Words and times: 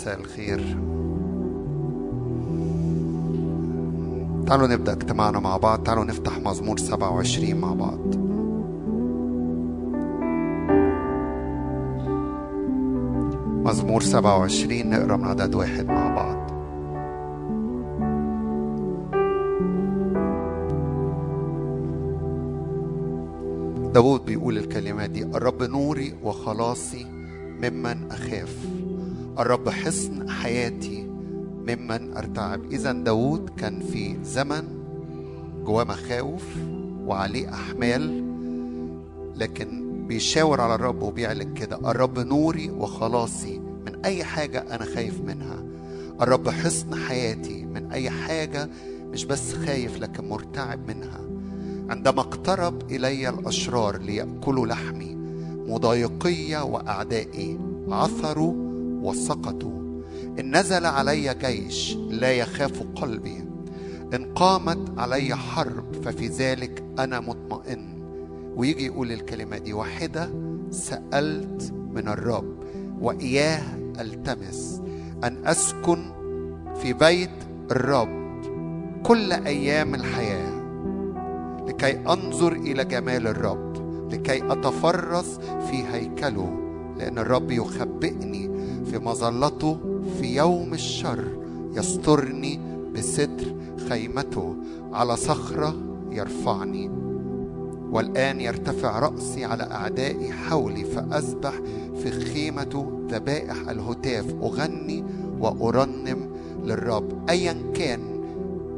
مساء 0.00 0.20
الخير. 0.20 0.58
تعالوا 4.46 4.66
نبدأ 4.66 4.92
اجتماعنا 4.92 5.40
مع 5.40 5.56
بعض. 5.56 5.82
تعالوا 5.82 6.04
نفتح 6.04 6.38
مزمور 6.38 6.78
27 6.78 7.60
مع 7.60 7.74
بعض. 7.74 7.98
مزمور 13.64 14.02
27 14.02 14.90
نقرأ 14.90 15.16
من 15.16 15.24
عدد 15.24 15.54
واحد 15.54 15.86
مع 15.86 16.14
بعض. 16.14 16.50
داود 23.92 24.24
بيقول 24.24 24.58
الكلمات 24.58 25.10
دي 25.10 25.22
الرب 25.22 25.62
نوري 25.62 26.14
وخلاصي 26.22 27.06
ممن 27.62 28.10
أخاف. 28.10 28.79
الرب 29.38 29.68
حصن 29.68 30.30
حياتي 30.30 31.02
ممن 31.68 32.16
أرتعب. 32.16 32.64
إذا 32.72 32.92
داود 32.92 33.50
كان 33.50 33.80
في 33.80 34.16
زمن 34.24 34.62
جواه 35.64 35.84
مخاوف 35.84 36.44
وعليه 37.06 37.54
أحمال 37.54 38.24
لكن 39.36 39.90
بيشاور 40.06 40.60
على 40.60 40.74
الرب 40.74 41.02
وبيعلن 41.02 41.54
كده 41.54 41.76
الرب 41.76 42.18
نوري 42.18 42.70
وخلاصي 42.70 43.58
من 43.58 44.04
أي 44.04 44.24
حاجة 44.24 44.58
أنا 44.74 44.84
خايف 44.84 45.20
منها. 45.20 45.62
الرب 46.20 46.48
حصن 46.48 46.94
حياتي 46.94 47.64
من 47.64 47.92
أي 47.92 48.10
حاجة 48.10 48.68
مش 49.12 49.24
بس 49.24 49.54
خايف 49.54 49.98
لكن 50.00 50.28
مرتعب 50.28 50.88
منها. 50.88 51.20
عندما 51.90 52.20
اقترب 52.20 52.90
إلي 52.90 53.28
الأشرار 53.28 53.98
ليأكلوا 53.98 54.66
لحمي 54.66 55.16
مضايقي 55.68 56.70
وأعدائي 56.70 57.58
عثروا 57.88 58.69
وسقطوا 59.02 59.80
إن 60.40 60.56
نزل 60.56 60.86
علي 60.86 61.34
جيش 61.34 61.96
لا 61.96 62.32
يخاف 62.32 62.82
قلبي. 62.94 63.44
إن 64.14 64.24
قامت 64.34 64.98
علي 64.98 65.36
حرب 65.36 65.94
ففي 66.04 66.26
ذلك 66.26 66.84
أنا 66.98 67.20
مطمئن. 67.20 68.00
ويجي 68.56 68.86
يقول 68.86 69.12
الكلمة 69.12 69.58
دي 69.58 69.72
واحدة 69.72 70.30
سألت 70.70 71.72
من 71.94 72.08
الرب 72.08 72.56
وإياه 73.00 73.62
ألتمس 74.00 74.82
أن 75.24 75.46
أسكن 75.46 75.98
في 76.82 76.92
بيت 76.92 77.30
الرب 77.70 78.20
كل 79.02 79.32
أيام 79.32 79.94
الحياة 79.94 80.60
لكي 81.68 81.98
أنظر 81.98 82.52
إلى 82.52 82.84
جمال 82.84 83.26
الرب 83.26 83.70
لكي 84.12 84.52
أتفرس 84.52 85.38
في 85.38 85.84
هيكله 85.92 86.56
لأن 86.98 87.18
الرب 87.18 87.50
يخبئني 87.50 88.49
في 88.90 88.98
مظلته 88.98 89.78
في 90.20 90.36
يوم 90.36 90.74
الشر 90.74 91.24
يسترني 91.76 92.60
بستر 92.94 93.54
خيمته 93.88 94.56
على 94.92 95.16
صخرة 95.16 95.74
يرفعني. 96.10 96.90
والآن 97.92 98.40
يرتفع 98.40 98.98
رأسي 98.98 99.44
على 99.44 99.62
أعدائي 99.62 100.32
حولي 100.32 100.84
فأسبح 100.84 101.52
في 102.02 102.10
خيمة 102.10 103.04
ذبائح 103.10 103.68
الهتاف. 103.68 104.34
أغني 104.42 105.04
وأرنم 105.40 106.30
للرب. 106.64 107.30
أيا 107.30 107.56
كان 107.74 108.00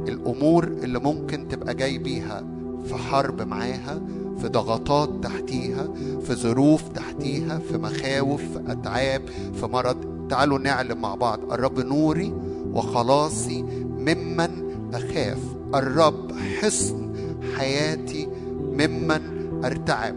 الأمور 0.07 0.63
اللي 0.63 0.99
ممكن 0.99 1.47
تبقى 1.47 1.75
جاي 1.75 1.97
بيها 1.97 2.43
في 2.85 2.95
حرب 2.95 3.41
معاها 3.41 4.01
في 4.37 4.47
ضغطات 4.47 5.09
تحتيها 5.23 5.87
في 6.21 6.35
ظروف 6.35 6.89
تحتيها 6.89 7.59
في 7.59 7.77
مخاوف 7.77 8.41
في 8.41 8.71
أتعاب 8.71 9.21
في 9.53 9.65
مرض. 9.65 10.27
تعالوا 10.29 10.59
نعلم 10.59 11.01
مع 11.01 11.15
بعض. 11.15 11.51
الرب 11.51 11.79
نوري 11.79 12.33
وخلاصي 12.73 13.63
ممن 13.97 14.73
أخاف. 14.93 15.37
الرب 15.75 16.31
حصن 16.61 17.13
حياتي 17.57 18.27
ممن 18.61 19.21
أرتعب. 19.65 20.15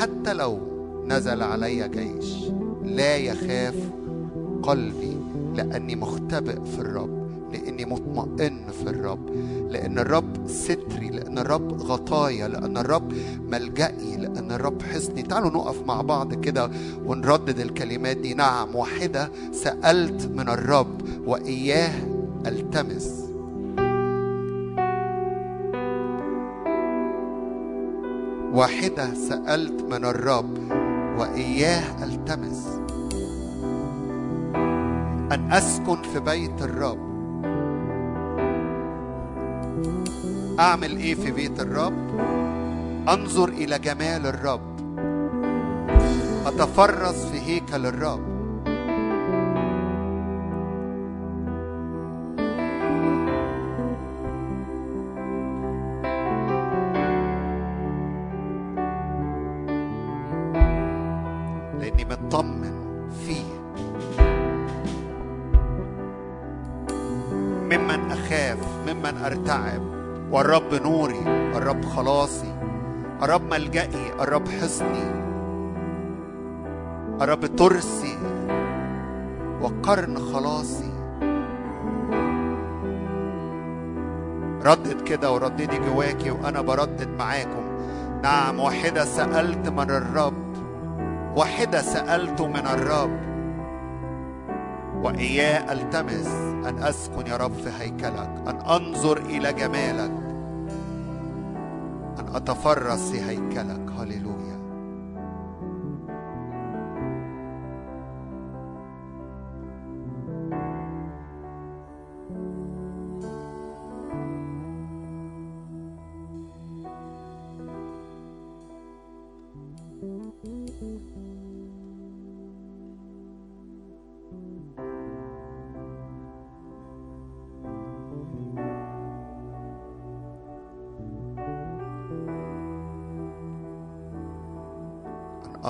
حتى 0.00 0.32
لو 0.32 0.58
نزل 1.06 1.42
علي 1.42 1.88
جيش 1.88 2.34
لا 2.84 3.16
يخاف 3.16 3.74
قلبي 4.62 5.16
لأني 5.54 5.96
مختبئ 5.96 6.64
في 6.64 6.78
الرب. 6.78 7.19
لإني 7.52 7.84
مطمئن 7.84 8.66
في 8.70 8.90
الرب. 8.90 9.30
لأن 9.70 9.98
الرب 9.98 10.46
ستري 10.46 11.08
لأن 11.08 11.38
الرب 11.38 11.82
غطايا 11.82 12.48
لأن 12.48 12.76
الرب 12.76 13.12
ملجئي 13.50 14.16
لأن 14.16 14.52
الرب 14.52 14.82
حصني. 14.82 15.22
تعالوا 15.22 15.50
نقف 15.50 15.86
مع 15.86 16.00
بعض 16.00 16.34
كده 16.34 16.70
ونردد 17.04 17.58
الكلمات 17.58 18.16
دي. 18.16 18.34
نعم 18.34 18.76
واحدة 18.76 19.30
سألت 19.52 20.26
من 20.26 20.48
الرب 20.48 21.02
وإياه 21.26 21.92
ألتمس. 22.46 23.30
واحدة 28.52 29.14
سألت 29.14 29.82
من 29.82 30.04
الرب 30.04 30.58
وإياه 31.18 32.04
ألتمس. 32.04 32.66
أن 35.32 35.52
أسكن 35.52 36.02
في 36.02 36.20
بيت 36.20 36.62
الرب. 36.62 37.09
أعمل 40.60 40.96
إيه 40.96 41.14
في 41.14 41.30
بيت 41.30 41.60
الرب؟ 41.60 42.20
أنظر 43.08 43.48
إلى 43.48 43.78
جمال 43.78 44.26
الرب. 44.26 44.80
أتفرس 46.46 47.24
في 47.24 47.40
هيكل 47.40 47.86
الرب. 47.86 48.29
والرب 70.30 70.74
نوري 70.74 71.18
الرب 71.56 71.84
خلاصي 71.84 72.54
الرب 73.22 73.42
ملجئي 73.50 74.12
الرب 74.20 74.48
حصني 74.48 75.10
الرب 77.20 77.46
ترسي 77.46 78.18
وقرن 79.60 80.18
خلاصي. 80.18 80.92
ردد 84.64 85.00
كده 85.02 85.32
ورددي 85.32 85.78
جواكي 85.78 86.30
وأنا 86.30 86.60
بردد 86.60 87.08
معاكم. 87.18 87.64
نعم 88.22 88.60
واحدة 88.60 89.04
سألت 89.04 89.68
من 89.68 89.90
الرب 89.90 90.56
واحدة 91.36 91.82
سألت 91.82 92.40
من 92.40 92.66
الرب. 92.66 93.29
وإياه 95.02 95.72
ألتمس 95.72 96.26
أن 96.68 96.82
أسكن 96.82 97.26
يا 97.26 97.36
رب 97.36 97.52
في 97.52 97.70
هيكلك 97.78 98.30
أن 98.46 98.56
أنظر 98.56 99.18
إلى 99.18 99.52
جمالك 99.52 100.10
أن 102.18 102.34
أتفرس 102.34 103.10
في 103.10 103.22
هيكلك. 103.22 103.80
هللويا. 103.98 104.39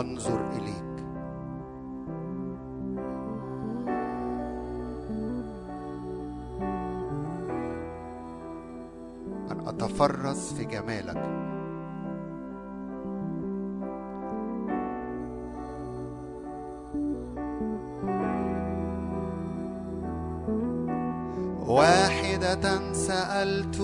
أن 0.00 0.08
أنظر 0.08 0.41
إليك. 0.56 1.05
أن 9.50 9.69
أتفرس 9.69 10.52
في 10.55 10.64
جمالك. 10.64 11.41
واحدة 21.67 22.93
سألت 22.93 23.81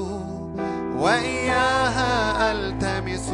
وإياها 0.98 2.52
ألتمس 2.52 3.30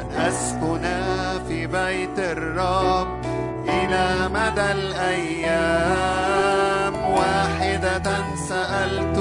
أن 0.00 0.10
أسكن 0.10 1.07
في 1.48 1.66
بيت 1.66 2.18
الرب 2.18 3.08
إلى 3.68 4.28
مدى 4.34 4.72
الأيام. 4.72 6.14
واحدة 7.10 8.34
سألت 8.48 9.18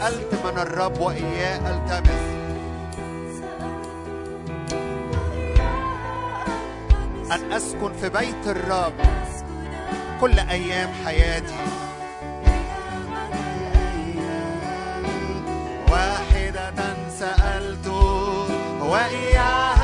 سألت 0.00 0.34
من 0.44 0.58
الرب 0.58 1.00
وإياه 1.00 1.60
ألتمس. 1.70 2.22
أن 7.32 7.52
أسكن 7.52 7.92
في 8.00 8.08
بيت 8.08 8.46
الرب 8.46 8.92
كل 10.20 10.38
أيام 10.38 10.90
حياتي. 11.04 11.54
واحدة 15.90 16.96
سألت 17.18 17.86
وإياها 18.80 19.79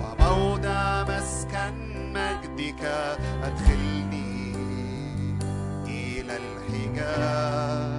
وموضع 0.00 1.02
مسكن 1.02 1.74
مجدك 2.12 2.82
أدخلني 3.42 4.54
إلى 5.86 6.34
الحجاب. 6.36 7.98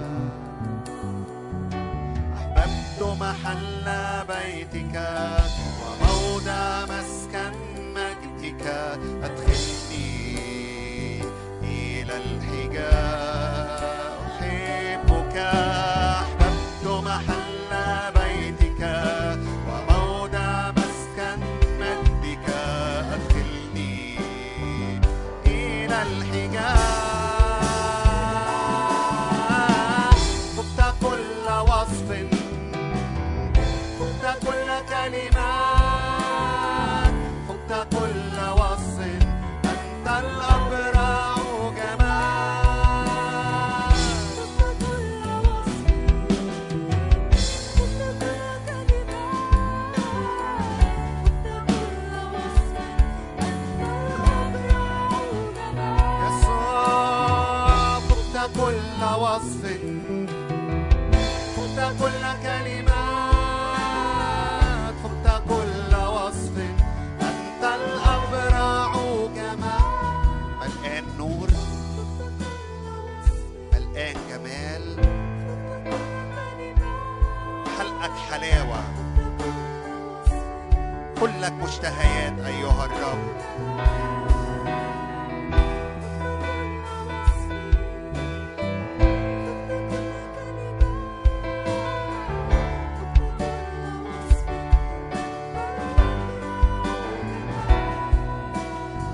أحببت 2.36 3.00
محل 3.20 3.86
بيتك 4.28 4.96
وموضع 5.80 6.84
مسكن 6.84 7.54
مجدك 7.94 8.64
كلك 81.50 81.62
مشتهيات 81.62 82.38
أيها 82.46 82.84
الرب 82.84 83.18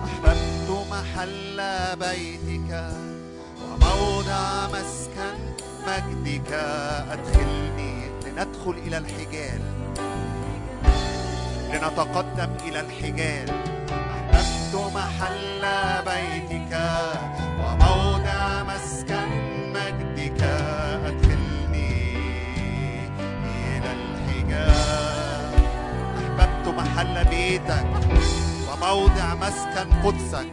أحببت 0.04 0.86
محل 0.90 1.62
بيتك 1.96 2.90
وموضع 3.62 4.66
مسكن 4.68 5.36
مجدك 5.86 6.52
أدخلني 7.10 8.10
لندخل 8.26 8.70
إلى 8.70 8.98
الحجال. 8.98 9.75
لنتقدم 11.76 12.50
إلى 12.68 12.80
الحجال. 12.80 13.50
أحببت 14.34 14.74
محل 14.94 15.62
بيتك 16.06 16.72
وموضع 17.60 18.62
مسكن 18.62 19.28
مجدك. 19.74 20.42
أدخلني 21.06 22.16
إلى 23.68 23.90
الحجال. 23.98 25.52
أحببت 26.18 26.66
محل 26.68 27.24
بيتك 27.24 27.86
وموضع 28.68 29.34
مسكن 29.34 29.88
قدسك. 30.04 30.46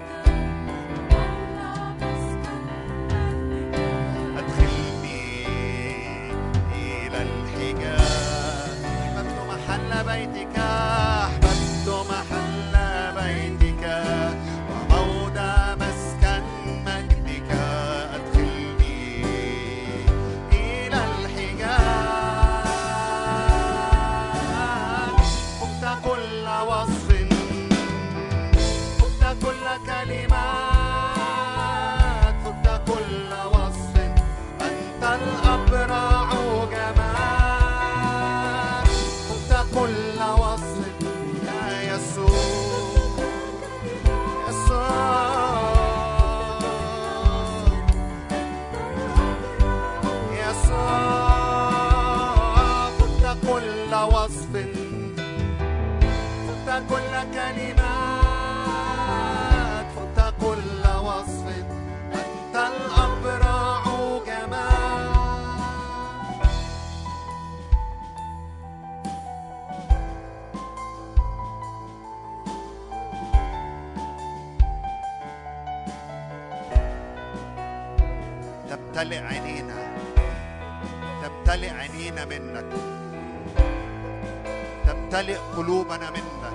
تمتلئ 85.13 85.37
قلوبنا 85.37 86.09
منك 86.09 86.53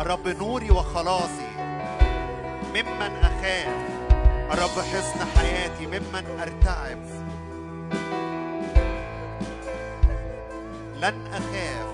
الرب 0.00 0.28
نوري 0.28 0.70
وخلاصي 0.70 1.48
ممن 2.74 3.12
أخاف؟ 3.22 3.74
الرب 4.52 4.84
حصن 4.84 5.24
حياتي 5.36 5.86
ممن 5.86 6.40
أرتعب؟ 6.40 6.98
لن 10.96 11.26
أخاف 11.32 11.86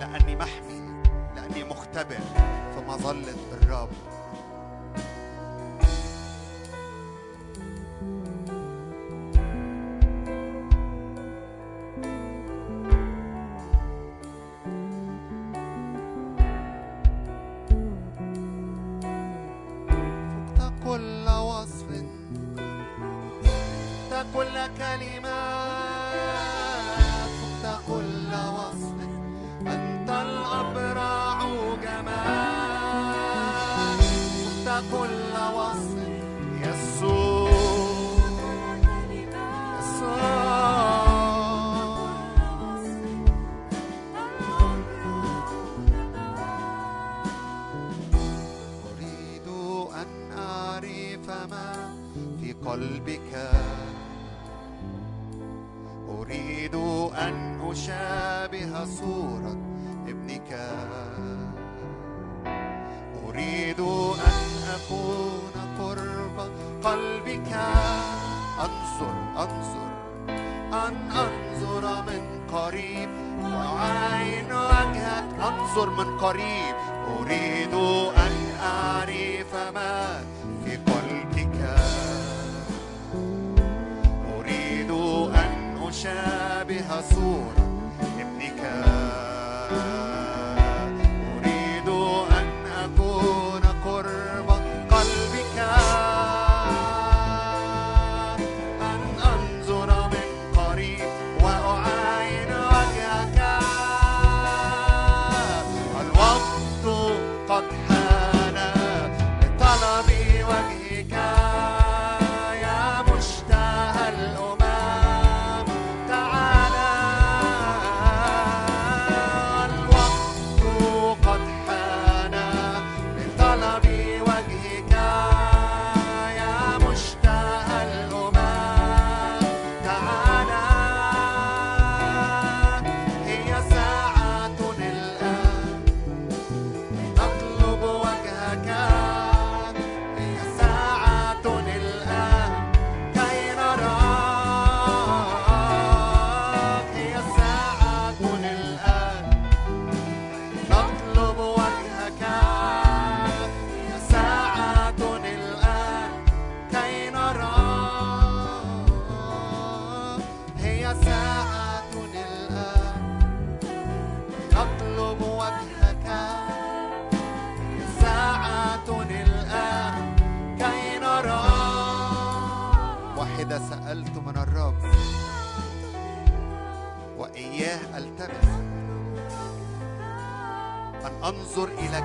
لأني 0.00 0.36
محمي 0.36 1.02
لأني 1.36 1.64
مختبئ 1.64 2.18
في 2.74 2.80
مظلة 2.88 3.36
الرب 3.52 3.90
أشابه 58.38 58.84
صورة 58.84 59.56
ابنك. 60.08 60.50
أريد 63.28 63.80
أن 64.30 64.38
أكون 64.76 65.54
قرب 65.78 66.36
قلبك. 66.84 67.52
أنظر 68.66 69.14
أنظر 69.44 69.90
أن 70.72 70.94
أنظر 71.10 72.02
من 72.02 72.22
قريب. 72.52 73.10
وعين 73.42 74.52
وجهك 74.52 75.28
أنظر 75.48 75.90
من 75.90 76.18
قريب. 76.18 76.74
أريد 77.18 77.74
أن 78.16 78.34
أعرف 78.62 79.54
ما 79.74 80.22
في 80.64 80.76
قلبك. 80.76 81.58
أريد 84.38 84.90
أن 85.34 85.78
أشابه 85.88 87.00
صورة 87.00 87.57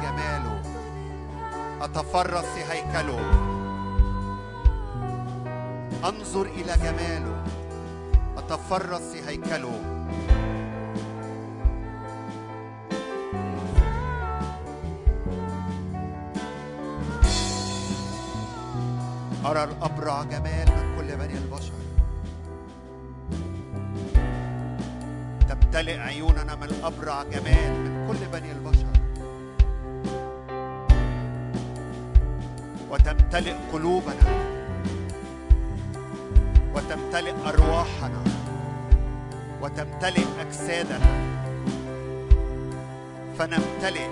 جماله. 0.03 0.61
أتفرس 1.81 2.45
في 2.45 2.61
هيكله. 2.71 3.19
أنظر 6.09 6.45
إلى 6.45 6.73
جماله. 6.83 7.43
أتفرس 8.37 9.01
في 9.01 9.29
هيكله. 9.29 9.79
أرى 19.45 19.63
الأبرع 19.63 20.23
جمال 20.23 20.67
من 20.77 20.85
كل 20.97 21.09
بني 21.17 21.37
البشر. 21.37 21.73
تمتلئ 25.49 25.97
عيوننا 25.99 26.55
من 26.55 26.63
الأبرع 26.63 27.23
جمال. 27.23 27.82
تمتلئ 33.33 33.53
قلوبنا 33.73 34.29
وتمتلئ 36.73 37.33
أرواحنا 37.45 38.21
وتمتلئ 39.61 40.25
أجسادنا. 40.39 41.09
فنمتلئ 43.37 44.07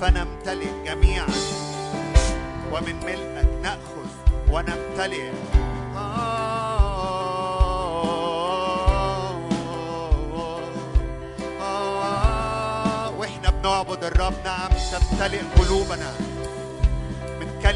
فنمتلئ 0.00 0.72
جميعا. 0.86 1.28
ومن 2.72 2.96
ملئك 3.06 3.48
نأخذ 3.62 4.10
ونمتلئ. 4.52 5.30
وإحنا 13.18 13.50
بنعبد 13.50 14.04
الرب 14.04 14.34
نعم 14.44 14.72
تمتلئ 14.92 15.40
قلوبنا. 15.58 16.31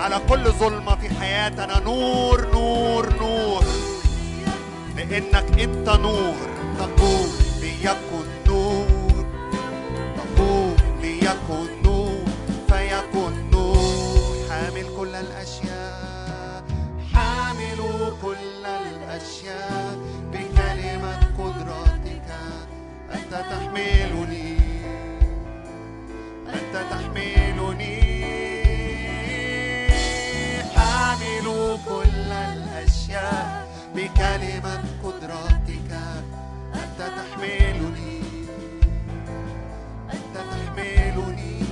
على 0.00 0.20
كل 0.28 0.44
ظلمة 0.44 0.96
في 0.96 1.08
حياتنا. 1.20 1.80
نور 1.80 2.50
نور 2.52 3.14
نور. 3.20 3.64
لأنك 4.96 5.60
أنت 5.60 5.88
نور. 5.88 6.34
تقول 6.78 7.28
ليكن 7.60 8.26
نور. 8.46 8.86
تقول 10.16 10.74
ليكن 11.02 11.82
نور. 11.84 12.24
فيكن 12.68 13.50
نور. 13.50 14.48
حامل 14.50 14.86
كل 14.96 15.14
الأشياء. 15.14 16.64
حامل 17.14 17.80
كل 18.22 18.66
الأشياء. 18.66 19.98
بكلمة 20.32 21.20
قدرتك 21.38 22.28
أنت 23.14 23.32
تحملني. 23.32 24.56
أنت 26.48 26.74
تحملني. 26.90 27.99
بكلمة 33.94 34.84
قدرتك 35.04 35.90
أنت 36.74 36.98
تحملني. 36.98 38.20
أنت 40.12 40.36
تحملني. 40.36 41.62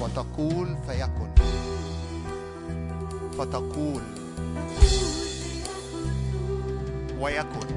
وتقول 0.00 0.76
فيكن. 0.86 1.30
فتقول. 3.38 4.02
ويكن. 7.20 7.68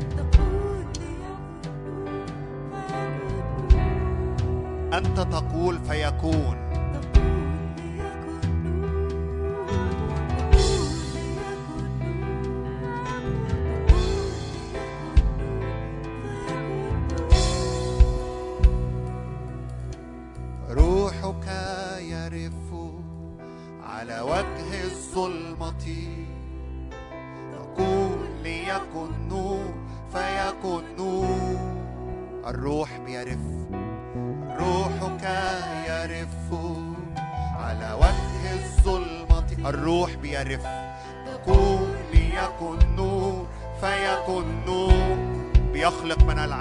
أنت 4.94 5.20
تقول 5.20 5.80
فيكون. 5.80 6.71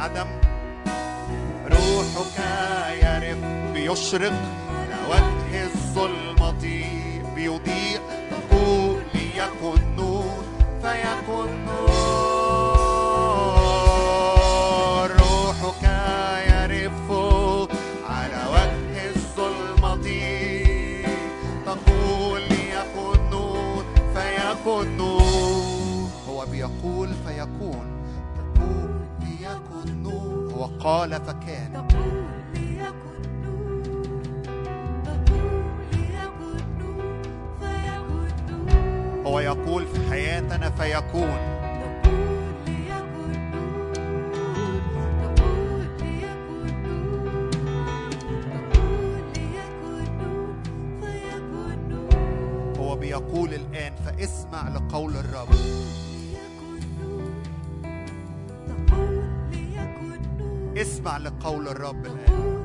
العدم 0.00 0.28
روحك 1.72 2.38
يرف 3.02 3.38
بيشرق 3.74 4.32
فيكن 32.54 33.32
نور 33.42 33.80
هو 39.26 39.40
يقول 39.40 39.86
في 39.86 40.10
حياتنا 40.10 40.70
فيكون. 40.70 41.60
بيقول 53.00 53.54
الآن 53.54 53.94
فاسمع 53.94 54.68
لقول 54.68 55.16
الرب. 55.16 55.79
اسمع 61.00 61.18
لقول 61.18 61.68
الرب 61.68 62.06
الآن. 62.06 62.60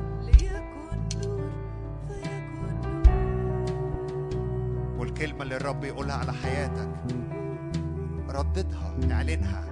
والكلمة 4.98 5.42
اللي 5.42 5.56
الرب 5.56 5.84
يقولها 5.84 6.16
على 6.16 6.32
حياتك 6.32 6.88
رددها 8.28 8.94
اعلنها. 9.12 9.64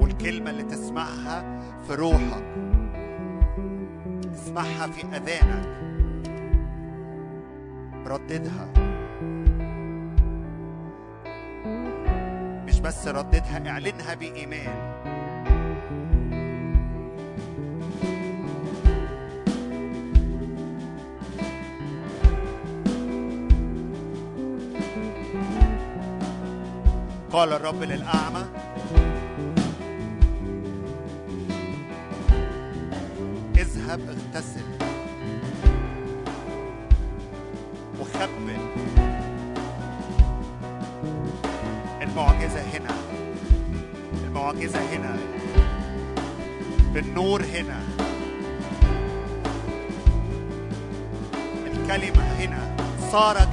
والكلمة 0.00 0.50
اللي 0.50 0.62
تسمعها 0.62 1.60
في 1.86 1.94
روحك 1.94 2.44
تسمعها 4.32 4.86
في 4.86 5.16
أذانك 5.16 5.68
رددها. 8.06 8.81
بس 13.02 13.08
رددها 13.08 13.68
اعلنها 13.70 14.14
بإيمان 14.14 14.74
قال 27.32 27.52
الرب 27.52 27.82
للأعمى 27.82 28.44
هنا 53.14 53.51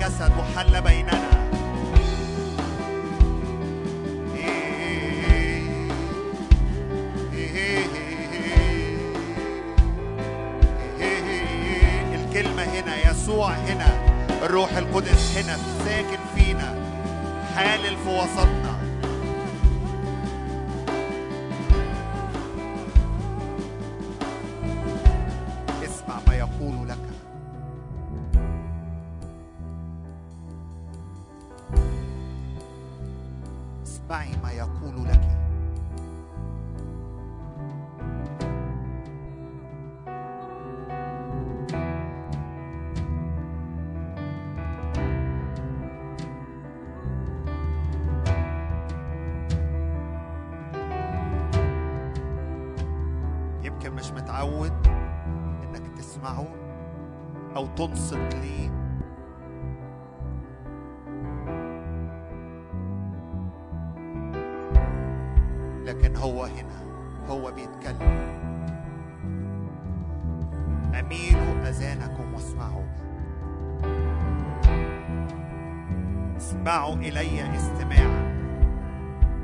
لكن 65.89 66.15
هو 66.15 66.43
هنا. 66.43 66.79
هو 67.29 67.51
بيتكلم. 67.51 68.29
أميلوا 70.99 71.69
أذانكم 71.69 72.33
واسمعوا. 72.33 72.85
اسمعوا 76.37 76.95
إلي 76.95 77.55
استماعا. 77.55 78.39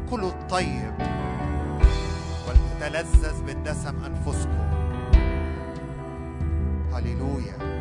كلوا 0.10 0.30
الطيب 0.30 0.94
ولتتلذذ 2.48 3.44
بالدسم 3.44 3.96
أنفسكم. 4.06 4.66
هللويا. 6.94 7.75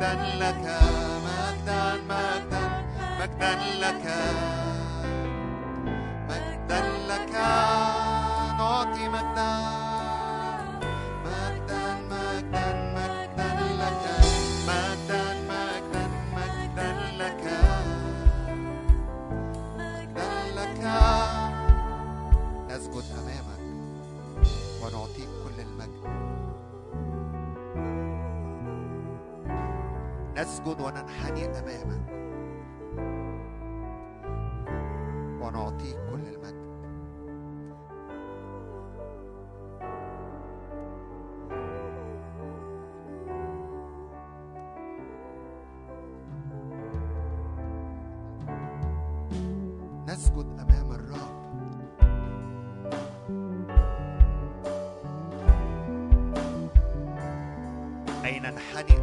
مجدا 0.00 0.14
لك 0.38 0.99
اي 58.76 58.99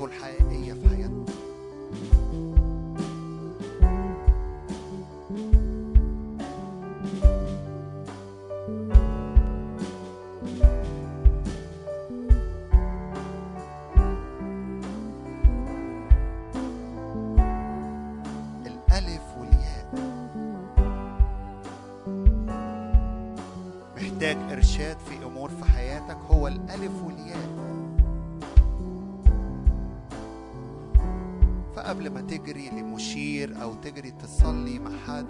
في 0.00 0.06
مكانته 0.06 0.39
تجري 32.44 32.70
لمشير 32.70 33.62
أو 33.62 33.74
تجري 33.74 34.10
تصلي 34.10 34.78
مع 34.78 34.90
حد. 35.06 35.26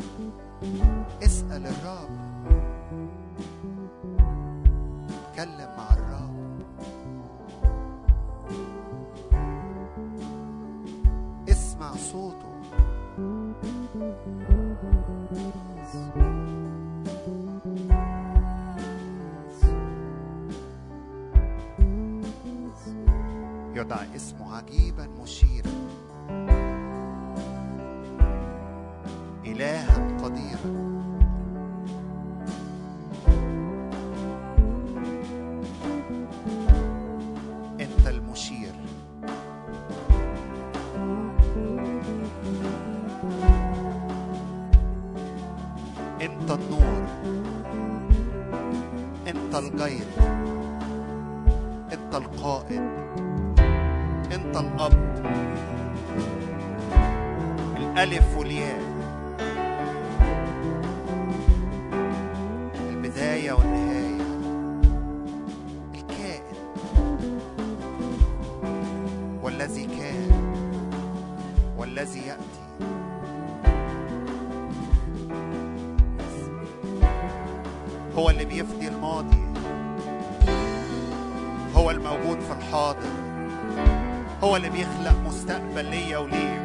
هو 84.51 84.57
اللي 84.57 84.71
بيخلق 84.71 85.15
مستقبل 85.27 85.85
ليا 85.85 86.19
وليك 86.19 86.61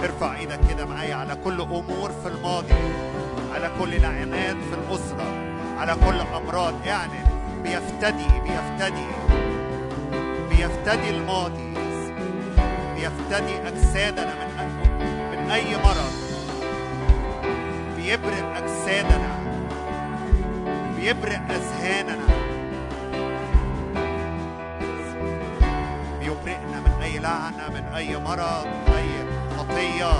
ارفع 0.00 0.36
إيدك 0.36 0.60
كده 0.70 0.86
معايا 0.86 1.14
على 1.14 1.36
كل 1.44 1.60
امور 1.60 2.10
في 2.22 2.28
الماضي 2.28 2.74
على 3.54 3.70
كل 3.80 4.00
لعنات 4.00 4.56
في 4.56 4.74
الاسرة 4.74 5.34
على 5.78 5.94
كل 5.94 6.20
امراض. 6.36 6.74
اعلن 6.88 7.10
بيفتدي 7.62 8.40
بيفتدي 8.42 9.06
بيفتدي 10.50 11.10
الماضي 11.10 11.74
بيفتدي 12.94 13.68
اجسادنا 13.68 14.34
من 14.34 14.68
من 15.30 15.50
أي 15.50 15.76
مرض. 15.76 16.12
بيبرئ 17.96 18.58
اجسادنا 18.58 19.38
بيبرئ 20.96 21.36
أذهاننا. 21.36 22.47
أي 27.96 28.16
مرض 28.16 28.66
أي 28.96 29.08
خطية. 29.58 30.12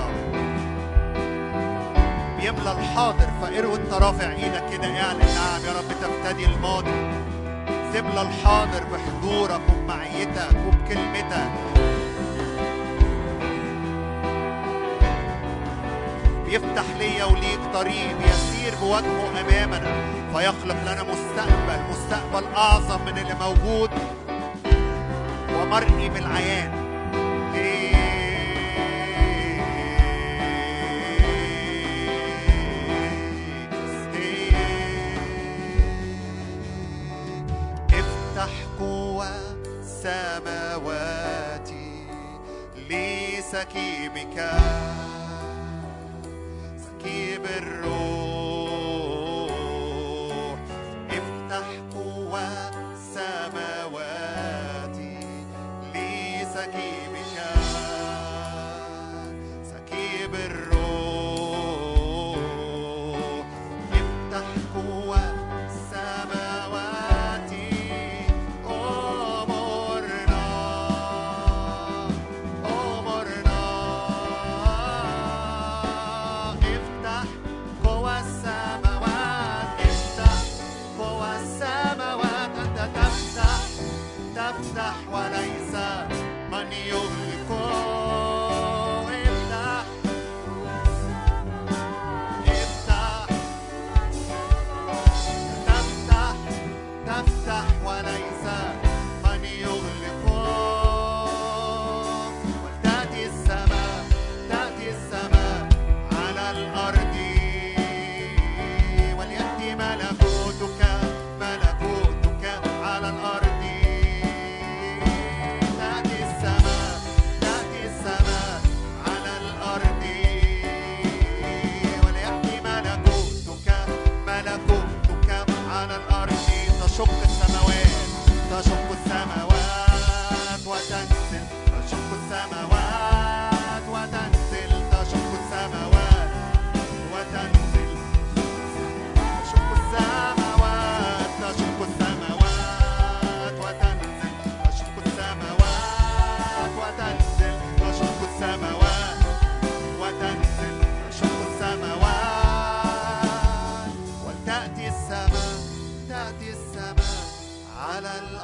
بيملى 2.39 2.71
الحاضر 2.71 3.29
فقر 3.41 3.65
وانت 3.65 3.93
رافع 3.93 4.31
إيدك 4.31 4.63
كده 4.71 4.87
اعلن 4.87 5.19
نعم 5.19 5.61
يا 5.65 5.71
رب 5.79 5.89
تفتدي 6.01 6.45
الماضي 6.45 6.91
تملى 7.93 8.21
الحاضر 8.21 8.83
بحضورك 8.83 9.61
وبمعيتك 9.69 10.55
وبكلمتك. 10.67 11.51
بيفتح 16.45 16.83
ليا 16.99 17.25
وليك 17.25 17.59
طريق 17.73 18.17
بيسير 18.17 18.73
بوجهه 18.81 19.29
أمامنا 19.41 19.91
فيخلق 20.33 20.81
لنا 20.81 21.03
مستقبل 21.03 21.79
مستقبل 21.89 22.55
أعظم 22.55 23.01
من 23.05 23.17
اللي 23.17 23.35
موجود. 23.39 23.89
ومرئي 25.55 26.09
بالعيان. 26.09 26.88
لسكيبك 43.49 44.51
سكيب 46.77 47.45
الروح. 47.45 48.28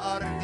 على 0.06 0.35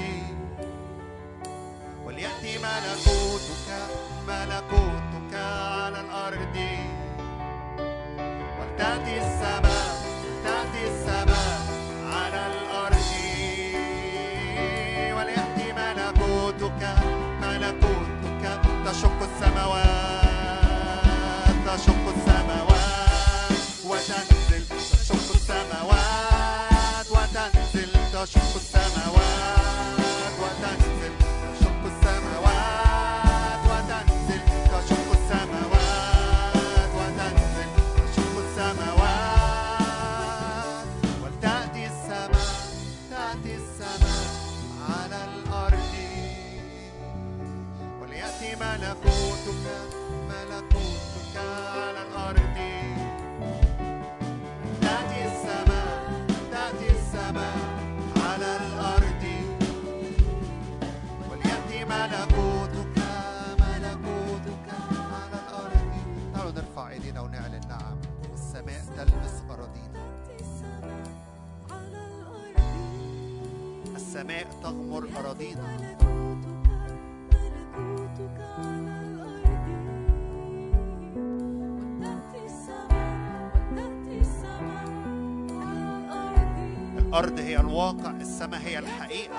الأرض 87.12 87.38
هي 87.40 87.60
الواقع 87.60 88.10
السماء 88.10 88.60
هي 88.60 88.78
الحقيقة. 88.78 89.36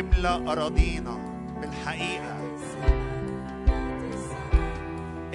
املأ 0.00 0.52
أراضينا 0.52 1.18
بالحقيقة. 1.60 2.36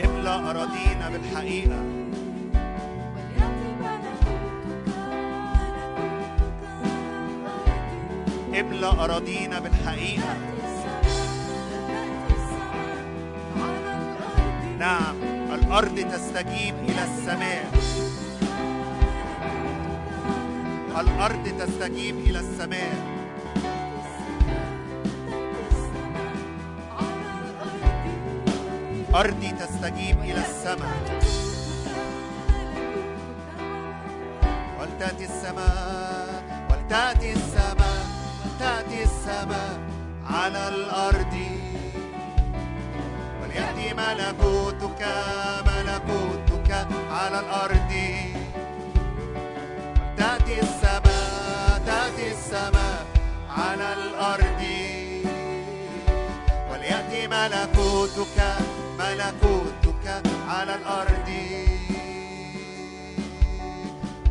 املأ 0.06 0.50
أراضينا 0.50 1.10
بالحقيقة. 1.10 1.82
املأ 8.60 9.04
أراضينا 9.04 9.60
بالحقيقة. 9.60 10.38
نعم 14.80 15.16
الأرض 15.54 16.00
تستجيب 16.12 16.76
إلى 16.88 17.04
السماء. 17.04 17.59
تستجيب 21.52 22.18
إلى 22.18 22.40
السماء. 22.40 23.20
أرضي 29.16 29.52
تستجيب 29.52 30.18
إلى 30.22 30.42
السماء. 30.42 31.20
ولتأتي 34.80 35.26
السماء 35.26 36.44
ولتأتي 36.70 37.34
السماء 37.34 38.06
تأتي 38.60 39.04
السماء 39.04 39.80
على 40.30 40.68
الأرض. 40.68 41.36
وليأتي 43.42 43.94
ملكوتك 43.94 45.02
ملكوتك 45.68 46.72
على 47.12 47.40
الأرض. 47.40 47.94
ملكوتك 57.40 58.40
ملكوتك 59.00 60.24
على 60.48 60.76
الأرض. 60.76 61.30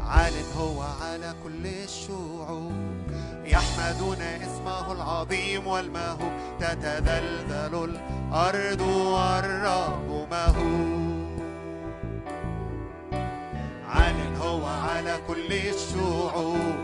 عال 0.07 0.33
هو 0.59 0.83
على 0.83 1.35
كل 1.45 1.67
الشعوب 1.67 2.73
يحمدون 3.45 4.23
اسمه 4.23 4.93
العظيم 4.93 5.67
والمهوب. 5.67 6.33
تتذلذل 6.61 7.75
الأرض 7.85 8.81
والرب 8.81 10.29
مهوب. 10.31 11.41
عال 13.89 14.37
هو 14.43 14.67
على 14.67 15.19
كل 15.29 15.53
الشعوب 15.53 16.77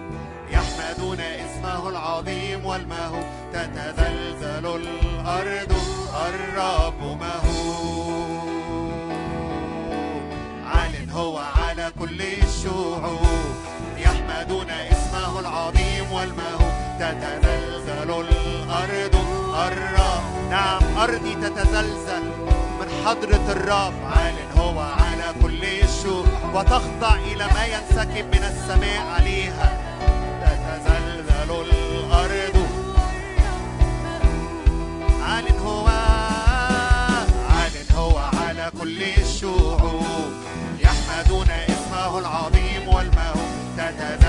يحمدون 0.51 1.21
اسمه 1.21 1.89
العظيم 1.89 2.65
والمهوب. 2.65 3.25
تتذلذل 3.53 4.67
الأرض 4.67 5.94
الرب 6.15 7.01
مهوب 7.21 8.49
عال 10.67 11.11
هو 11.11 11.39
على 11.39 11.93
كل 11.99 12.23
الشعوب 12.23 13.55
يحمدون 13.99 14.71
اسمه 14.71 15.41
العظيم 15.41 16.13
والمهوب 16.13 16.75
تتزلزل 16.99 18.11
الأرض. 18.11 19.15
الرب 19.55 20.51
نعم 20.51 20.83
أرضي 20.99 21.35
تتزلزل 21.35 22.23
من 22.81 22.89
حضرة 23.07 23.53
الرب. 23.53 23.95
عال 24.17 24.35
هو 24.59 24.81
على 24.81 25.35
كل 25.43 25.65
الشعوب 25.65 26.27
وتخضع 26.55 27.15
إلى 27.15 27.47
ما 27.55 27.65
ينسكب 27.65 28.27
من 28.27 28.45
السماء 28.45 29.07
عليها. 29.15 29.79
تتزلزل 30.43 31.51
الأرض 31.51 31.94
كل 38.85 39.03
الشعوب 39.03 40.33
يحمدون 40.81 41.47
اسمه 41.51 42.19
العظيم 42.19 42.89
والمهوب 42.89 43.51
تتزلزل 43.77 44.24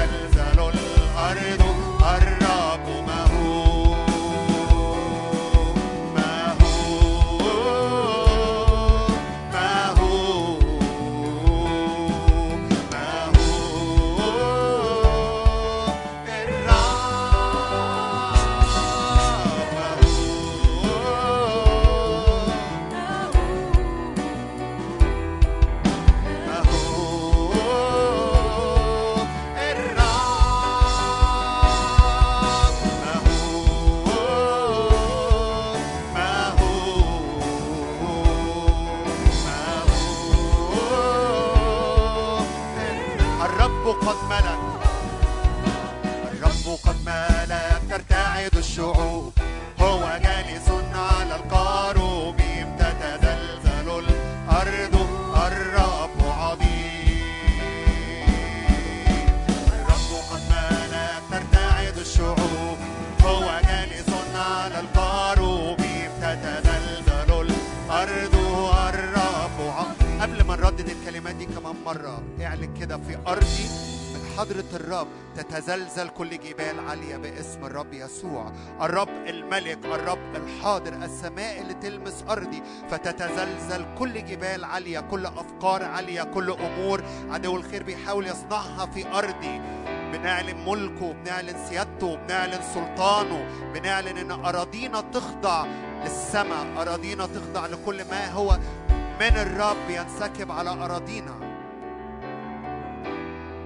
كده 72.86 72.98
في 72.98 73.18
أرضي. 73.28 73.70
من 74.14 74.22
حضرة 74.38 74.66
الرب 74.74 75.08
تتزلزل 75.36 76.10
كل 76.10 76.30
جبال 76.30 76.80
عالية 76.80 77.18
باسم 77.18 77.66
الرب 77.66 77.94
يسوع. 77.94 78.52
الرب 78.82 79.10
الملك 79.10 79.86
الرب 79.86 80.36
الحاضر 80.36 80.94
السماء 80.94 81.62
اللي 81.62 81.74
تلمس 81.74 82.24
أرضي. 82.30 82.64
فتتزلزل 82.90 83.86
كل 83.98 84.26
جبال 84.26 84.64
عالية 84.64 85.00
كل 85.00 85.26
أفكار 85.26 85.84
عالية 85.84 86.24
كل 86.24 86.52
أمور. 86.52 87.04
عدو 87.30 87.56
الخير 87.56 87.84
بيحاول 87.84 88.28
يصنعها 88.28 88.86
في 88.86 89.08
أرضي. 89.08 89.62
بنعلن 90.12 90.66
ملكه 90.66 91.14
بنعلن 91.14 91.66
سيادته 91.70 92.16
بنعلن 92.16 92.62
سلطانه. 92.74 93.72
بنعلن 93.74 94.18
إن 94.18 94.32
أراضينا 94.32 95.02
تخضع 95.02 95.66
للسماء. 96.04 96.82
أراضينا 96.82 97.26
تخضع 97.26 97.66
لكل 97.66 98.06
ما 98.06 98.32
هو 98.32 98.60
من 99.20 99.38
الرب 99.38 99.90
ينسكب 99.90 100.52
على 100.52 100.70
أراضينا. 100.70 101.45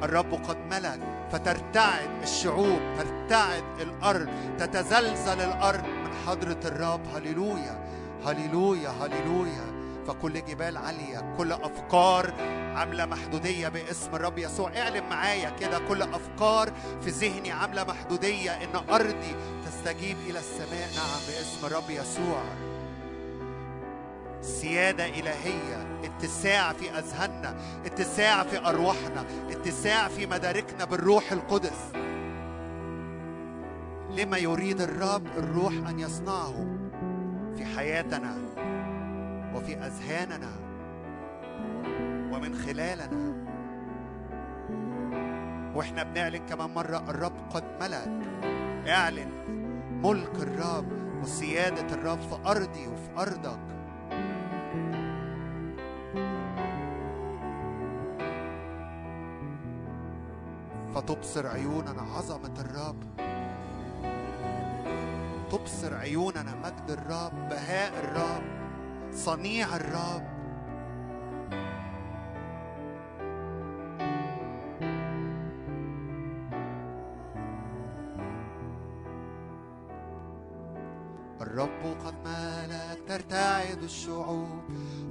الرب 0.03 0.33
قد 0.33 0.57
ملك 0.57 0.99
فترتعد 1.31 2.09
الشعوب 2.23 2.79
ترتعد 2.97 3.63
الأرض 3.79 4.29
تتزلزل 4.59 5.41
الأرض 5.41 5.83
من 5.83 6.13
حضرة 6.27 6.59
الرب. 6.65 7.01
هللويا 7.15 7.85
هللويا 8.25 8.89
هللويا. 8.89 9.79
فكل 10.07 10.45
جبال 10.45 10.77
عالية 10.77 11.35
كل 11.37 11.51
أفكار 11.51 12.33
عاملة 12.75 13.05
محدودية 13.05 13.67
باسم 13.67 14.15
الرب 14.15 14.37
يسوع. 14.37 14.77
اعلن 14.77 15.03
معايا 15.09 15.49
كده 15.49 15.79
كل 15.79 16.01
أفكار 16.01 16.71
في 17.01 17.09
ذهني 17.09 17.51
عاملة 17.51 17.83
محدودية 17.83 18.51
إن 18.51 18.75
أرضي 18.89 19.35
تستجيب 19.65 20.17
إلى 20.29 20.39
السماء. 20.39 20.89
نعم 20.95 21.19
باسم 21.27 21.65
الرب 21.65 21.89
يسوع. 21.89 22.43
سيادة 24.41 25.05
إلهية 25.05 25.99
اتساع 26.03 26.73
في 26.73 26.89
أذهاننا 26.91 27.55
اتساع 27.85 28.43
في 28.43 28.57
أرواحنا 28.69 29.25
اتساع 29.49 30.07
في 30.07 30.25
مداركنا 30.25 30.85
بالروح 30.85 31.31
القدس. 31.31 31.91
لما 34.09 34.37
يريد 34.37 34.81
الرب 34.81 35.27
الروح 35.37 35.73
أن 35.73 35.99
يصنعه 35.99 36.67
في 37.57 37.65
حياتنا 37.65 38.37
وفي 39.55 39.77
أذهاننا 39.77 40.51
ومن 42.31 42.55
خلالنا. 42.55 43.29
وإحنا 45.75 46.03
بنعلن 46.03 46.45
كمان 46.45 46.69
مرة 46.69 47.09
الرب 47.09 47.33
قد 47.49 47.63
ملك 47.81 48.11
اعلن 48.87 49.29
ملك 50.03 50.35
الرب 50.35 50.87
وسيادة 51.21 51.95
الرب 51.95 52.19
في 52.19 52.35
أرضي 52.45 52.87
وفي 52.87 53.09
أرضك. 53.17 53.78
فتبصر 60.95 61.47
عيوننا 61.47 62.01
عظمة 62.01 62.53
الرب. 62.59 63.03
تبصر 65.51 65.95
عيوننا 65.95 66.55
مجد 66.63 66.91
الرب 66.91 67.49
بهاء 67.49 67.93
الرب 68.03 68.43
صنيع 69.13 69.75
الرب. 69.75 70.38
الرب 81.59 81.97
قد 82.05 82.13
ملك 82.25 82.99
ترتعد 83.07 83.83
الشعوب. 83.83 84.61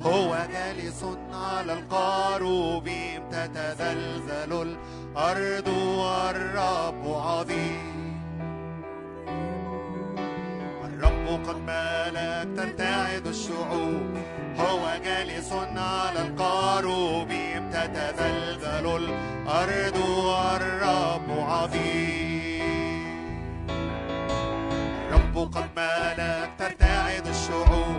هو 0.03 0.37
جالس 0.53 1.05
على 1.33 1.73
القاروب 1.73 2.89
تتزلزل 3.31 4.53
الأرض 4.63 5.69
والرب 5.69 7.05
عظيم. 7.09 8.23
الرب 10.85 11.27
قد 11.49 11.57
ملك 11.57 12.49
ترتعد 12.57 13.27
الشعوب. 13.27 14.19
هو 14.59 14.99
جالس 15.05 15.53
على 15.77 16.21
القاروب 16.29 17.29
تتزلزل 17.73 18.97
الأرض 18.97 19.97
والرب 19.99 21.31
عظيم. 21.31 22.28
قد 25.45 25.69
ملك 25.77 26.51
ترتعد 26.59 27.27
الشعوب. 27.27 27.98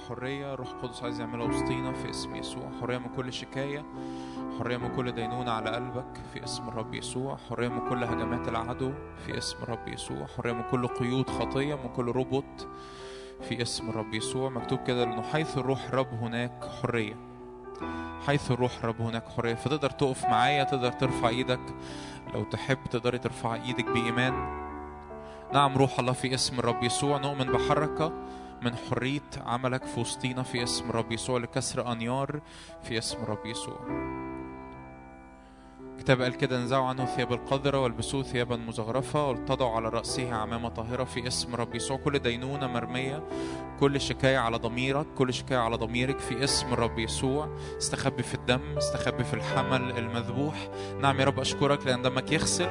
الحرية 0.00 0.54
روح 0.54 0.68
القدس 0.68 1.02
عايز 1.02 1.20
يعملها 1.20 1.46
وسطينا 1.46 1.92
في 1.92 2.10
اسم 2.10 2.34
يسوع. 2.36 2.70
حرية 2.80 2.98
من 2.98 3.08
كل 3.16 3.32
شكاية 3.32 3.84
حرية 4.58 4.76
من 4.76 4.96
كل 4.96 5.12
دينونة 5.12 5.50
على 5.50 5.70
قلبك 5.70 6.20
في 6.32 6.44
اسم 6.44 6.68
الرب 6.68 6.94
يسوع. 6.94 7.36
حرية 7.36 7.68
من 7.68 7.88
كل 7.88 8.04
هجمات 8.04 8.48
العدو 8.48 8.92
في 9.26 9.38
اسم 9.38 9.62
الرب 9.62 9.88
يسوع. 9.88 10.26
حرية 10.36 10.52
من 10.52 10.62
كل 10.70 10.86
قيود 10.86 11.30
خطية 11.30 11.74
من 11.74 11.88
كل 11.96 12.06
ربط 12.06 12.68
في 13.48 13.62
اسم 13.62 13.90
الرب 13.90 14.14
يسوع. 14.14 14.50
مكتوب 14.50 14.78
كده 14.86 15.04
لأنه 15.04 15.22
حيث 15.22 15.58
الروح 15.58 15.84
الرب 15.84 16.14
هناك 16.14 16.64
حرية. 16.82 17.16
حيث 18.26 18.50
الروح 18.50 18.78
الرب 18.78 19.00
هناك 19.00 19.28
حرية. 19.28 19.54
فتقدر 19.54 19.90
تقف 19.90 20.24
معايا 20.24 20.64
تقدر 20.64 20.92
ترفع 20.92 21.28
إيدك. 21.28 21.74
لو 22.34 22.44
تحب 22.44 22.78
تقدري 22.90 23.18
ترفع 23.18 23.54
إيدك 23.54 23.84
بإيمان. 23.84 24.60
نعم 25.52 25.76
روح 25.76 25.98
الله 25.98 26.12
في 26.12 26.34
اسم 26.34 26.58
الرب 26.58 26.82
يسوع. 26.82 27.18
نؤمن 27.18 27.52
بحركة. 27.52 28.12
من 28.62 28.76
حرية 28.76 29.20
عملك 29.46 29.84
في 29.84 30.00
وسطينا 30.00 30.42
في 30.42 30.62
اسم 30.62 30.90
الرب 30.90 31.12
يسوع 31.12 31.38
لكسر 31.38 31.92
أنيار 31.92 32.40
في 32.82 32.98
اسم 32.98 33.22
الرب 33.22 33.46
يسوع. 33.46 33.80
الكتاب 36.00 36.22
قال 36.22 36.36
كده 36.36 36.56
انزعوا 36.56 36.86
عنه 36.86 37.04
ثياب 37.04 37.32
القذرة 37.32 37.80
والبسوه 37.80 38.22
ثيابا 38.22 38.56
مزغرفة 38.56 39.28
وارتضعوا 39.28 39.76
على 39.76 39.88
رأسه 39.88 40.34
عمامة 40.34 40.68
طاهرة 40.68 41.04
في 41.04 41.26
اسم 41.26 41.54
رب 41.54 41.74
يسوع 41.74 41.96
كل 41.96 42.18
دينونة 42.18 42.66
مرمية 42.66 43.22
كل 43.80 44.00
شكاية 44.00 44.38
على 44.38 44.56
ضميرك 44.56 45.06
كل 45.18 45.34
شكاية 45.34 45.58
على 45.58 45.76
ضميرك 45.76 46.18
في 46.18 46.44
اسم 46.44 46.72
الرب 46.72 46.98
يسوع. 46.98 47.56
استخبي 47.78 48.22
في 48.22 48.34
الدم 48.34 48.76
استخبي 48.78 49.24
في 49.24 49.34
الحمل 49.34 49.98
المذبوح. 49.98 50.68
نعم 51.00 51.20
يا 51.20 51.24
رب 51.24 51.40
أشكرك 51.40 51.86
لأن 51.86 52.02
دمك 52.02 52.32
يغسل 52.32 52.68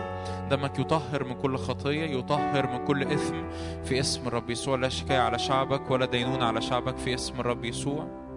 دمك 0.49 0.80
يطهر 0.80 1.23
من 1.23 1.34
كل 1.34 1.57
خطية 1.57 2.17
يطهر 2.17 2.67
من 2.67 2.86
كل 2.86 3.03
إثم 3.03 3.36
في 3.84 3.99
اسم 3.99 4.27
الرب 4.27 4.49
يسوع. 4.49 4.77
لا 4.77 4.89
شكاية 4.89 5.19
على 5.19 5.39
شعبك 5.39 5.91
ولا 5.91 6.05
دينونة 6.05 6.45
على 6.45 6.61
شعبك 6.61 6.97
في 6.97 7.13
اسم 7.13 7.39
الرب 7.39 7.65
يسوع. 7.65 8.28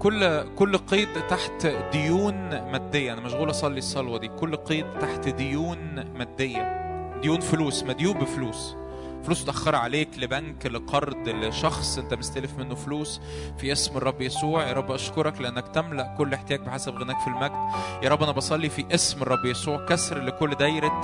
كل 0.00 0.48
كل 0.56 0.76
قيد 0.76 1.08
تحت 1.28 1.66
ديون 1.92 2.34
مادية. 2.48 3.12
أنا 3.12 3.20
مشغول 3.20 3.50
أصلي 3.50 3.78
الصلوة 3.78 4.18
دي. 4.18 4.28
كل 4.28 4.56
قيد 4.56 4.86
تحت 5.00 5.28
ديون 5.28 6.04
مادية. 6.18 6.80
ديون 7.22 7.40
فلوس. 7.40 7.82
مديون 7.82 8.18
بفلوس. 8.18 8.76
فلوس 9.24 9.42
متأخرة 9.42 9.76
عليك 9.76 10.08
لبنك 10.18 10.66
لقرض 10.66 11.28
لشخص. 11.28 11.98
أنت 11.98 12.14
مستلف 12.14 12.58
منه 12.58 12.74
فلوس 12.74 13.20
في 13.58 13.72
اسم 13.72 13.96
الرب 13.96 14.20
يسوع. 14.20 14.66
يا 14.66 14.72
رب 14.72 14.90
أشكرك 14.90 15.40
لأنك 15.40 15.68
تملأ 15.68 16.14
كل 16.18 16.34
احتياج 16.34 16.60
بحسب 16.60 16.94
غناك 16.94 17.18
في 17.20 17.26
المجد. 17.26 17.72
يا 18.02 18.08
رب 18.08 18.22
أنا 18.22 18.32
بصلي 18.32 18.68
في 18.68 18.94
اسم 18.94 19.22
الرب 19.22 19.44
يسوع. 19.44 19.86
كسر 19.86 20.22
لكل 20.22 20.54
دايرة 20.54 21.00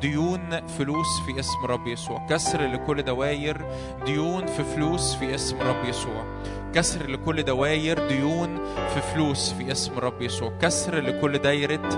ديون 0.00 0.66
فلوس 0.66 1.20
في 1.26 1.40
اسم 1.40 1.64
الرب 1.64 1.86
يسوع. 1.86 2.26
كسر 2.26 2.66
لكل 2.66 3.02
دواير 3.02 3.66
ديون 4.06 4.46
في 4.46 4.64
فلوس 4.64 5.14
في 5.14 5.34
اسم 5.34 5.56
الرب 5.60 5.84
يسوع. 5.84 6.42
كسر 6.74 7.06
لكل 7.10 7.42
دواير 7.42 8.08
ديون 8.08 8.58
في 8.94 9.00
فلوس 9.14 9.52
في 9.52 9.72
اسم 9.72 9.92
الرب 9.98 10.22
يسوع. 10.22 10.52
كسر 10.62 11.00
لكل 11.00 11.38
دايرة 11.38 11.88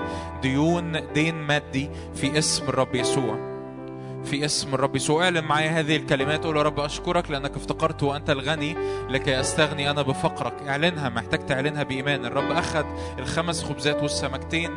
ديون 0.41 1.13
دين 1.13 1.35
مادي 1.35 1.89
في 2.15 2.37
اسم 2.37 2.69
الرب 2.69 2.95
يسوع. 2.95 3.52
في 4.25 4.45
اسم 4.45 4.73
الرب. 4.73 4.95
يسوع 4.95 5.23
اعلن 5.23 5.43
معايا 5.43 5.79
هذه 5.79 5.95
الكلمات 5.95 6.43
قول 6.43 6.57
يا 6.57 6.61
رب 6.61 6.79
أشكرك 6.79 7.31
لأنك 7.31 7.55
افتقرت 7.55 8.03
وأنت 8.03 8.29
الغني 8.29 8.75
لكي 9.09 9.39
أستغني 9.39 9.91
أنا 9.91 10.01
بفقرك. 10.01 10.53
اعلنها 10.67 11.09
محتاج 11.09 11.45
تعلنها 11.45 11.83
بإيمان. 11.83 12.25
الرب 12.25 12.51
أخذ 12.51 12.85
الخمس 13.19 13.63
خبزات 13.63 14.01
والسمكتين 14.01 14.71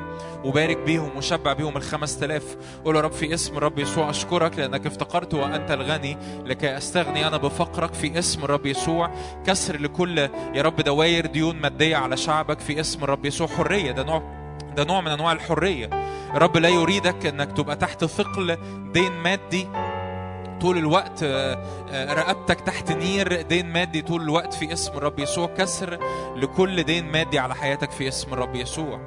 وبارك 0.45 0.79
بيهم 0.79 1.17
وشبع 1.17 1.53
بيهم 1.53 1.77
الخمس 1.77 2.19
تلاف. 2.19 2.57
قول 2.85 2.97
يا 2.97 3.01
رب 3.01 3.13
في 3.13 3.35
اسم 3.35 3.57
الرب 3.57 3.79
يسوع 3.79 4.11
أشكرك 4.11 4.59
لأنك 4.59 4.87
افتقرت 4.87 5.35
وأنت 5.35 5.71
الغني 5.71 6.17
لكي 6.45 6.77
أستغني 6.77 7.27
أنا 7.27 7.37
بفقرك. 7.37 7.95
في 7.95 8.19
اسم 8.19 8.45
الرب 8.45 8.67
يسوع 8.67 9.11
كسر 9.47 9.81
لكل 9.81 10.19
يا 10.55 10.63
رب 10.63 10.77
دواير 10.77 11.27
ديون 11.27 11.57
مادية 11.57 11.97
على 11.97 12.17
شعبك. 12.17 12.61
في 12.61 12.81
اسم 12.81 13.05
الرب 13.05 13.25
يسوع 13.25 13.47
حرية 13.47 13.93
ده 13.93 14.03
نوع 14.03 14.36
ده 14.77 14.85
نوع 14.85 15.01
من 15.01 15.09
أنواع 15.09 15.33
الحرية. 15.33 15.91
الرب 16.35 16.57
لا 16.57 16.68
يريدك 16.68 17.27
إنك 17.27 17.53
تبقى 17.53 17.77
تحت 17.77 18.05
ثقل 18.05 18.59
دين 18.93 19.12
مادي 19.12 19.68
طول 20.61 20.79
الوقت 20.79 21.22
آه، 21.22 21.59
آه، 21.91 22.14
رقبتك 22.14 22.61
تحت 22.61 22.93
نير 22.93 23.43
دين 23.43 23.66
مادي 23.66 24.03
طول 24.03 24.22
الوقت 24.22 24.55
في 24.55 24.72
اسم 24.72 24.93
الرب 24.93 25.18
يسوع. 25.18 25.47
كسر 25.47 25.99
لكل 26.37 26.83
دين 26.83 27.12
مادي 27.12 27.39
على 27.39 27.55
حياتك 27.55 27.91
في 27.91 28.09
اسم 28.09 28.33
الرب 28.33 28.55
يسوع. 28.55 29.01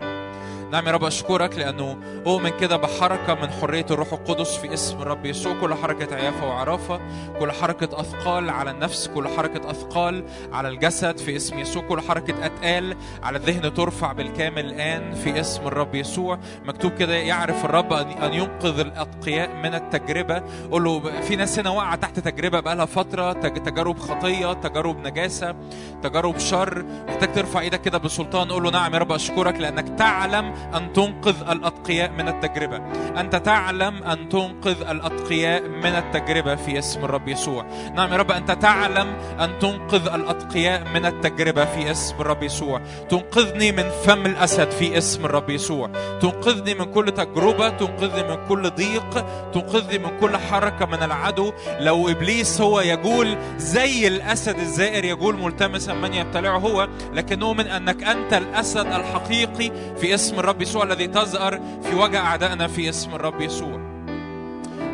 نعم 0.71 0.87
يا 0.87 0.91
رب 0.91 1.03
أشكرك 1.03 1.57
لأنه 1.57 1.97
أؤمن 2.27 2.49
كده 2.49 2.77
بحركة 2.77 3.33
من 3.33 3.49
حرية 3.49 3.85
الروح 3.91 4.13
القدس 4.13 4.55
في 4.57 4.73
اسم 4.73 5.01
الرب 5.01 5.25
يسوع. 5.25 5.53
كل 5.61 5.73
حركة 5.73 6.15
عيافة 6.15 6.47
وعرافة 6.47 6.99
كل 7.39 7.51
حركة 7.51 7.99
أثقال 8.01 8.49
على 8.49 8.71
النفس 8.71 9.07
كل 9.07 9.27
حركة 9.27 9.71
أثقال 9.71 10.23
على 10.53 10.67
الجسد 10.67 11.17
في 11.17 11.35
اسم 11.35 11.59
يسوع. 11.59 11.83
كل 11.83 12.01
حركة 12.01 12.45
أتقال 12.45 12.95
على 13.23 13.37
الذهن 13.37 13.73
ترفع 13.73 14.11
بالكامل 14.13 14.65
الآن 14.65 15.13
في 15.15 15.39
اسم 15.39 15.67
الرب 15.67 15.95
يسوع. 15.95 16.39
مكتوب 16.65 16.91
كده 16.91 17.13
يعرف 17.13 17.65
الرب 17.65 17.93
أن 17.93 18.33
ينقذ 18.33 18.79
الأتقياء 18.79 19.55
من 19.55 19.73
التجربة. 19.75 20.43
قول 20.71 20.83
له 20.83 21.21
في 21.21 21.35
ناس 21.35 21.59
هنا 21.59 21.69
واقعة 21.69 21.95
تحت 21.95 22.19
تجربة 22.19 22.59
بقالها 22.59 22.85
فترة 22.85 23.33
تج- 23.33 23.63
تجارب 23.63 23.99
خطية 23.99 24.53
تجارب 24.53 25.07
نجاسة 25.07 25.55
تجارب 26.03 26.37
شر. 26.39 26.85
محتاج 27.07 27.31
ترفع 27.31 27.59
إيدك 27.59 27.81
كده 27.81 27.97
بسلطان 27.97 28.51
قول 28.51 28.63
له 28.63 28.71
نعم 28.71 28.93
يا 28.93 28.99
رب 28.99 29.11
أشكرك 29.11 29.55
لأنك 29.55 29.97
تعلم 29.99 30.58
أن 30.75 30.93
تنقذ 30.93 31.49
الأتقياء 31.49 32.11
من 32.11 32.27
التجربة. 32.27 32.77
انت 33.19 33.35
تعلم 33.35 34.03
أن 34.03 34.29
تنقذ 34.29 34.81
الأتقياء 34.89 35.67
من 35.67 35.85
التجربة 35.85 36.55
في 36.55 36.79
اسم 36.79 37.05
الرب 37.05 37.27
يسوع. 37.27 37.65
نعم 37.95 38.11
يا 38.11 38.17
رب 38.17 38.31
انت 38.31 38.51
تعلم 38.51 39.07
أن 39.39 39.59
تنقذ 39.59 40.07
الأتقياء 40.07 40.83
من 40.93 41.05
التجربة 41.05 41.65
في 41.65 41.91
اسم 41.91 42.15
الرب 42.19 42.43
يسوع. 42.43 42.81
تنقذني 43.09 43.71
من 43.71 43.89
فم 43.89 44.25
الأسد 44.25 44.71
في 44.71 44.97
اسم 44.97 45.25
الرب 45.25 45.49
يسوع. 45.49 45.89
تنقذني 46.21 46.73
من 46.73 46.85
كل 46.85 47.11
تجربة 47.11 47.69
تنقذني 47.69 48.23
من 48.23 48.47
كل 48.47 48.69
ضيق 48.69 49.25
تنقذني 49.53 49.97
من 49.97 50.19
كل 50.19 50.37
حركة 50.37 50.85
من 50.85 51.03
العدو. 51.03 51.53
لو 51.79 52.09
إبليس 52.09 52.61
هو 52.61 52.81
يجول 52.81 53.37
زي 53.57 54.07
الأسد 54.07 54.59
الزائر 54.59 55.05
يجول 55.05 55.35
ملتمسا 55.37 55.93
من 55.93 56.13
يبتلعه 56.13 56.57
هو 56.57 56.87
لكن 57.13 57.39
نؤمن 57.39 57.67
أنك 57.67 58.03
أنت 58.03 58.33
الأسد 58.33 58.85
الحقيقي 58.85 59.71
في 59.97 60.13
اسم 60.13 60.39
الرب 60.39 60.48
يسوع 60.61 60.83
الذي 60.83 61.07
تزأر 61.07 61.59
في 61.81 61.95
وجه 61.95 62.19
أعدائنا 62.19 62.67
في 62.67 62.89
اسم 62.89 63.15
الرب 63.15 63.41
يسوع. 63.41 63.89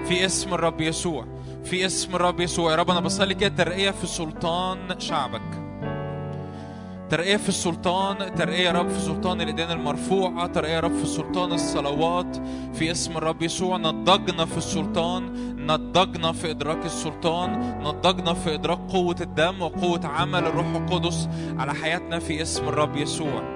في 0.08 0.26
اسم 0.26 0.53
الرب 0.53 0.82
يسوع. 0.82 1.26
في 1.64 1.86
اسم 1.86 2.16
الرب 2.16 2.39
يسوع. 2.39 2.72
يا 2.72 2.76
رب 2.76 2.91
أنا 2.91 2.99
بصلي 2.99 3.34
كده 3.34 3.56
ترقية 3.56 3.91
في 3.91 4.08
سلطان 4.08 4.99
شعبك. 4.99 5.41
ترقية 7.10 7.38
في 7.38 7.49
السلطان 7.49 8.36
ترقية 8.36 8.66
يا 8.66 8.72
رب 8.72 8.89
في 8.89 8.99
سلطان 8.99 9.41
الإيدين 9.41 9.72
المرفوعة 9.72 10.47
ترقية 10.47 10.74
يا 10.74 10.80
رب 10.80 10.93
في 10.93 11.06
سلطان 11.06 11.51
الصلوات. 11.51 12.38
في 12.74 12.91
اسم 12.91 13.18
الرب 13.18 13.41
يسوع 13.41 13.78
نضجنا 13.78 14.45
في 14.45 14.58
السلطان. 14.58 15.56
نضجنا 15.66 16.32
في 16.32 16.51
إدراك 16.51 16.86
السلطان. 16.86 17.80
نضجنا 17.84 18.34
في 18.34 18.53
إدراك 18.53 18.80
قوة 18.89 19.16
الدم 19.22 19.62
وقوة 19.62 20.06
عمل 20.06 20.45
الروح 20.45 20.68
القدس 20.68 21.30
على 21.58 21.74
حياتنا 21.74 22.20
في 22.20 22.41
اسم 22.41 22.68
الرب 22.68 22.95
يسوع. 22.95 23.55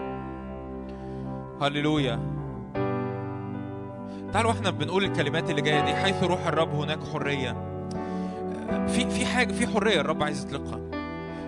هللويا. 1.62 2.20
تعالوا 4.34 4.52
إحنا 4.52 4.70
بنقول 4.70 5.04
الكلمات 5.04 5.50
اللي 5.50 5.62
جاية 5.62 5.86
دي 5.86 5.96
حيث 5.96 6.24
روح 6.24 6.48
الرب 6.48 6.76
هناك 6.76 7.04
حرية. 7.04 7.52
في 8.88 9.10
في 9.10 9.26
حاجة 9.26 9.54
في 9.54 9.68
حرية 9.68 10.02
الرب 10.02 10.24
عايز 10.24 10.46
يطلقها. 10.46 10.80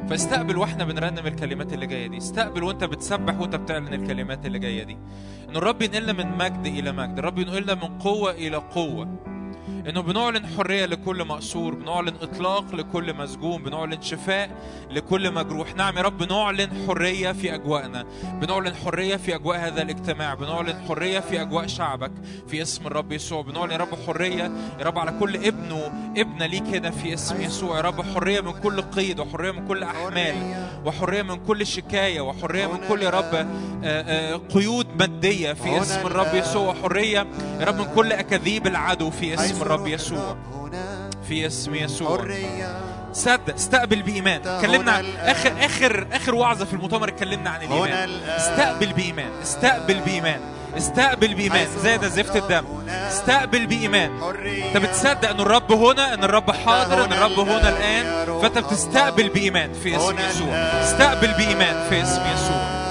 فاستقبل 0.09 0.57
وإحنا 0.57 0.83
بنرنم 0.83 1.27
الكلمات 1.27 1.73
اللي 1.73 1.85
جاية 1.85 2.07
دي. 2.07 2.17
استقبل 2.17 2.63
وانت 2.63 2.83
بتسبح 2.83 3.39
وانت 3.39 3.55
بتعلن 3.55 3.93
الكلمات 3.93 4.45
اللي 4.45 4.59
جاية 4.59 4.83
دي. 4.83 4.97
إن 5.49 5.55
الرب 5.55 5.81
ينقلنا 5.81 6.13
من 6.13 6.37
مجد 6.37 6.65
إلى 6.65 6.91
مجد. 6.91 7.17
الرب 7.17 7.37
ينقلنا 7.37 7.75
من 7.75 7.97
قوة 7.97 8.31
إلى 8.31 8.57
قوة. 8.57 9.07
إنه 9.89 10.01
بنعلن 10.01 10.47
حرية 10.57 10.85
لكل 10.85 11.23
مأسور 11.23 11.75
بنعلن 11.75 12.13
إطلاق 12.21 12.75
لكل 12.75 13.13
مسجون 13.13 13.63
بنعلن 13.63 14.01
شفاء 14.01 14.49
لكل 14.91 15.31
مجروح. 15.33 15.75
نعم 15.75 15.97
يا 15.97 16.01
رب 16.01 16.17
بنعلن 16.17 16.69
حرية 16.87 17.31
في 17.31 17.55
أجواءنا 17.55 18.05
بنعلن 18.41 18.75
حرية 18.75 19.15
في 19.15 19.35
أجواء 19.35 19.57
هذا 19.59 19.81
الاجتماع 19.81 20.33
بنعلن 20.33 20.81
حرية 20.87 21.19
في 21.19 21.41
أجواء 21.41 21.67
شعبك 21.67 22.11
في 22.47 22.61
اسم 22.61 22.87
الرب 22.87 23.11
يسوع. 23.11 23.41
بنعلن 23.41 23.71
يا 23.71 23.77
رب 23.77 23.95
حرية 24.07 24.51
يا 24.79 24.85
رب 24.85 24.99
على 24.99 25.11
كل 25.19 25.35
ابن 25.35 25.71
وابنه 25.71 26.45
ليك 26.45 26.63
هنا 26.67 26.91
في 26.91 27.13
اسم 27.13 27.41
يسوع. 27.41 27.75
يا 27.77 27.81
رب 27.81 28.01
حرية 28.01 28.41
من 28.41 28.51
كل 28.51 28.81
قيد 28.81 29.19
وحرية 29.19 29.51
من 29.51 29.67
كل 29.67 29.83
أحمال 29.83 30.35
وحرية 30.85 31.21
من 31.21 31.35
كل 31.45 31.65
شكاية 31.67 32.21
وحرية 32.21 32.67
من 32.67 32.79
كل 32.89 33.01
يا 33.01 33.09
رب 33.09 33.33
آه، 33.33 33.45
آه، 33.83 34.35
قيود 34.35 34.87
مادية 34.99 35.53
في 35.53 35.81
اسم 35.81 36.07
الرب 36.07 36.35
يسوع. 36.35 36.73
حرية 36.83 37.27
يا 37.59 37.65
رب 37.65 37.75
من 37.77 37.85
كل 37.95 38.11
أكاذيب 38.11 38.67
العدو 38.67 39.09
في 39.09 39.33
اسم 39.33 39.50
الرب 39.61 39.87
يسوع. 39.87 40.37
في 41.27 41.47
اسم 41.47 41.75
يسوع. 41.75 42.27
صدق 43.13 43.53
استقبل 43.53 44.01
بإيمان. 44.01 44.47
اتكلمنا. 44.47 45.03
اخر 45.31 45.53
اخر 45.59 46.07
آخر 46.11 46.35
وعظة 46.35 46.65
في 46.65 46.73
المؤتمر 46.73 47.07
اتكلمنا 47.07 47.49
عن 47.49 47.61
الإيمان. 47.61 48.09
استقبل 48.27 48.93
بإيمان. 48.93 49.29
استقبل 49.43 49.99
بإيمان. 49.99 50.39
استقبل 50.77 51.33
بإيمان. 51.33 51.57
حيث 51.57 51.79
زاد 51.83 52.05
زفت 52.05 52.35
الدم. 52.35 52.65
استقبل 52.89 53.67
بإيمان. 53.67 54.21
حرية. 54.21 54.67
انت 54.67 54.77
بتصدق 54.77 55.29
إن 55.29 55.39
الرب 55.39 55.71
هنا 55.71 56.13
إن 56.13 56.23
الرب 56.23 56.51
حاضر 56.51 57.05
إن 57.05 57.13
الرب 57.13 57.39
هنا 57.39 57.69
الآن؟ 57.69 58.25
فأنت 58.41 58.57
بتستقبل 58.57 59.29
بإيمان 59.29 59.73
في 59.73 59.97
اسم 59.97 60.19
يسوع. 60.19 60.55
استقبل 60.55 61.33
بإيمان 61.33 61.89
في 61.89 62.01
اسم 62.03 62.21
يسوع. 62.33 62.81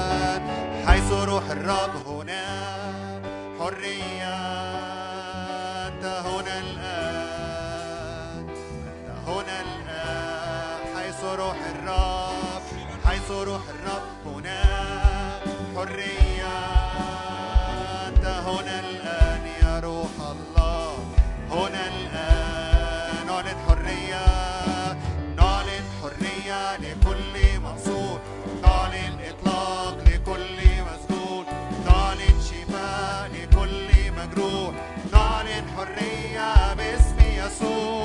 حيث 0.87 1.13
روح 1.13 1.43
الرب 1.51 2.07
هنا. 2.07 2.43
حرية. 3.61 4.20
soul. 37.61 38.00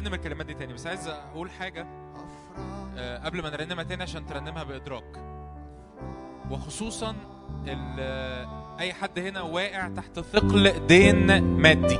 هنرنم 0.00 0.14
الكلمات 0.14 0.46
دي 0.46 0.54
تاني. 0.54 0.72
بس 0.72 0.86
عايز 0.86 1.08
أقول 1.08 1.50
حاجة 1.50 1.86
آه، 2.98 3.18
قبل 3.24 3.42
ما 3.42 3.50
نرنمها 3.50 3.84
تاني 3.84 4.02
عشان 4.02 4.26
ترنمها 4.26 4.62
بإدراك. 4.62 5.04
وخصوصا 6.50 7.14
آه، 7.98 8.46
أي 8.80 8.92
حد 8.92 9.18
هنا 9.18 9.40
واقع 9.42 9.88
تحت 9.88 10.20
ثقل 10.20 10.86
دين 10.86 11.42
مادي. 11.42 11.98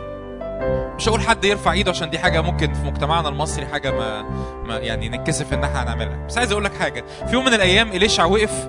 مش 0.97 1.09
هقول 1.09 1.21
حد 1.21 1.45
يرفع 1.45 1.73
إيده 1.73 1.91
عشان 1.91 2.11
دي 2.11 2.19
حاجة 2.19 2.41
ممكن 2.41 2.75
في 2.75 2.83
مجتمعنا 2.85 3.29
المصري 3.29 3.67
حاجة 3.67 3.91
ما, 3.91 4.23
ما 4.67 4.77
يعني 4.79 5.09
نتكسف 5.09 5.53
إن 5.53 5.65
إحنا 5.65 5.83
هنعملها. 5.83 6.27
بس 6.27 6.39
عايز 6.39 6.53
أقول 6.53 6.65
لك 6.65 6.75
حاجة. 6.75 7.05
في 7.27 7.33
يوم 7.33 7.45
من 7.45 7.55
الأيام 7.55 7.89
إليشع 7.89 8.25
وقف 8.25 8.69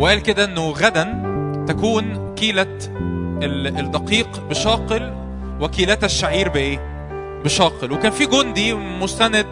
وقال 0.00 0.22
كده 0.22 0.44
إنه 0.44 0.70
غدا 0.70 1.04
تكون 1.68 2.34
كيلة 2.34 2.78
ال- 3.42 3.78
الدقيق 3.78 4.40
بشاقل 4.40 5.14
وكيلة 5.60 5.98
الشعير 6.02 6.48
بإيه؟ 6.48 6.97
بشاقل. 7.44 7.92
وكان 7.92 8.12
في 8.12 8.26
جندي 8.26 8.74
مستند 8.74 9.46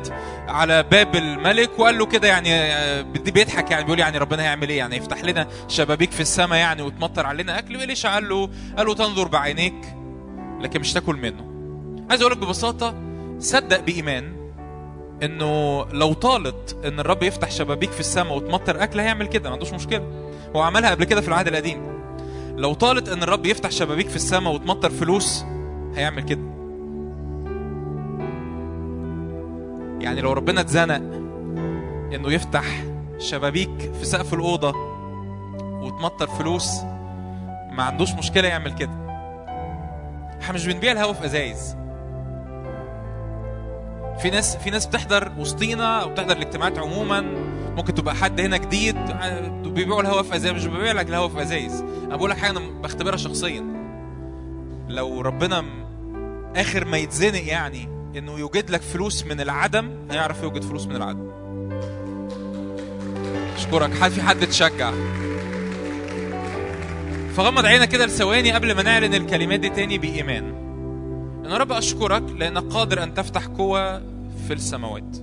على 0.48 0.82
باب 0.82 1.16
الملك 1.16 1.78
وقال 1.78 1.98
له 1.98 2.06
كده 2.06 2.28
يعني 2.28 2.54
آه، 2.54 3.02
بيضحك 3.02 3.70
يعني 3.70 3.84
بيقول 3.84 3.98
يعني 3.98 4.18
ربنا 4.18 4.42
هيعمل 4.42 4.68
إيه؟ 4.68 4.78
يعني 4.78 4.96
يفتح 4.96 5.24
لنا 5.24 5.48
شبابيك 5.68 6.10
في 6.10 6.20
السماء 6.20 6.58
يعني 6.58 6.82
وتمطر 6.82 7.26
علينا 7.26 7.58
أكل. 7.58 7.76
وليش 7.76 8.06
قال 8.06 8.28
له 8.28 8.50
قال 8.76 8.86
له 8.86 8.94
تنظر 8.94 9.28
بعينيك 9.28 9.96
لكن 10.60 10.80
مش 10.80 10.92
تاكل 10.92 11.16
منه. 11.16 11.44
عايز 12.10 12.20
أقول 12.20 12.32
لك 12.32 12.38
ببساطة 12.38 12.94
صدق 13.38 13.80
بإيمان 13.80 14.36
إنه 15.22 15.84
لو 15.92 16.12
طالت 16.12 16.76
إن 16.84 17.00
الرب 17.00 17.22
يفتح 17.22 17.50
شبابيك 17.50 17.90
في 17.90 18.00
السماء 18.00 18.36
وتمطر 18.36 18.82
أكل 18.82 19.00
هيعمل 19.00 19.26
كده 19.26 19.48
ما 19.48 19.52
عندوش 19.54 19.72
مشكلة. 19.72 20.30
هو 20.56 20.60
عملها 20.60 20.90
قبل 20.90 21.04
كده 21.04 21.20
في 21.20 21.28
العهد 21.28 21.48
القديم. 21.48 21.96
لو 22.56 22.74
طالت 22.74 23.08
إن 23.08 23.22
الرب 23.22 23.46
يفتح 23.46 23.70
شبابيك 23.70 24.08
في 24.08 24.16
السماء 24.16 24.54
وتمطر 24.54 24.90
فلوس 24.90 25.44
هيعمل 25.94 26.22
كده. 26.22 26.55
يعني 30.06 30.20
لو 30.20 30.32
ربنا 30.32 30.60
اتزنق 30.60 31.02
انه 32.14 32.32
يفتح 32.32 32.64
شبابيك 33.18 33.92
في 33.98 34.04
سقف 34.04 34.34
الأوضة 34.34 34.74
وتمطر 35.62 36.26
فلوس 36.26 36.80
ما 37.72 37.82
عندوش 37.82 38.12
مشكلة 38.12 38.48
يعمل 38.48 38.72
كده. 38.74 38.90
إحنا 40.42 40.54
مش 40.54 40.66
بنبيع 40.66 40.92
الهوا 40.92 41.12
في 41.12 41.24
أزايز. 41.24 41.76
في 44.18 44.30
ناس 44.30 44.56
في 44.56 44.70
ناس 44.70 44.86
بتحضر 44.86 45.32
وسطينا 45.38 46.02
أو 46.02 46.08
بتحضر 46.08 46.36
الاجتماعات 46.36 46.78
عموما. 46.78 47.20
ممكن 47.76 47.94
تبقى 47.94 48.14
حد 48.14 48.40
هنا 48.40 48.56
جديد 48.56 48.96
بيبيعوا 49.64 50.00
الهوا 50.00 50.22
في 50.22 50.36
أزايز 50.36 50.54
مش 50.54 50.66
ببيع 50.66 50.92
لك 50.92 51.08
الهوا 51.08 51.28
في 51.28 51.42
أزايز. 51.42 51.84
أنا 52.06 52.16
بقول 52.16 52.30
لك 52.30 52.36
حاجة 52.36 52.50
أنا 52.50 52.60
بختبرها 52.82 53.16
شخصيا. 53.16 53.64
لو 54.88 55.20
ربنا 55.20 55.64
آخر 56.56 56.84
ما 56.84 56.96
يتزنق 56.96 57.42
يعني 57.44 57.95
إنه 58.16 58.38
يوجد 58.38 58.70
لك 58.70 58.82
فلوس 58.82 59.26
من 59.26 59.40
العدم 59.40 59.90
هيعرف 60.10 60.42
يوجد 60.42 60.62
فلوس 60.62 60.86
من 60.86 60.96
العدم. 60.96 61.30
أشكرك. 63.56 63.94
حد 63.94 64.10
في 64.10 64.22
حد 64.22 64.46
تشجع؟ 64.46 64.92
فغمض 67.36 67.66
عينك 67.66 67.88
كده 67.88 68.06
لثواني 68.06 68.52
قبل 68.52 68.74
ما 68.74 68.82
نعلن 68.82 69.14
الكلمات 69.14 69.60
دي 69.60 69.68
تاني 69.68 69.98
بإيمان. 69.98 70.44
إن 71.46 71.52
رب 71.52 71.72
أشكرك 71.72 72.22
لأنك 72.38 72.62
قادر 72.62 73.02
أن 73.02 73.14
تفتح 73.14 73.46
قوة 73.46 73.98
في 74.46 74.52
السماوات. 74.52 75.16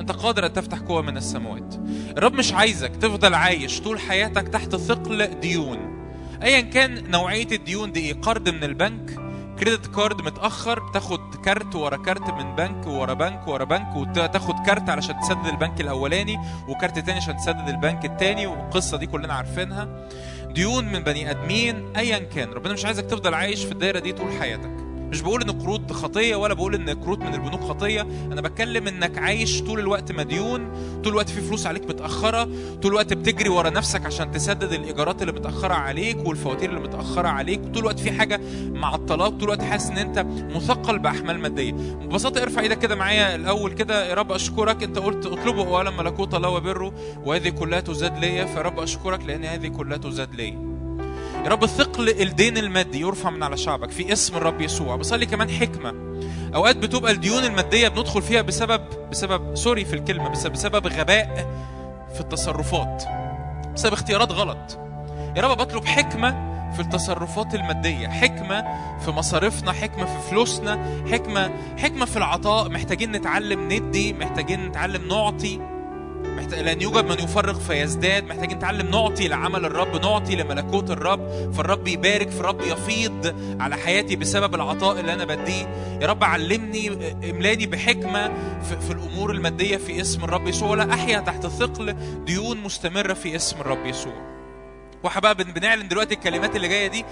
أنت 0.00 0.12
قادر 0.12 0.46
أن 0.46 0.52
تفتح 0.52 0.78
قوة 0.78 1.02
من 1.02 1.16
السماوات. 1.16 1.74
الرب 2.16 2.32
مش 2.32 2.52
عايزك 2.52 2.96
تفضل 2.96 3.34
عايش 3.34 3.80
طول 3.80 4.00
حياتك 4.00 4.48
تحت 4.48 4.76
ثقل 4.76 5.40
ديون. 5.40 5.78
أيا 6.42 6.60
كان 6.60 7.10
نوعية 7.10 7.48
الديون 7.52 7.92
دي 7.92 8.00
إيه؟ 8.00 8.14
قرض 8.14 8.48
من 8.48 8.64
البنك 8.64 9.29
credit 9.60 9.86
card 9.86 10.22
متأخر 10.22 10.78
بتاخد 10.80 11.34
كارت 11.44 11.74
ورا 11.74 11.96
كارت 11.96 12.30
من 12.30 12.56
بنك 12.56 12.86
ورا 12.86 13.14
بنك 13.14 13.48
ورا 13.48 13.64
بنك 13.64 13.96
وتاخد 13.96 14.66
كارت 14.66 14.88
علشان 14.88 15.20
تسدد 15.20 15.46
البنك 15.46 15.80
الأولاني 15.80 16.38
وكارت 16.68 16.98
تاني 16.98 17.16
عشان 17.18 17.36
تسدد 17.36 17.68
البنك 17.68 18.04
التاني 18.04 18.46
والقصة 18.46 18.96
دي 18.96 19.06
كلنا 19.06 19.34
عارفينها. 19.34 20.08
ديون 20.50 20.84
من 20.84 20.98
بني 20.98 21.30
أدمين 21.30 21.96
ايا 21.96 22.18
كان. 22.18 22.52
ربنا 22.52 22.72
مش 22.72 22.84
عايزك 22.84 23.04
تفضل 23.06 23.34
عايش 23.34 23.64
في 23.64 23.72
الدايرة 23.72 23.98
دي 23.98 24.12
طول 24.12 24.32
حياتك. 24.32 24.89
مش 25.10 25.20
بقول 25.20 25.42
إن 25.42 25.50
قروض 25.50 25.92
خطية 25.92 26.36
ولا 26.36 26.54
بقول 26.54 26.74
إن 26.74 26.88
قروض 26.90 27.20
من 27.20 27.34
البنوك 27.34 27.60
خطية. 27.60 28.00
أنا 28.02 28.40
بتكلم 28.40 28.88
إنك 28.88 29.18
عايش 29.18 29.62
طول 29.62 29.78
الوقت 29.80 30.12
مديون 30.12 30.70
طول 31.04 31.12
الوقت 31.12 31.28
في 31.30 31.40
فلوس 31.40 31.66
عليك 31.66 31.84
متأخرة 31.84 32.44
طول 32.82 32.90
الوقت 32.90 33.12
بتجري 33.12 33.48
ورا 33.48 33.70
نفسك 33.70 34.06
عشان 34.06 34.30
تسدد 34.30 34.72
الإيجارات 34.72 35.22
اللي 35.22 35.32
متأخرة 35.32 35.74
عليك 35.74 36.26
والفواتير 36.28 36.70
اللي 36.70 36.80
متأخرة 36.80 37.28
عليك 37.28 37.60
طول 37.64 37.78
الوقت 37.78 38.00
في 38.00 38.12
حاجة 38.12 38.40
معطلاك 38.72 39.30
طول 39.32 39.42
الوقت 39.42 39.62
حاسس 39.62 39.90
إن 39.90 39.98
أنت 39.98 40.18
مثقل 40.56 40.98
بأحمال 40.98 41.38
مادية. 41.38 41.72
ببساطة 41.72 42.42
ارفع 42.42 42.60
إيدك 42.60 42.78
كده 42.78 42.94
معايا 42.94 43.34
الأول 43.34 43.72
كده 43.72 44.08
يا 44.10 44.14
رب 44.14 44.32
أشكرك. 44.32 44.82
أنت 44.82 44.98
قلت 44.98 45.26
اطلبوا 45.26 45.64
أولا 45.64 45.90
ملكوت 45.90 46.34
الله 46.34 46.48
وبره 46.48 46.92
وهذه 47.24 47.48
كلها 47.48 47.80
تزاد 47.80 48.18
ليا 48.18 48.44
فيا 48.44 48.62
رب 48.62 48.80
أشكرك 48.80 49.24
لأن 49.24 49.44
هذه 49.44 49.68
كلها 49.68 49.96
تزاد 49.96 50.34
ليا. 50.34 50.69
يا 51.44 51.48
رب 51.48 51.66
ثقل 51.66 52.08
الدين 52.08 52.58
المادي 52.58 53.00
يرفع 53.00 53.30
من 53.30 53.42
على 53.42 53.56
شعبك 53.56 53.90
في 53.90 54.12
اسم 54.12 54.36
الرب 54.36 54.60
يسوع. 54.60 54.96
بصلي 54.96 55.26
كمان 55.26 55.50
حكمة. 55.50 55.94
أوقات 56.54 56.76
بتبقى 56.76 57.12
الديون 57.12 57.44
المادية 57.44 57.88
بندخل 57.88 58.22
فيها 58.22 58.42
بسبب 58.42 58.80
بسبب 59.10 59.54
سوري 59.56 59.84
في 59.84 59.94
الكلمة 59.94 60.28
بسبب, 60.28 60.52
بسبب 60.52 60.86
غباء 60.86 61.46
في 62.14 62.20
التصرفات 62.20 63.04
بسبب 63.74 63.92
اختيارات 63.92 64.32
غلط. 64.32 64.78
يا 65.36 65.42
رب 65.42 65.58
بطلب 65.58 65.84
حكمة 65.84 66.50
في 66.72 66.80
التصرفات 66.80 67.54
المادية 67.54 68.08
حكمة 68.08 68.64
في 68.98 69.10
مصاريفنا 69.10 69.72
حكمة 69.72 70.04
في 70.04 70.30
فلوسنا 70.30 71.02
حكمة 71.12 71.50
حكمة 71.78 72.04
في 72.04 72.16
العطاء. 72.16 72.68
محتاجين 72.68 73.12
نتعلم 73.12 73.72
ندي 73.72 74.12
محتاجين 74.12 74.66
نتعلم 74.66 75.08
نعطي. 75.08 75.60
محتاج 76.40 76.60
لأن 76.60 76.80
يوجد 76.80 77.04
من 77.04 77.24
يفرق 77.24 77.58
فيزداد. 77.58 78.24
محتاجين 78.24 78.56
نتعلم 78.56 78.90
نعطي 78.90 79.28
لعمل 79.28 79.64
الرب 79.64 80.02
نعطي 80.02 80.36
لملكوت 80.36 80.90
الرب. 80.90 81.52
فالرب 81.52 81.88
يبارك 81.88 82.30
فالرب 82.30 82.60
يفيض 82.60 83.34
على 83.60 83.76
حياتي 83.76 84.16
بسبب 84.16 84.54
العطاء 84.54 85.00
اللي 85.00 85.12
أنا 85.14 85.24
بديه. 85.24 85.98
يا 86.02 86.06
رب 86.06 86.24
علمني 86.24 86.88
املاني 87.30 87.66
بحكمة 87.66 88.28
في, 88.62 88.80
في 88.80 88.90
الأمور 88.92 89.30
المادية 89.30 89.76
في 89.76 90.00
اسم 90.00 90.24
الرب 90.24 90.48
يسوع. 90.48 90.70
ولا 90.70 90.94
أحيا 90.94 91.20
تحت 91.20 91.46
ثقل 91.46 91.96
ديون 92.24 92.56
مستمرة 92.56 93.12
في 93.14 93.36
اسم 93.36 93.60
الرب 93.60 93.86
يسوع. 93.86 94.30
وإحنا 95.02 95.20
بقى 95.20 95.34
بن- 95.34 95.52
بنعلن 95.52 95.88
دلوقتي 95.88 96.14
الكلمات 96.14 96.56
اللي 96.56 96.68
جاية 96.68 96.86
دي. 96.86 97.04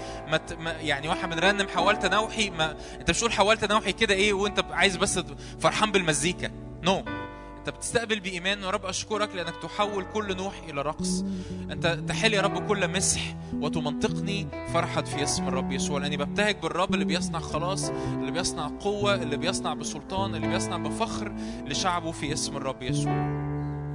ما- 0.59 0.71
يعني 0.71 1.07
وإحنا 1.09 1.35
بنرنم 1.35 1.67
حولت 1.67 2.05
نوحي؟ 2.05 2.49
ما 2.49 2.75
أنت 2.99 3.09
مش 3.09 3.19
تقول 3.19 3.31
حولت 3.31 3.71
نوحي 3.71 3.91
كده 3.91 4.13
إيه؟ 4.13 4.33
وأنت 4.33 4.65
عايز 4.71 4.97
بس 4.97 5.19
فرحان 5.59 5.91
بالمزيكا. 5.91 6.51
نو 6.83 7.01
no. 7.01 7.28
انت 7.59 7.69
بتستقبل 7.69 8.19
بإيمان 8.19 8.59
يا 8.63 8.69
رب 8.69 8.85
أشكرك 8.85 9.35
لأنك 9.35 9.55
تحول 9.63 10.03
كل 10.13 10.37
نوح 10.37 10.53
إلى 10.69 10.81
رقص. 10.81 11.23
أنت 11.71 11.87
تحل 12.07 12.33
يا 12.33 12.41
رب 12.41 12.67
كل 12.67 12.87
مسح 12.91 13.21
وتمنطقني 13.53 14.47
فرحة 14.73 15.01
في 15.01 15.23
اسم 15.23 15.47
الرب 15.47 15.71
يسوع 15.71 15.99
لأني 15.99 16.17
ببتهج 16.17 16.55
بالرب 16.63 16.93
اللي 16.93 17.05
بيصنع 17.05 17.39
خلاص 17.39 17.89
اللي 17.89 18.31
بيصنع 18.31 18.67
قوة 18.79 19.15
اللي 19.15 19.37
بيصنع 19.37 19.73
بسلطان 19.73 20.35
اللي 20.35 20.47
بيصنع 20.47 20.77
بفخر 20.77 21.33
لشعبه 21.65 22.11
في 22.11 22.33
اسم 22.33 22.57
الرب 22.57 22.81
يسوع. 22.81 23.13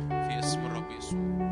في 0.08 0.38
اسم 0.38 0.58
الرب 0.66 0.86
يسوع. 0.98 1.43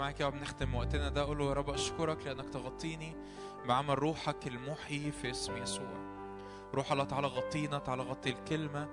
معاك 0.00 0.20
يا 0.20 0.26
رب 0.26 0.34
نختم 0.34 0.74
وقتنا 0.74 1.08
ده. 1.08 1.24
قول 1.24 1.38
له 1.38 1.48
يا 1.48 1.52
رب 1.52 1.70
أشكرك 1.70 2.26
لأنك 2.26 2.48
تغطيني 2.48 3.16
بعمل 3.68 3.98
روحك 3.98 4.46
المحيي 4.46 5.12
في 5.12 5.30
اسم 5.30 5.56
يسوع. 5.56 6.20
روح 6.74 6.92
الله 6.92 7.04
تعالى 7.04 7.26
غطينا 7.26 7.78
تعالى 7.78 8.02
غطي 8.02 8.30
الكلمة. 8.30 8.88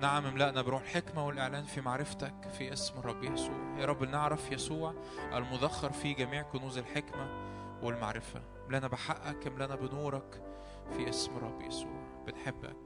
نعم 0.00 0.26
املأنا 0.26 0.62
بروح 0.62 0.82
الحكمة 0.82 1.26
والإعلان 1.26 1.64
في 1.64 1.80
معرفتك 1.80 2.48
في 2.58 2.72
اسم 2.72 2.98
الرب 2.98 3.24
يسوع. 3.24 3.78
يا 3.78 3.84
رب 3.84 4.02
نعرف 4.02 4.52
يسوع 4.52 4.94
المذخر 5.32 5.92
في 5.92 6.14
جميع 6.14 6.42
كنوز 6.42 6.78
الحكمة 6.78 7.26
والمعرفة. 7.82 8.42
املأنا 8.66 8.88
بحقك 8.88 9.46
املأنا 9.46 9.74
بنورك 9.74 10.42
في 10.96 11.08
اسم 11.08 11.36
الرب 11.36 11.62
يسوع. 11.62 12.22
بنحبك 12.26 12.76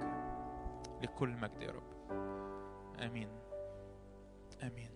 لكل 1.03 1.29
مجد 1.29 1.63
يا 1.63 1.71
رب. 1.71 2.11
آمين. 3.01 3.29
آمين. 4.63 4.96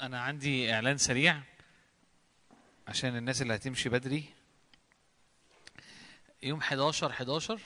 أنا 0.00 0.20
عندي 0.20 0.72
إعلان 0.74 0.98
سريع 0.98 1.40
عشان 2.88 3.16
الناس 3.16 3.42
اللي 3.42 3.54
هتمشي 3.54 3.88
بدري. 3.88 4.24
يوم 6.42 6.58
11 6.58 7.10
11 7.10 7.60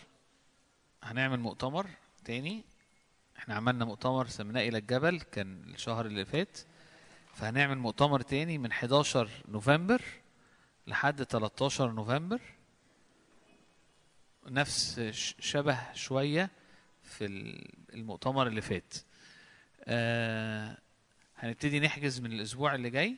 هنعمل 1.03 1.41
مؤتمر 1.41 1.87
تاني. 2.25 2.65
إحنا 3.39 3.55
عملنا 3.55 3.85
مؤتمر 3.85 4.27
سميناه 4.27 4.61
إلى 4.69 4.79
الجبل 4.79 5.21
كان 5.21 5.63
الشهر 5.75 6.07
اللي 6.07 6.25
فات. 6.25 6.59
فهنعمل 7.35 7.79
مؤتمر 7.79 8.21
تاني 8.21 8.59
من 8.59 8.71
11 8.71 9.31
نوفمبر 9.49 10.03
لحد 10.87 11.23
13 11.23 11.93
نوفمبر. 11.93 12.41
نفس 14.47 15.01
شبه 15.41 15.93
شوية. 15.95 16.51
في 17.11 17.25
ال- 17.25 17.69
المؤتمر 17.95 18.47
اللي 18.47 18.61
فات. 18.61 18.95
آه 19.85 20.79
هنبتدي 21.37 21.81
نحجز 21.81 22.21
من 22.21 22.33
الأسبوع 22.33 22.75
اللي 22.75 22.91
جاي. 22.91 23.17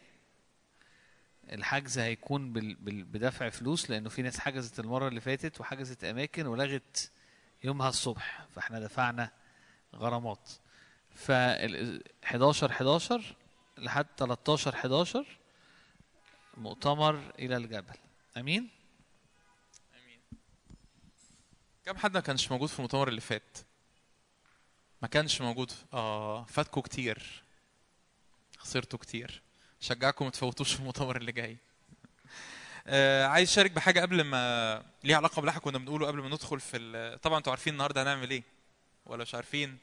الحجز 1.52 1.98
هيكون. 1.98 2.52
بدفع 2.82 3.48
فلوس 3.48 3.90
لأنه 3.90 4.08
في 4.08 4.22
ناس 4.22 4.38
حجزت 4.38 4.80
المرة 4.80 5.08
اللي 5.08 5.20
فاتت 5.20 5.60
وحجزت 5.60 6.04
أماكن 6.04 6.46
ولغت 6.46 7.10
يومها 7.64 7.88
الصبح 7.88 8.46
فإحنا 8.54 8.80
دفعنا 8.80 9.30
غرامات. 9.94 10.50
فال 11.14 12.02
11 12.24 12.70
11 12.70 13.36
لحد 13.78 14.06
13 14.16 14.74
11 14.74 15.26
مؤتمر 16.56 17.32
إلى 17.38 17.56
الجبل. 17.56 17.94
أمين. 18.36 18.68
كم 21.84 21.96
حد 21.96 22.14
ما 22.14 22.20
كانش 22.20 22.52
موجود 22.52 22.68
في 22.68 22.78
المؤتمر 22.78 23.08
اللي 23.08 23.20
فات؟ 23.20 23.58
ما 25.02 25.08
كانش 25.08 25.40
موجود. 25.40 25.72
آه 25.92 26.44
فاتكوا 26.44 26.82
كتير. 26.82 27.42
خسرتوا 28.58 28.98
كتير. 28.98 29.42
شجعكم 29.80 30.24
ما 30.24 30.30
تفوتوش 30.30 30.72
في 30.74 30.80
المؤتمر 30.80 31.16
اللي 31.16 31.32
جاي. 31.32 31.56
آه 32.86 33.26
عايز 33.26 33.48
أشارك 33.50 33.70
بحاجة 33.70 34.00
قبل 34.00 34.24
ما 34.24 34.84
ليها 35.04 35.16
علاقة 35.16 35.42
باللي 35.42 35.60
كنا 35.60 35.78
بنقوله 35.78 36.06
قبل 36.06 36.18
ما 36.20 36.28
ندخل 36.28 36.60
في 36.60 36.76
ال... 36.76 37.20
طبعا 37.20 37.38
أنتوا 37.38 37.52
عارفين 37.52 37.72
النهارده 37.72 38.02
هنعمل 38.02 38.30
إيه. 38.30 38.42
ولا 39.06 39.22
مش 39.22 39.34
عارفين؟ 39.34 39.78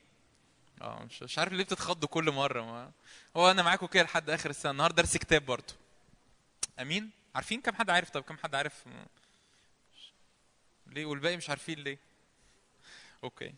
آه 0.82 1.04
مش, 1.04 1.24
مش 1.24 1.40
عارف 1.40 1.54
ليه 1.54 1.64
بتتخضوا 1.64 2.10
كل 2.10 2.32
مرة. 2.32 2.62
ما 2.62 2.92
هو 3.38 3.52
أنا 3.52 3.64
معاكم 3.64 3.86
كده 3.86 4.04
لحد 4.04 4.30
آخر 4.30 4.50
السنة. 4.50 4.72
النهارده 4.72 5.04
درس 5.04 5.18
كتاب 5.18 5.46
برضه. 5.46 5.74
أمين؟ 6.80 7.10
عارفين 7.36 7.62
كم 7.62 7.76
حد 7.76 7.90
عارف؟ 7.90 8.10
طب 8.10 8.22
كم 8.22 8.38
حد 8.38 8.56
عارف؟ 8.56 8.84
ليه؟ 10.88 11.06
والباقي 11.06 11.38
مش 11.38 11.50
عارفين 11.50 11.80
ليه. 11.80 11.98
أوكي. 13.24 13.54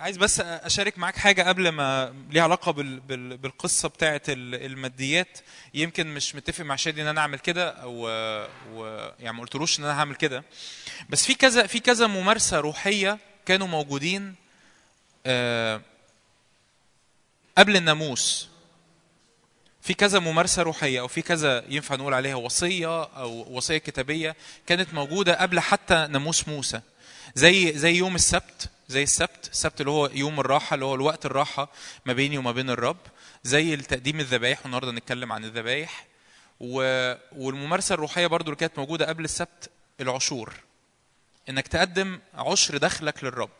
عايز 0.00 0.16
بس 0.16 0.40
أشارك 0.40 0.98
معاك 0.98 1.16
حاجة 1.16 1.42
قبل 1.42 1.68
ما 1.68 2.14
ليها 2.30 2.42
علاقة 2.42 2.72
بال... 2.72 3.00
بال... 3.00 3.36
بالقصة 3.36 3.88
بتاعه 3.88 4.22
ال- 4.28 4.54
الماديات. 4.66 5.38
يمكن 5.74 6.06
مش 6.14 6.34
متفق 6.34 6.64
مع 6.64 6.76
شادي 6.76 7.02
إن 7.02 7.06
أنا 7.06 7.20
أعمل 7.20 7.38
كده 7.38 7.70
أو. 7.70 8.08
يعني 9.20 9.36
ما 9.36 9.40
قلتلوش 9.42 9.78
إن 9.78 9.84
أنا 9.84 9.98
هعمل 9.98 10.14
كده. 10.14 10.44
بس 11.10 11.26
في 11.26 11.34
كذا 11.34 11.66
في 11.66 11.80
كذا 11.80 12.06
ممارسة 12.06 12.60
روحية 12.60 13.18
كانوا 13.46 13.66
موجودين 13.66 14.34
آه، 15.26 15.80
قبل 17.58 17.76
الناموس. 17.76 18.48
في 19.82 19.94
كذا 19.94 20.18
ممارسة 20.18 20.62
روحية 20.62 21.00
أو 21.00 21.08
في 21.08 21.22
كذا 21.22 21.64
ينفع 21.68 21.94
نقول 21.94 22.14
عليها 22.14 22.34
وصية 22.34 23.02
أو 23.04 23.46
وصية 23.56 23.78
كتابية 23.78 24.36
كانت 24.66 24.94
موجودة 24.94 25.34
قبل 25.40 25.60
حتى 25.60 26.06
ناموس 26.10 26.48
موسى. 26.48 26.80
زي 27.34 27.78
زي 27.78 27.94
يوم 27.94 28.14
السبت 28.14 28.68
زي 28.90 29.02
السبت. 29.02 29.48
السبت 29.52 29.80
اللي 29.80 29.90
هو 29.90 30.06
يوم 30.06 30.40
الراحة 30.40 30.74
اللي 30.74 30.84
هو 30.84 30.94
الوقت 30.94 31.26
الراحة 31.26 31.68
ما 32.06 32.12
بيني 32.12 32.38
وما 32.38 32.52
بين 32.52 32.70
الرب 32.70 32.96
زي 33.44 33.74
التقديم 33.74 34.20
الذبايح. 34.20 34.62
والنهاردة 34.62 34.92
نتكلم 34.92 35.32
عن 35.32 35.44
الذبايح. 35.44 36.06
و... 36.60 36.82
والممارسة 37.32 37.94
الروحية 37.94 38.26
برضو 38.26 38.44
اللي 38.44 38.56
كانت 38.56 38.78
موجودة 38.78 39.06
قبل 39.06 39.24
السبت 39.24 39.70
العشور. 40.00 40.54
إنك 41.48 41.68
تقدم 41.68 42.18
عشر 42.34 42.76
دخلك 42.76 43.24
للرب. 43.24 43.50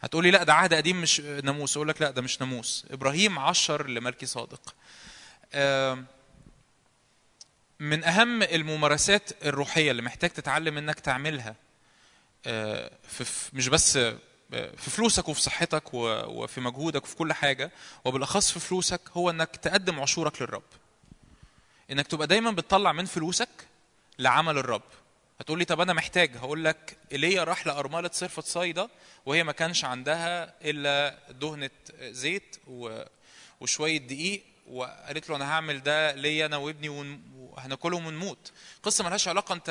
هتقولي 0.00 0.30
لا 0.30 0.42
ده 0.42 0.54
عهد 0.54 0.74
قديم 0.74 1.00
مش 1.00 1.20
ناموس. 1.20 1.76
أقول 1.76 1.88
لك 1.88 2.02
لا 2.02 2.10
ده 2.10 2.22
مش 2.22 2.40
ناموس. 2.40 2.86
إبراهيم 2.90 3.38
عشر 3.38 3.86
لملكي 3.86 4.26
صادق. 4.26 4.74
من 7.80 8.04
أهم 8.04 8.42
الممارسات 8.42 9.44
الروحية 9.44 9.90
اللي 9.90 10.02
محتاج 10.02 10.30
تتعلم 10.30 10.78
إنك 10.78 11.00
تعملها 11.00 11.56
آه، 12.46 12.90
في 13.08 13.50
مش 13.52 13.68
بس 13.68 13.98
في 14.76 14.90
فلوسك 14.90 15.28
وفي 15.28 15.40
صحتك 15.40 15.94
وفي 15.94 16.60
مجهودك 16.60 17.02
وفي 17.04 17.16
كل 17.16 17.32
حاجة 17.32 17.70
وبالأخص 18.04 18.50
في 18.52 18.60
فلوسك 18.60 19.00
هو 19.12 19.30
إنك 19.30 19.56
تقدم 19.56 20.00
عشورك 20.00 20.42
للرب 20.42 20.62
إنك 21.90 22.06
تبقى 22.06 22.26
دايما 22.26 22.50
بتطلع 22.50 22.92
من 22.92 23.04
فلوسك 23.04 23.48
لعمل 24.18 24.58
الرب 24.58 24.82
هتقول 25.40 25.58
لي 25.58 25.64
طب 25.64 25.80
أنا 25.80 25.92
محتاج 25.92 26.36
هقول 26.36 26.64
لك 26.64 26.96
ايليا 27.12 27.44
راح 27.44 27.66
لأرملة 27.66 28.10
صرفة 28.12 28.42
صيدا 28.42 28.88
وهي 29.26 29.44
ما 29.44 29.52
كانش 29.52 29.84
عندها 29.84 30.54
إلا 30.64 31.18
دهنة 31.30 31.70
زيت. 32.02 32.56
وشوية 33.60 33.98
دقيق 33.98 34.42
وقالت 34.66 35.30
له 35.30 35.36
أنا 35.36 35.50
هعمل 35.52 35.82
ده 35.82 36.14
ليا 36.14 36.46
أنا 36.46 36.56
وابني 36.56 36.88
وهناكلهم 37.36 38.06
ونموت. 38.06 38.52
قصة 38.82 39.04
ملهاش 39.04 39.28
علاقة 39.28 39.52
أنت 39.52 39.68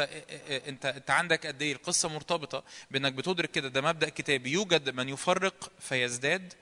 أنت 0.67 0.85
أنت 0.85 1.09
عندك 1.09 1.47
قد 1.47 1.61
إيه؟ 1.61 1.73
القصة 1.73 2.09
مرتبطة 2.09 2.63
بإنك 2.91 3.13
بتدرك 3.13 3.51
كده 3.51 3.67
ده 3.67 3.81
مبدأ 3.81 4.09
كتابي. 4.09 4.51
يوجد 4.51 4.89
من 4.89 5.09
يفرق 5.09 5.71
فيزداد 5.79 6.53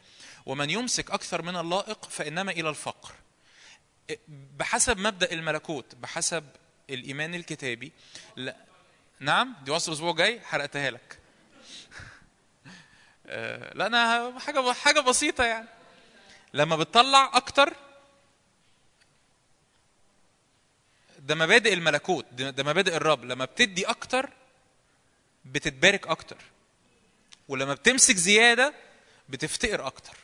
ومن 0.46 0.70
يمسك 0.70 1.12
أكثر 1.12 1.42
من 1.42 1.56
اللائق 1.56 2.06
فإنما 2.06 2.52
إلى 2.52 2.70
الفقر. 2.70 3.12
بحسب 4.28 4.98
مبدأ 4.98 5.32
الملكوت 5.32 5.96
بحسب 5.96 6.44
الإيمان 6.90 7.36
الكتابي. 7.36 7.92
لا 8.36 8.56
نعم 9.20 9.56
دي 9.66 9.72
وصل 9.72 9.92
الأسبوع 9.92 10.12
الجاي؟ 10.12 10.42
حرقتها 10.42 10.92
لك. 10.92 11.20
آه، 13.28 13.74
لا 13.74 13.88
أنا 13.88 14.34
حاجة 14.40 14.74
حاجة 14.74 15.00
بسيطة 15.00 15.44
يعني. 15.44 15.68
لما 16.54 16.76
بتطلع 16.76 17.32
أكتر 17.34 17.74
ده 21.26 21.36
مبادئ 21.36 21.74
الملكوت 21.74 22.26
ده 22.34 22.64
مبادئ 22.64 22.96
الرب. 22.96 23.26
لما 23.26 23.46
بتدي 23.46 23.86
أكتر 23.86 24.30
بتتبارك 25.46 26.08
أكتر. 26.08 26.38
ولما 27.48 27.74
بتمسك 27.74 28.16
زيادة 28.16 28.74
بتفتقر 29.30 29.88
أكتر. 29.88 30.18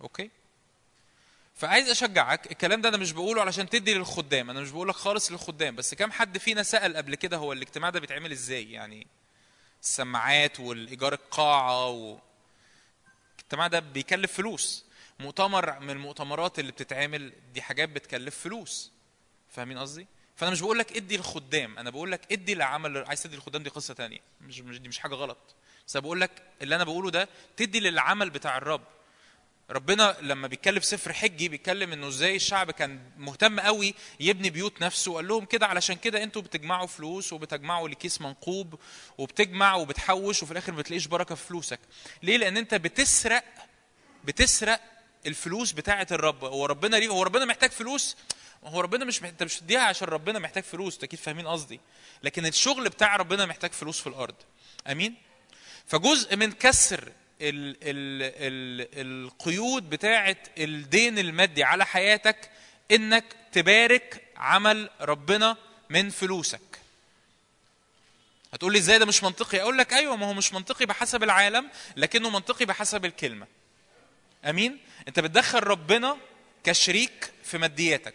أوكي؟ 0.00 0.30
فعايز 1.54 1.88
أشجعك 1.88 2.52
الكلام 2.52 2.80
ده 2.80 2.88
أنا 2.88 2.96
مش 2.96 3.12
بقوله 3.12 3.40
علشان 3.40 3.68
تدي 3.68 3.94
للخدام 3.94 4.50
أنا 4.50 4.60
مش 4.60 4.70
بقولك 4.70 4.94
خالص 4.94 5.32
للخدام 5.32 5.76
بس 5.76 5.94
كم 5.94 6.12
حد 6.12 6.38
فينا 6.38 6.62
سأل 6.62 6.96
قبل 6.96 7.14
كده 7.14 7.36
هو 7.36 7.52
الاجتماع 7.52 7.90
ده 7.90 8.00
بيتعمل 8.00 8.32
إزاي؟ 8.32 8.72
يعني 8.72 9.06
السماعات 9.82 10.60
والإيجار 10.60 11.12
القاعة 11.12 11.88
و... 11.88 12.18
الاجتماع 13.38 13.66
ده 13.66 13.80
بيكلف 13.80 14.32
فلوس. 14.32 14.84
مؤتمر 15.18 15.80
من 15.80 15.90
المؤتمرات 15.90 16.58
اللي 16.58 16.72
بتتعمل 16.72 17.32
دي 17.54 17.62
حاجات 17.62 17.88
بتكلف 17.88 18.38
فلوس. 18.38 18.91
فاهمين 19.52 19.78
قصدي؟ 19.78 20.06
فأنا 20.36 20.50
مش 20.50 20.60
بقول 20.60 20.78
لك 20.78 20.96
إدي 20.96 21.16
للخدام 21.16 21.78
أنا 21.78 21.90
بقول 21.90 22.12
لك 22.12 22.32
إدي 22.32 22.54
لعمل 22.54 23.04
عايز 23.04 23.22
تدي 23.22 23.36
للخدام 23.36 23.62
دي 23.62 23.70
قصة 23.70 23.94
تانية. 23.94 24.18
مش 24.40 24.60
مش 24.60 24.78
دي 24.78 24.88
مش 24.88 24.98
حاجة 24.98 25.14
غلط. 25.14 25.54
بس 25.86 25.96
بقول 25.96 26.20
لك 26.20 26.42
اللي 26.62 26.76
أنا 26.76 26.84
بقوله 26.84 27.10
ده 27.10 27.28
تدي 27.56 27.80
للعمل 27.80 28.30
بتاع 28.30 28.56
الرب. 28.58 28.84
ربنا 29.70 30.16
لما 30.20 30.48
بيتكلم 30.48 30.80
سفر 30.80 31.12
حجي 31.12 31.48
بيتكلم 31.48 31.92
إنه 31.92 32.08
إزاي 32.08 32.36
الشعب 32.36 32.70
كان 32.70 33.00
مهتم 33.18 33.60
قوي 33.60 33.94
يبني 34.20 34.50
بيوت 34.50 34.82
نفسه. 34.82 35.12
وقال 35.12 35.28
لهم 35.28 35.44
كده 35.44 35.66
علشان 35.66 35.96
كده 35.96 36.22
أنتوا 36.22 36.42
بتجمعوا 36.42 36.86
فلوس 36.86 37.32
وبتجمعوا 37.32 37.88
لكيس 37.88 38.20
منقوب 38.20 38.80
وبتجمع 39.18 39.74
وبتحوش 39.74 40.42
وفي 40.42 40.52
الآخر 40.52 40.72
ما 40.72 40.78
بتلاقيش 40.78 41.06
بركة 41.06 41.34
في 41.34 41.46
فلوسك. 41.46 41.80
ليه؟ 42.22 42.36
لأن 42.36 42.56
أنت 42.56 42.74
بتسرق 42.74 43.44
بتسرق 44.24 44.80
الفلوس 45.26 45.72
بتاعة 45.72 46.06
الرب. 46.12 46.44
هو 46.44 46.66
ربنا 46.66 46.96
ليه 46.96 47.08
هو 47.08 47.22
ربنا 47.22 47.44
محتاج 47.44 47.70
فلوس 47.70 48.16
هو 48.64 48.80
ربنا 48.80 49.04
مش 49.04 49.22
محتاج 49.22 49.46
مش 49.46 49.56
تديها 49.56 49.80
عشان 49.80 50.08
ربنا 50.08 50.38
محتاج 50.38 50.62
فلوس 50.62 50.94
أنتوا 50.94 51.08
أكيد 51.08 51.18
فاهمين 51.18 51.46
قصدي. 51.46 51.80
لكن 52.22 52.46
الشغل 52.46 52.88
بتاع 52.88 53.16
ربنا 53.16 53.46
محتاج 53.46 53.72
فلوس 53.72 54.00
في 54.00 54.06
الأرض. 54.06 54.34
آمين؟ 54.86 55.14
فجزء 55.86 56.36
من 56.36 56.52
كسر 56.52 57.12
ال 57.40 57.76
ال 57.82 58.22
ال 58.22 59.26
القيود 59.26 59.90
بتاعه 59.90 60.36
الدين 60.58 61.18
المادي 61.18 61.64
على 61.64 61.86
حياتك 61.86 62.50
إنك 62.90 63.24
تبارك 63.52 64.24
عمل 64.36 64.90
ربنا 65.00 65.56
من 65.90 66.10
فلوسك. 66.10 66.60
هتقول 68.52 68.72
لي 68.72 68.78
إزاي 68.78 68.98
ده 68.98 69.06
مش 69.06 69.22
منطقي؟ 69.22 69.60
أقول 69.60 69.78
لك 69.78 69.92
أيوه 69.92 70.16
ما 70.16 70.26
هو 70.26 70.34
مش 70.34 70.52
منطقي 70.52 70.86
بحسب 70.86 71.22
العالم 71.22 71.70
لكنه 71.96 72.30
منطقي 72.30 72.64
بحسب 72.64 73.04
الكلمة. 73.04 73.46
آمين؟ 74.44 74.78
أنت 75.08 75.20
بتدخل 75.20 75.60
ربنا 75.60 76.16
كشريك 76.64 77.32
في 77.44 77.58
مادياتك. 77.58 78.14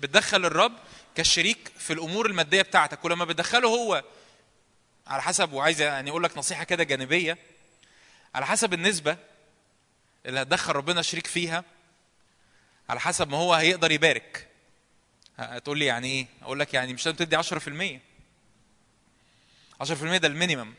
بتدخل 0.00 0.44
الرب 0.44 0.72
كشريك 1.14 1.72
في 1.78 1.92
الأمور 1.92 2.26
المادية 2.26 2.62
بتاعتك. 2.62 3.04
ولما 3.04 3.24
بتدخله 3.24 3.68
هو 3.68 4.04
على 5.06 5.22
حسب 5.22 5.52
وعايز 5.52 5.80
يعني 5.80 6.10
أقول 6.10 6.22
لك 6.22 6.38
نصيحة 6.38 6.64
كده 6.64 6.84
جانبية 6.84 7.38
على 8.34 8.46
حسب 8.46 8.74
النسبة 8.74 9.16
اللي 10.26 10.42
هتدخل 10.42 10.72
ربنا 10.72 11.02
شريك 11.02 11.26
فيها 11.26 11.64
على 12.88 13.00
حسب 13.00 13.28
ما 13.30 13.36
هو 13.36 13.54
هيقدر 13.54 13.90
يبارك. 13.92 14.46
هتقول 15.38 15.78
لي 15.78 15.84
يعني 15.84 16.08
إيه؟ 16.08 16.26
أقول 16.42 16.60
لك 16.60 16.74
يعني 16.74 16.92
مش 16.94 17.06
لازم 17.06 17.16
تدي 17.18 17.36
10% 17.42 18.00
10% 19.84 20.16
ده 20.16 20.28
المينيمم. 20.28 20.74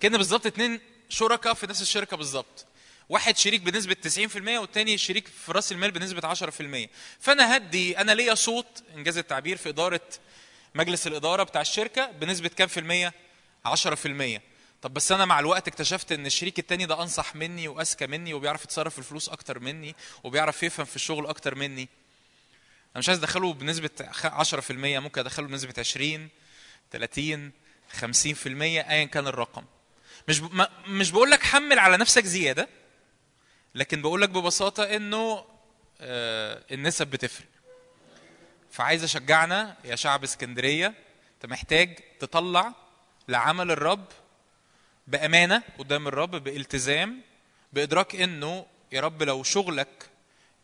كأن 0.00 0.16
بالظبط 0.16 0.46
اتنين 0.46 0.80
شركاء 1.08 1.54
في 1.54 1.66
نفس 1.66 1.82
الشركة 1.82 2.16
بالظبط. 2.16 2.66
واحد 3.08 3.36
شريك 3.38 3.60
بنسبة 3.60 3.96
90% 4.34 4.36
والتاني 4.48 4.98
شريك 4.98 5.26
في 5.26 5.52
رأس 5.52 5.72
المال 5.72 5.90
بنسبة 5.90 6.34
10% 6.34 6.88
فأنا 7.20 7.56
هدي 7.56 7.98
أنا 7.98 8.12
ليا 8.12 8.34
صوت 8.34 8.82
إنجاز 8.94 9.18
التعبير 9.18 9.56
في 9.56 9.68
إدارة 9.68 10.00
مجلس 10.74 11.06
الإدارة 11.06 11.42
بتاع 11.42 11.60
الشركة 11.60 12.10
بنسبة 12.10 12.48
كام 12.48 12.68
في 12.68 12.80
المية؟ 12.80 13.12
10% 13.68 14.40
طب 14.82 14.94
بس 14.94 15.12
أنا 15.12 15.24
مع 15.24 15.38
الوقت 15.38 15.68
اكتشفت 15.68 16.12
إن 16.12 16.26
الشريك 16.26 16.58
التاني 16.58 16.86
ده 16.86 17.02
أنصح 17.02 17.36
مني 17.36 17.68
وأذكى 17.68 18.06
مني 18.06 18.34
وبيعرف 18.34 18.64
يتصرف 18.64 18.92
في 18.92 18.98
الفلوس 18.98 19.28
أكتر 19.28 19.58
مني 19.58 19.94
وبيعرف 20.24 20.62
يفهم 20.62 20.86
في 20.86 20.96
الشغل 20.96 21.26
أكتر 21.26 21.54
مني. 21.54 21.82
أنا 22.92 22.98
مش 22.98 23.08
عايز 23.08 23.18
أدخله 23.18 23.52
بنسبة 23.52 23.90
10% 24.22 24.70
ممكن 24.70 25.20
أدخله 25.20 25.46
بنسبة 25.46 25.74
20 25.78 26.28
30 26.92 27.52
50% 28.00 28.06
أيا 28.46 29.04
كان 29.04 29.26
الرقم. 29.26 29.64
مش 30.28 30.40
ب... 30.40 30.66
مش 30.86 31.10
بقول 31.10 31.30
لك 31.30 31.42
حمل 31.42 31.78
على 31.78 31.96
نفسك 31.96 32.24
زيادة 32.24 32.68
لكن 33.78 34.02
بقول 34.02 34.22
لك 34.22 34.28
ببساطة 34.28 34.82
إنه 34.96 35.44
آه، 36.00 36.62
النسب 36.70 37.06
بتفرق. 37.06 37.46
فعايز 38.70 39.04
أشجعنا 39.04 39.76
يا 39.84 39.96
شعب 39.96 40.24
اسكندرية 40.24 40.94
أنت 41.34 41.46
محتاج 41.46 41.98
تطلع 42.20 42.74
لعمل 43.28 43.70
الرب 43.70 44.04
بأمانة 45.06 45.62
قدام 45.78 46.08
الرب 46.08 46.30
بالتزام 46.30 47.20
بإدراك 47.72 48.14
إنه 48.16 48.66
يا 48.92 49.00
رب 49.00 49.22
لو 49.22 49.42
شغلك 49.42 50.08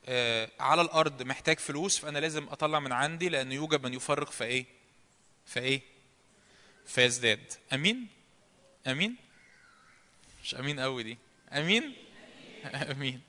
آه، 0.07 0.51
على 0.61 0.82
الأرض 0.82 1.23
محتاج 1.23 1.59
فلوس 1.59 1.99
فأنا 1.99 2.19
لازم 2.19 2.49
أطلع 2.49 2.81
من 2.81 2.93
عندي 2.93 3.28
لأن 3.28 3.53
يوجد 3.53 3.82
من 3.82 3.95
يفرق 3.95 4.31
في 4.31 4.45
إيه؟ 4.45 4.66
في 5.47 5.61
إيه؟ 5.61 5.81
فيزداد 6.86 7.53
أمين؟ 7.73 8.09
أمين؟ 8.86 9.16
مش 10.45 10.55
أمين 10.55 10.81
قوي 10.81 11.03
دي. 11.03 11.19
أمين؟ 11.53 12.03
امين. 12.93 13.20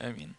آمين. 0.00 0.34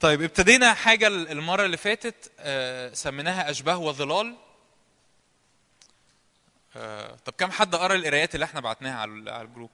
طيب 0.00 0.22
ابتدينا 0.22 0.74
حاجة 0.74 1.06
المرة 1.06 1.64
اللي 1.64 1.76
فاتت 1.76 2.32
آه، 2.38 2.94
سميناها 2.94 3.50
أشباه 3.50 3.78
وظلال. 3.78 4.36
آه، 6.76 7.16
طب 7.24 7.32
كم 7.38 7.50
حد 7.50 7.74
قرأ 7.74 7.94
القرايات 7.94 8.34
اللي 8.34 8.44
إحنا 8.44 8.60
بعتناها 8.60 8.98
على 8.98 9.42
الجروب؟ 9.42 9.70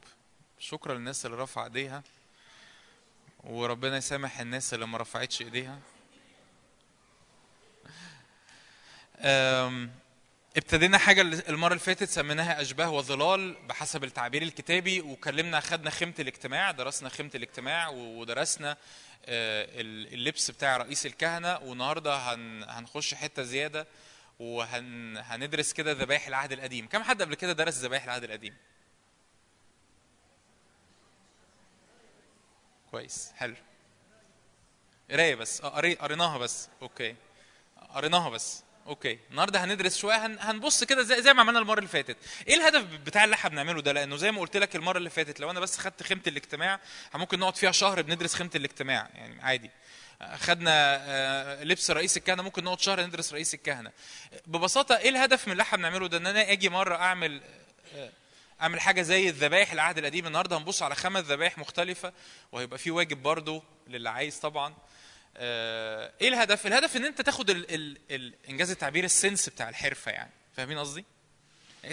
شكرا 0.59 0.95
للناس 0.95 1.27
اللي 1.27 1.37
رفع 1.37 1.65
ايديها 1.65 2.03
وربنا 3.45 3.97
يسامح 3.97 4.41
الناس 4.41 4.75
اللي 4.75 4.87
ما 4.87 4.99
رفعتش 4.99 5.43
ايديها. 5.43 5.79
ابتدينا 10.57 10.99
حاجة 10.99 11.21
المرة 11.23 11.69
اللي 11.73 11.79
فاتت 11.85 12.09
سميناها 12.09 12.61
أشباه 12.61 12.91
وظلال 12.91 13.57
بحسب 13.69 14.05
التعبير 14.05 14.43
الكتابي 14.43 15.01
وكلمنا 15.01 15.61
خدنا 15.61 15.91
خيمة 15.91 16.15
الاجتماع 16.19 16.71
درسنا 16.71 17.09
خيمة 17.09 17.31
الاجتماع 17.35 17.89
ودرسنا 17.89 18.77
آه، 19.27 19.67
اللبس 20.15 20.51
بتاع 20.51 20.77
رئيس 20.77 21.07
الكهنة 21.07 21.59
والنهاردة 21.59 22.15
هن- 22.17 22.65
هنخش 22.69 23.15
حتة 23.15 23.43
زيادة 23.43 23.87
وهندرس 24.39 25.73
كده 25.73 25.93
ذبائح 25.93 26.27
العهد 26.27 26.53
القديم. 26.53 26.87
كم 26.87 27.03
حد 27.03 27.23
قبل 27.23 27.35
كده 27.35 27.53
درس 27.53 27.75
ذبائح 27.79 28.05
العهد 28.05 28.25
القديم؟ 28.25 28.57
كويس 32.91 33.33
حلو. 33.37 33.55
قراية 35.11 35.35
بس 35.35 35.63
قري- 35.63 35.95
قريناها 35.95 36.39
بس 36.39 36.69
أوكي. 36.83 37.15
قريناها 37.91 38.29
بس. 38.31 38.63
أوكي 38.87 39.19
النهارده 39.31 39.65
هندرس 39.65 39.99
شوية 39.99 40.27
هن... 40.27 40.37
هنبص 40.41 40.85
كده 40.85 41.03
زي 41.03 41.23
زي 41.23 41.35
ما 41.35 41.41
عملنا 41.41 41.59
المرة 41.59 41.79
اللي 41.79 41.89
فاتت. 41.89 42.17
إيه 42.49 42.55
الهدف 42.55 42.83
بتاع 42.85 43.25
اللي 43.25 43.35
إحنا 43.35 43.51
بنعمله 43.51 43.83
ده؟ 43.83 43.93
لأنه 43.93 44.17
زي 44.17 44.31
ما 44.33 44.41
قلت 44.41 44.57
لك 44.57 44.77
المرة 44.77 44.99
اللي 44.99 45.11
فاتت 45.11 45.41
لو 45.41 45.51
أنا 45.51 45.61
بس 45.61 45.79
خدت 45.79 46.03
خيمة 46.03 46.23
الاجتماع 46.27 46.81
ممكن 47.15 47.39
نقعد 47.39 47.57
فيها 47.57 47.73
شهر 47.73 48.03
بندرس 48.03 48.35
خيمة 48.35 48.51
الاجتماع 48.55 49.09
يعني 49.15 49.43
عادي. 49.43 49.71
خدنا 50.37 50.97
آه، 51.01 51.65
لبس 51.65 51.91
رئيس 51.91 52.17
الكهنة 52.17 52.43
ممكن 52.43 52.65
نقعد 52.65 52.81
شهر 52.81 53.01
ندرس 53.07 53.33
رئيس 53.33 53.55
الكهنة. 53.55 53.91
ببساطة 54.47 54.97
إيه 54.97 55.09
الهدف 55.09 55.47
من 55.47 55.53
اللي 55.53 55.63
إحنا 55.63 55.79
بنعمله 55.79 56.09
ده؟ 56.09 56.17
إن 56.19 56.27
أنا 56.27 56.53
آجي 56.53 56.69
مرة 56.69 56.97
أعمل 56.97 57.41
آه، 57.95 58.11
أعمل 58.63 58.81
حاجة 58.81 59.03
زي 59.03 59.29
الذبائح 59.29 59.73
العهد 59.73 59.99
القديم. 59.99 60.27
النهارده 60.27 60.57
هنبص 60.57 60.83
على 60.83 60.95
خمس 60.95 61.25
ذبائح 61.25 61.59
مختلفة 61.59 62.13
وهيبقى 62.53 62.79
في 62.79 62.91
واجب 62.91 63.23
برضو 63.23 63.63
للي 63.89 64.11
عايز 64.11 64.39
طبعا. 64.39 64.75
إيه 65.37 66.29
الهدف؟ 66.29 66.67
الهدف 66.67 66.97
ان 66.97 67.05
انت 67.05 67.21
تاخد 67.21 67.51
ال 67.51 67.75
ال 67.75 67.99
ال 68.11 68.35
انجاز 68.49 68.71
التعبير 68.71 69.05
ال 69.05 69.12
sense 69.12 69.49
بتاع 69.49 69.69
الحرفة 69.69 70.13
يعني. 70.13 70.31
فاهمين 70.57 70.79
قصدي؟ 70.79 71.05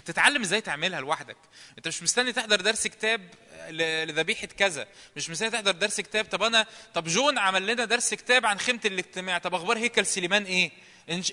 تتعلم 0.05 0.41
إزاي 0.41 0.61
تعملها 0.61 1.01
لوحدك. 1.01 1.37
انت 1.77 1.87
مش 1.87 2.03
مستني 2.03 2.33
تحضر 2.33 2.61
درس 2.61 2.87
كتاب 2.87 3.21
لذبيحة 3.69 4.47
كذا. 4.47 4.87
مش 5.15 5.29
مستني 5.29 5.49
تحضر 5.49 5.71
درس 5.71 6.01
كتاب 6.01 6.25
طب 6.25 6.43
أنا 6.43 6.65
طب 6.93 7.07
جون 7.07 7.37
عمل 7.37 7.67
لنا 7.67 7.85
درس 7.85 8.13
كتاب 8.13 8.45
عن 8.45 8.59
خيمة 8.59 8.79
الاجتماع. 8.85 9.37
طب 9.37 9.55
أخبار 9.55 9.77
هيكل 9.77 10.05
سليمان 10.05 10.43
إيه؟ 10.43 10.71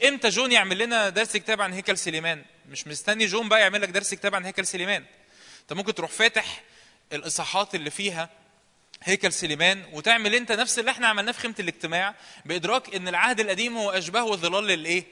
إمتى 0.08 0.28
جون 0.28 0.52
يعمل 0.52 0.78
لنا 0.78 1.08
درس 1.08 1.36
كتاب 1.36 1.60
عن 1.60 1.72
هيكل 1.72 1.98
سليمان؟ 1.98 2.44
مش 2.68 2.86
مستني 2.86 3.26
جون 3.26 3.48
بقى 3.48 3.60
يعمل 3.60 3.82
لك 3.82 3.88
درس 3.88 4.14
كتاب 4.14 4.34
عن 4.34 4.44
هيكل 4.44 4.66
سليمان. 4.66 5.04
انت 5.62 5.72
ممكن 5.72 5.94
تروح 5.94 6.10
فاتح 6.10 6.62
الاصحاحات 7.12 7.74
اللي 7.74 7.90
فيها 7.90 8.30
هيكل 9.04 9.32
سليمان 9.32 9.84
وتعمل 9.92 10.34
انت 10.34 10.52
نفس 10.52 10.78
اللي 10.78 10.90
إحنا 10.90 11.06
عملناه 11.08 11.32
في 11.32 11.40
خيمة 11.40 11.54
الاجتماع 11.60 12.14
بإدراك 12.44 12.94
إن 12.94 13.08
العهد 13.08 13.40
القديم 13.40 13.76
هو 13.76 13.90
أشباه 13.90 14.24
وظلال 14.24 14.64
للإيه؟ 14.64 15.04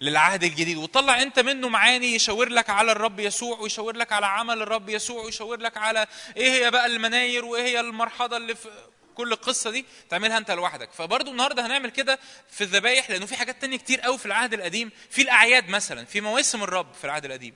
للعهد 0.00 0.44
الجديد. 0.44 0.76
وتطلع 0.76 1.22
انت 1.22 1.38
منه 1.38 1.68
معاني 1.68 2.14
يشاور 2.14 2.48
لك 2.48 2.70
على 2.70 2.92
الرب 2.92 3.20
يسوع 3.20 3.58
ويشاور 3.58 3.96
لك 3.96 4.12
على 4.12 4.26
عمل 4.26 4.62
الرب 4.62 4.88
يسوع 4.88 5.24
ويشاور 5.24 5.60
لك 5.60 5.76
على 5.76 6.06
إيه 6.36 6.50
هي 6.50 6.70
بقى 6.70 6.86
المناير 6.86 7.44
وإيه 7.44 7.62
هي 7.62 7.80
المرحضة 7.80 8.36
اللي 8.36 8.54
في 8.54 8.68
كل 9.14 9.32
القصة 9.32 9.70
دي؟ 9.70 9.84
تعملها 10.10 10.38
انت 10.38 10.50
لوحدك. 10.50 10.92
فبرضه 10.92 11.30
النهارده 11.30 11.66
هنعمل 11.66 11.90
كده 11.90 12.18
في 12.50 12.60
الذبايح 12.64 13.10
لأنه 13.10 13.26
في 13.26 13.36
حاجات 13.36 13.60
تانية 13.60 13.76
كتير 13.78 14.00
قوي 14.00 14.18
في 14.18 14.26
العهد 14.26 14.54
القديم. 14.54 14.90
في 15.10 15.22
الأعياد 15.22 15.68
مثلا 15.68 16.04
في 16.04 16.20
مواسم 16.20 16.62
الرب 16.62 16.92
في 16.94 17.04
العهد 17.04 17.24
القديم. 17.24 17.54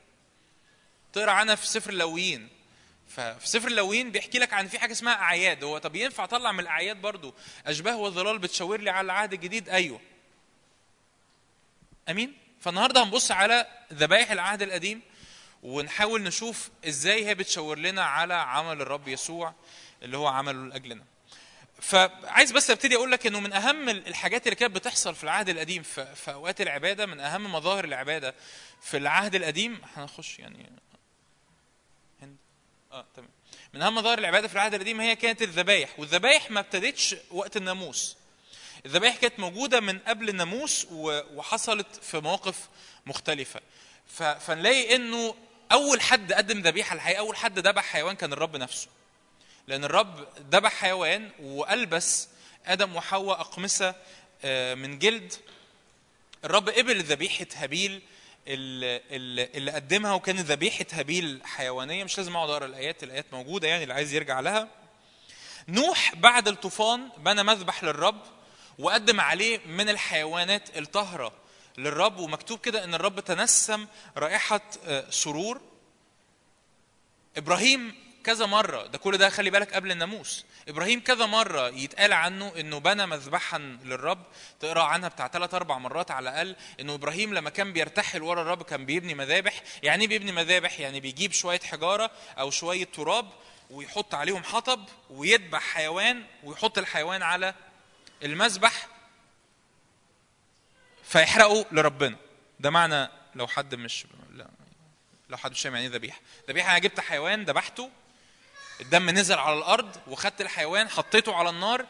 تقرأ 1.13 1.31
عنها 1.33 1.55
في 1.55 1.67
سفر 1.67 1.91
اللويين. 1.91 2.49
ففي 3.11 3.49
سفر 3.49 3.69
اللويين 3.69 4.11
بيحكي 4.11 4.39
لك 4.39 4.53
عن 4.53 4.67
في 4.69 4.79
حاجة 4.79 4.93
اسمها 4.93 5.15
أعياد. 5.15 5.65
هو 5.65 5.79
طب 5.79 5.97
ينفع 5.97 6.25
أطلع 6.25 6.53
من 6.53 6.61
الأعياد 6.61 6.97
برضو 6.97 7.35
أشباه 7.67 7.97
وظلال 7.97 8.39
بتشاور 8.39 8.81
لي 8.81 8.91
على 8.91 9.05
العهد 9.05 9.33
الجديد؟ 9.33 9.69
أيوه. 9.69 10.01
أمين؟ 12.09 12.37
فالنهاردة 12.61 13.03
هنبص 13.03 13.31
على 13.31 13.67
ذبائح 13.93 14.31
العهد 14.31 14.63
القديم 14.63 15.01
ونحاول 15.63 16.23
نشوف 16.23 16.71
إزاي 16.89 17.27
هي 17.27 17.35
بتشاور 17.35 17.79
لنا 17.79 18.05
على 18.05 18.35
عمل 18.35 18.81
الرب 18.81 19.09
يسوع 19.09 19.55
اللي 20.03 20.17
هو 20.17 20.27
عمله 20.27 20.67
لأجلنا. 20.67 21.05
فعايز 21.81 22.53
بس 22.53 22.71
أبتدي 22.71 22.97
أقول 22.97 23.13
لك 23.13 23.27
إنه 23.27 23.41
من 23.41 23.53
أهم 23.53 23.89
الحاجات 23.89 24.47
اللي 24.47 24.57
كانت 24.57 24.75
بتحصل 24.77 25.15
في 25.15 25.25
العهد 25.25 25.49
القديم 25.49 25.83
في, 25.83 26.33
أوقات 26.33 26.61
العبادة 26.61 27.07
من 27.07 27.21
أهم 27.21 27.53
مظاهر 27.53 27.85
العبادة 27.85 28.35
في 28.83 28.97
العهد 28.97 29.35
القديم 29.35 29.81
هنخش 29.97 30.39
يعني 30.39 30.73
آه 32.93 33.07
تمام. 33.17 33.29
من 33.75 33.83
أهم 33.83 33.95
مظاهر 33.95 34.19
العبادة 34.19 34.49
في 34.49 34.55
العهد 34.55 34.75
القديم 34.75 35.01
هي 35.01 35.17
كانت 35.17 35.43
الذبايح 35.43 36.01
والذبايح 36.01 36.51
ما 36.51 36.61
ابتدتش 36.61 37.17
وقت 37.31 37.57
الناموس. 37.57 38.17
الذبائح 38.87 39.17
كانت 39.17 39.39
موجودة 39.39 39.81
من 39.81 39.99
قبل 39.99 40.29
الناموس 40.29 40.87
وحصلت 40.91 41.87
في 42.03 42.21
مواقف 42.21 42.69
مختلفة. 43.07 43.61
فنلاقي 44.41 44.97
إنه 44.97 45.35
أول 45.73 46.01
حد 46.01 46.33
قدم 46.33 46.61
ذبيحة 46.61 46.95
الحقيقة 46.95 47.19
أول 47.19 47.37
حد 47.37 47.59
ذبح 47.59 47.85
حيوان 47.85 48.17
كان 48.17 48.33
الرب 48.33 48.57
نفسه. 48.57 48.89
لأن 49.67 49.85
الرب 49.85 50.29
ذبح 50.53 50.73
حيوان 50.73 51.31
وألبس 51.41 52.29
آدم 52.67 52.97
وحواء 52.97 53.41
أقمصة 53.41 53.95
آه، 54.45 54.75
من 54.75 54.99
جلد. 54.99 55.33
الرب 56.45 56.69
قبل 56.69 57.03
ذبيحة 57.03 57.47
هابيل 57.55 58.03
اللي, 58.47 59.71
قدمها 59.71 60.13
وكانت 60.13 60.41
ذبيحة 60.41 60.87
هابيل 60.93 61.41
حيوانية. 61.45 62.05
مش 62.05 62.19
لازم 62.19 62.37
أقعد 62.37 62.51
أقرأ 62.51 62.67
الآيات 62.67 63.03
الآيات 63.03 63.27
موجودة 63.33 63.69
يعني 63.69 63.83
اللي 63.83 63.95
عايز 63.95 64.15
يرجع 64.15 64.41
لها. 64.41 64.69
نوح 65.69 66.15
بعد 66.15 66.49
الطوفان 66.49 67.09
بنى 67.19 67.43
مذبح 67.43 67.85
للرب 67.85 68.23
وقدم 68.79 69.21
عليه 69.21 69.61
من 69.67 69.89
الحيوانات 69.89 70.79
الطاهرة 70.79 71.33
للرب 71.79 72.19
ومكتوب 72.19 72.59
كده 72.61 72.85
إن 72.85 72.95
الرب 72.95 73.21
تنسم 73.21 73.87
رائحة 74.17 74.61
آه، 74.85 75.11
سرور. 75.11 75.61
إبراهيم 77.37 77.95
كذا 78.25 78.47
مرة. 78.47 78.87
ده 78.87 78.99
كل 78.99 79.19
ده 79.19 79.31
خلي 79.31 79.51
بالك 79.51 79.75
قبل 79.75 79.91
الناموس. 79.91 80.45
إبراهيم 80.69 81.01
كذا 81.01 81.27
مرة 81.27 81.69
يتقال 81.69 82.13
عنه 82.13 82.53
إنه 82.61 82.79
بنى 82.79 83.07
مذبحا 83.07 83.59
للرب. 83.59 84.27
تقرأ 84.61 84.83
عنها 84.83 85.09
بتاع 85.09 85.29
ثلاث 85.29 85.55
أربع 85.55 85.79
مرات 85.79 86.11
على 86.11 86.31
الأقل. 86.31 86.57
إنه 86.81 86.95
إبراهيم 86.95 87.35
لما 87.35 87.51
كان 87.51 87.73
بيرتحل 87.73 88.23
ورا 88.23 88.43
الرب 88.43 88.63
كان 88.63 88.87
بيبني 88.87 89.15
مذابح. 89.15 89.63
يعني 89.83 90.03
إيه 90.03 90.09
بيبني 90.09 90.33
مذابح؟ 90.33 90.81
يعني 90.81 91.01
بيجيب 91.01 91.33
شوية 91.33 91.61
حجارة 91.61 92.11
أو 92.39 92.51
شوية 92.51 92.85
تراب 92.85 93.31
ويحط 93.71 94.15
عليهم 94.15 94.43
حطب 94.43 94.89
ويذبح 95.11 95.63
حيوان 95.63 96.25
ويحط 96.45 96.79
الحيوان 96.79 97.23
على 97.23 97.55
المذبح 98.23 98.87
فيحرقه 101.05 101.67
لربنا. 101.73 102.17
ده 102.61 102.71
معنى 102.71 103.09
لو 103.35 103.47
حد 103.47 103.75
مش 103.75 104.07
لا 104.31 104.49
لو 105.29 105.37
حد 105.37 105.51
مش 105.51 105.63
فاهم 105.63 105.75
يعني 105.75 105.87
إيه 105.87 105.93
ذبيحة. 105.93 106.21
ذبيحة 106.49 106.71
أنا 106.71 106.79
جبت 106.79 107.01
حيوان 107.01 107.45
ذبحته 107.45 107.91
الدم 108.81 109.11
نزل 109.11 109.39
على 109.39 109.59
الأرض 109.59 109.97
وخدت 110.07 110.41
الحيوان 110.41 110.89
حطيته 110.89 111.35
على 111.35 111.51
النار 111.51 111.87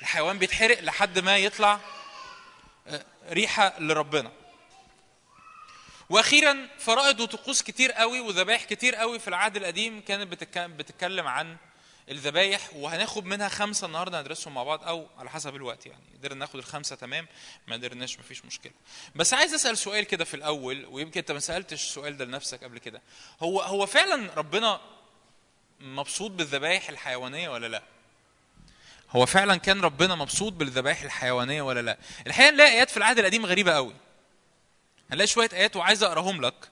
الحيوان 0.00 0.38
بيتحرق 0.38 0.80
لحد 0.80 1.18
ما 1.18 1.38
يطلع 1.38 1.80
آه، 2.86 3.04
ريحة 3.30 3.80
لربنا. 3.80 4.32
وأخيرا 6.10 6.68
فرائض 6.78 7.20
وطقوس 7.20 7.62
كتير 7.62 7.92
قوي 7.92 8.20
وذبائح 8.20 8.64
كتير 8.64 8.94
قوي 8.94 9.18
في 9.18 9.28
العهد 9.28 9.56
القديم 9.56 10.00
كانت 10.00 10.32
بتتكلم 10.56 11.28
عن 11.28 11.56
الذبايح 12.08 12.70
وهناخد 12.74 13.24
منها 13.24 13.48
خمسة 13.48 13.86
النهارده 13.86 14.20
ندرسهم 14.20 14.54
مع 14.54 14.62
بعض 14.62 14.84
أو 14.84 15.06
على 15.18 15.30
حسب 15.30 15.56
الوقت 15.56 15.86
يعني. 15.86 16.02
قدرنا 16.18 16.34
ناخد 16.34 16.56
الخمسة 16.56 16.96
تمام؟ 16.96 17.26
ما 17.66 17.74
قدرناش 17.74 18.18
مفيش 18.18 18.44
مشكلة. 18.44 18.72
بس 19.14 19.34
عايز 19.34 19.54
أسأل 19.54 19.78
سؤال 19.78 20.04
كده 20.04 20.24
في 20.24 20.34
الأول 20.34 20.86
ويمكن 20.86 21.20
أنت 21.20 21.32
ما 21.32 21.40
سألتش 21.40 21.82
السؤال 21.82 22.16
ده 22.16 22.24
لنفسك 22.24 22.64
قبل 22.64 22.78
كده. 22.78 23.02
هو 23.42 23.60
هو 23.60 23.86
فعلا 23.86 24.34
ربنا 24.36 24.80
مبسوط 25.80 26.30
بالذبائح 26.30 26.88
الحيوانية 26.88 27.48
ولا 27.48 27.66
لا؟ 27.66 27.82
هو 29.10 29.26
فعلا 29.26 29.56
كان 29.56 29.80
ربنا 29.80 30.14
مبسوط 30.14 30.52
بالذبائح 30.52 31.02
الحيوانية 31.02 31.62
ولا 31.62 31.80
لا؟ 31.82 31.98
الحقيقة 32.26 32.50
نلاقي 32.50 32.70
آيات 32.70 32.90
في 32.90 32.96
العهد 32.96 33.18
القديم 33.18 33.46
غريبة 33.46 33.72
قوي. 33.72 33.94
هنلاقي 35.10 35.26
شوية 35.28 35.48
آيات 35.52 35.76
وعايز 35.76 36.02
أقراهم 36.02 36.40
لك. 36.42 36.68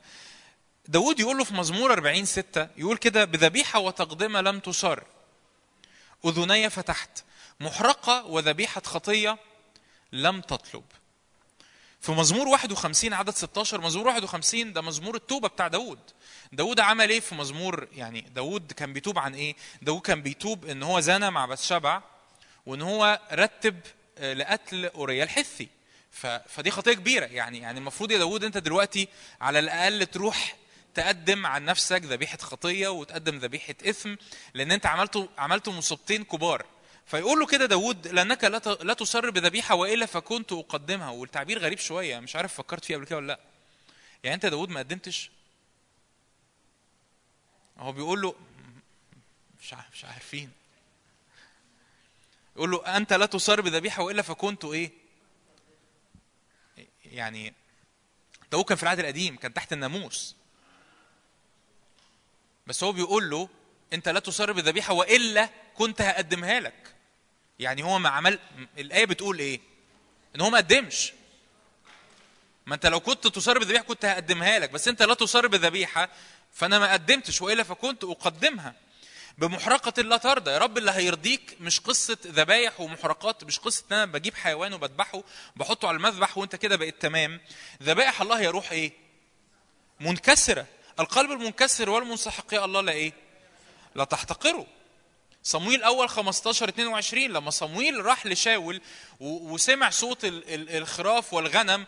داود 0.88 1.20
يقول 1.20 1.38
له 1.38 1.44
في 1.44 1.54
مزمور 1.54 1.92
40 1.92 2.24
6 2.24 2.68
يقول 2.76 2.96
كده 2.96 3.24
بذبيحة 3.24 3.78
وتقدمة 3.78 4.40
لم 4.40 4.60
تصر 4.60 5.02
أذني 6.24 6.70
فتحت 6.70 7.24
محرقة 7.60 8.26
وذبيحة 8.26 8.82
خطية 8.84 9.38
لم 10.12 10.40
تطلب. 10.40 10.84
في 12.00 12.12
مزمور 12.12 12.48
51 12.48 13.12
عدد 13.12 13.34
16 13.34 13.80
مزمور 13.80 14.06
51 14.06 14.72
ده 14.72 14.80
مزمور 14.80 15.14
التوبة 15.14 15.48
بتاع 15.48 15.68
داود. 15.68 15.98
داود 16.52 16.80
عمل 16.80 17.10
إيه 17.10 17.20
في 17.20 17.34
مزمور؟ 17.34 17.88
يعني 17.92 18.20
داود 18.20 18.72
كان 18.72 18.92
بيتوب 18.92 19.18
عن 19.18 19.34
إيه؟ 19.34 19.56
داود 19.82 20.00
كان 20.00 20.22
بيتوب 20.22 20.66
إن 20.66 20.82
هو 20.82 21.00
زنى 21.00 21.30
مع 21.30 21.46
بتشبع 21.46 22.02
وإن 22.66 22.82
هو 22.82 23.20
رتب 23.32 23.80
آه، 24.18 24.34
لقتل 24.34 24.86
أوريا 24.86 25.24
الحثي. 25.24 25.68
فدي 26.46 26.70
خطية 26.70 26.92
كبيرة. 26.92 27.26
يعني 27.26 27.58
يعني 27.58 27.78
المفروض 27.78 28.10
يا 28.10 28.18
داود 28.18 28.44
أنت 28.44 28.58
دلوقتي 28.58 29.08
على 29.40 29.58
الأقل 29.58 30.06
تروح 30.06 30.56
تقدم 30.94 31.46
عن 31.46 31.64
نفسك 31.64 32.02
ذبيحة 32.04 32.38
خطية 32.38 32.88
وتقدم 32.88 33.38
ذبيحة 33.38 33.74
إثم 33.88 34.14
لأن 34.54 34.72
أنت 34.72 34.86
عملته 34.86 35.28
عملته 35.38 35.72
مصيبتين 35.72 36.24
كبار. 36.24 36.66
فيقول 37.06 37.38
له 37.40 37.46
كده 37.46 37.66
داود 37.66 38.08
لأنك 38.08 38.44
لا 38.44 38.62
لا 38.82 38.94
تصر 38.94 39.30
بذبيحة 39.30 39.74
وإلا 39.74 40.06
فكنت 40.06 40.52
أقدمها. 40.52 41.10
والتعبير 41.10 41.58
غريب 41.58 41.78
شوية 41.78 42.18
مش 42.18 42.36
عارف 42.36 42.54
فكرت 42.54 42.84
فيه 42.84 42.96
قبل 42.96 43.04
كده 43.06 43.16
ولا 43.16 43.26
لأ. 43.26 43.40
يعني 44.24 44.34
أنت 44.34 44.46
داود 44.46 44.68
ما 44.68 44.78
قدمتش 44.80 45.30
هو 47.80 47.92
بيقول 47.92 48.22
له 48.22 48.34
مش 49.60 49.74
مش 49.92 50.04
عارفين. 50.04 50.50
يقول 52.56 52.70
له 52.70 52.96
أنت 52.96 53.12
لا 53.12 53.26
تصر 53.26 53.60
بذبيحة 53.60 54.02
وإلا 54.02 54.22
فكنت 54.22 54.64
إيه؟ 54.64 54.90
يعني 57.04 57.54
داود 58.52 58.64
كان 58.64 58.76
في 58.76 58.82
العهد 58.82 58.98
القديم 58.98 59.36
كان 59.36 59.54
تحت 59.54 59.72
الناموس. 59.72 60.36
بس 62.66 62.84
هو 62.84 62.92
بيقول 62.92 63.30
له 63.30 63.48
أنت 63.92 64.08
لا 64.08 64.20
تصر 64.20 64.52
بذبيحة 64.52 64.92
وإلا 64.92 65.48
كنت 65.74 66.00
هقدمها 66.00 66.60
لك. 66.60 66.94
يعني 67.58 67.82
هو 67.82 67.98
ما 67.98 68.08
عمل 68.08 68.38
الآية 68.78 69.04
بتقول 69.04 69.38
إيه؟ 69.38 69.60
إن 70.36 70.40
هو 70.40 70.50
ما 70.50 70.56
قدمش. 70.58 71.12
ما 72.66 72.74
أنت 72.74 72.86
لو 72.86 73.00
كنت 73.00 73.26
تصر 73.26 73.58
بذبيحة 73.58 73.84
كنت 73.84 74.04
هقدمها 74.04 74.58
لك 74.58 74.70
بس 74.70 74.88
أنت 74.88 75.02
لا 75.02 75.14
تصر 75.14 75.46
بذبيحة 75.46 76.08
فانا 76.58 76.78
ما 76.78 76.92
قدمتش 76.92 77.42
والا 77.42 77.62
فكنت 77.62 78.04
اقدمها. 78.04 78.74
بمحرقة 79.38 80.02
لا 80.02 80.16
ترضى 80.16 80.50
يا 80.50 80.58
رب 80.58 80.78
اللي 80.78 80.90
هيرضيك 80.90 81.56
مش 81.60 81.80
قصة 81.80 82.18
ذبايح 82.26 82.80
ومحرقات 82.80 83.44
مش 83.44 83.58
قصة 83.58 83.84
إن 83.92 83.96
أنا 83.96 84.12
بجيب 84.12 84.34
حيوان 84.34 84.72
وبذبحه 84.72 85.22
بحطه 85.56 85.88
على 85.88 85.96
المذبح 85.96 86.38
وأنت 86.38 86.56
كده 86.56 86.76
بقيت 86.76 87.02
تمام. 87.02 87.40
ذبائح 87.82 88.20
الله 88.20 88.38
هي 88.40 88.46
روح 88.46 88.72
إيه؟ 88.72 88.92
منكسرة. 90.00 90.66
القلب 91.00 91.30
المنكسر 91.30 91.90
والمنسحق 91.90 92.54
يا 92.54 92.64
الله 92.64 92.80
لا 92.80 92.92
إيه؟ 92.92 93.12
لا 93.94 94.04
تحتقره. 94.04 94.66
صمويل 95.42 95.82
أول 95.82 96.08
15 96.08 96.68
22 96.68 97.22
لما 97.30 97.50
صمويل 97.50 98.04
راح 98.04 98.26
لشاول 98.26 98.80
وسمع 99.20 99.90
صوت 99.90 100.24
ال- 100.24 100.54
ال- 100.54 100.70
الخراف 100.76 101.34
والغنم 101.34 101.86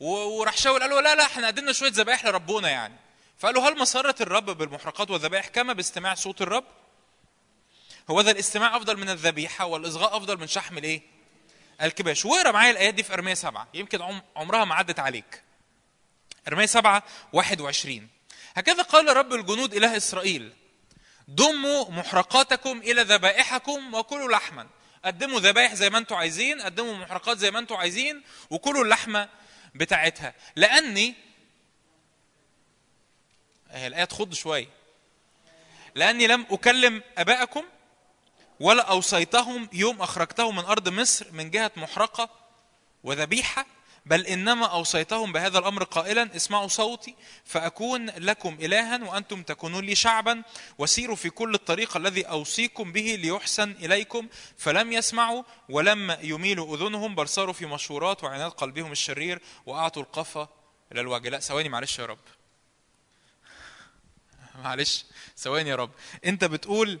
وراح 0.00 0.56
شاول 0.56 0.80
قال 0.80 0.90
له 0.90 1.00
لا 1.00 1.14
لا 1.14 1.22
إحنا 1.26 1.46
قدمنا 1.46 1.72
شوية 1.72 1.90
ذبائح 1.94 2.24
لربنا 2.26 2.68
يعني. 2.68 2.94
فقال 3.38 3.54
له 3.54 3.68
هل 3.68 3.78
مسرت 3.78 4.20
الرب 4.22 4.44
بالمحرقات 4.50 5.10
والذبائح 5.10 5.48
كما 5.48 5.72
باستماع 5.72 6.14
صوت 6.14 6.42
الرب؟ 6.42 6.64
هو 8.10 8.20
ذا 8.20 8.30
الاستماع 8.30 8.76
أفضل 8.76 8.96
من 8.96 9.10
الذبيحة 9.10 9.64
والإصغاء 9.66 10.16
أفضل 10.16 10.40
من 10.40 10.46
شحم 10.46 10.78
الإيه؟ 10.78 11.02
الكباش. 11.82 12.24
واقرأ 12.24 12.50
معايا 12.52 12.70
الآيات 12.70 12.94
دي 12.94 13.02
في 13.02 13.12
إرمية 13.14 13.34
سبعة. 13.34 13.68
يمكن 13.74 14.02
عم- 14.02 14.22
عمرها 14.36 14.64
ما 14.64 14.74
عدت 14.74 14.98
عليك. 14.98 15.42
إرمية 16.48 16.66
سبعة 16.66 17.02
21 17.32 18.08
هكذا 18.56 18.82
قال 18.82 19.16
رب 19.16 19.32
الجنود 19.32 19.74
إله 19.74 19.96
إسرائيل 19.96 20.52
ضموا 21.30 21.90
محرقاتكم 21.90 22.78
إلى 22.78 23.02
ذبائحكم 23.02 23.94
وكلوا 23.94 24.32
لحما. 24.32 24.66
قدموا 25.04 25.40
ذبائح 25.40 25.74
زي 25.74 25.90
ما 25.90 25.98
أنتم 25.98 26.14
عايزين 26.16 26.60
قدموا 26.60 26.94
محرقات 26.94 27.38
زي 27.38 27.50
ما 27.50 27.58
أنتم 27.58 27.74
عايزين 27.76 28.22
وكلوا 28.50 28.84
اللحمة 28.84 29.28
بتاعتها. 29.74 30.34
لأني 30.56 31.14
هي 33.70 33.86
الآية 33.86 34.04
تخض 34.04 34.34
شوية. 34.34 34.68
لأني 35.94 36.26
لم 36.26 36.46
أكلم 36.50 37.02
ابائكم 37.18 37.64
ولا 38.60 38.82
أوصيتهم 38.82 39.68
يوم 39.72 40.02
أخرجتهم 40.02 40.56
من 40.56 40.64
أرض 40.64 40.88
مصر 40.88 41.26
من 41.32 41.50
جهة 41.50 41.70
محرقة 41.76 42.30
وذبيحة 43.04 43.66
بل 44.06 44.26
إنما 44.26 44.66
أوصيتهم 44.66 45.32
بهذا 45.32 45.58
الأمر 45.58 45.84
قائلا 45.84 46.36
اسمعوا 46.36 46.68
صوتي 46.68 47.14
فأكون 47.44 48.06
لكم 48.10 48.58
الها 48.60 49.04
وأنتم 49.04 49.42
تكونون 49.42 49.84
لي 49.84 49.94
شعبا 49.94 50.42
وسيروا 50.78 51.16
في 51.16 51.30
كل 51.30 51.54
الطريق 51.54 51.96
الذي 51.96 52.22
أوصيكم 52.22 52.92
به 52.92 53.18
ليحسن 53.22 53.70
إليكم. 53.70 54.28
فلم 54.58 54.92
يسمعوا 54.92 55.42
ولم 55.68 56.16
يميلوا 56.22 56.76
أذنهم 56.76 57.14
بل 57.14 57.28
صاروا 57.28 57.54
في 57.54 57.66
مشورات 57.66 58.24
وعناد 58.24 58.50
قلبهم 58.50 58.92
الشرير 58.92 59.42
وأعطوا 59.66 60.02
القفا 60.02 60.48
إلى 60.92 61.00
الوجه 61.00 61.28
لا 61.28 61.40
ثواني 61.40 61.68
معلش 61.68 61.98
يا 61.98 62.06
رب. 62.06 62.18
معلش 64.64 65.04
ثواني 65.36 65.70
يا 65.70 65.76
رب. 65.76 65.90
انت 66.24 66.44
بتقول 66.44 66.98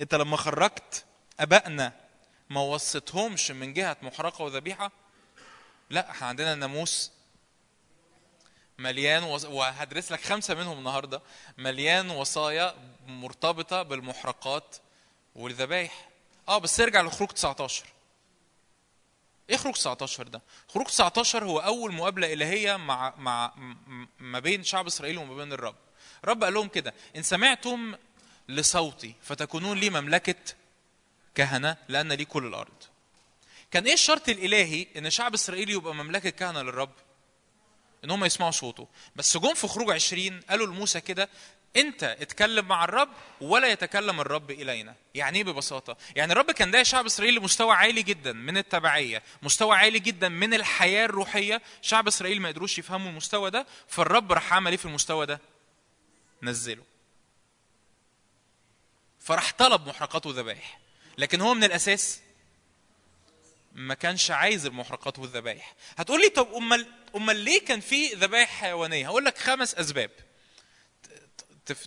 انت 0.00 0.14
لما 0.14 0.36
خرجت 0.36 1.04
أبائنا 1.40 1.92
ما 2.50 2.60
وصيتهمش 2.60 3.50
من 3.50 3.72
جهة 3.72 3.96
محرقة 4.02 4.44
وذبيحة؟ 4.44 4.92
لا 5.90 6.10
إحنا 6.10 6.26
عندنا 6.26 6.54
ناموس 6.54 7.10
مليان. 8.78 9.22
وهدرس 9.22 10.12
لك 10.12 10.20
خمسة 10.20 10.54
منهم 10.54 10.78
النهارده. 10.78 11.22
مليان 11.58 12.10
وصايا 12.10 12.74
مرتبطة 13.06 13.82
بالمحرقات 13.82 14.76
والذبايح. 15.34 16.08
آه 16.48 16.58
بس 16.58 16.80
ارجع 16.80 17.02
لخروج 17.02 17.28
19 17.28 17.84
إيه 19.50 19.56
خروج 19.56 19.74
19 19.74 20.28
ده؟ 20.28 20.42
خروج 20.68 20.86
19 20.86 21.44
هو 21.44 21.58
أول 21.58 21.92
مقابلة 21.94 22.32
إلهية 22.32 22.76
مع 22.76 23.14
مع 23.18 23.54
ما 24.20 24.38
بين 24.38 24.64
شعب 24.64 24.86
إسرائيل 24.86 25.18
وما 25.18 25.34
بين 25.36 25.52
الرب. 25.52 25.74
الرب 26.24 26.44
قال 26.44 26.54
لهم 26.54 26.68
كده 26.68 26.94
إن 27.16 27.22
سمعتم 27.22 27.94
لصوتي 28.48 29.14
فتكونون 29.22 29.78
لي 29.78 29.90
مملكة 29.90 30.34
كهنة 31.34 31.76
لأن 31.88 32.12
لي 32.12 32.24
كل 32.24 32.46
الأرض. 32.46 32.82
كان 33.70 33.84
إيه 33.86 33.92
الشرط 33.94 34.28
الإلهي 34.28 34.86
إن 34.96 35.10
شعب 35.10 35.34
إسرائيل 35.34 35.70
يبقى 35.70 35.94
مملكة 35.94 36.30
كهنة 36.30 36.62
للرب؟ 36.62 36.90
إن 38.04 38.10
هم 38.10 38.24
يسمعوا 38.24 38.50
صوته. 38.50 38.88
بس 39.16 39.36
جم 39.36 39.54
في 39.54 39.68
خروج 39.68 39.90
20 39.90 40.40
قالوا 40.40 40.66
لموسى 40.66 41.00
كده 41.00 41.28
أنت 41.76 42.04
اتكلم 42.04 42.64
مع 42.68 42.84
الرب 42.84 43.08
ولا 43.40 43.68
يتكلم 43.68 44.20
الرب 44.20 44.50
إلينا؟ 44.50 44.94
يعني 45.14 45.38
إيه 45.38 45.44
ببساطة؟ 45.44 45.96
يعني 46.16 46.32
الرب 46.32 46.50
كان 46.50 46.70
ده 46.70 46.82
شعب 46.82 47.06
إسرائيل 47.06 47.34
لمستوى 47.34 47.74
عالي 47.74 48.02
جدا 48.02 48.32
من 48.32 48.56
التبعية 48.58 49.22
مستوى 49.42 49.76
عالي 49.76 49.98
جدا 49.98 50.28
من 50.28 50.54
الحياة 50.54 51.04
الروحية. 51.04 51.62
شعب 51.82 52.06
إسرائيل 52.06 52.40
ما 52.42 52.48
قدروش 52.48 52.78
يفهموا 52.78 53.10
المستوى 53.10 53.50
ده 53.50 53.66
فالرب 53.88 54.32
راح 54.32 54.52
عمل 54.52 54.70
إيه 54.70 54.78
في 54.78 54.84
المستوى 54.86 55.26
ده؟ 55.26 55.40
نزله. 56.44 56.84
فراح 59.20 59.52
طلب 59.58 59.88
محرقات 59.88 60.26
وذبائح 60.26 60.78
لكن 61.18 61.40
هو 61.40 61.54
من 61.54 61.64
الأساس 61.64 62.20
ما 63.72 63.94
كانش 63.94 64.30
عايز 64.30 64.66
المحرقات 64.66 65.18
والذبائح 65.18 65.74
هتقول 65.96 66.20
لي 66.20 66.28
طب 66.28 66.54
امال 66.54 66.86
أمال 67.16 67.36
ليه 67.36 67.64
كان 67.64 67.80
في 67.80 68.08
ذبائح 68.08 68.48
حيوانية؟ 68.60 69.06
هقول 69.06 69.24
لك 69.24 69.38
خمس 69.38 69.74
أسباب. 69.74 70.10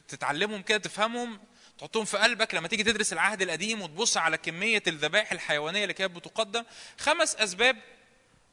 تتعلمهم 0.08 0.62
كده 0.62 0.78
تفهمهم 0.78 1.40
تحطهم 1.78 2.06
في 2.06 2.18
قلبك 2.18 2.56
لما 2.56 2.68
تيجي 2.68 2.84
تدرس 2.84 3.14
العهد 3.14 3.42
القديم 3.42 3.82
وتبص 3.82 4.18
على 4.18 4.38
كمية 4.38 4.84
الذبائح 4.88 5.32
الحيوانية 5.32 5.84
اللي 5.84 5.94
كانت 5.94 6.16
بتقدم. 6.16 6.64
خمس 7.00 7.36
أسباب 7.36 7.78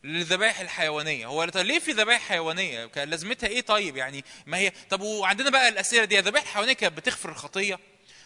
للذبائح 0.04 0.60
الحيوانية. 0.60 1.26
هو 1.26 1.44
طب 1.44 1.60
ليه 1.60 1.78
في 1.78 1.92
ذبائح 1.92 2.20
حيوانية؟ 2.28 2.86
كان 2.86 3.10
لازمتها 3.10 3.46
إيه 3.46 3.60
طيب؟ 3.60 3.96
يعني 3.96 4.24
ما 4.46 4.58
هي 4.58 4.72
طب 4.90 5.00
وعندنا 5.00 5.50
بقى 5.50 5.68
الأسئلة 5.68 6.04
دي 6.04 6.18
الذبائح 6.18 6.44
الحيوانية 6.44 6.72
كانت 6.72 6.96
بتغفر 6.96 7.28
الخطية 7.28 7.78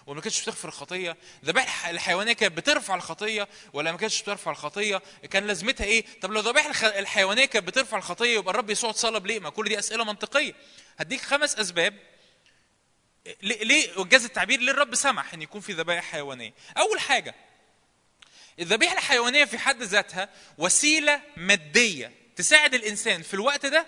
ولا 0.07 0.17
ما 0.17 0.23
كانتش 0.23 0.43
بتغفر 0.43 0.69
الخطية؟ 0.69 1.17
الذبائح 1.43 1.87
الحيوانية 1.89 2.33
كانت 2.33 2.57
بترفع 2.57 2.95
الخطية 2.95 3.49
ولا 3.73 3.93
ما 3.93 3.99
كانتش 3.99 4.23
بترفع 4.23 4.51
الخطية؟ 4.51 5.03
كان 5.31 5.47
لازمتها 5.47 5.85
إيه؟ 5.85 6.05
طب 6.23 6.33
لو 6.33 6.41
الذبائح 6.41 6.85
الحيوانية 6.85 7.45
كانت 7.45 7.67
بترفع 7.67 7.97
الخطية 7.99 8.39
يبقى 8.39 8.51
الرب 8.51 8.71
يسوع 8.71 8.91
اتصلب 8.91 9.27
ليه؟ 9.27 9.41
ما 9.41 9.51
كل 9.51 9.69
دي 9.69 9.79
أسئلة 9.79 10.05
منطقية. 10.05 10.53
هديك 10.99 11.21
خمس 11.21 11.57
أسباب. 11.57 11.95
ليه 13.43 13.65
ليه 13.65 13.99
وجاز 13.99 14.25
التعبير 14.25 14.61
ليه 14.61 14.73
الرب 14.73 14.95
سمح 14.95 15.35
إن 15.35 15.43
يكون 15.43 15.61
في 15.61 15.73
ذبائح 15.73 16.05
حيوانية؟ 16.05 16.53
أول 16.79 17.01
حاجة 17.01 17.35
الذبيحة 18.61 18.95
الحيوانية 18.95 19.45
في 19.45 19.59
حد 19.59 19.83
ذاتها 19.83 20.29
وسيلة 20.59 21.21
مادية 21.37 22.13
تساعد 22.37 22.75
الإنسان 22.75 23.23
في 23.23 23.35
الوقت 23.35 23.67
ده 23.67 23.87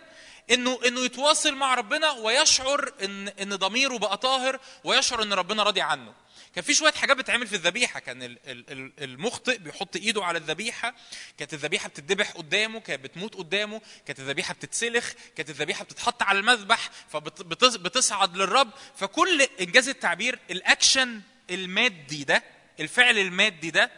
انه 0.51 0.81
إنه 0.87 1.01
يتواصل 1.05 1.55
مع 1.55 1.75
ربنا 1.75 2.11
ويشعر 2.11 2.93
ان 3.05 3.29
إن 3.29 3.55
ضميره 3.57 3.99
بقى 3.99 4.17
طاهر 4.17 4.61
ويشعر 4.85 5.23
إن 5.23 5.33
ربنا 5.33 5.63
راضي 5.63 5.81
عنه. 5.81 6.15
كان 6.55 6.65
في 6.65 6.75
شوية 6.75 6.93
حاجات 6.93 7.17
بتتعمل 7.17 7.47
في 7.47 7.57
الذبيحة. 7.57 8.01
كان 8.01 8.23
ال- 8.23 8.39
ال- 8.47 8.65
ال- 8.73 8.93
المخطئ 9.05 9.59
بيحط 9.59 9.97
إيده 9.97 10.25
على 10.25 10.39
الذبيحة. 10.39 10.95
كانت 11.39 11.55
الذبيحة 11.55 11.89
بتتذبح 11.89 12.31
قدامه 12.31 12.81
كانت 12.81 13.05
بتموت 13.05 13.35
قدامه 13.35 13.81
كانت 14.07 14.19
الذبيحة 14.21 14.55
بتتسلخ 14.55 15.13
كانت 15.37 15.51
الذبيحة 15.51 15.85
بتتحط 15.85 16.23
على 16.23 16.39
المذبح 16.39 16.91
فبتصعد 17.09 18.37
للرب. 18.37 18.71
فكل 18.97 19.43
إنجاز 19.61 19.89
التعبير 19.89 20.39
الأكشن 20.51 21.21
المادي 21.51 22.25
ده 22.25 22.43
الفعل 22.81 23.19
المادي 23.19 23.71
ده 23.71 23.91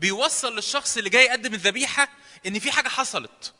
بيوصل 0.00 0.56
للشخص 0.56 0.96
اللي 0.96 1.10
جاي 1.10 1.24
يقدم 1.24 1.54
الذبيحة 1.54 2.08
إن 2.46 2.58
في 2.58 2.72
حاجة 2.72 2.88
حصلت 2.88 3.54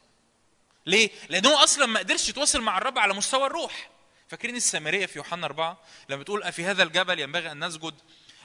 ليه؟ 0.86 1.10
لأن 1.28 1.46
هو 1.46 1.56
أصلا 1.56 1.86
ما 1.86 1.98
قدرش 1.98 2.28
يتواصل 2.28 2.60
مع 2.60 2.78
الرب 2.78 2.98
على 2.98 3.14
مستوى 3.14 3.46
الروح. 3.46 3.90
فاكرين 4.28 4.56
السامرية 4.56 5.06
في 5.06 5.18
يوحنا 5.18 5.46
أربعة 5.46 5.78
لما 6.08 6.20
بتقول 6.22 6.42
أفي 6.42 6.64
هذا 6.64 6.82
الجبل 6.82 7.18
ينبغي 7.20 7.52
أن 7.52 7.64
نسجد 7.64 7.94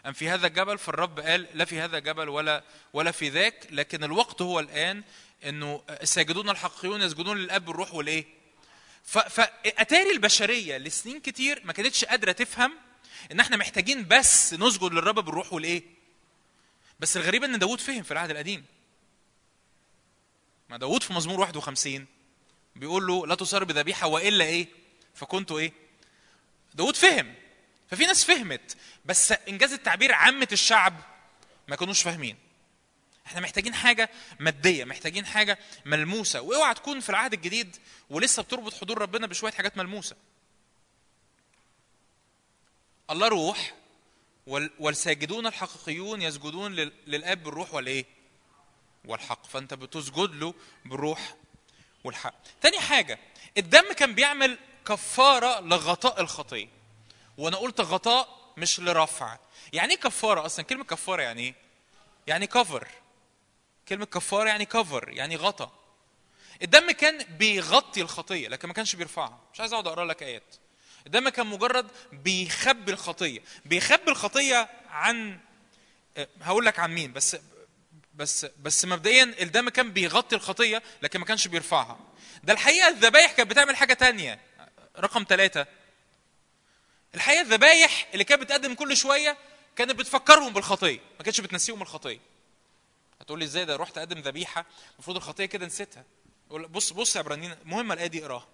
أم 0.06 0.14
في 0.14 0.30
هذا 0.30 0.48
الجبل 0.48 0.78
فالرب 0.78 1.20
قال 1.20 1.48
لا 1.54 1.66
في 1.66 1.80
هذا 1.80 1.98
الجبل 1.98 2.30
ولا 2.30 2.64
ولا 2.94 3.12
في 3.12 3.30
ذاك 3.30 3.68
لكن 3.72 4.04
الوقت 4.04 4.42
هو 4.42 4.60
الآن 4.60 5.04
إنه 5.46 5.84
الساجدون 5.90 6.50
الحقيقيون 6.50 7.02
يسجدون 7.02 7.38
للأب 7.38 7.70
الروح 7.70 7.94
والإيه؟ 7.94 8.26
فأتاري 9.06 10.12
البشرية 10.12 10.78
لسنين 10.78 11.20
كتير 11.20 11.62
ما 11.66 11.74
كانتش 11.74 12.06
قادرة 12.06 12.32
تفهم 12.32 12.74
إن 13.32 13.40
إحنا 13.40 13.58
محتاجين 13.58 14.08
بس 14.08 14.54
نسجد 14.54 14.94
للرب 14.94 15.16
بالروح 15.20 15.54
والإيه؟ 15.54 15.95
بس 17.00 17.18
الغريب 17.18 17.44
إن 17.44 17.60
داوود 17.60 17.82
فهم 17.82 18.04
في 18.04 18.12
العهد 18.12 18.30
القديم. 18.32 18.66
ما 20.70 20.78
داوود 20.78 21.04
في 21.04 21.14
مزمور 21.14 21.40
51 21.40 22.06
بيقول 22.76 23.08
له 23.08 23.28
لا 23.28 23.36
تصار 23.36 23.64
بذبيحة 23.64 24.08
وإلا 24.08 24.46
إيه؟ 24.46 24.68
فكنت 25.14 25.52
إيه؟ 25.52 25.74
داود 26.74 26.96
فهم. 26.96 27.36
ففي 27.92 28.06
ناس 28.06 28.24
فهمت 28.24 28.78
بس 29.06 29.32
إنجاز 29.32 29.74
التعبير 29.74 30.14
عامة 30.14 30.48
الشعب 30.52 30.94
ما 31.68 31.76
كانوش 31.76 32.02
فاهمين. 32.02 32.38
إحنا 33.28 33.42
محتاجين 33.42 33.74
حاجة 33.74 34.10
مادية 34.40 34.86
محتاجين 34.86 35.26
حاجة 35.26 35.60
ملموسة. 35.86 36.42
وأوعى 36.42 36.74
تكون 36.74 37.00
في 37.00 37.10
العهد 37.10 37.34
الجديد 37.34 37.78
ولسه 38.10 38.44
بتربط 38.44 38.74
حضور 38.74 38.98
ربنا 38.98 39.28
بشوية 39.28 39.52
حاجات 39.52 39.78
ملموسة. 39.78 40.16
الله 43.10 43.28
روح 43.28 43.74
والساجدون 44.80 45.48
الحقيقيون 45.48 46.22
يسجدون 46.22 46.74
لل- 46.76 46.94
للآب 47.08 47.44
بالروح 47.44 47.74
والايه 47.74 48.06
والحق. 49.06 49.46
فأنت 49.46 49.74
بتسجد 49.74 50.30
له 50.36 50.54
بالروح 50.86 51.36
والحق. 52.04 52.34
تاني 52.62 52.80
حاجة 52.80 53.20
الدم 53.58 53.94
كان 53.94 54.16
بيعمل 54.16 54.58
كفارة 54.88 55.60
لغطاء 55.60 56.22
الخطية 56.22 56.68
وأنا 57.38 57.58
قلت 57.58 57.82
غطاء 57.82 58.54
مش 58.58 58.80
لرفع. 58.80 59.38
يعني 59.74 59.94
إيه 59.94 60.00
كفارة 60.00 60.46
أصلا؟ 60.46 60.66
كلمة 60.66 60.84
كفارة 60.84 61.22
يعني 61.22 61.42
إيه؟ 61.42 61.56
يعني 62.28 62.48
كفر 62.48 62.88
كلمة 63.88 64.06
كفارة 64.06 64.48
يعني 64.50 64.66
كفر 64.66 65.10
يعني 65.10 65.36
غطا 65.36 65.72
الدم 66.62 66.92
كان 66.92 67.24
بيغطي 67.38 68.02
الخطية 68.02 68.48
لكن 68.48 68.68
ما 68.68 68.74
كانش 68.74 68.96
بيرفعها. 68.96 69.40
مش 69.54 69.60
عايز 69.60 69.74
أقعد 69.74 69.88
أقرأ 69.88 70.06
لك 70.06 70.24
آيات. 70.24 70.56
الدم 71.06 71.30
كان 71.30 71.48
مجرد 71.48 71.88
بيخبي 72.12 72.92
الخطية. 72.92 73.40
بيخبي 73.66 74.12
الخطية 74.12 74.70
عن 74.90 75.40
هقول 76.42 76.66
لك 76.66 76.80
عن 76.80 76.92
مين 76.94 77.14
بس 77.14 77.38
بس 78.16 78.46
بس 78.46 78.86
مبدئيا 78.86 79.24
الدم 79.24 79.70
كان 79.70 79.92
بيغطي 79.92 80.36
الخطية 80.36 80.84
لكن 81.02 81.20
ما 81.20 81.26
كانش 81.26 81.48
بيرفعها. 81.48 82.00
ده 82.44 82.54
الحقيقة 82.54 82.88
الذبايح 82.88 83.32
كانت 83.32 83.50
بتعمل 83.50 83.76
حاجة 83.76 83.94
تانية. 83.94 84.40
رقم 85.00 85.26
ثلاثة 85.30 85.66
الحقيقة 87.16 87.42
الذبايح 87.42 88.08
اللي 88.14 88.24
كانت 88.24 88.42
بتقدم 88.42 88.74
كل 88.74 88.98
شوية 88.98 89.38
كانت 89.76 89.92
بتفكرهم 89.92 90.54
بالخطية. 90.54 91.00
ما 91.18 91.24
كانتش 91.24 91.42
بتنسيهم 91.42 91.82
الخطية. 91.82 92.20
هتقول 93.22 93.40
لي 93.40 93.46
إزاي 93.46 93.66
ده؟ 93.66 93.76
رحت 93.76 93.98
أقدم 93.98 94.20
ذبيحة 94.20 94.66
المفروض 94.94 95.18
الخطية 95.18 95.46
كده 95.46 95.66
نسيتها. 95.66 96.04
بص 96.50 96.94
بص 96.94 97.16
يا 97.16 97.22
عبرانيين 97.22 97.56
مهمه 97.66 97.94
الآية 97.94 98.08
دي 98.08 98.24
اقراها. 98.26 98.48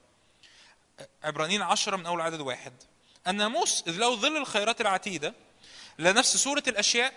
عبرانيين 1.24 1.62
عشرة 1.62 1.98
من 1.98 2.06
أول 2.06 2.22
عدد 2.22 2.40
واحد 2.40 2.74
الناموس 3.28 3.84
إذ 3.88 3.98
له 3.98 4.16
ظل 4.16 4.38
الخيرات 4.38 4.82
العتيدة 4.82 5.34
لنفس 6.00 6.38
صورة 6.38 6.64
الأشياء 6.68 7.14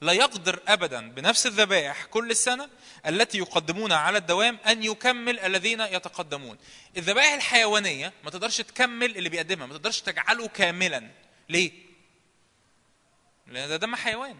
لا 0.00 0.12
يقدر 0.12 0.60
ابدا 0.68 1.10
بنفس 1.10 1.46
الذبائح 1.46 2.04
كل 2.04 2.30
السنة 2.30 2.68
التي 3.06 3.38
يقدمونها 3.38 3.96
على 3.96 4.18
الدوام 4.18 4.58
أن 4.66 4.82
يكمل 4.82 5.40
الذين 5.40 5.80
يتقدمون. 5.80 6.58
الذبائح 6.96 7.32
الحيوانية 7.32 8.12
ما 8.24 8.30
تقدرش 8.30 8.56
تكمل 8.56 9.16
اللي 9.16 9.28
بيقدمها، 9.28 9.66
ما 9.66 9.74
تقدرش 9.74 10.00
تجعله 10.00 10.48
كاملا. 10.48 11.10
ليه؟ 11.48 11.72
لأن 13.46 13.68
ده 13.68 13.76
دم 13.76 13.96
حيوان. 13.96 14.36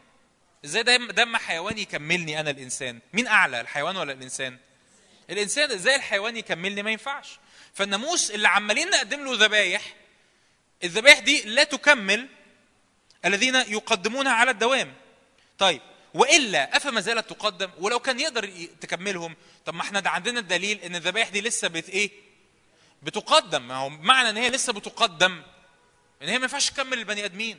إزاي 0.65 0.83
دم 0.83 1.11
دم 1.11 1.37
حيوان 1.37 1.79
يكملني 1.79 2.41
أنا 2.41 2.51
الإنسان؟ 2.51 3.01
مين 3.13 3.27
أعلى 3.27 3.61
الحيوان 3.61 3.97
ولا 3.97 4.13
الإنسان؟ 4.13 4.59
الإنسان 5.31 5.71
إزاي 5.71 5.97
الحيوان 5.97 6.37
يكملني 6.37 6.83
ما 6.83 6.91
ينفعش. 6.91 7.39
فالناموس 7.75 8.31
اللي 8.31 8.49
عمالين 8.49 8.91
نقدم 8.91 9.25
له 9.25 9.45
ذبايح 9.45 9.95
الذبائح 10.85 11.19
دي 11.19 11.43
لا 11.43 11.65
تكمل 11.65 12.29
الذين 13.25 13.55
يقدمونها 13.55 14.33
على 14.33 14.51
الدوام. 14.51 14.95
طيب 15.59 15.81
وإلا 16.15 16.77
أفما 16.77 17.01
زالت 17.01 17.31
تقدم؟ 17.31 17.71
ولو 17.79 17.99
كان 18.01 18.21
يقدر 18.21 18.51
تكملهم 18.81 19.37
طب 19.67 19.75
ما 19.75 19.83
إحنا 19.83 20.01
ده 20.01 20.11
عندنا 20.11 20.41
الدليل 20.41 20.81
إن 20.81 20.97
الذبائح 20.97 21.29
دي 21.29 21.41
لسه 21.41 21.69
بت 21.69 21.89
إيه؟ 21.89 22.11
بتقدم. 23.03 23.69
ما 23.69 23.77
هو 23.77 23.89
معنى 23.89 24.31
إن 24.31 24.37
هي 24.37 24.51
لسه 24.51 24.73
بتقدم. 24.73 25.43
إن 26.23 26.29
هي 26.29 26.39
ما 26.39 26.43
ينفعش 26.45 26.71
تكمل 26.71 26.99
البني 26.99 27.25
آدمين. 27.25 27.57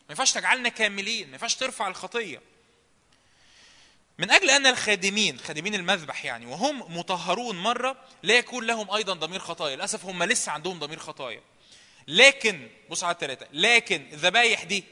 ما 0.00 0.10
ينفعش 0.10 0.32
تجعلنا 0.32 0.68
كاملين. 0.68 1.26
ما 1.26 1.32
ينفعش 1.32 1.54
ترفع 1.54 1.88
الخطية. 1.88 2.42
من 4.18 4.30
أجل 4.30 4.50
أن 4.50 4.66
الخادمين 4.66 5.38
خادمين 5.38 5.74
المذبح 5.74 6.24
يعني 6.24 6.46
وهم 6.46 6.98
مطهرون 6.98 7.56
مرة 7.56 7.96
لا 8.22 8.34
يكون 8.34 8.66
لهم 8.66 8.90
أيضا 8.90 9.14
ضمير 9.14 9.40
خطايا. 9.40 9.76
للأسف 9.76 10.04
هم 10.04 10.22
لسه 10.22 10.52
عندهم 10.52 10.78
ضمير 10.78 10.98
خطايا. 10.98 11.40
لكن 12.08 12.68
بص 12.90 13.04
على 13.04 13.14
الثلاثه 13.14 13.46
لكن 13.52 14.08
الذبايح 14.12 14.64
دي 14.64 14.84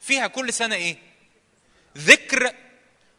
فيها 0.00 0.26
كل 0.26 0.52
سنة 0.52 0.74
إيه؟ 0.74 0.96
ذكر 1.98 2.54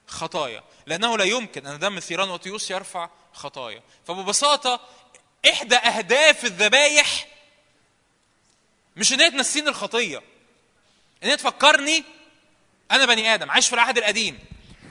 خطايا. 0.08 0.64
لأنه 0.86 1.18
لا 1.18 1.24
يمكن 1.24 1.68
أن 1.68 1.80
دم 1.80 2.00
ثيران 2.00 2.30
وطيوس 2.30 2.72
يرفع 2.72 3.10
خطايا. 3.34 3.84
فببساطة 4.08 4.80
إحدى 5.50 5.76
أهداف 5.76 6.46
الذبايح 6.46 7.28
مش 8.96 9.14
إن 9.14 9.22
هي 9.22 9.32
تنسيني 9.32 9.70
الخطية. 9.70 10.18
إن 11.24 11.30
هي 11.30 11.38
تفكرني 11.38 12.04
أنا 12.92 13.06
بني 13.06 13.34
آدم 13.34 13.52
عايش 13.52 13.68
في 13.68 13.74
العهد 13.74 13.98
القديم. 13.98 14.40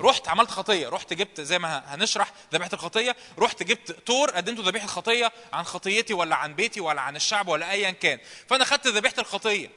رحت 0.01 0.29
عملت 0.29 0.51
خطية 0.51 0.89
رحت 0.89 1.13
جبت 1.13 1.41
زي 1.41 1.59
ما 1.59 1.95
هنشرح 1.95 2.33
ذبيحة 2.55 2.71
الخطية 2.73 3.17
رحت 3.39 3.63
جبت 3.63 3.91
تور 3.93 4.31
قدمته 4.31 4.63
ذبيحة 4.63 4.87
خطية 4.87 5.33
عن 5.53 5.65
خطيتي 5.65 6.15
ولا 6.15 6.37
عن 6.37 6.55
بيتي 6.55 6.81
ولا 6.81 7.01
عن 7.01 7.17
الشعب 7.17 7.49
ولا 7.49 7.71
ايا 7.71 7.91
كان. 7.91 8.19
فأنا 8.49 8.65
خدت 8.65 8.87
ذبيحة 8.87 9.15
الخطية. 9.19 9.71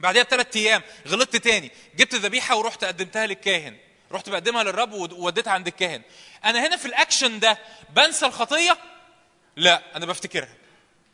بعدها 0.00 0.22
بثلاث 0.22 0.56
أيام 0.56 0.82
غلطت 1.08 1.36
تاني. 1.36 1.70
جبت 1.96 2.14
ذبيحة 2.14 2.56
ورحت 2.56 2.84
قدمتها 2.84 3.26
للكاهن. 3.26 3.76
رحت 4.12 4.28
بقدمها 4.28 4.62
للرب 4.64 4.92
ووديتها 4.92 5.52
عند 5.52 5.66
الكاهن. 5.66 6.02
أنا 6.44 6.66
هنا 6.66 6.76
في 6.76 6.86
الأكشن 6.86 7.38
ده 7.40 7.58
بنسى 7.90 8.26
الخطية؟ 8.26 8.78
لا 9.56 9.96
أنا 9.96 10.06
بفتكرها. 10.06 10.54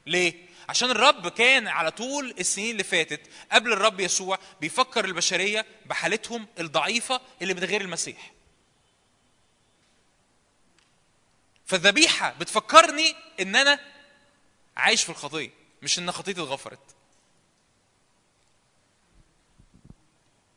ليه؟ 0.07 0.47
عشان 0.69 0.91
الرب 0.91 1.29
كان 1.29 1.69
على 1.69 1.91
طول 1.91 2.35
السنين 2.39 2.71
اللي 2.71 2.85
فاتت 2.85 3.21
قبل 3.53 3.73
الرب 3.73 4.01
يسوع 4.01 4.39
بيفكر 4.61 5.05
البشرية 5.05 5.67
بحالتهم 5.87 6.47
الضعيفة 6.61 7.21
اللي 7.43 7.55
من 7.55 7.65
غير 7.65 7.81
المسيح. 7.81 8.36
فالذبيحه 11.67 12.33
بتفكرني 12.33 13.15
إن 13.41 13.57
أنا 13.57 13.81
عايش 14.77 15.05
في 15.05 15.11
الخطية 15.11 15.51
مش 15.83 15.99
إن 15.99 16.13
خطيتي 16.13 16.43
اتغفرت. 16.43 16.97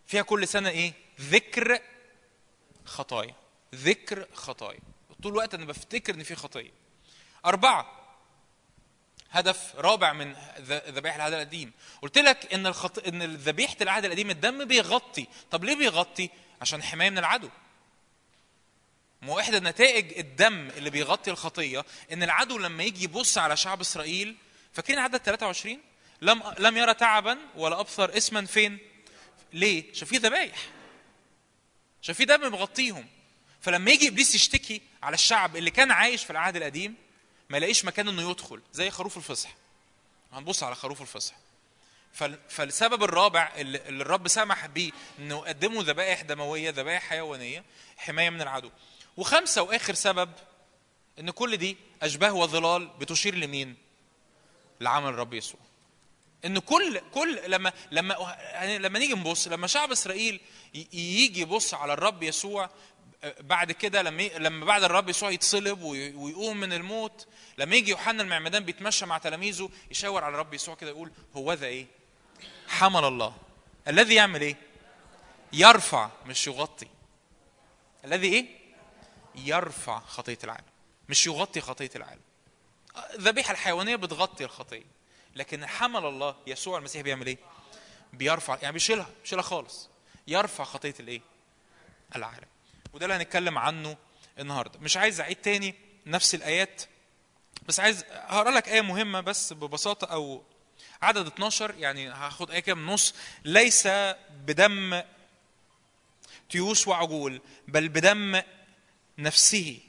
فيها 0.07 0.21
كل 0.21 0.47
سنة 0.47 0.69
إيه؟ 0.69 0.93
ذكر 1.21 1.79
خطايا 2.85 3.35
ذكر 3.75 4.27
خطايا. 4.33 4.79
طول 5.23 5.31
الوقت 5.31 5.53
أنا 5.53 5.65
بفتكر 5.65 6.15
إن 6.15 6.23
في 6.23 6.35
خطية. 6.35 6.71
أربعة 7.45 7.99
هدف 9.31 9.75
رابع 9.75 10.13
من 10.13 10.33
ذبائح 10.67 11.15
العهد 11.15 11.33
القديم. 11.33 11.71
قلت 12.01 12.17
لك 12.17 12.53
إن 12.53 12.67
الخط... 12.67 13.07
إن 13.07 13.35
ذبيحة 13.35 13.75
العهد 13.81 14.05
القديم 14.05 14.29
الدم 14.29 14.65
بيغطي. 14.65 15.27
طب 15.51 15.63
ليه 15.63 15.75
بيغطي؟ 15.75 16.29
عشان 16.61 16.83
حماية 16.83 17.09
من 17.09 17.17
العدو. 17.17 17.49
ما 19.21 19.33
هو 19.33 19.39
احدى 19.39 19.59
نتائج 19.59 20.17
الدم 20.19 20.69
اللي 20.77 20.89
بيغطي 20.89 21.31
الخطية 21.31 21.85
إن 22.11 22.23
العدو 22.23 22.57
لما 22.57 22.83
يجي 22.83 23.03
يبص 23.03 23.37
على 23.37 23.57
شعب 23.57 23.81
إسرائيل 23.81 24.35
فاكرين 24.73 24.99
عدد 24.99 25.17
23 25.17 25.77
لم 26.21 26.43
لم 26.59 26.77
يرى 26.77 26.93
تعبا 26.93 27.37
ولا 27.55 27.79
أبصر 27.79 28.17
اسما 28.17 28.45
فين؟ 28.45 28.77
ليه؟ 29.53 29.91
عشان 29.91 30.07
في 30.07 30.17
ذبايح. 30.17 30.57
عشان 32.03 32.15
في 32.15 32.25
دم 32.25 32.51
مغطيهم. 32.51 33.07
فلما 33.61 33.91
يجي 33.91 34.07
إبليس 34.07 34.35
يشتكي 34.35 34.81
على 35.03 35.13
الشعب 35.13 35.55
اللي 35.55 35.71
كان 35.71 35.91
عايش 35.91 36.23
في 36.23 36.29
العهد 36.29 36.55
القديم 36.55 36.95
ما 37.49 37.57
يلاقيش 37.57 37.85
مكان 37.85 38.07
إنه 38.07 38.31
يدخل 38.31 38.61
زي 38.73 38.89
خروف 38.89 39.17
الفصح. 39.17 39.49
هنبص 40.33 40.63
على 40.63 40.75
خروف 40.75 41.01
الفصح. 41.01 41.35
فال- 42.13 42.39
فالسبب 42.49 43.03
الرابع 43.03 43.51
اللي 43.55 43.77
الرب 44.01 44.27
سمح 44.27 44.65
بيه 44.65 44.91
إنه 45.19 45.35
يقدموا 45.37 45.83
ذبائح 45.83 46.21
دموية 46.21 46.69
ذبائح 46.69 47.03
حيوانية 47.09 47.63
حماية 47.97 48.29
من 48.29 48.41
العدو. 48.41 48.69
وخمسة 49.19 49.61
وآخر 49.61 49.93
سبب 49.93 50.29
إن 51.19 51.29
كل 51.31 51.57
دي 51.57 51.77
أشباه 52.01 52.33
وظلال 52.33 52.87
بتشير 52.87 53.35
لمين 53.35 53.75
لعمل 54.81 55.09
الرب 55.09 55.33
يسوع 55.33 55.59
إن 56.45 56.59
كل 56.59 57.01
كل 57.13 57.39
لما 57.51 57.73
لما 57.91 58.15
يعني 58.39 58.77
لما 58.79 58.99
نيجي 58.99 59.13
نبص 59.13 59.47
لما 59.47 59.67
شعب 59.67 59.91
إسرائيل 59.91 60.39
ي- 60.75 60.87
يجي 60.93 61.41
يبص 61.41 61.73
على 61.73 61.93
الرب 61.93 62.23
يسوع 62.23 62.69
بعد 63.39 63.71
كده 63.71 64.01
لما 64.01 64.23
لما 64.23 64.65
بعد 64.65 64.83
الرب 64.83 65.09
يسوع 65.09 65.29
يتصلب 65.31 65.81
وي- 65.81 66.13
ويقوم 66.15 66.57
من 66.59 66.73
الموت 66.73 67.27
لما 67.57 67.75
يجي 67.75 67.91
يوحنا 67.91 68.23
المعمدان 68.23 68.63
بيتمشى 68.63 69.05
مع 69.05 69.17
تلاميذه 69.17 69.69
يشاور 69.91 70.23
على 70.23 70.33
الرب 70.33 70.53
يسوع 70.53 70.75
كده 70.75 70.89
يقول 70.89 71.11
هو 71.35 71.53
ذا 71.53 71.65
إيه؟ 71.67 71.85
حمل 72.67 73.05
الله 73.05 73.35
الذي 73.87 74.15
يعمل 74.15 74.41
إيه؟ 74.41 74.55
يرفع 75.53 76.09
مش 76.25 76.47
يغطي 76.47 76.87
الذي 78.05 78.27
إيه؟ 78.27 78.58
يرفع 79.45 79.99
خطية 79.99 80.37
العالم. 80.43 80.65
مش 81.09 81.27
يغطي 81.27 81.61
خطية 81.61 81.89
العالم. 81.95 82.21
الذبيحة 83.13 83.51
الحيوانية 83.51 83.95
بتغطي 83.95 84.43
الخطية. 84.43 84.85
لكن 85.35 85.65
حمل 85.67 86.05
الله 86.05 86.35
يسوع 86.47 86.77
المسيح 86.77 87.01
بيعمل 87.01 87.27
إيه؟ 87.27 87.37
بيرفع 88.13 88.57
يعني 88.61 88.73
بيشيلها 88.73 89.09
بيشيلها 89.21 89.43
خالص. 89.43 89.89
يرفع 90.27 90.63
خطية 90.63 90.93
الإيه؟ 90.99 91.21
العالم. 92.15 92.47
وده 92.93 93.05
اللي 93.05 93.15
هنتكلم 93.15 93.57
عنه 93.57 93.97
النهارده. 94.39 94.79
مش 94.79 94.97
عايز 94.97 95.21
أعيد 95.21 95.35
تاني 95.35 95.75
نفس 96.05 96.35
الآيات 96.35 96.81
بس 97.67 97.79
عايز 97.79 98.05
هقرأ 98.11 98.51
لك 98.51 98.69
آية 98.69 98.81
مهمة 98.81 99.21
بس 99.21 99.53
ببساطة 99.53 100.07
أو 100.07 100.43
عدد 101.01 101.27
12 101.27 101.75
يعني 101.75 102.07
هاخد 102.09 102.51
آية 102.51 102.73
من 102.73 102.81
النص. 102.81 103.15
ليس 103.45 103.87
بدم 104.31 105.01
تيوس 106.49 106.87
وعجول 106.87 107.41
بل 107.67 107.89
بدم 107.89 108.41
نفسه. 109.19 109.79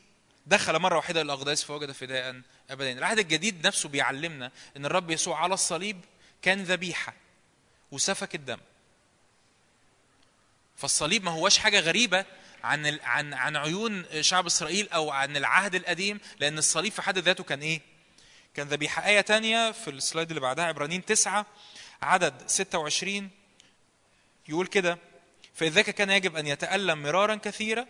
دخل 0.46 0.78
مرة 0.78 0.96
واحدة 0.96 1.20
الأقداس 1.22 1.64
فوجد 1.64 1.92
فداء 1.92 2.40
أبدا. 2.70 2.92
العهد 2.92 3.18
الجديد 3.18 3.66
نفسه 3.66 3.88
بيعلمنا 3.88 4.52
أن 4.76 4.86
الرب 4.86 5.10
يسوع 5.10 5.42
على 5.42 5.54
الصليب 5.54 6.00
كان 6.42 6.62
ذبيحة 6.62 7.14
وسفك 7.90 8.34
الدم. 8.34 8.58
فالصليب 10.76 11.24
ما 11.24 11.30
هوش 11.30 11.58
حاجة 11.58 11.80
غريبة 11.80 12.24
عن 12.64 12.98
عن 13.02 13.34
عن 13.34 13.56
عيون 13.56 14.04
شعب 14.20 14.46
إسرائيل 14.46 14.88
أو 14.88 15.10
عن 15.10 15.36
العهد 15.36 15.74
القديم 15.74 16.20
لأن 16.40 16.58
الصليب 16.58 16.92
في 16.92 17.02
حد 17.02 17.18
ذاته 17.18 17.44
كان 17.44 17.60
إيه؟ 17.60 17.80
كان 18.54 18.68
ذبيحة. 18.68 19.06
آية 19.06 19.20
تانية 19.20 19.70
في 19.72 19.90
السلايد 19.90 20.28
اللي 20.28 20.40
بعدها 20.40 20.64
عبرانيين 20.64 21.04
تسعة 21.04 21.46
عدد 22.02 22.34
26 22.46 23.30
يقول 24.48 24.66
كده 24.66 24.98
فإذاك 25.54 25.90
كان 25.90 26.10
يجب 26.10 26.36
أن 26.36 26.46
يتألم 26.46 27.02
مرارا 27.02 27.34
كثيرا 27.34 27.86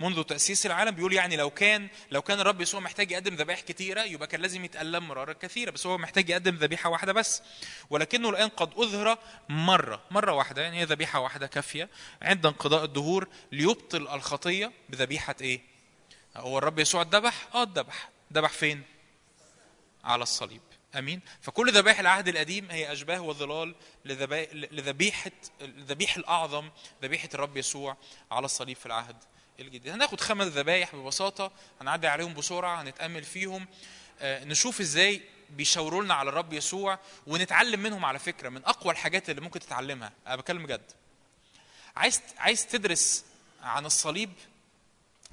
منذ 0.00 0.22
تأسيس 0.22 0.66
العالم 0.66 0.90
بيقول 0.90 1.12
يعني 1.12 1.36
لو 1.36 1.50
كان 1.50 1.88
لو 2.10 2.22
كان 2.22 2.40
الرب 2.40 2.60
يسوع 2.60 2.80
محتاج 2.80 3.10
يقدم 3.10 3.34
ذبائح 3.34 3.60
كثيرة 3.60 4.02
يبقى 4.02 4.26
كان 4.26 4.40
لازم 4.40 4.64
يتألم 4.64 5.08
مرارا 5.08 5.32
كثيرة 5.32 5.70
بس 5.70 5.86
هو 5.86 5.98
محتاج 5.98 6.30
يقدم 6.30 6.54
ذبيحة 6.54 6.90
واحدة 6.90 7.12
بس 7.12 7.42
ولكنه 7.90 8.28
الآن 8.28 8.48
قد 8.48 8.72
أظهر 8.76 9.18
مرة 9.48 10.02
مرة 10.10 10.32
واحدة 10.32 10.62
يعني 10.62 10.78
هي 10.80 10.84
ذبيحة 10.84 11.20
واحدة 11.20 11.46
كافية 11.46 11.88
عند 12.22 12.46
انقضاء 12.46 12.84
الدهور 12.84 13.28
ليبطل 13.52 14.08
الخطية 14.08 14.72
بذبيحة 14.88 15.34
إيه؟ 15.40 15.60
هو 16.36 16.58
الرب 16.58 16.78
يسوع 16.78 17.02
اتذبح؟ 17.02 17.48
آه 17.54 17.62
اتذبح 17.62 18.08
ذبح 18.32 18.50
فين؟ 18.50 18.82
على 20.04 20.22
الصليب 20.22 20.60
آمين 20.96 21.20
فكل 21.40 21.72
ذبائح 21.72 22.00
العهد 22.00 22.28
القديم 22.28 22.70
هي 22.70 22.92
أشباه 22.92 23.20
وظلال 23.20 23.74
لذبيحه 24.04 25.30
الذبيح 25.60 26.16
الأعظم 26.16 26.70
ذبيحة 27.02 27.28
الرب 27.34 27.56
يسوع 27.56 27.96
على 28.30 28.44
الصليب 28.44 28.76
في 28.76 28.86
العهد 28.86 29.16
الجديد. 29.60 29.88
هناخد 29.88 30.20
خمس 30.20 30.46
ذبايح 30.46 30.96
ببساطة 30.96 31.52
هنعدي 31.80 32.06
عليهم 32.06 32.34
بسرعة 32.34 32.82
هنتأمل 32.82 33.24
فيهم. 33.24 33.66
آه، 34.20 34.44
نشوف 34.44 34.80
إزاي 34.80 35.22
بيشاوروا 35.50 36.02
لنا 36.04 36.14
على 36.14 36.28
الرب 36.28 36.52
يسوع 36.52 36.98
ونتعلم 37.26 37.80
منهم 37.80 38.04
على 38.04 38.18
فكرة 38.18 38.48
من 38.48 38.64
أقوى 38.64 38.92
الحاجات 38.92 39.30
اللي 39.30 39.40
ممكن 39.40 39.60
تتعلمها. 39.60 40.12
أنا 40.26 40.36
بتكلم 40.36 40.66
بجد. 40.66 40.92
عايز 41.96 42.20
عايز 42.38 42.66
تدرس 42.66 43.24
عن 43.62 43.86
الصليب؟ 43.86 44.32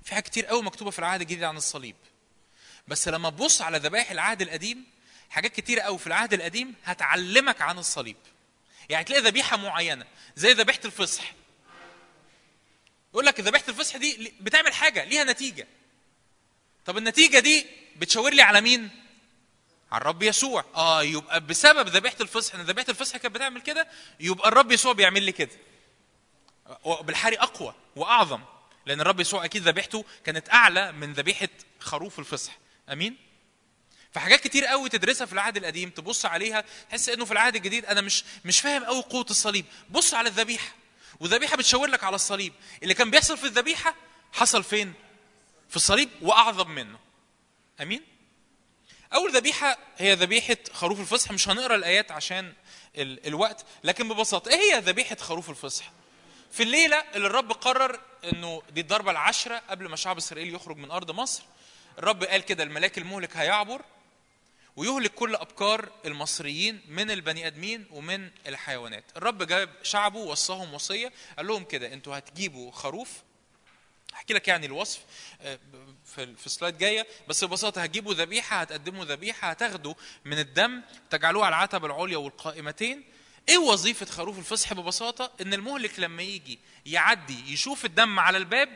في 0.04 0.12
حاجات 0.16 0.26
كتير 0.26 0.46
قوي 0.46 0.64
مكتوبة 0.64 0.92
في 0.92 1.00
العهد 1.00 1.22
الجديد 1.22 1.44
عن 1.44 1.58
الصليب. 1.58 1.96
بس 2.88 3.08
لما 3.08 3.30
تبص 3.30 3.62
على 3.62 3.78
ذبائح 3.78 4.12
العهد 4.12 4.42
القديم 4.42 4.86
حاجات 5.30 5.54
كتيرة 5.56 5.82
قوي 5.82 6.00
في 6.00 6.08
العهد 6.08 6.34
القديم 6.34 6.76
هتعلمك 6.86 7.62
عن 7.62 7.78
الصليب. 7.78 8.18
يعني 8.90 9.04
تلاقي 9.04 9.22
ذبيحة 9.22 9.58
معينة 9.58 10.06
زي 10.36 10.52
ذبيحة 10.52 10.80
الفصح. 10.86 11.34
يقول 13.18 13.26
لك 13.26 13.40
ذبيحة 13.40 13.64
الفصح 13.70 13.98
دي 13.98 14.34
بتعمل 14.42 14.74
حاجة 14.74 15.04
ليها 15.04 15.24
نتيجة. 15.24 15.68
طب 16.86 16.98
النتيجة 16.98 17.40
دي 17.40 17.66
بتشاور 17.96 18.34
لي 18.34 18.42
على 18.42 18.62
مين؟ 18.62 18.90
على 19.92 20.02
الرب 20.02 20.24
يسوع. 20.24 20.66
آه 20.76 21.04
يبقى 21.04 21.42
بسبب 21.42 21.88
ذبيحة 21.88 22.16
الفصح 22.22 22.56
إن 22.56 22.62
ذبيحة 22.62 22.90
الفصح 22.90 23.18
كانت 23.18 23.36
بتعمل 23.36 23.62
كده 23.62 23.88
يبقى 24.20 24.50
الرب 24.50 24.72
يسوع 24.72 24.94
بيعمل 24.94 25.24
لي 25.24 25.32
كده. 25.32 25.50
بالحري 27.02 27.36
أقوى 27.38 27.74
وأعظم 27.96 28.42
لأن 28.86 29.02
الرب 29.02 29.20
يسوع 29.20 29.46
أكيد 29.46 29.68
ذبيحته 29.68 30.06
كانت 30.26 30.50
أعلى 30.50 30.92
من 30.92 31.14
ذبيحة 31.14 31.50
خروف 31.80 32.20
الفصح. 32.20 32.58
آمين؟ 32.90 33.18
فحاجات 34.12 34.40
كتير 34.48 34.66
قوي 34.66 34.90
تدرسها 34.90 35.26
في 35.26 35.34
العهد 35.34 35.58
القديم 35.58 35.90
تبص 35.90 36.26
عليها 36.26 36.64
تحس 36.90 37.10
إنه 37.10 37.26
في 37.26 37.32
العهد 37.32 37.56
الجديد 37.56 37.86
أنا 37.86 38.02
مش 38.02 38.24
مش 38.46 38.60
فاهم 38.60 38.84
قوي 38.86 39.02
قوة 39.02 39.26
الصليب. 39.30 39.66
بص 39.90 40.14
على 40.14 40.30
الذبيحة. 40.30 40.76
والذبيحه 41.20 41.58
بتشاور 41.58 41.88
لك 41.88 42.04
على 42.04 42.16
الصليب. 42.16 42.54
اللي 42.84 42.94
كان 42.94 43.12
بيحصل 43.12 43.38
في 43.38 43.44
الذبيحة 43.44 43.96
حصل 44.34 44.64
فين؟ 44.64 44.94
في 45.70 45.76
الصليب 45.76 46.10
وأعظم 46.22 46.70
منه. 46.72 47.00
أمين؟ 47.82 48.02
أول 49.14 49.32
ذبيحة 49.32 49.78
هي 49.98 50.14
ذبيحة 50.14 50.58
خروف 50.74 51.00
الفصح. 51.00 51.32
مش 51.32 51.50
هنقرأ 51.50 51.76
الآيات 51.76 52.12
عشان 52.12 52.54
ال- 52.98 53.28
الوقت 53.28 53.66
لكن 53.84 54.10
ببساطة 54.10 54.50
إيه 54.50 54.56
هي 54.76 54.80
ذبيحة 54.80 55.16
خروف 55.16 55.50
الفصح؟ 55.50 55.92
في 56.52 56.64
الليلة 56.64 56.98
اللي 57.16 57.28
الرب 57.28 57.52
قرر 57.52 58.00
إنه 58.34 58.62
دي 58.72 58.82
الضربة 58.82 59.12
العشرة 59.12 59.62
قبل 59.70 59.90
ما 59.90 59.96
شعب 59.96 60.18
إسرائيل 60.18 60.56
يخرج 60.56 60.78
من 60.78 60.92
أرض 60.92 61.12
مصر 61.12 61.44
الرب 62.00 62.24
قال 62.24 62.42
كده 62.42 62.64
الملاك 62.64 62.98
المهلك 62.98 63.38
هيعبر 63.38 63.82
ويهلك 64.78 65.14
كل 65.14 65.36
ابكار 65.36 65.92
المصريين 66.06 66.82
من 66.88 67.12
البني 67.12 67.48
آدمين 67.48 67.86
ومن 67.92 68.30
الحيوانات. 68.48 69.04
الرب 69.18 69.44
جاب 69.44 69.70
شعبه 69.84 70.20
وصاهم 70.20 70.74
وصية 70.74 71.14
قال 71.38 71.48
لهم 71.48 71.64
كده 71.64 71.94
أنتوا 71.94 72.18
هتجيبوا 72.18 72.72
خروف. 72.72 73.10
احكي 74.14 74.34
لك 74.34 74.48
يعني 74.48 74.66
الوصف 74.66 75.00
آه، 75.42 75.60
في 76.06 76.36
في 76.36 76.46
السلايد 76.46 76.78
جاية. 76.78 77.08
بس 77.28 77.44
ببساطة 77.44 77.82
هتجيبوا 77.84 78.14
ذبيحة 78.14 78.62
هتقدموا 78.62 79.06
ذبيحة 79.06 79.50
هتاخدوا 79.50 79.94
من 80.26 80.40
الدم 80.40 80.82
تجعلوه 81.10 81.46
على 81.46 81.56
العتبة 81.56 81.88
العليا 81.88 82.18
والقائمتين. 82.18 83.04
إيه 83.50 83.58
وظيفة 83.58 84.06
خروف 84.06 84.40
الفصح؟ 84.40 84.74
ببساطة 84.74 85.32
إن 85.42 85.54
المهلك 85.54 86.00
لما 86.00 86.24
يجي 86.24 86.60
يعدي 86.86 87.54
يشوف 87.54 87.86
الدم 87.86 88.20
على 88.20 88.38
الباب 88.38 88.70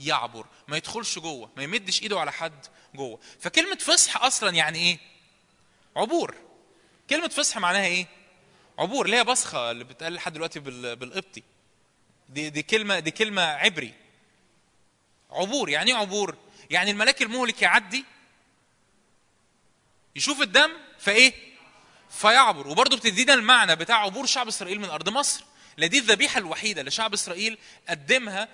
يعبر 0.00 0.46
ما 0.68 0.76
يدخلش 0.76 1.18
جوه 1.18 1.50
ما 1.56 1.62
يمدش 1.62 2.02
ايده 2.02 2.20
على 2.20 2.32
حد 2.32 2.66
جوه. 2.94 3.20
فكلمة 3.40 3.76
فصح 3.76 4.22
أصلا 4.24 4.50
يعني 4.50 4.78
إيه؟ 4.78 4.98
عبور. 5.96 6.34
كلمة 7.10 7.28
فصح 7.28 7.58
معناها 7.58 7.86
إيه؟ 7.86 8.06
عبور. 8.78 9.06
اللي 9.06 9.16
هي 9.16 9.24
بصخه 9.24 9.70
اللي 9.70 9.84
بتقال 9.84 10.12
لحد 10.12 10.32
دلوقتي 10.32 10.60
بال- 10.60 10.96
بالقبطي. 10.96 11.42
دي 12.28 12.50
دي 12.50 12.62
كلمة 12.62 12.98
دي 12.98 13.10
كلمة 13.10 13.42
عبري. 13.42 13.94
عبور. 15.30 15.68
يعني 15.68 15.90
إيه 15.90 15.96
عبور؟ 15.96 16.36
يعني 16.70 16.90
الملاك 16.90 17.22
المهلك 17.22 17.62
يعدي 17.62 18.04
يشوف 20.16 20.40
الدم 20.42 20.70
فإيه؟ 20.98 21.32
فيعبر. 22.10 22.68
وبرضه 22.68 22.96
بتدينا 22.96 23.34
المعنى 23.34 23.76
بتاع 23.76 23.96
عبور 24.04 24.26
شعب 24.26 24.48
إسرائيل 24.48 24.80
من 24.80 24.88
أرض 24.90 25.08
مصر. 25.08 25.44
لا 25.76 25.86
دي 25.86 25.98
الذبيحة 25.98 26.38
الوحيدة 26.38 26.80
اللي 26.80 26.90
شعب 26.90 27.12
إسرائيل 27.12 27.58
قدمها 27.88 28.48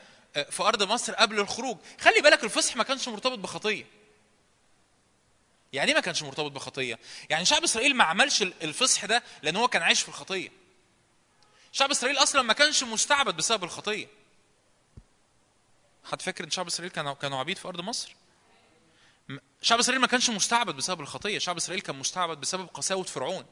في 0.51 0.63
أرض 0.63 0.83
مصر 0.83 1.15
قبل 1.15 1.41
الخروج. 1.41 1.77
خلي 2.01 2.21
بالك 2.21 2.45
الفصح 2.45 2.77
ما 2.77 2.85
كانش 2.85 3.09
مرتبط 3.09 3.39
بخطية. 3.39 3.87
يعني 5.73 5.89
إيه 5.89 5.95
ما 5.95 6.01
كانش 6.01 6.23
مرتبط 6.23 6.51
بخطية؟ 6.53 6.99
يعني 7.31 7.45
شعب 7.45 7.65
إسرائيل 7.65 7.97
ما 7.97 8.05
عملش 8.05 8.43
ال- 8.43 8.55
الفصح 8.63 9.05
ده 9.05 9.23
لأن 9.43 9.57
هو 9.57 9.69
كان 9.69 9.83
عايش 9.83 10.01
في 10.03 10.09
الخطية. 10.09 10.49
شعب 11.73 11.91
إسرائيل 11.91 12.19
أصلا 12.19 12.43
ما 12.43 12.53
كانش 12.53 12.83
مستعبد 12.83 13.37
بسبب 13.37 13.65
الخطية. 13.65 14.07
حد 16.05 16.23
فاكر 16.23 16.45
إن 16.45 16.51
شعب 16.51 16.67
إسرائيل 16.67 16.93
كانوا 16.93 17.15
كانوا 17.15 17.39
عبيد 17.39 17.59
في 17.59 17.69
أرض 17.69 17.81
مصر؟ 17.81 18.15
شعب 19.63 19.79
إسرائيل 19.79 20.01
ما 20.01 20.07
كانش 20.07 20.31
مستعبد 20.31 20.75
بسبب 20.75 21.01
الخطية. 21.01 21.39
شعب 21.39 21.57
إسرائيل 21.57 21.83
كان 21.83 21.97
مستعبد 21.97 22.39
بسبب 22.41 22.67
قساوة 22.75 23.03
فرعون. 23.03 23.47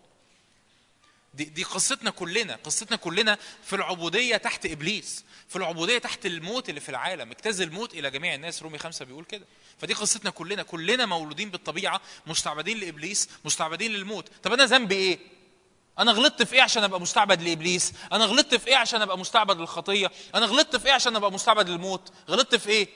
دي 1.34 1.44
دي 1.44 1.62
قصتنا 1.62 2.10
كلنا. 2.10 2.58
قصتنا 2.64 2.96
كلنا 2.96 3.38
في 3.64 3.76
العبودية 3.76 4.36
تحت 4.36 4.66
إبليس. 4.66 5.24
في 5.48 5.56
العبودية 5.56 5.98
تحت 5.98 6.26
الموت 6.26 6.68
اللي 6.68 6.80
في 6.80 6.88
العالم. 6.88 7.30
اجتاز 7.30 7.60
الموت 7.60 7.94
إلى 7.94 8.10
جميع 8.10 8.34
الناس. 8.34 8.62
رومي 8.62 8.78
خمسة 8.78 9.04
بيقول 9.04 9.24
كده. 9.24 9.46
فدي 9.78 9.94
قصتنا 9.94 10.30
كلنا. 10.30 10.62
كلنا 10.62 11.06
مولودين 11.06 11.50
بالطبيعة 11.50 12.00
مستعبدين 12.26 12.80
لإبليس 12.80 13.28
مستعبدين 13.44 13.92
للموت. 13.92 14.30
طب 14.42 14.52
أنا 14.52 14.64
ذنبي 14.64 14.94
إيه؟ 14.94 15.18
أنا 15.98 16.12
غلطت 16.12 16.42
في 16.42 16.54
إيه 16.54 16.62
عشان 16.62 16.84
أبقى 16.84 17.00
مستعبد 17.00 17.42
لإبليس؟ 17.42 17.92
أنا 18.12 18.24
غلطت 18.24 18.54
في 18.54 18.66
إيه 18.66 18.76
عشان 18.76 19.02
أبقى 19.02 19.18
مستعبد 19.18 19.58
للخطية؟ 19.58 20.10
أنا 20.34 20.46
غلطت 20.46 20.76
في 20.76 20.86
إيه 20.86 20.92
عشان 20.92 21.16
أبقى 21.16 21.32
مستعبد 21.32 21.68
للموت؟ 21.68 22.12
غلطت 22.28 22.54
في 22.54 22.68
إيه؟ 22.68 22.88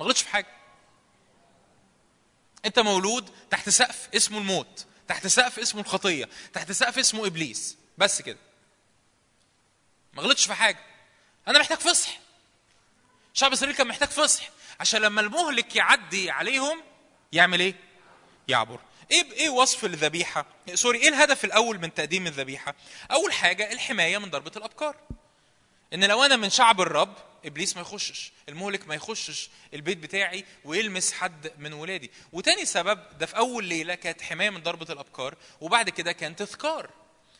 ما 0.00 0.06
غلطتش 0.06 0.22
في 0.22 0.28
حاجة. 0.28 0.46
أنت 2.64 2.78
مولود 2.78 3.30
تحت 3.50 3.68
سقف 3.68 4.08
اسمه 4.16 4.38
الموت. 4.38 4.86
تحت 5.08 5.26
سقف 5.26 5.58
اسمه 5.58 5.80
الخطية 5.80 6.28
تحت 6.52 6.72
سقف 6.72 6.98
اسمه 6.98 7.26
إبليس. 7.26 7.76
بس 7.98 8.22
كده. 8.22 8.38
ما 10.12 10.22
غلطش 10.22 10.46
في 10.46 10.54
حاجة. 10.54 10.78
أنا 11.48 11.58
محتاج 11.58 11.78
فصح. 11.78 12.18
شعب 13.34 13.52
إسرائيل 13.52 13.76
كان 13.76 13.86
محتاج 13.86 14.08
فصح. 14.08 14.50
عشان 14.80 15.00
لما 15.00 15.20
المهلك 15.20 15.76
يعدي 15.76 16.30
عليهم 16.30 16.82
يعمل 17.32 17.60
إيه؟ 17.60 17.74
يعبر. 18.48 18.80
إيه 19.10 19.32
إيه 19.32 19.48
وصف 19.48 19.84
الذبيحة؟ 19.84 20.46
سوري 20.74 20.98
إيه 20.98 21.08
الهدف 21.08 21.44
الأول 21.44 21.78
من 21.78 21.94
تقديم 21.94 22.26
الذبيحة؟ 22.26 22.74
أول 23.10 23.32
حاجة 23.32 23.72
الحماية 23.72 24.18
من 24.18 24.30
ضربة 24.30 24.52
الأبكار. 24.56 24.96
إن 25.94 26.04
لو 26.04 26.24
أنا 26.24 26.36
من 26.36 26.50
شعب 26.50 26.80
الرب 26.80 27.14
إبليس 27.46 27.76
ما 27.76 27.82
يخشش 27.82 28.32
المهلك 28.48 28.88
ما 28.88 28.94
يخشش 28.94 29.48
البيت 29.74 29.98
بتاعي 29.98 30.44
ويلمس 30.64 31.12
حد 31.12 31.52
من 31.58 31.72
ولادي. 31.72 32.10
وتاني 32.32 32.64
سبب 32.64 33.18
ده 33.18 33.26
في 33.26 33.36
أول 33.36 33.64
ليلة 33.64 33.94
كانت 33.94 34.22
حماية 34.22 34.50
من 34.50 34.62
ضربة 34.62 34.92
الأبكار 34.92 35.34
وبعد 35.60 35.90
كده 35.90 36.12
كان 36.12 36.36
تذكار 36.36 36.90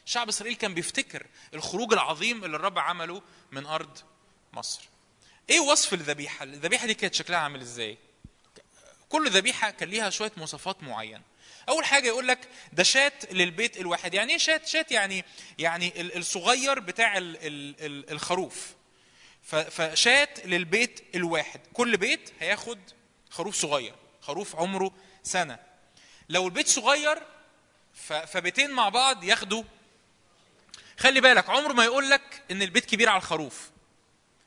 شعب 0.07 0.29
إسرائيل 0.29 0.57
كان 0.57 0.75
بيفتكر 0.75 1.27
الخروج 1.55 1.93
العظيم 1.93 2.45
اللي 2.45 2.57
الرب 2.57 2.79
عمله 2.79 3.23
من 3.53 3.67
أرض 3.67 3.99
مصر. 4.53 4.81
إيه 5.51 5.61
وصف 5.61 5.95
الذبيحة؟ 5.95 6.43
الذبيحة 6.43 6.87
دي 6.87 6.95
كانت 6.95 7.15
شكلها 7.15 7.39
عامل 7.39 7.61
إزاي؟ 7.61 7.99
كل 9.09 9.31
ذبيحة 9.31 9.71
كان 9.71 9.89
ليها 9.89 10.11
شوية 10.11 10.33
مواصفات 10.37 10.83
معينة. 10.83 11.23
أول 11.69 11.85
حاجة 11.85 12.07
يقول 12.07 12.29
لك 12.29 12.49
ده 12.73 12.83
شات 12.83 13.33
للبيت 13.33 13.77
الواحد. 13.77 14.15
يعني 14.15 14.33
إيه 14.33 14.39
شات؟ 14.39 14.67
شات 14.67 14.93
يعني 14.93 15.25
يعني 15.59 16.01
ال- 16.01 16.17
الصغير 16.17 16.79
بتاع 16.81 17.19
ال- 17.19 17.37
ال- 17.47 17.75
ال- 17.87 18.11
الخروف. 18.11 18.75
فشات 19.45 20.47
للبيت 20.47 21.05
الواحد. 21.15 21.61
كل 21.73 21.97
بيت 21.97 22.33
هياخد 22.41 22.79
خروف 23.31 23.55
صغير 23.55 23.95
خروف 24.21 24.57
عمره 24.57 24.91
سنة. 25.23 25.59
لو 26.29 26.47
البيت 26.47 26.69
صغير 26.69 27.23
فبيتين 28.27 28.71
مع 28.71 28.89
بعض 28.89 29.25
ياخدوا. 29.25 29.63
خلي 30.99 31.21
بالك 31.21 31.51
عمره 31.51 31.73
ما 31.73 31.85
يقول 31.85 32.11
لك 32.11 32.43
إن 32.51 32.63
البيت 32.63 32.85
كبير 32.85 33.09
على 33.09 33.19
الخروف. 33.19 33.71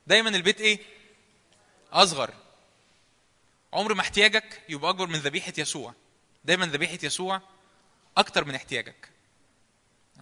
دايما 0.06 0.28
البيت 0.28 0.60
إيه؟ 0.60 0.78
أصغر. 1.92 2.34
عمر 3.72 3.94
ما 3.94 4.00
احتياجك 4.00 4.62
يبقى 4.68 4.90
أكبر 4.90 5.06
من 5.06 5.18
ذبيحة 5.18 5.52
يسوع. 5.58 5.94
دايما 6.44 6.66
ذبيحة 6.66 6.98
يسوع 7.02 7.40
أكتر 8.16 8.44
من 8.44 8.54
احتياجك. 8.54 9.08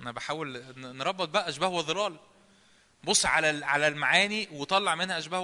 أنا 0.00 0.12
بحاول 0.12 0.64
نربط 0.76 1.28
بقى 1.28 1.48
اشباه 1.48 1.68
وظلال 1.68 2.16
بص 3.06 3.26
على 3.26 3.64
على 3.64 3.88
المعاني 3.88 4.48
وطلع 4.52 4.94
منها 4.94 5.18
أشباه 5.18 5.40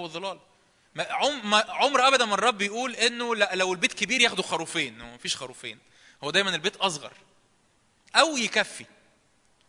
ما- 0.94 1.40
ما- 1.44 1.64
عمر 1.68 2.08
أبدا 2.08 2.24
ما 2.24 2.34
الرب 2.34 2.62
يقول 2.62 2.96
إنه 2.96 3.34
لو 3.36 3.72
البيت 3.72 3.92
كبير 3.92 4.20
ياخدوا 4.20 4.44
خروفين. 4.44 5.00
هو 5.00 5.14
مفيش 5.14 5.36
خروفين. 5.36 5.78
هو 6.24 6.30
دايما 6.30 6.54
البيت 6.54 6.76
أصغر. 6.76 7.12
أو 8.16 8.36
يكفي. 8.36 8.86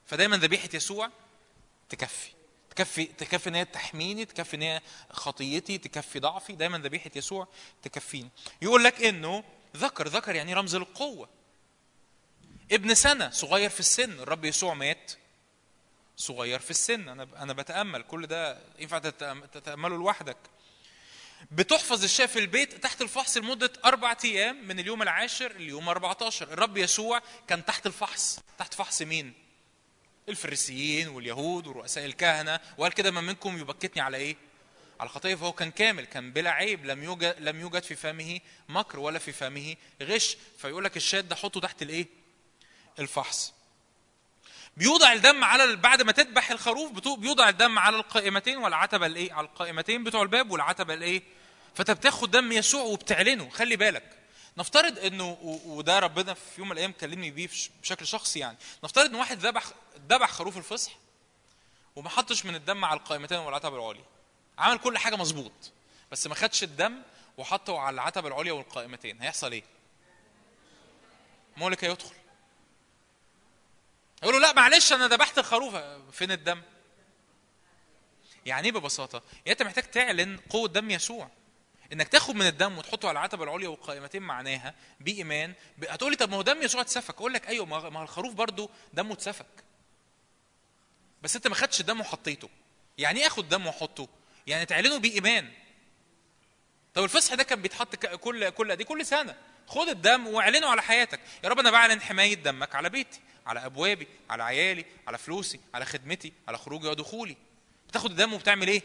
فدايما 0.06 0.38
ذبيحة 0.38 0.70
يسوع 0.74 1.10
تكفي. 1.90 2.30
تكفي 2.70 3.06
تكفي 3.06 3.50
إن 3.50 3.56
هي 3.56 3.66
تحميني 3.66 4.26
تكفي 4.26 4.56
إن 4.56 4.62
هي 4.62 4.82
خطيتي 5.12 5.78
تكفي 5.78 6.20
ضعفي. 6.20 6.54
دايما 6.54 6.78
ذبيحة 6.78 7.12
يسوع 7.16 7.48
تكفيني. 7.84 8.30
يقول 8.62 8.84
لك 8.84 9.04
إنه 9.04 9.44
ذكر 9.78 10.08
ذكر 10.08 10.36
يعني 10.36 10.54
رمز 10.54 10.76
للقوه 10.76 11.30
ابن 12.72 12.94
سنة 12.94 13.30
صغير 13.30 13.70
في 13.70 13.80
السن. 13.80 14.20
الرب 14.20 14.46
يسوع 14.46 14.74
مات. 14.74 15.12
صغير 16.24 16.60
في 16.60 16.72
السن. 16.72 17.10
أنا 17.10 17.28
أنا 17.38 17.54
بتأمل. 17.54 18.02
كل 18.02 18.28
ده 18.28 18.58
ينفع 18.80 19.00
تتأمله 19.54 19.96
لوحدك. 19.98 20.38
بتحفظ 21.52 22.04
الشاة 22.04 22.26
في 22.26 22.40
البيت 22.40 22.74
تحت 22.74 23.02
الفحص 23.02 23.38
لمدة 23.38 23.74
أربعة 23.86 24.18
أيام 24.26 24.68
من 24.68 24.80
اليوم 24.80 25.02
العاشر 25.02 25.54
ليوم 25.54 25.90
14 25.90 26.54
الرب 26.54 26.78
يسوع 26.78 27.22
كان 27.48 27.66
تحت 27.66 27.86
الفحص. 27.88 28.40
تحت 28.58 28.74
فحص 28.74 29.02
مين؟ 29.02 29.34
الفريسيين 30.30 31.08
واليهود 31.08 31.68
ورؤساء 31.68 32.06
الكهنة. 32.06 32.60
وقال 32.78 32.94
كده 32.94 33.12
من 33.12 33.24
منكم 33.24 33.58
يبكتني 33.58 34.02
على 34.02 34.18
إيه؟ 34.18 34.36
على 35.00 35.10
خطية 35.10 35.36
فهو 35.36 35.52
كان 35.52 35.72
كامل 35.72 36.06
كان 36.06 36.32
بلا 36.32 36.52
عيب 36.52 36.86
لم 36.86 37.04
يوجد 37.04 37.36
لم 37.40 37.60
يوجد 37.62 37.84
في 37.84 37.96
فمه 37.96 38.40
مكر 38.70 39.00
ولا 39.00 39.20
في 39.20 39.32
فمه 39.32 39.76
غش. 40.02 40.38
فيقول 40.58 40.84
لك 40.84 40.98
الشاد 40.98 41.28
ده 41.30 41.36
حطه 41.36 41.60
تحت 41.60 41.82
الإيه؟ 41.82 42.08
الفحص. 43.00 43.54
بيوضع 44.78 45.14
الدم 45.14 45.44
على 45.44 45.76
بعد 45.76 46.02
ما 46.02 46.12
تذبح 46.12 46.52
الخروف 46.52 46.92
بيوضع 47.20 47.50
الدم 47.50 47.80
على 47.80 47.96
القائمتين 47.98 48.58
والعتبة 48.58 49.06
الإيه؟ 49.06 49.34
على 49.34 49.48
القائمتين 49.48 50.04
بتوع 50.04 50.22
الباب 50.22 50.52
والعتبة 50.52 50.94
الإيه؟ 50.94 51.22
فأنت 51.76 51.92
بتاخد 51.92 52.32
دم 52.32 52.52
يسوع 52.52 52.82
وبتعلنه. 52.84 53.50
خلي 53.50 53.76
بالك. 53.76 54.18
نفترض 54.58 55.00
إنه 55.00 55.38
وده 55.66 56.00
ربنا 56.00 56.34
في 56.34 56.42
يوم 56.58 56.68
من 56.68 56.74
الأيام 56.74 56.92
كلمني 56.92 57.32
بيه 57.32 57.50
بشكل 57.82 58.08
شخصي 58.08 58.40
يعني. 58.40 58.58
نفترض 58.84 59.06
إن 59.06 59.16
واحد 59.16 59.40
ذبح 59.40 59.64
ذبح 60.10 60.32
خروف 60.32 60.58
الفصح 60.58 60.92
وما 61.96 62.10
حطش 62.10 62.46
من 62.46 62.56
الدم 62.56 62.86
على 62.86 63.00
القائمتين 63.00 63.38
والعتبة 63.38 63.76
العليا. 63.78 64.06
عمل 64.58 64.78
كل 64.78 64.98
حاجة 64.98 65.16
مظبوط 65.16 65.52
بس 66.12 66.28
ما 66.28 66.36
خدش 66.36 66.64
الدم 66.64 67.02
وحطه 67.38 67.80
على 67.80 67.94
العتبة 67.94 68.28
العليا 68.28 68.52
والقائمتين. 68.54 69.22
هيحصل 69.22 69.52
إيه؟ 69.52 69.64
مولك 71.58 71.84
هيدخل 71.84 72.16
يقول 74.24 74.34
له 74.36 74.40
لا 74.40 74.54
معلش 74.54 74.94
أنا 74.94 75.08
ذبحت 75.08 75.40
الخروف. 75.40 75.76
فين 76.12 76.32
الدم؟ 76.32 76.62
يعني 78.46 78.66
إيه 78.66 78.72
ببساطة؟ 78.72 79.24
يعني 79.34 79.52
أنت 79.52 79.64
محتاج 79.64 79.84
تعلن 79.84 80.40
قوة 80.50 80.68
دم 80.68 80.92
يسوع. 80.92 81.30
إنك 81.94 82.08
تاخد 82.08 82.36
من 82.36 82.48
الدم 82.48 82.78
وتحطه 82.78 83.08
على 83.08 83.20
العتبة 83.20 83.44
العليا 83.44 83.68
والقائمتين 83.68 84.22
معناها 84.22 84.76
بإيمان. 85.00 85.54
هتقول 85.90 86.12
لي 86.12 86.18
طب 86.18 86.30
ما 86.30 86.38
هو 86.38 86.42
دم 86.42 86.62
يسوع 86.62 86.82
اتسفك. 86.82 87.16
أقول 87.16 87.34
لك 87.34 87.48
أيوه 87.48 87.66
ما 87.66 88.00
هو 88.00 88.04
الخروف 88.04 88.34
برضو 88.34 88.70
دمه 88.94 89.14
اتسفك. 89.14 89.64
بس 91.22 91.36
أنت 91.36 91.48
ما 91.48 91.56
خدتش 91.56 91.82
الدم 91.82 92.02
وحطيته. 92.02 92.50
يعني 92.98 93.20
إيه 93.20 93.28
آخد 93.28 93.50
دم 93.50 93.68
وأحطه؟ 93.68 94.08
يعني 94.48 94.66
تعلنه 94.66 94.98
بإيمان. 94.98 95.52
طب 96.94 97.04
الفصح 97.04 97.34
ده 97.34 97.44
كان 97.44 97.62
بيتحط 97.62 97.96
كل 97.96 98.50
كل 98.50 98.76
دي 98.76 98.84
كل 98.84 99.06
سنة. 99.06 99.36
خد 99.68 99.88
الدم 99.90 100.28
واعلنه 100.28 100.68
على 100.68 100.82
حياتك. 100.82 101.20
يا 101.44 101.50
رب 101.50 101.60
أنا 101.60 101.72
بعلن 101.72 102.02
حماية 102.02 102.34
دمك 102.34 102.76
على 102.76 102.90
بيتي. 102.90 103.20
على 103.46 103.66
أبوابي 103.66 104.08
على 104.30 104.44
عيالي 104.44 104.86
على 105.08 105.18
فلوسي 105.18 105.60
على 105.74 105.86
خدمتي 105.86 106.34
على 106.48 106.58
خروجي 106.58 106.88
ودخولي. 106.88 107.38
بتاخد 107.88 108.12
الدم 108.12 108.34
وبتعمل 108.34 108.68
إيه؟ 108.68 108.82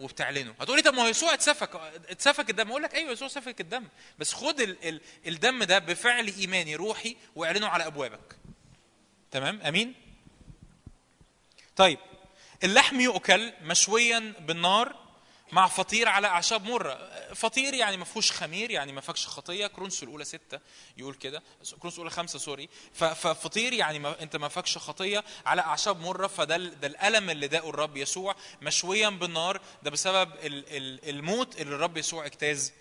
وبتعلنه. 0.00 0.54
هتقولي 0.60 0.82
طب 0.82 0.94
ما 0.94 1.02
هو 1.02 1.06
يسوع 1.06 1.34
اتسفك 1.34 1.74
اتسفك 2.08 2.50
الدم. 2.50 2.68
أقول 2.68 2.82
لك 2.82 2.94
أيوه 2.94 3.12
يسوع 3.12 3.28
سفك 3.28 3.60
الدم. 3.60 3.88
بس 4.18 4.34
خد 4.34 4.60
ال 4.60 4.88
ال 4.88 5.00
الدم 5.26 5.64
ده 5.64 5.78
بفعل 5.78 6.26
إيماني 6.38 6.76
روحي 6.76 7.16
واعلنه 7.36 7.66
على 7.66 7.86
أبوابك. 7.86 8.36
تمام؟ 9.30 9.60
أمين؟ 9.60 9.94
طيب 11.76 11.98
اللحم 12.64 13.00
يؤكل 13.00 13.52
مشويا 13.62 14.34
بالنار 14.40 15.09
مع 15.52 15.66
فطير 15.68 16.08
على 16.08 16.26
أعشاب 16.26 16.64
مره 16.64 17.10
فطير 17.34 17.74
يعني 17.74 17.96
ما 17.96 18.04
فيهوش 18.04 18.32
خمير 18.32 18.70
يعني 18.70 18.92
ما 18.92 19.00
فيكش 19.00 19.26
خطية. 19.26 19.66
كرونس 19.66 20.02
الأولى 20.02 20.24
ستة 20.24 20.60
يقول 20.96 21.14
كده. 21.14 21.42
كرونس 21.80 21.94
الأولى 21.94 22.10
خمسة 22.10 22.38
sorry. 22.38 22.68
ففطير 22.94 23.72
يعني 23.72 23.98
ما 23.98 24.22
أنت 24.22 24.36
ما 24.36 24.48
فيكش 24.48 24.78
خطية 24.78 25.24
على 25.46 25.62
أعشاب 25.62 26.00
مره 26.00 26.26
فده 26.26 26.56
ده 26.56 26.86
الألم 26.86 27.30
اللي 27.30 27.48
داقه 27.48 27.68
الرب 27.70 27.96
يسوع 27.96 28.36
مشويا 28.62 29.08
بالنار. 29.08 29.60
ده 29.82 29.90
بسبب 29.90 30.32
ال- 30.34 30.76
ال- 30.76 31.08
الموت 31.10 31.60
اللي 31.60 31.74
الرب 31.74 31.96
يسوع 31.96 32.26
اجتاز 32.26 32.72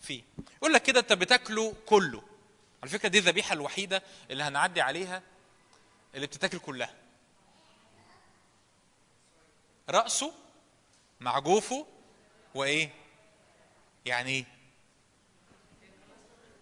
فيه. 0.00 0.22
يقول 0.56 0.72
لك 0.72 0.82
كده 0.82 1.00
أنت 1.00 1.12
بتاكله 1.12 1.74
كله. 1.86 2.22
على 2.82 2.90
فكرة 2.90 3.08
دي 3.08 3.18
الذبيحه 3.18 3.52
الوحيدة 3.52 4.02
اللي 4.30 4.42
هنعدي 4.42 4.80
عليها 4.80 5.22
اللي 6.14 6.26
بتتاكل 6.26 6.58
كلها. 6.58 6.94
رأسه 9.90 10.32
مع 11.20 11.38
جوفه 11.38 11.86
وإيه؟ 12.54 12.90
يعني 14.06 14.30
إيه 14.30 14.44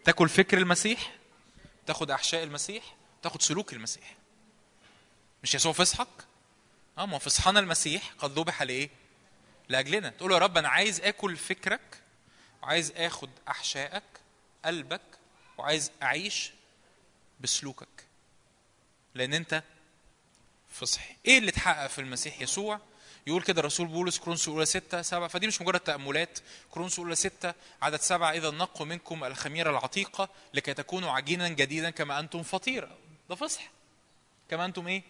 تاكل 0.05 0.29
فكر 0.29 0.57
المسيح 0.57 1.15
تاخد 1.87 2.11
أحشاء 2.11 2.43
المسيح 2.43 2.95
تاخد 3.23 3.41
سلوك 3.41 3.73
المسيح. 3.73 4.15
مش 5.43 5.55
يسوع 5.55 5.71
فصحك 5.73 6.07
آه 6.97 7.05
ما 7.05 7.17
فصحنا 7.17 7.59
المسيح 7.59 8.13
قد 8.19 8.39
ذبح 8.39 8.63
لإيه؟ 8.63 8.89
لأجلنا. 9.69 10.09
تقول 10.09 10.31
يا 10.31 10.37
رب 10.37 10.57
أنا 10.57 10.69
عايز 10.69 11.01
آكل 11.01 11.37
فكرك 11.37 12.01
وعايز 12.63 12.91
آخد 12.91 13.29
أحشائك 13.47 14.03
قلبك 14.65 15.01
وعايز 15.57 15.91
أعيش 16.03 16.51
بسلوكك. 17.39 17.87
لأن 19.15 19.33
أنت 19.33 19.63
فصحي 20.69 21.15
إيه 21.25 21.37
اللي 21.37 21.49
اتحقق 21.49 21.87
في 21.87 22.01
المسيح 22.01 22.41
يسوع؟ 22.41 22.79
يقول 23.27 23.41
كده 23.41 23.59
الرسول 23.59 23.87
بولس 23.87 24.19
كرونس 24.19 24.47
الأولى 24.47 24.65
6 24.65 25.01
7 25.01 25.27
فدي 25.27 25.47
مش 25.47 25.61
مجرد 25.61 25.79
تأملات. 25.79 26.39
كرونس 26.71 26.99
الأولى 26.99 27.15
6 27.15 27.53
عدد 27.81 28.01
7 28.01 28.31
إذا 28.31 28.49
نقوا 28.51 28.85
منكم 28.85 29.23
الخميرة 29.23 29.69
العتيقة 29.69 30.29
لكي 30.53 30.73
تكونوا 30.73 31.11
عجينا 31.11 31.49
جديدا 31.49 31.89
كما 31.89 32.19
أنتم 32.19 32.43
فطير. 32.43 32.89
ده 33.29 33.35
فصح. 33.35 33.71
كما 34.49 34.65
أنتم 34.65 34.87
إيه؟ 34.87 35.03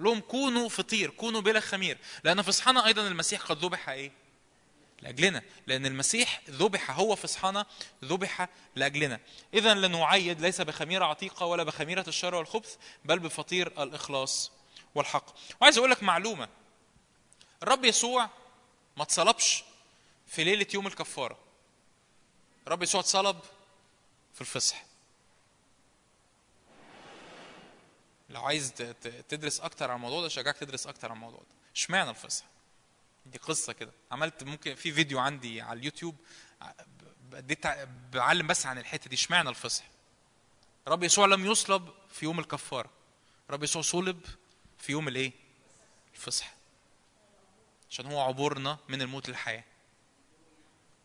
لهم 0.00 0.20
كونوا 0.20 0.68
فطير 0.68 1.10
كونوا 1.10 1.40
بلا 1.40 1.60
خمير. 1.60 1.98
لأن 2.24 2.42
فصحنا 2.42 2.86
أيضا 2.86 3.06
المسيح 3.08 3.40
قد 3.40 3.64
ذبح 3.64 3.88
إيه؟ 3.88 4.12
لأجلنا. 5.02 5.42
لأن 5.66 5.86
المسيح 5.86 6.42
ذبح 6.50 6.90
هو 6.90 7.16
فصحنا 7.16 7.66
ذبح 8.04 8.48
لأجلنا. 8.76 9.20
اذا 9.54 9.74
لنعيد 9.74 10.40
ليس 10.40 10.60
بخميرة 10.60 11.04
عتيقة 11.04 11.46
ولا 11.46 11.62
بخميرة 11.62 12.04
الشر 12.08 12.34
والخبث 12.34 12.76
بل 13.04 13.18
بفطير 13.18 13.82
الإخلاص 13.82 14.52
والحق. 14.94 15.34
وعايز 15.60 15.78
أقول 15.78 15.90
لك 15.90 16.02
معلومة. 16.02 16.61
الرب 17.62 17.84
يسوع 17.84 18.30
ما 18.96 19.02
اتصلبش 19.02 19.64
في 20.26 20.44
ليلة 20.44 20.66
يوم 20.74 20.86
الكفارة. 20.86 21.38
الرب 22.66 22.82
يسوع 22.82 23.00
اتصلب 23.00 23.40
في 24.34 24.40
الفصح 24.40 24.84
لو 28.30 28.42
عايز 28.44 28.72
تدرس 29.28 29.60
أكتر 29.60 29.90
عن 29.90 29.96
الموضوع 29.96 30.22
ده 30.22 30.28
شجعك 30.28 30.56
تدرس 30.56 30.86
أكتر 30.86 31.08
عن 31.08 31.16
الموضوع 31.16 31.40
ده. 31.40 31.46
اشمعنى 31.74 32.10
الفصح 32.10 32.44
دي 33.26 33.38
قصة 33.38 33.72
كده. 33.72 33.92
عملت 34.10 34.42
ممكن 34.44 34.74
في 34.74 34.92
فيديو 34.92 35.18
عندي 35.18 35.60
على 35.60 35.78
اليوتيوب 35.78 36.16
اديت 37.32 37.66
بعلم 38.12 38.46
بس 38.46 38.66
عن 38.66 38.78
الحتة 38.78 39.08
دي. 39.10 39.16
اشمعنى 39.16 39.48
الفصح 39.48 39.84
الرب 40.86 41.02
يسوع 41.02 41.26
لم 41.26 41.46
يصلب 41.46 41.88
في 42.10 42.24
يوم 42.24 42.38
الكفارة. 42.40 42.90
الرب 43.48 43.62
يسوع 43.62 43.82
صلب 43.82 44.20
في 44.78 44.92
يوم 44.92 45.08
الإيه؟ 45.08 45.32
الفصح 46.14 46.54
عشان 47.92 48.06
هو 48.06 48.20
عبورنا 48.20 48.78
من 48.88 49.02
الموت 49.02 49.28
للحياة. 49.28 49.64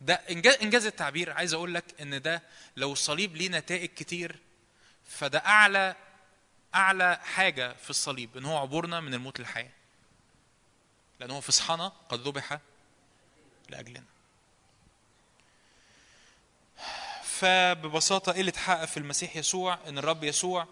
ده 0.00 0.14
إنجاز 0.62 0.86
التعبير. 0.86 1.30
عايز 1.32 1.54
أقول 1.54 1.74
لك 1.74 1.84
إن 2.00 2.22
ده 2.22 2.42
لو 2.76 2.92
الصليب 2.92 3.36
ليه 3.36 3.48
نتائج 3.48 3.88
كتير 3.88 4.36
فده 5.08 5.38
أعلى 5.38 5.96
أعلى 6.74 7.20
حاجة 7.22 7.72
في 7.72 7.90
الصليب 7.90 8.36
إن 8.36 8.44
هو 8.44 8.56
عبورنا 8.58 9.00
من 9.00 9.14
الموت 9.14 9.40
للحياة. 9.40 9.70
لأن 11.20 11.30
هو 11.30 11.40
فصحنا 11.40 11.92
قد 12.08 12.20
ذبح 12.28 12.58
لأجلنا. 13.68 14.04
فببساطة 17.22 18.32
إيه 18.32 18.40
اللي 18.40 18.50
اتحقق 18.50 18.84
في 18.84 18.96
المسيح 18.96 19.36
يسوع 19.36 19.78
إن 19.88 19.98
الرب 19.98 20.24
يسوع 20.24 20.66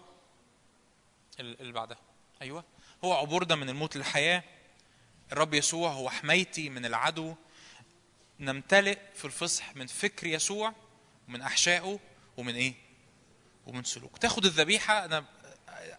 ال- 1.39 1.61
اللي 1.61 1.73
بعدها. 1.73 1.97
أيوه. 2.41 2.63
هو 3.03 3.13
عبورنا 3.13 3.55
من 3.55 3.69
الموت 3.69 3.97
للحياة. 3.97 4.43
الرب 5.31 5.53
يسوع 5.53 5.91
هو 5.91 6.09
حمايتي 6.09 6.69
من 6.69 6.85
العدو 6.85 7.35
نمتلئ 8.39 8.97
في 9.15 9.25
الفصح 9.25 9.75
من 9.75 9.87
فكر 9.87 10.27
يسوع 10.27 10.73
ومن 11.27 11.41
أحشائه 11.41 11.99
ومن 12.37 12.55
إيه؟ 12.55 12.73
ومن 13.65 13.83
سلوك. 13.83 14.17
تاخد 14.17 14.45
الذبيحة 14.45 15.05
أنا 15.05 15.25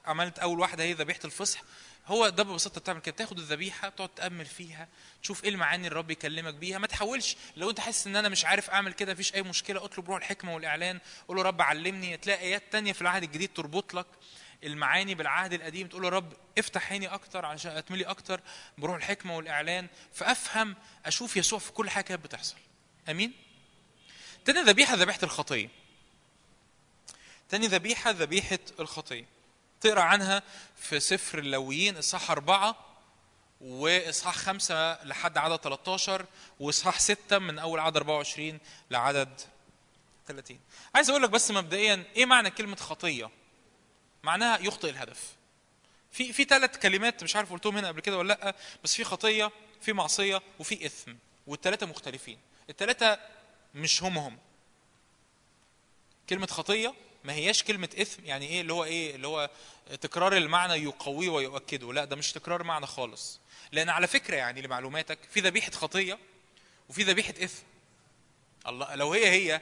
عملت 0.06 0.38
أول 0.38 0.60
واحدة 0.60 0.84
هي 0.84 0.92
ذبيحة 0.92 1.20
الفصح. 1.24 1.62
هو 2.06 2.28
ده 2.28 2.42
ببساطة 2.42 2.80
بتعمل 2.80 3.00
كده. 3.00 3.16
تاخد 3.16 3.38
الذبيحة 3.38 3.88
تقعد 3.88 4.08
تأمل 4.08 4.46
فيها 4.46 4.88
تشوف 5.22 5.44
إيه 5.44 5.50
المعاني 5.50 5.76
اللي 5.76 5.92
الرب 5.92 6.10
يكلمك 6.10 6.54
بيها. 6.54 6.78
ما 6.78 6.86
تحاولش. 6.86 7.36
لو 7.56 7.70
أنت 7.70 7.80
حاسس 7.80 8.06
إن 8.06 8.16
أنا 8.16 8.28
مش 8.28 8.44
عارف 8.44 8.70
أعمل 8.70 8.92
كده 8.92 9.12
مفيش 9.12 9.34
أي 9.34 9.42
مشكلة 9.42 9.84
اطلب 9.84 10.10
روح 10.10 10.16
الحكمة 10.16 10.54
والإعلان. 10.54 11.00
قول 11.28 11.36
له 11.36 11.42
رب 11.42 11.62
علمني. 11.62 12.16
تلاقي 12.16 12.40
آيات 12.40 12.62
تانية 12.72 12.92
في 12.92 13.02
العهد 13.02 13.22
الجديد 13.22 13.50
تربط 13.54 13.94
لك. 13.94 14.06
المعاني 14.64 15.14
بالعهد 15.14 15.52
القديم 15.52 15.86
تقول 15.88 16.02
له 16.02 16.08
رب 16.08 16.32
افتح 16.58 16.92
عيني 16.92 17.06
أكتر 17.08 17.44
عشان 17.46 17.76
أتملي 17.76 18.04
أكتر 18.04 18.40
بروح 18.78 18.96
الحكمة 18.96 19.36
والإعلان 19.36 19.86
فأفهم 20.12 20.76
أشوف 21.06 21.36
يسوع 21.36 21.58
في 21.58 21.72
كل 21.72 21.90
حاجة 21.90 22.04
كانت 22.04 22.24
بتحصل. 22.24 22.56
آمين؟ 23.08 23.32
تاني 24.44 24.60
ذبيحة 24.60 24.94
ذبيحة 24.94 25.18
الخطية. 25.22 25.68
تاني 27.48 27.66
ذبيحة 27.66 28.10
ذبيحة 28.10 28.58
الخطية. 28.80 29.24
تقرأ 29.80 30.00
عنها 30.00 30.42
في 30.76 31.00
سفر 31.00 31.38
اللويين 31.38 31.96
إصحاح 31.96 32.30
أربعة 32.30 32.76
وإصحاح 33.60 34.36
خمسة 34.36 35.04
لحد 35.04 35.38
عدد 35.38 35.56
13 35.56 36.26
وإصحاح 36.60 37.00
ستة 37.00 37.38
من 37.38 37.58
أول 37.58 37.80
عدد 37.80 37.96
24 37.96 38.58
لعدد 38.90 39.40
30 40.26 40.60
عايز 40.94 41.10
أقول 41.10 41.22
لك 41.22 41.30
بس 41.30 41.50
مبدئيا 41.50 42.04
إيه 42.16 42.26
معنى 42.26 42.50
كلمة 42.50 42.76
خطية؟ 42.76 43.30
معناها 44.28 44.58
يخطئ 44.58 44.90
الهدف. 44.90 45.32
في 46.12 46.32
في 46.32 46.44
ثلاث 46.44 46.78
كلمات 46.78 47.24
مش 47.24 47.36
عارف 47.36 47.52
قلتهم 47.52 47.76
هنا 47.76 47.88
قبل 47.88 48.00
كده 48.00 48.18
ولا 48.18 48.28
لأ 48.28 48.54
بس 48.84 48.94
في 48.94 49.04
خطية 49.04 49.50
في 49.80 49.92
معصية 49.92 50.42
وفي 50.58 50.86
إثم 50.86 51.12
والثلاثه 51.46 51.86
مختلفين. 51.86 52.38
الثلاثه 52.70 53.18
مش 53.74 54.02
هم 54.02 54.18
هم. 54.18 54.38
كلمة 56.28 56.46
خطية 56.46 56.94
ما 57.24 57.32
هياش 57.32 57.62
كلمة 57.62 57.88
إثم 58.00 58.24
يعني 58.24 58.46
إيه؟ 58.46 58.60
اللي 58.60 58.72
هو 58.72 58.84
إيه؟ 58.84 59.14
اللي 59.14 59.26
هو 59.26 59.50
تكرار 60.00 60.36
المعنى 60.36 60.74
يقويه 60.74 61.28
ويؤكده. 61.28 61.92
لأ 61.92 62.04
ده 62.04 62.16
مش 62.16 62.32
تكرار 62.32 62.62
معنى 62.62 62.86
خالص. 62.86 63.40
لأن 63.72 63.88
على 63.88 64.06
فكرة 64.06 64.36
يعني 64.36 64.62
لمعلوماتك 64.62 65.18
في 65.30 65.40
ذبيحة 65.40 65.70
خطية 65.70 66.18
وفي 66.88 67.02
ذبيحة 67.02 67.34
إثم. 67.44 67.62
الله 68.66 68.94
لو 68.94 69.12
هي 69.12 69.30
هي 69.30 69.60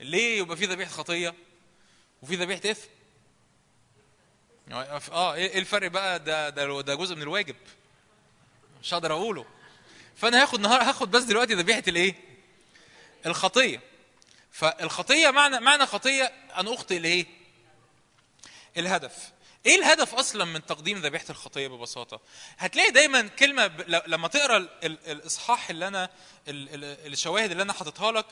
ليه 0.00 0.38
يبقى 0.38 0.56
في 0.56 0.66
ذبيحة 0.66 0.90
خطية 0.90 1.34
وفي 2.22 2.36
ذبيحة 2.36 2.70
إثم؟ 2.70 2.88
آه 4.72 5.34
إيه 5.34 5.58
الفرق 5.58 5.88
بقى؟ 5.88 6.18
ده 6.18 6.48
ده 6.48 6.80
ده 6.80 6.94
جزء 6.94 7.14
من 7.14 7.22
الواجب. 7.22 7.56
مش 8.82 8.94
هقدر 8.94 9.12
أقوله. 9.12 9.46
فأنا 10.16 10.42
هاخد 10.42 10.60
نهار 10.60 10.82
هاخد 10.82 11.10
بس 11.10 11.22
دلوقتي 11.22 11.54
ذبيحة 11.54 11.82
الإيه؟ 11.88 12.14
الخطية. 13.26 13.80
فالخطية 14.52 15.30
معنى 15.30 15.60
معنى 15.60 15.86
خطية 15.86 16.24
أن 16.58 16.68
أخطئ 16.68 16.96
الايه 16.96 17.26
الهدف. 18.76 19.32
إيه 19.66 19.76
الهدف 19.76 20.14
أصلا 20.14 20.44
من 20.44 20.66
تقديم 20.66 20.98
ذبيحة 20.98 21.24
الخطية 21.30 21.68
ببساطة؟ 21.68 22.20
هتلاقي 22.58 22.90
دايما 22.90 23.22
كلمة 23.28 23.66
ب... 23.66 23.80
لما 24.06 24.28
تقرأ 24.28 24.56
ال... 24.56 24.68
ال... 24.84 24.98
الإصحاح 25.06 25.70
اللي 25.70 25.88
أنا 25.88 26.10
ال... 26.48 26.74
ال... 26.74 27.12
الشواهد 27.12 27.50
اللي 27.50 27.62
أنا 27.62 27.72
حاططها 27.72 28.12
لك 28.12 28.26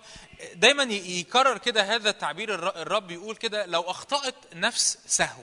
دايما. 0.55 0.83
يكرر 0.95 1.59
كده 1.59 1.95
هذا 1.95 2.11
التعبير 2.11 2.55
الر... 2.55 2.69
الرب 2.83 3.11
يقول 3.11 3.37
كده 3.37 3.67
لو 3.67 3.81
أخطأت 3.83 4.35
نفس 4.55 4.99
سهو. 5.07 5.43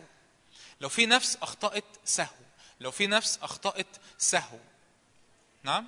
لو 0.82 0.90
في 0.90 1.06
نفس 1.06 1.38
أخطأت 1.42 1.84
سهو. 2.06 2.36
لو 2.80 2.92
في 2.92 3.08
نفس 3.08 3.40
أخطأت 3.42 3.88
سهو. 4.18 4.58
نعم؟ 5.64 5.88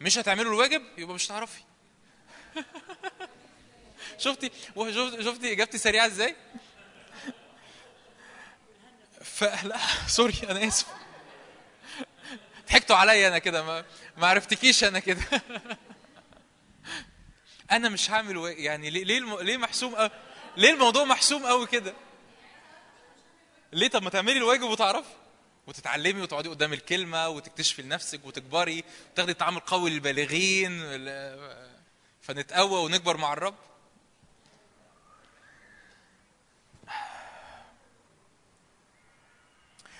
مش 0.00 0.18
هتعملوا 0.18 0.52
الواجب؟ 0.52 0.82
يبقى 0.98 1.14
مش 1.14 1.26
هتعرفي. 1.26 1.60
شفتي؟ 4.18 4.50
شفتي 5.20 5.52
إجابتي 5.52 5.78
سريعة 5.78 6.06
إزاي؟ 6.06 6.36
فلا 9.36 9.78
سوري 10.06 10.34
أنا 10.50 10.68
آسف. 10.68 10.86
ضحكتوا 12.68 12.96
عليا 12.96 13.28
أنا 13.28 13.38
كده 13.38 13.62
ما, 13.62 13.84
ما 14.16 14.26
عرفتكيش 14.26 14.84
أنا 14.84 14.98
كده. 14.98 15.22
أنا 17.70 17.88
مش 17.88 18.10
هعمل. 18.10 18.54
يعني 18.58 18.90
ليه 18.90 19.20
ليه, 19.20 19.56
محسوم 19.56 19.94
أو... 19.94 20.10
ليه 20.56 20.70
الموضوع 20.70 21.04
محسوم 21.04 21.46
قوي 21.46 21.66
كده؟ 21.66 21.94
ليه؟ 23.72 23.88
طب 23.88 24.02
ما 24.02 24.10
تعملي 24.10 24.36
الواجب 24.38 24.62
وتعرفي. 24.62 25.08
وتتعلمي 25.66 26.22
وتقعدي 26.22 26.48
قدام 26.48 26.72
الكلمة 26.72 27.28
وتكتشفي 27.28 27.82
لنفسك 27.82 28.24
وتكبري 28.24 28.84
وتاخدي 29.12 29.32
التعامل 29.32 29.56
القوي 29.56 29.90
للبالغين 29.90 30.72
ال- 30.82 31.68
فنتقوى 32.22 32.80
ونكبر 32.84 33.16
مع 33.16 33.32
الرب. 33.32 33.54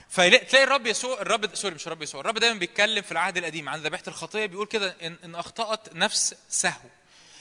فتلاقي 0.08 0.64
الرب 0.64 0.86
يسوع 0.86 1.20
الرب 1.22 1.54
سوري 1.54 1.74
مش 1.74 1.86
الرب 1.86 2.02
يسوع 2.02 2.20
الرب 2.20 2.38
دايما 2.38 2.58
بيتكلم 2.58 3.02
في 3.02 3.12
العهد 3.12 3.36
القديم 3.36 3.68
عن 3.68 3.80
ذبيحة 3.80 4.02
الخطية 4.08 4.46
بيقول 4.46 4.66
كده 4.66 4.96
إن, 5.02 5.34
أخطأت 5.34 5.94
نفس 5.94 6.34
سهو. 6.48 6.88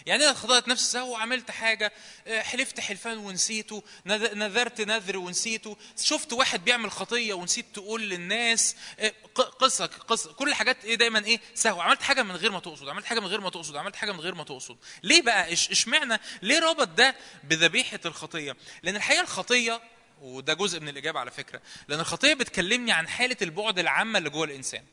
يعني 0.07 0.23
أنا 0.23 0.31
اخطات 0.31 0.67
نفس 0.67 0.91
سهو 0.91 1.11
وعملت 1.13 1.51
حاجة 1.51 1.93
آه، 2.27 2.41
حلفت 2.41 2.79
حلفان 2.79 3.17
ونسيته 3.17 3.83
نذ- 4.07 4.33
نذرت 4.33 4.81
نذر 4.81 5.17
ونسيته 5.17 5.77
شفت 6.03 6.33
واحد 6.33 6.65
بيعمل 6.65 6.91
خطية 6.91 7.33
ونسيت 7.33 7.65
تقول 7.73 8.01
للناس 8.01 8.75
آه، 8.99 9.13
قصة 9.35 9.85
قصة 9.85 10.33
كل 10.33 10.49
الحاجات 10.49 10.85
إيه 10.85 10.95
دايما 10.95 11.25
إيه 11.25 11.39
سهو 11.55 11.81
عملت 11.81 12.01
حاجة 12.01 12.23
من 12.23 12.35
غير 12.35 12.51
ما 12.51 12.59
تقصد 12.59 12.87
عملت 12.87 13.05
حاجة 13.05 13.19
من 13.19 13.27
غير 13.27 13.41
ما 13.41 13.49
تقصد 13.49 13.75
عملت 13.75 13.95
حاجة 13.95 14.11
من 14.11 14.19
غير 14.19 14.35
ما 14.35 14.43
تقصد. 14.43 14.77
ليه 15.03 15.21
بقى؟ 15.21 15.53
إشمعنى؟ 15.53 16.19
ليه 16.41 16.59
ربط 16.59 16.87
ده 16.87 17.15
بذبيحة 17.43 17.99
الخطية؟ 18.05 18.55
لأن 18.83 18.95
الحقيقة 18.95 19.21
الخطية 19.21 19.81
وده 20.21 20.53
جزء 20.53 20.79
من 20.79 20.89
الإجابة 20.89 21.19
على 21.19 21.31
فكرة 21.31 21.61
لأن 21.87 21.99
الخطية 21.99 22.33
بتكلمني 22.33 22.91
عن 22.91 23.07
حالة 23.07 23.37
البعد 23.41 23.79
العامة 23.79 24.17
اللي 24.19 24.29
جوه 24.29 24.45
الإنسان. 24.45 24.83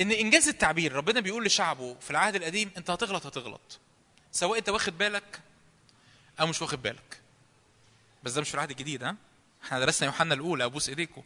إن 0.00 0.12
إنجاز 0.12 0.48
التعبير 0.48 0.92
ربنا 0.92 1.20
بيقول 1.20 1.44
لشعبه 1.44 1.96
في 2.00 2.10
العهد 2.10 2.34
القديم 2.34 2.70
أنت 2.76 2.90
هتغلط 2.90 3.26
هتغلط. 3.26 3.78
سواء 4.32 4.58
أنت 4.58 4.68
واخد 4.68 4.98
بالك 4.98 5.40
أو 6.40 6.46
مش 6.46 6.62
واخد 6.62 6.82
بالك. 6.82 7.20
بس 8.22 8.32
ده 8.32 8.40
مش 8.40 8.48
في 8.48 8.54
العهد 8.54 8.70
الجديد 8.70 9.04
ها؟ 9.04 9.16
إحنا 9.64 9.80
درسنا 9.80 10.06
يوحنا 10.06 10.34
الأولى 10.34 10.64
أبوس 10.64 10.88
إيديكم. 10.88 11.22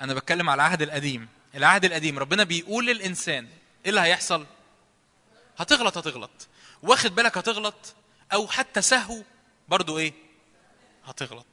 أنا 0.00 0.14
بتكلم 0.14 0.50
على 0.50 0.62
العهد 0.62 0.82
القديم. 0.82 1.28
العهد 1.54 1.84
القديم 1.84 2.18
ربنا 2.18 2.44
بيقول 2.44 2.86
للإنسان 2.86 3.48
إيه 3.84 3.90
اللي 3.90 4.00
هيحصل؟ 4.00 4.46
هتغلط 5.58 5.98
هتغلط. 5.98 6.48
واخد 6.82 7.14
بالك 7.14 7.38
هتغلط؟ 7.38 7.94
أو 8.32 8.48
حتى 8.48 8.82
سهو 8.82 9.22
برضو 9.68 9.98
إيه؟ 9.98 10.12
هتغلط. 11.04 11.46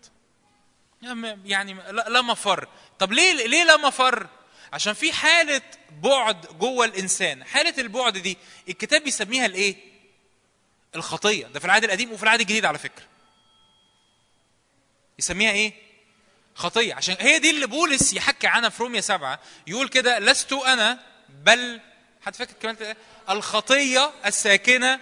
يعني 1.46 1.74
لا 1.92 2.22
مفر. 2.22 2.68
طب 3.00 3.12
ليه 3.12 3.48
ليه 3.48 3.64
لا 3.64 3.78
مفر؟ 3.78 4.28
عشان 4.76 4.94
في 4.94 5.14
حالة 5.14 5.62
بعد 6.04 6.46
جوه 6.60 6.86
الإنسان. 6.86 7.44
حالة 7.44 7.74
البعد 7.78 8.18
دي 8.18 8.38
الكتاب 8.70 9.04
بيسميها 9.04 9.46
الإيه؟ 9.46 9.76
الخطية. 10.96 11.48
ده 11.48 11.60
في 11.60 11.66
العهد 11.66 11.84
القديم 11.84 12.12
وفي 12.12 12.24
العهد 12.24 12.40
الجديد 12.40 12.66
على 12.66 12.78
فكرة. 12.78 13.04
يسميها 15.20 15.52
إيه؟ 15.52 15.74
خطية. 16.56 16.94
عشان 16.94 17.16
هي 17.20 17.40
دي 17.40 17.50
اللي 17.50 17.68
بولس 17.68 18.14
يحكي 18.14 18.48
عنها 18.48 18.70
في 18.70 18.84
رومية 18.84 19.00
سبعة. 19.00 19.40
يقول 19.68 19.90
كده 19.90 20.20
لست 20.20 20.54
أنا 20.54 21.00
بل 21.30 21.82
حد 22.22 22.36
فاكر 22.36 22.54
كمان 22.62 22.76
إيه؟ 22.76 22.98
الخطية 23.30 24.12
الساكنة 24.26 25.00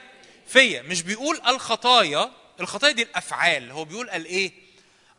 فيا. 0.48 0.82
مش 0.82 1.02
بيقول 1.02 1.42
الخطايا 1.48 2.32
الخطايا 2.60 2.92
دي 2.94 3.04
الأفعال. 3.04 3.72
هو 3.72 3.86
بيقول 3.86 4.10
الإيه؟ 4.10 4.52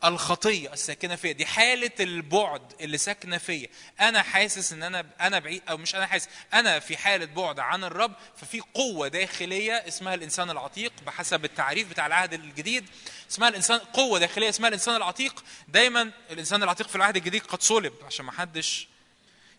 الخطية 0.05 0.73
الساكنة 0.73 1.17
فيا. 1.17 1.33
دي 1.33 1.47
حالة 1.47 1.91
البعد 2.01 2.73
اللي 2.81 2.99
ساكنة 2.99 3.39
فيا. 3.39 3.69
أنا 4.01 4.23
حاسس 4.23 4.73
إن 4.73 4.83
أنا 4.83 5.07
أنا 5.21 5.39
بعيد 5.39 5.63
أو 5.69 5.77
مش 5.77 5.95
أنا 5.95 6.07
حاسس. 6.07 6.29
أنا 6.55 6.79
في 6.79 6.97
حالة 6.97 7.27
بعد 7.27 7.59
عن 7.59 7.85
الرب 7.85 8.13
ففي 8.37 8.61
قوة 8.61 9.09
داخلية 9.09 9.73
اسمها 9.73 10.15
الإنسان 10.15 10.51
العتيق 10.51 10.93
بحسب 11.07 11.45
التعريف 11.45 11.91
بتاع 11.91 12.07
العهد 12.07 12.33
الجديد. 12.33 12.87
اسمها 13.31 13.49
الإنسان 13.49 13.79
قوة 13.79 14.19
داخلية 14.19 14.49
اسمها 14.49 14.69
الإنسان 14.69 14.97
العتيق. 14.97 15.45
دايما 15.69 16.11
الإنسان 16.31 16.63
العتيق 16.63 16.89
في 16.89 16.97
العهد 16.97 17.17
الجديد 17.17 17.43
قد 17.43 17.63
صلب 17.63 17.93
عشان 18.07 18.25
ما 18.25 18.33
حدش 18.33 18.89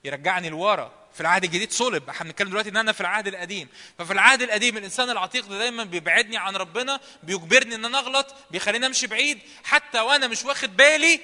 يرجعني 0.05 0.49
لورا. 0.49 1.05
في 1.13 1.21
العهد 1.21 1.43
الجديد 1.43 1.71
صلب. 1.71 2.09
إحنا 2.09 2.23
بنتكلم 2.25 2.49
دلوقتي 2.49 2.69
إن 2.69 2.77
أنا 2.77 2.91
في 2.91 3.01
العهد 3.01 3.27
القديم. 3.27 3.67
ففي 3.97 4.13
العهد 4.13 4.41
القديم 4.41 4.77
الإنسان 4.77 5.09
العتيق 5.09 5.47
ده 5.47 5.57
دايما 5.57 5.83
بيبعدني 5.83 6.37
عن 6.37 6.55
ربنا 6.55 6.99
بيجبرني 7.23 7.75
إن 7.75 7.85
أنا 7.85 7.99
أغلط 7.99 8.35
بيخليني 8.51 8.85
أمشي 8.85 9.07
بعيد 9.07 9.39
حتى 9.63 9.99
وأنا 9.99 10.27
مش 10.27 10.43
واخد 10.45 10.77
بالي 10.77 11.19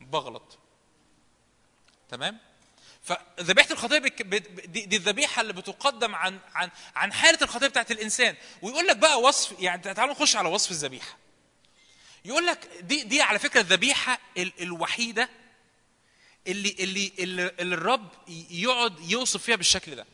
بغلط. 0.00 0.58
تمام؟ 2.08 2.38
فذبيحة 3.02 3.70
الخطيه 3.70 3.98
دي, 3.98 4.96
الذبيحة 4.96 5.42
اللي 5.42 5.52
بتقدم 5.52 6.14
عن 6.14 6.38
عن 6.54 6.70
عن 6.96 7.12
حالة 7.12 7.38
الخطيه 7.42 7.66
بتاعت 7.66 7.90
الإنسان. 7.90 8.36
ويقول 8.62 8.86
لك 8.86 8.96
بقى 8.96 9.20
وصف 9.20 9.60
يعني 9.60 9.82
تعالوا 9.82 10.14
نخش 10.14 10.36
على 10.36 10.48
وصف 10.48 10.70
الذبيحة. 10.70 11.16
يقول 12.24 12.46
لك 12.46 12.68
دي 12.80 13.02
دي 13.02 13.22
على 13.22 13.38
فكرة 13.38 13.60
الذبيحة 13.60 14.18
ال... 14.36 14.52
الوحيدة 14.60 15.28
اللي 16.46 16.76
اللي 16.80 17.12
اللي, 17.18 17.52
الرب 17.60 18.08
يقعد 18.50 19.10
يوصف 19.10 19.42
فيها 19.42 19.56
بالشكل 19.56 19.94
ده. 19.94 20.06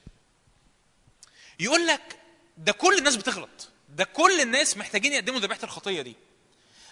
يقول 1.60 1.86
لك 1.86 2.18
ده 2.56 2.72
كل 2.72 2.98
الناس 2.98 3.16
بتغلط. 3.16 3.68
ده 3.88 4.04
كل 4.04 4.40
الناس 4.40 4.76
محتاجين 4.76 5.12
يقدموا 5.12 5.40
ذبيحة 5.40 5.64
الخطية 5.64 6.02
دي. 6.02 6.16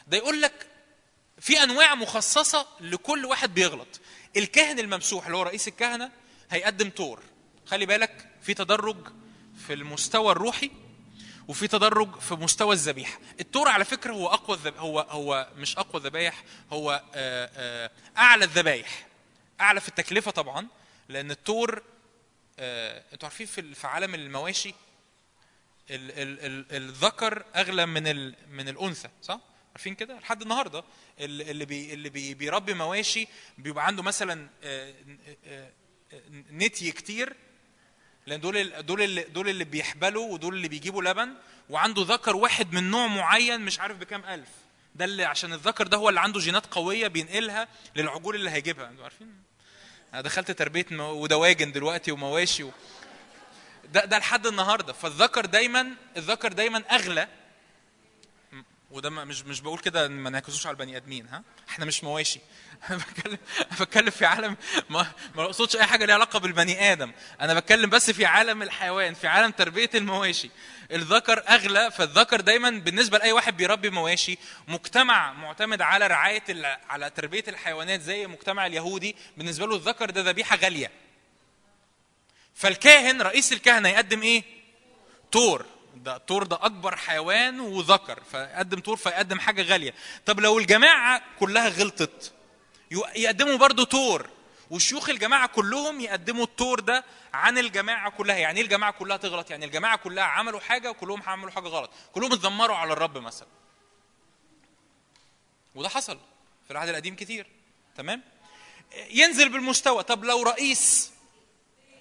ده 0.06 0.16
يقول 0.16 0.42
لك 0.42 0.66
في 1.40 1.62
أنواع 1.62 1.94
مخصصة 1.94 2.66
لكل 2.80 3.24
واحد 3.24 3.54
بيغلط. 3.54 4.00
الكاهن 4.36 4.78
الممسوح 4.78 5.26
اللي 5.26 5.36
هو 5.36 5.42
رئيس 5.42 5.68
الكهنة 5.68 6.10
هيقدم 6.50 6.90
تور. 6.90 7.22
خلي 7.66 7.86
بالك 7.86 8.28
في 8.42 8.54
تدرج 8.54 8.96
في 9.66 9.72
المستوى 9.72 10.32
الروحي 10.32 10.70
وفي 11.48 11.68
تدرج 11.68 12.18
في 12.20 12.34
مستوى 12.34 12.74
الذبيحة. 12.74 13.18
التور 13.40 13.68
على 13.68 13.84
فكرة 13.84 14.12
هو 14.12 14.28
أقوى 14.28 14.56
الذب... 14.56 14.76
هو 14.76 15.00
هو 15.00 15.48
مش 15.56 15.76
أقوى 15.76 16.00
الذبايح 16.00 16.44
هو 16.72 17.02
آه، 17.14 17.50
آه، 17.54 17.90
أعلى 18.18 18.44
الذبايح. 18.44 19.07
أعلى 19.60 19.80
في 19.80 19.88
التكلفة 19.88 20.30
طبعا 20.30 20.66
لأن 21.08 21.30
التور 21.30 21.82
آه، 22.58 23.02
أنتوا 23.12 23.28
عارفين 23.28 23.46
في 23.74 23.86
عالم 23.86 24.14
المواشي 24.14 24.74
ال 25.90 26.10
ال 26.10 26.40
ال 26.46 26.76
الذكر 26.76 27.44
أغلى 27.56 27.86
من 27.86 28.06
ال 28.06 28.34
من 28.50 28.68
الأنثى 28.68 29.08
صح؟ 29.22 29.40
عارفين 29.72 29.94
كده؟ 29.94 30.18
لحد 30.18 30.42
النهارده 30.42 30.84
ال- 31.20 31.50
اللي 31.50 31.64
بي 31.64 31.94
اللي 31.94 32.08
بي 32.08 32.34
بيربي 32.34 32.74
مواشي 32.74 33.28
بيبقى 33.58 33.86
عنده 33.86 34.02
مثلا 34.02 34.48
آه، 34.64 34.94
آه، 35.46 35.70
آه، 36.12 36.20
نتي 36.52 36.92
كتير 36.92 37.36
لأن 38.26 38.40
دول 38.40 38.82
دول 38.86 39.02
اللي 39.02 39.22
دول 39.22 39.48
اللي 39.48 39.64
بيحبلوا 39.64 40.32
ودول 40.32 40.54
اللي 40.54 40.68
بيجيبوا 40.68 41.02
لبن 41.02 41.34
وعنده 41.70 42.02
ذكر 42.02 42.36
واحد 42.36 42.72
من 42.72 42.90
نوع 42.90 43.06
معين 43.06 43.60
مش 43.60 43.80
عارف 43.80 43.96
بكام 43.96 44.24
ألف. 44.24 44.48
ده 44.94 45.04
اللي 45.04 45.24
عشان 45.24 45.52
الذكر 45.52 45.86
ده 45.86 45.96
هو 45.96 46.08
اللي 46.08 46.20
عنده 46.20 46.40
جينات 46.40 46.66
قوية 46.66 47.08
بينقلها 47.08 47.68
للعجول 47.96 48.34
اللي 48.34 48.50
هيجيبها. 48.50 48.88
أنتوا 48.88 49.04
عارفين؟ 49.04 49.42
أنا 50.14 50.22
دخلت 50.22 50.50
تربية 50.50 50.86
ودواجن 51.00 51.72
دلوقتي 51.72 52.12
ومواشي 52.12 52.62
و... 52.62 52.70
ده 53.92 54.04
ده 54.04 54.18
لحد 54.18 54.46
النهارده. 54.46 54.92
فالذكر 54.92 55.46
دايما 55.46 55.86
الذكر 56.16 56.52
دايما 56.52 56.82
أغلى 56.90 57.28
وده 58.90 59.10
مش 59.10 59.42
مش 59.42 59.60
بقول 59.60 59.78
كده 59.78 60.08
ما 60.08 60.30
نعكسوش 60.30 60.66
على 60.66 60.74
البني 60.74 60.96
آدمين 60.96 61.28
ها؟ 61.28 61.42
إحنا 61.68 61.84
مش 61.84 62.04
مواشي. 62.04 62.40
بتكلم 62.90 63.38
بتكلم 63.80 64.10
في 64.10 64.26
عالم 64.26 64.56
ما 64.90 65.12
ما 65.34 65.44
أقصدش 65.44 65.76
أي 65.76 65.84
حاجة 65.86 66.04
ليها 66.04 66.14
علاقة 66.14 66.38
بالبني 66.38 66.92
آدم. 66.92 67.12
أنا 67.40 67.54
بتكلم 67.54 67.90
بس 67.90 68.10
في 68.10 68.26
عالم 68.26 68.62
الحيوان 68.62 69.14
في 69.14 69.26
عالم 69.26 69.50
تربية 69.50 69.90
المواشي. 69.94 70.50
الذكر 70.92 71.42
أغلى 71.48 71.90
فالذكر 71.90 72.40
دايما 72.40 72.70
بالنسبة 72.70 73.18
لأي 73.18 73.32
واحد 73.32 73.56
بيربي 73.56 73.90
مواشي. 73.90 74.38
مجتمع 74.68 75.32
معتمد 75.32 75.82
على 75.82 76.06
رعاية 76.06 76.42
على 76.88 77.10
تربية 77.10 77.44
الحيوانات 77.48 78.00
زي 78.00 78.24
المجتمع 78.24 78.66
اليهودي. 78.66 79.16
بالنسبة 79.36 79.66
له 79.66 79.76
الذكر 79.76 80.10
ده 80.10 80.20
ذبيحة 80.20 80.56
غالية. 80.56 80.90
فالكاهن 82.54 83.22
رئيس 83.22 83.52
الكهنه 83.52 83.88
يقدم 83.88 84.22
إيه؟ 84.22 84.42
تور 85.32 85.66
ده 85.98 86.18
تور 86.18 86.42
ده 86.42 86.56
أكبر 86.56 86.96
حيوان 86.96 87.60
وذكر 87.60 88.22
فيقدم 88.30 88.80
تور 88.80 88.96
فيقدم 88.96 89.40
حاجة 89.40 89.62
غالية. 89.62 89.94
طب 90.26 90.40
لو 90.40 90.58
الجماعة 90.58 91.22
كلها 91.40 91.68
غلطت 91.68 92.32
يقدموا 93.16 93.56
برضو 93.56 93.84
تور 93.84 94.30
وشيوخ 94.70 95.08
الجماعة 95.08 95.46
كلهم 95.46 96.00
يقدموا 96.00 96.44
التور 96.44 96.80
ده 96.80 97.04
عن 97.32 97.58
الجماعة 97.58 98.10
كلها. 98.10 98.36
يعني 98.36 98.58
إيه 98.58 98.64
الجماعة 98.64 98.92
كلها 98.92 99.16
تغلط؟ 99.16 99.50
يعني 99.50 99.64
الجماعة 99.64 99.96
كلها 99.96 100.24
عملوا 100.24 100.60
حاجة 100.60 100.90
وكلهم 100.90 101.22
عملوا 101.26 101.50
حاجة 101.50 101.68
غلط. 101.68 101.90
كلهم 102.12 102.32
اتذمروا 102.32 102.76
على 102.76 102.92
الرب 102.92 103.18
مثلا. 103.18 103.48
وده 105.74 105.88
حصل 105.88 106.18
في 106.64 106.70
العهد 106.70 106.88
القديم 106.88 107.16
كتير. 107.16 107.46
تمام؟ 107.96 108.22
ينزل 109.10 109.48
بالمستوى. 109.48 110.02
طب 110.02 110.24
لو 110.24 110.42
رئيس 110.42 111.12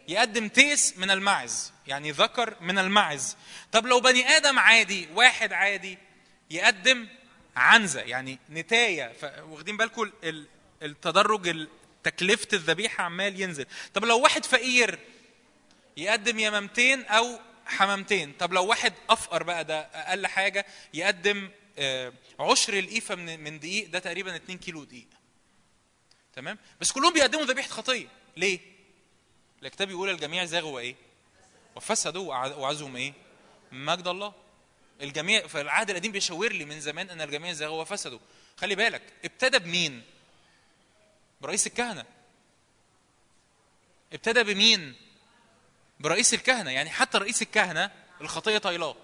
يقدم 0.07 0.47
تيس 0.47 0.97
من 0.97 1.11
المعز 1.11 1.73
يعني 1.87 2.11
ذكر 2.11 2.55
من 2.61 2.77
المعز. 2.79 3.37
طب 3.71 3.85
لو 3.85 3.99
بني 3.99 4.27
آدم 4.29 4.59
عادي 4.59 5.07
واحد 5.13 5.53
عادي 5.53 5.97
يقدم 6.51 7.07
عنزة 7.55 8.01
يعني 8.01 8.39
نتاية 8.49 9.13
واخدين 9.49 9.77
بالكم 9.77 10.11
ال- 10.23 10.47
التدرج 10.83 11.67
تكلفة 12.03 12.47
الذبيحة 12.53 13.03
عمال 13.03 13.41
ينزل. 13.41 13.65
طب 13.93 14.05
لو 14.05 14.19
واحد 14.21 14.45
فقير 14.45 14.99
يقدم 15.97 16.39
يمامتين 16.39 17.03
أو 17.05 17.39
حمامتين 17.65 18.33
طب 18.39 18.53
لو 18.53 18.65
واحد 18.65 18.93
أفقر 19.09 19.43
بقى 19.43 19.65
ده 19.65 19.79
أقل 19.79 20.27
حاجة 20.27 20.65
يقدم 20.93 21.49
آه، 21.79 22.13
عشر 22.39 22.79
القيفة 22.79 23.15
من 23.15 23.43
من 23.43 23.59
دقيق 23.59 23.89
ده 23.89 23.99
تقريبا 23.99 24.35
2 24.35 24.57
كيلو 24.57 24.83
دقيق. 24.83 25.07
تمام؟ 26.35 26.57
بس 26.81 26.91
كلهم 26.91 27.13
بيقدموا 27.13 27.45
ذبيحة 27.45 27.69
خطية. 27.69 28.07
ليه؟ 28.37 28.59
الكتاب 29.63 29.87
بيقول 29.87 30.09
الجميع 30.09 30.45
زاغوا 30.45 30.79
إيه 30.79 30.95
وفسدوا 31.77 32.29
وع- 32.29 32.55
وعزهم 32.55 32.95
إيه؟ 32.95 33.13
مجد 33.71 34.07
الله. 34.07 34.33
الجميع 35.01 35.47
في 35.47 35.61
العهد 35.61 35.89
القديم 35.89 36.11
بيشاور 36.11 36.51
لي 36.51 36.65
من 36.65 36.79
زمان 36.79 37.09
إن 37.09 37.21
الجميع 37.21 37.53
زاغوا 37.53 37.81
وفسدوا 37.81 38.19
خلي 38.57 38.75
بالك 38.75 39.01
ابتدى 39.25 39.59
بمين؟ 39.59 40.03
برئيس 41.41 41.67
الكهنة. 41.67 42.05
ابتدى 44.13 44.43
بمين؟ 44.43 44.95
برئيس 45.99 46.33
الكهنة 46.33 46.71
يعني 46.71 46.89
حتى 46.89 47.17
رئيس 47.17 47.41
الكهنة 47.41 47.91
الخطية 48.21 48.57
طايلاه. 48.57 48.95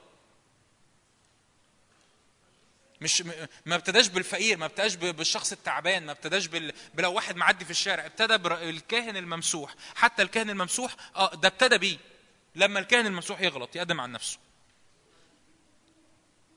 مش 3.02 3.22
ما 3.66 3.76
ابتداش 3.76 4.08
بالفقير 4.08 4.58
ما 4.58 4.66
ابتداش 4.66 4.95
بالشخص 4.95 5.52
التعبان 5.52 6.06
ما 6.06 6.12
ابتداش 6.12 6.48
بال... 6.48 6.74
بلو 6.94 7.14
واحد 7.14 7.36
معدي 7.36 7.66
في 7.66 7.72
الشارع. 7.72 8.06
ابتدى 8.06 8.38
بالكاهن 8.38 9.18
الممسوح. 9.18 9.76
حتى 9.95 10.22
الكاهن 10.22 10.50
الممسوح 10.50 10.95
آه 11.16 11.36
ده 11.36 11.48
ابتدى 11.48 11.78
بيه. 11.78 11.98
لما 12.56 12.80
الكاهن 12.80 13.06
الممسوح 13.06 13.42
يغلط 13.42 13.76
يقدم 13.76 14.02
عن 14.02 14.12
نفسه. 14.12 14.38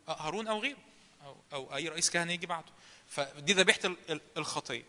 هارون 0.09 0.48
أو 0.48 0.60
غيره 0.60 0.78
أو 1.24 1.36
أو 1.52 1.77
أي 1.77 1.89
رئيس 1.89 2.10
كهنه 2.10 2.32
يجي 2.32 2.47
بعده. 2.47 2.73
فدي 3.09 3.52
ذبيحة 3.52 3.81
ال- 3.85 3.97
ال- 4.10 4.20
الخطية. 4.36 4.82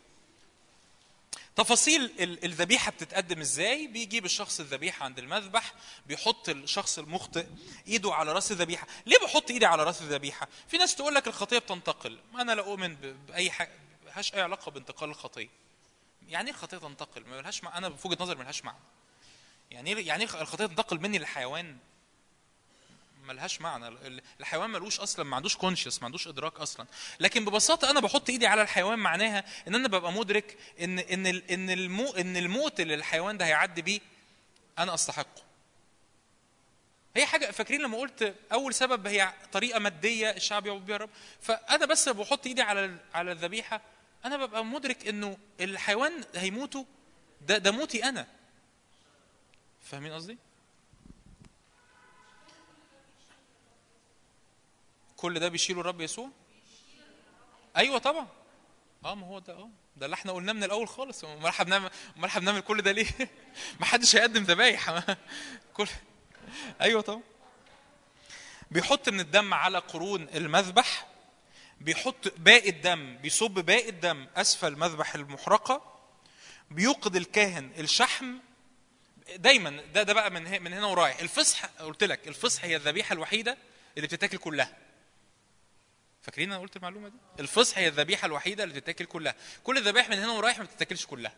تفاصيل 1.55 2.01
ال- 2.19 2.45
الذبيحة 2.45 2.91
بتتقدم 2.91 3.39
إزاي؟ 3.39 3.87
بيجيب 3.87 4.25
الشخص 4.25 4.59
الذبيحة 4.59 5.05
عند 5.05 5.19
المذبح 5.19 5.73
بيحط 6.05 6.49
الشخص 6.49 6.99
المخطئ 6.99 7.45
إيده 7.87 8.13
على 8.13 8.31
رأس 8.31 8.51
الذبيحة. 8.51 8.87
ليه 9.05 9.17
بحط 9.23 9.51
إيدي 9.51 9.65
على 9.65 9.83
رأس 9.83 10.01
الذبيحة؟ 10.01 10.47
في 10.67 10.77
ناس 10.77 10.95
تقول 10.95 11.15
لك 11.15 11.27
الخطية 11.27 11.57
بتنتقل. 11.59 12.19
ما 12.33 12.41
أنا 12.41 12.51
لا 12.51 12.61
أؤمن 12.61 12.95
ب- 12.95 13.25
بأي 13.27 13.51
حاجة 13.51 13.71
ملهاش 14.05 14.33
أي 14.33 14.41
علاقة 14.41 14.71
بانتقال 14.71 15.09
الخطية. 15.09 15.49
يعني 16.27 16.49
إيه 16.49 16.55
الخطية 16.55 16.77
تنتقل؟ 16.77 17.25
ما 17.25 17.41
لهاش. 17.41 17.63
أنا 17.63 17.89
في 17.89 18.07
وجهه 18.07 18.23
نظري 18.23 18.39
ملهاش 18.39 18.63
معنى. 18.65 18.79
يعني 19.71 19.93
إيه 19.97 20.07
يعني 20.07 20.23
إيه 20.23 20.41
الخطيه 20.41 20.65
تنتقل 20.65 20.99
مني 21.01 21.17
للحيوان؟ 21.17 21.77
ملهاش 23.23 23.61
معنى. 23.61 23.87
ال- 23.87 24.21
الحيوان 24.39 24.69
ملوش 24.69 24.99
أصلا 24.99 25.25
ما 25.25 25.35
عندوش 25.35 25.55
كونشس 25.57 25.99
ما 25.99 26.05
عندوش 26.05 26.27
إدراك 26.27 26.59
أصلا. 26.59 26.85
لكن 27.19 27.45
ببساطة 27.45 27.89
أنا 27.91 27.99
بحط 27.99 28.29
إيدي 28.29 28.47
على 28.47 28.61
الحيوان 28.61 28.99
معناها 28.99 29.43
إن 29.67 29.75
أنا 29.75 29.87
ببقى 29.87 30.11
مدرك 30.11 30.57
ان 30.81 30.99
إن 30.99 31.25
إن 31.25 31.69
المو 31.69 32.11
إن 32.13 32.37
الموت 32.37 32.79
اللي 32.79 32.93
الحيوان 32.95 33.37
ده 33.37 33.45
هيعدي 33.45 33.81
بيه 33.81 33.99
أنا 34.79 34.93
أستحقه. 34.93 35.41
هي 37.15 37.25
حاجة 37.25 37.51
فاكرين 37.51 37.81
لما 37.81 37.97
قلت 37.97 38.35
أول 38.51 38.73
سبب 38.73 39.07
هي 39.07 39.33
طريقة 39.51 39.79
مادية 39.79 40.29
الشعب 40.29 40.65
يعبد 40.67 40.85
بيها 40.85 40.95
الرب 40.95 41.09
فأنا 41.41 41.85
بس 41.85 42.09
بحط 42.09 42.47
إيدي 42.47 42.61
على 42.61 42.97
على 43.13 43.31
الذبيحة 43.31 43.81
أنا 44.25 44.37
ببقى 44.37 44.65
مدرك 44.65 45.07
إنه 45.07 45.37
الحيوان 45.61 46.23
هيموتوا 46.35 46.83
ده 47.41 47.57
ده 47.57 47.71
موتي 47.71 48.03
أنا. 48.03 48.27
فاهمين 49.87 50.13
قصدي؟ 50.13 50.37
كل 55.17 55.39
ده 55.39 55.47
بيشيله 55.47 55.81
الرب 55.81 56.01
يسوع؟ 56.01 56.29
أيوه 57.77 57.97
طبعا. 57.97 58.27
آه 59.05 59.15
ما 59.15 59.27
هو 59.27 59.39
ده 59.39 59.53
آه. 59.53 59.69
ده 59.97 60.05
اللي 60.05 60.13
إحنا 60.13 60.31
قلناه 60.31 60.53
من 60.53 60.63
الأول 60.63 60.87
خالص. 60.87 61.23
أمال 61.23 61.45
إحنا 61.45 61.65
بنعمل 61.65 61.89
أمال 62.17 62.25
إحنا 62.25 62.41
بنعمل 62.41 62.61
كل 62.61 62.81
ده 62.81 62.91
ليه؟ 62.91 63.07
ما 63.79 63.85
حدش 63.85 64.15
هيقدم 64.15 64.43
ذبايح. 64.43 65.03
كل 65.75 65.87
أيوه 66.81 67.01
طبعا. 67.01 67.23
بيحط 68.71 69.09
من 69.09 69.19
الدم 69.19 69.53
على 69.53 69.77
قرون 69.77 70.29
المذبح 70.29 71.07
بيحط 71.81 72.33
باقي 72.37 72.69
الدم 72.69 73.17
بيصب 73.17 73.51
باقي 73.51 73.89
الدم 73.89 74.27
أسفل 74.35 74.75
مذبح 74.75 75.15
المحرقة 75.15 75.99
بيوقد 76.71 77.15
الكاهن 77.15 77.71
الشحم 77.77 78.37
دايما 79.35 79.81
ده 79.93 80.03
ده 80.03 80.13
بقى 80.13 80.31
من 80.31 80.63
من 80.63 80.73
هنا 80.73 80.85
ورايح. 80.85 81.19
الفصح 81.19 81.65
قلت 81.65 82.03
لك 82.03 82.27
الفصح 82.27 82.63
هي 82.63 82.75
الذبيحة 82.75 83.13
الوحيدة 83.13 83.57
اللي 83.97 84.07
بتتاكل 84.07 84.37
كلها. 84.37 84.77
فاكرين 86.21 86.51
أنا 86.51 86.61
قلت 86.61 86.75
المعلومة 86.77 87.07
دي؟ 87.09 87.15
الفصح 87.39 87.77
هي 87.77 87.87
الذبيحة 87.87 88.25
الوحيدة 88.25 88.63
اللي 88.63 88.75
بتتاكل 88.79 89.05
كلها. 89.05 89.35
كل 89.63 89.77
الذبائح 89.77 90.09
من 90.09 90.17
هنا 90.19 90.31
ورايح 90.31 90.57
ما 90.59 90.63
بتتاكلش 90.63 91.05
كلها. 91.05 91.33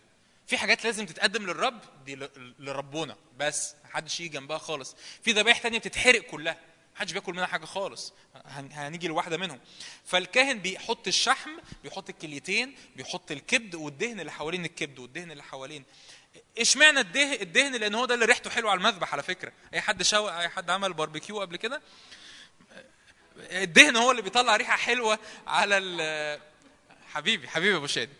في 0.47 0.57
حاجات 0.57 0.83
لازم 0.85 1.05
تتقدم 1.05 1.45
للرب 1.45 1.81
دي 2.05 2.15
لربنا. 2.59 3.15
بس 3.37 3.75
محدش 3.85 4.19
يجي 4.19 4.29
جنبها 4.29 4.57
خالص. 4.57 4.95
في 5.23 5.31
ذبائح 5.31 5.57
تانية 5.57 5.77
بتتحرق 5.79 6.21
كلها. 6.21 6.57
محدش 6.95 7.11
بياكل 7.11 7.33
منها 7.33 7.45
حاجة 7.45 7.65
خالص. 7.65 8.13
هن- 8.45 8.69
هنيجي 8.71 9.07
لواحدة 9.07 9.37
منهم. 9.37 9.59
فالكاهن 10.05 10.59
بيحط 10.59 11.07
الشحم 11.07 11.49
بيحط 11.83 12.09
الكليتين 12.09 12.75
بيحط 12.95 13.31
الكبد 13.31 13.75
والدهن 13.75 14.19
اللي 14.19 14.31
حوالين 14.31 14.65
الكبد 14.65 14.99
والدهن 14.99 15.31
اللي 15.31 15.43
حوالين 15.43 15.83
اشمعنى 16.57 16.99
الدهن 16.99 17.33
الدهن؟ 17.33 17.75
لأن 17.75 17.95
هو 17.95 18.05
ده 18.05 18.13
اللي 18.13 18.25
ريحته 18.25 18.49
حلوة 18.49 18.71
على 18.71 18.77
المذبح 18.77 19.13
على 19.13 19.23
فكرة. 19.23 19.51
أي 19.73 19.81
حد 19.81 20.03
شوى 20.03 20.39
أي 20.39 20.49
حد 20.49 20.69
عمل 20.69 20.93
باربيكيو 20.93 21.41
قبل 21.41 21.57
كده؟ 21.57 21.81
الدهن 23.37 23.95
هو 23.95 24.11
اللي 24.11 24.21
بيطلع 24.21 24.55
ريحة 24.55 24.77
حلوة 24.77 25.19
على 25.47 25.77
ال 25.77 26.39
حبيبي 27.13 27.47
حبيبي 27.47 27.77
أبو 27.77 27.87
شادي. 27.87 28.13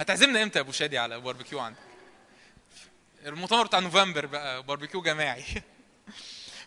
هتعزمنا 0.00 0.42
إمتى 0.42 0.58
يا 0.58 0.64
أبو 0.64 0.72
شادي 0.72 0.98
على 0.98 1.20
باربيكيو 1.20 1.60
عندك؟ 1.60 1.78
المؤتمر 3.26 3.66
بتاع 3.66 3.78
نوفمبر 3.78 4.26
بقى 4.26 4.62
باربيكيو 4.62 5.02
جماعي. 5.02 5.44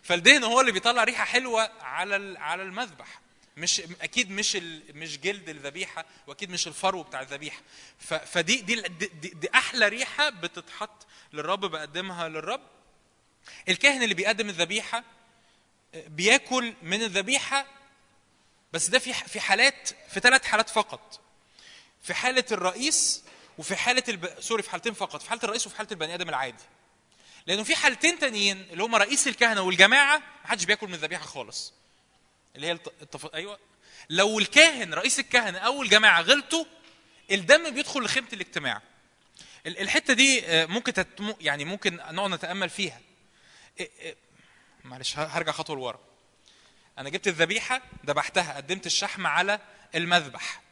فالدهن 0.02 0.44
هو 0.44 0.60
اللي 0.60 0.72
بيطلع 0.72 1.04
ريحة 1.04 1.24
حلوة 1.24 1.70
على 1.80 2.38
على 2.38 2.62
المذبح. 2.62 3.20
مش 3.56 3.80
أكيد 3.80 4.30
مش 4.30 4.56
ال... 4.56 4.82
مش 4.94 5.18
جلد 5.18 5.48
الذبيحة 5.48 6.04
واكيد 6.26 6.50
مش 6.50 6.66
الفرو 6.68 7.02
بتاع 7.02 7.20
الذبيحة. 7.20 7.60
ف... 7.98 8.14
فدي 8.14 8.56
دي, 8.60 8.80
دي, 8.80 9.28
دي, 9.28 9.48
أحلى 9.54 9.88
ريحة 9.88 10.28
بتتحط 10.30 11.06
للرب 11.32 11.60
بقدمها 11.60 12.28
للرب. 12.28 12.60
الكاهن 13.68 14.02
اللي 14.02 14.14
بيقدم 14.14 14.48
الذبيحة 14.48 15.04
بياكل 15.94 16.74
من 16.82 17.02
الذبيحة 17.02 17.66
بس 18.72 18.88
ده 18.88 18.98
في 18.98 19.12
في 19.12 19.40
حالات 19.40 19.90
في 20.08 20.20
ثلاث 20.20 20.44
حالات 20.44 20.70
فقط. 20.70 21.20
في 22.02 22.14
حالة 22.14 22.44
الرئيس 22.52 23.22
وفي 23.58 23.76
حالة 23.76 24.02
الب... 24.08 24.40
سوري 24.40 24.62
في 24.62 24.70
حالتين 24.70 24.94
فقط 24.94 25.22
في 25.22 25.30
حالة 25.30 25.44
الرئيس 25.44 25.66
وفي 25.66 25.76
حالة 25.76 25.88
البني 25.92 26.14
آدم 26.14 26.28
العادي. 26.28 26.64
لأنه 27.46 27.62
في 27.62 27.76
حالتين 27.76 28.18
تانيين 28.18 28.66
اللي 28.70 28.82
هم 28.82 28.94
رئيس 28.94 29.28
الكهنة 29.28 29.60
والجماعة 29.62 30.18
ما 30.18 30.50
حدش 30.50 30.64
بياكل 30.64 30.86
من 30.88 30.94
الذبيحة 30.94 31.24
خالص. 31.24 31.72
اللي 32.56 32.66
هي 32.66 32.72
الت... 32.72 32.92
التف... 33.02 33.34
أيوه. 33.34 33.58
لو 34.10 34.38
الكاهن 34.38 34.94
رئيس 34.94 35.18
الكهنه 35.18 35.58
أو 35.58 35.82
الجماعه 35.82 36.20
غلطوا 36.20 36.64
الدم 37.30 37.70
بيدخل 37.70 38.00
لخيمة 38.00 38.28
الاجتماع. 38.32 38.82
ال- 39.66 39.78
الحتة 39.78 40.14
دي 40.14 40.46
آه، 40.46 40.66
ممكن 40.66 40.92
تتم... 40.92 41.34
يعني 41.40 41.64
ممكن 41.64 41.96
نقعد 41.96 42.30
نتأمل 42.30 42.70
فيها. 42.70 43.00
معلش 44.84 45.18
هرجع 45.18 45.52
خطوة 45.52 45.76
لورا. 45.76 46.00
أنا 46.98 47.08
جبت 47.08 47.28
الذبيحة 47.28 47.82
ذبحتها 48.06 48.56
قدمت 48.56 48.86
الشحم 48.86 49.26
على 49.26 49.60
المذبح. 49.94 50.62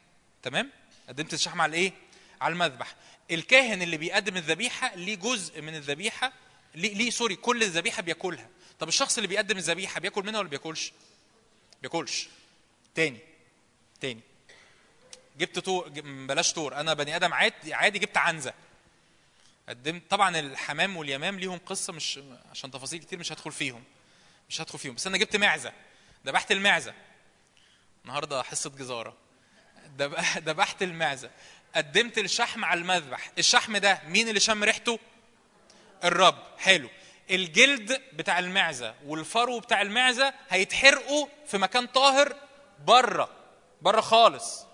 تمام؟ 0.42 0.70
قدمت 1.08 1.34
الشحم 1.34 1.60
على 1.60 1.76
إيه؟ 1.76 1.92
على 2.40 2.52
المذبح. 2.52 2.94
الكاهن 3.30 3.82
اللي 3.82 3.96
بيقدم 3.96 4.36
الذبيحة 4.36 4.94
ليه 4.94 5.14
جزء 5.14 5.60
من 5.60 5.74
الذبيحة 5.74 6.32
ليه, 6.74 6.94
ليه 6.94 7.10
سوري 7.10 7.36
كل 7.36 7.62
الذبيحة 7.62 8.02
بياكلها. 8.02 8.48
طب 8.78 8.88
الشخص 8.88 9.16
اللي 9.16 9.28
بيقدم 9.28 9.56
الذبيحة 9.56 10.00
بياكل 10.00 10.26
منها 10.26 10.40
ولا 10.40 10.48
بياكلش؟ 10.48 10.92
بياكلش 11.88 12.28
تاني 12.94 13.18
تاني. 14.00 14.20
جبت 15.38 15.58
تور 15.58 15.88
بلاش 16.28 16.52
تور 16.52 16.80
أنا 16.80 16.94
بني 16.94 17.16
آدم 17.16 17.34
عادي 17.34 17.74
عادي 17.74 17.98
جبت 17.98 18.16
عنزة. 18.16 18.54
قدمت 19.68 20.02
طبعا 20.10 20.38
الحمام 20.38 20.96
واليمام 20.96 21.38
ليهم 21.40 21.58
قصة 21.58 21.92
مش 21.92 22.20
عشان 22.50 22.70
تفاصيل 22.70 23.00
كتير 23.00 23.18
مش 23.18 23.32
هدخل 23.32 23.52
فيهم. 23.52 23.84
مش 24.48 24.60
هدخل 24.60 24.78
فيهم. 24.78 24.94
بس 24.94 25.06
أنا 25.06 25.18
جبت 25.18 25.36
معزة. 25.36 25.72
ذبحت 26.26 26.52
المعزة. 26.52 26.94
النهارده 28.04 28.42
حصة 28.42 28.70
جزارة. 28.70 29.16
ذبحت 30.48 30.82
المعزة. 30.82 31.30
قدمت 31.76 32.18
الشحم 32.18 32.64
على 32.64 32.80
المذبح. 32.80 33.30
الشحم 33.38 33.76
ده 33.76 34.00
مين 34.08 34.28
اللي 34.28 34.40
شم 34.40 34.64
ريحته؟ 34.64 34.98
الرب. 36.04 36.42
حلو. 36.58 36.90
الجلد 37.30 38.02
بتاع 38.12 38.38
المعزة 38.38 38.94
والفرو 39.06 39.58
بتاع 39.60 39.82
المعزة 39.82 40.34
هيتحرقوا 40.50 41.26
في 41.46 41.58
مكان 41.58 41.86
طاهر 41.86 42.36
بره 42.86 43.28
بره 43.82 44.00
خالص 44.00 44.66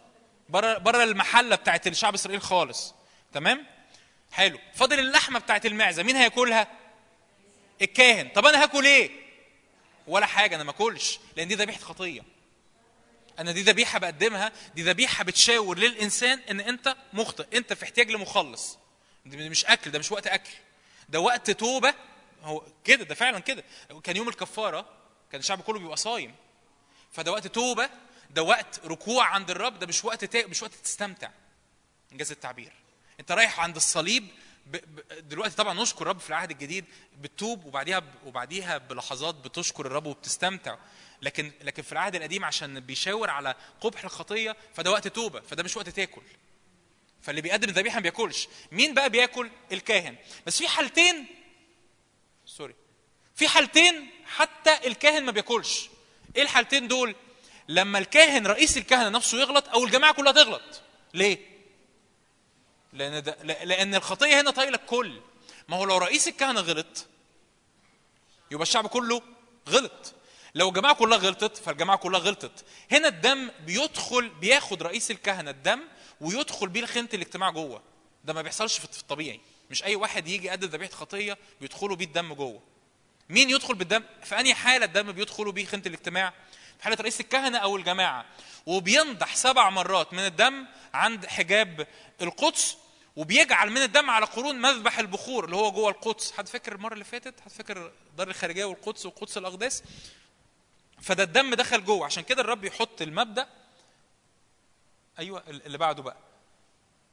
بره 0.49 0.79
بره 0.79 1.05
المحلة 1.05 1.57
بتاعت 1.57 1.87
الشعب 1.87 2.15
إسرائيل 2.15 2.43
خالص. 2.43 2.95
تمام؟ 3.33 3.67
حلو. 4.33 4.59
فاضل 4.75 4.99
اللحمة 4.99 5.39
بتاعت 5.39 5.67
المعزة 5.67 6.03
مين 6.03 6.17
هياكلها؟ 6.17 6.67
الكاهن. 7.83 8.29
طب 8.29 8.47
أنا 8.47 8.63
هاكل 8.63 8.87
إيه؟ 8.87 9.11
ولا 10.07 10.27
حاجة 10.27 10.55
أنا 10.55 10.65
ما 10.65 10.71
أكلش 10.71 11.19
لأن 11.37 11.49
دي 11.49 11.55
ذبيحة 11.55 11.81
خطية. 11.81 12.23
أنا 13.39 13.53
دي 13.53 13.63
ذبيحة 13.63 13.99
بقدمها 13.99 14.53
دي 14.75 14.83
ذبيحة 14.83 15.25
بتشاور 15.25 15.79
للإنسان 15.79 16.41
إن 16.51 16.61
أنت 16.61 16.97
مخطئ 17.13 17.57
أنت 17.57 17.73
في 17.73 17.83
احتياج 17.85 18.11
لمخلص. 18.11 18.79
ده 19.27 19.49
مش 19.49 19.65
أكل 19.65 19.91
ده 19.91 19.99
مش 19.99 20.13
وقت 20.13 20.27
أكل. 20.27 20.51
ده 21.09 21.21
وقت 21.21 21.51
توبة 21.51 21.95
هو 22.43 22.62
كده 22.85 23.05
ده 23.05 23.15
فعلا 23.15 23.39
كده 23.39 23.65
كان 24.05 24.17
يوم 24.17 24.29
الكفارة 24.29 24.87
كان 25.33 25.39
الشعب 25.41 25.61
كله 25.61 25.79
بيبقى 25.79 25.97
صايم 25.97 26.35
فده 27.12 27.33
وقت 27.33 27.47
توبة 27.47 27.91
ده 28.31 28.43
وقت 28.43 28.81
ركوع 28.87 29.25
عند 29.27 29.51
الرب 29.51 29.79
ده 29.79 29.87
مش 29.87 30.05
وقت. 30.05 30.37
مش 30.37 30.62
وقت 30.62 30.75
تستمتع 30.75 31.31
انجاز 32.12 32.31
التعبير 32.31 32.73
انت 33.21 33.33
رايح 33.33 33.61
عند 33.61 33.77
الصليب. 33.77 34.27
دلوقتي 35.21 35.57
طبعا 35.57 35.75
نشكر 35.83 36.03
الرب 36.03 36.19
في 36.21 36.29
العهد 36.29 36.51
الجديد 36.51 36.85
بتتوب 37.21 37.65
وبعديها. 37.65 38.03
وبعديها 38.27 38.79
بلحظات 38.79 39.35
بتشكر 39.35 39.87
الرب 39.87 40.07
وبتستمتع 40.07 40.77
لكن 41.23 41.53
لكن 41.62 41.83
في 41.83 41.93
العهد 41.93 42.15
القديم 42.15 42.45
عشان 42.45 42.81
بيشاور 42.81 43.31
على 43.31 43.55
قبح 43.81 44.05
الخطية 44.05 44.57
فده 44.75 44.91
وقت 44.91 45.09
توبة 45.09 45.41
فده 45.41 45.62
مش 45.62 45.77
وقت 45.77 45.89
تاكل 45.89 46.23
فاللي 47.23 47.41
بيقدم 47.41 47.69
الذبيحه 47.69 47.95
ما 47.95 48.01
بياكلش 48.03 48.49
مين 48.73 48.95
بقى 48.95 49.11
بياكل 49.11 49.51
الكاهن 49.73 50.17
بس 50.47 50.59
في 50.59 50.69
حالتين 50.69 51.27
في 53.41 53.49
حالتين 53.49 54.11
حتى 54.27 54.87
الكاهن 54.87 55.25
ما 55.25 55.33
بياكلش. 55.33 55.89
إيه 56.37 56.43
الحالتين 56.43 56.89
دول؟ 56.89 57.15
لما 57.69 57.99
الكاهن 57.99 58.47
رئيس 58.47 58.77
الكهنه 58.77 59.09
نفسه 59.09 59.39
يغلط 59.39 59.69
أو 59.69 59.85
الجماعة 59.85 60.15
كلها 60.15 60.33
تغلط. 60.33 60.83
ليه؟ 61.15 61.39
لأن 62.93 63.23
ده 63.23 63.37
لأن 63.43 63.95
الخطيه 63.95 64.41
هنا 64.41 64.51
طايلة 64.51 64.77
الكل. 64.77 65.21
ما 65.69 65.77
هو 65.77 65.85
لو 65.85 65.99
رئيس 65.99 66.29
الكهنه 66.29 66.61
غلط 66.61 67.07
يبقى 68.51 68.62
الشعب 68.62 68.87
كله 68.87 69.23
غلط. 69.69 70.15
لو 70.55 70.69
الجماعة 70.69 70.95
كلها 70.95 71.19
غلطت 71.19 71.57
فالجماعة 71.57 71.99
كلها 71.99 72.21
غلطت. 72.21 72.65
هنا 72.91 73.09
الدم 73.09 73.51
بيدخل 73.67 74.29
بياخد 74.29 74.83
رئيس 74.83 75.11
الكهنه 75.11 75.51
الدم 75.51 75.81
ويدخل 76.21 76.69
بيه 76.69 76.81
لخيمة 76.81 77.09
الاجتماع 77.15 77.51
جوه. 77.51 77.83
ده 78.25 78.33
ما 78.33 78.43
بيحصلش 78.43 78.79
في 78.79 79.01
الطبيعي. 79.01 79.41
مش 79.71 79.85
أي 79.85 79.97
واحد 79.97 80.29
يجي 80.29 80.47
يقدم 80.47 80.69
ذبيحة 80.69 80.93
خطيه 80.93 81.39
بيدخلوا 81.61 81.97
بيه 81.97 82.05
الدم 82.05 82.35
جوه. 82.35 82.62
مين 83.31 83.51
يدخل 83.51 83.74
بالدم؟ 83.74 84.02
في 84.24 84.40
أنهي 84.40 84.55
حالة 84.55 84.85
الدم 84.85 85.12
بيدخلوا 85.12 85.52
بيه 85.52 85.65
خيمة 85.66 85.82
الاجتماع؟ 85.86 86.32
في 86.78 86.85
حالة 86.85 86.97
رئيس 87.01 87.20
الكهنة 87.20 87.59
أو 87.59 87.77
الجماعة. 87.77 88.24
وبينضح 88.66 89.36
سبع 89.36 89.70
مرات 89.70 90.12
من 90.12 90.27
الدم 90.27 90.66
عند 90.94 91.27
حجاب 91.27 91.86
القدس 92.23 92.77
وبيجعل 93.16 93.70
من 93.70 93.82
الدم 93.82 94.11
على 94.11 94.27
قرون 94.27 94.61
مذبح 94.61 94.98
البخور 94.98 95.44
اللي 95.44 95.57
هو 95.57 95.73
جوه 95.73 95.90
القدس. 95.90 96.32
حد 96.32 96.48
فاكر 96.48 96.73
المرة 96.74 96.93
اللي 96.93 97.05
فاتت؟ 97.05 97.40
حد 97.40 97.51
فاكر 97.51 97.93
دار 98.16 98.28
الخارجية 98.28 98.65
والقدس 98.65 99.07
وقدس 99.07 99.39
الأقداس؟ 99.39 99.82
فده 101.02 101.23
الدم 101.23 101.55
دخل 101.55 101.85
جوه. 101.85 102.07
عشان 102.07 102.23
كده 102.23 102.43
الرب 102.43 102.65
يحط 102.65 103.02
المبدأ 103.02 103.47
أيوه 105.19 105.43
اللي 105.48 105.78
بعده 105.78 106.02
بقى. 106.02 106.16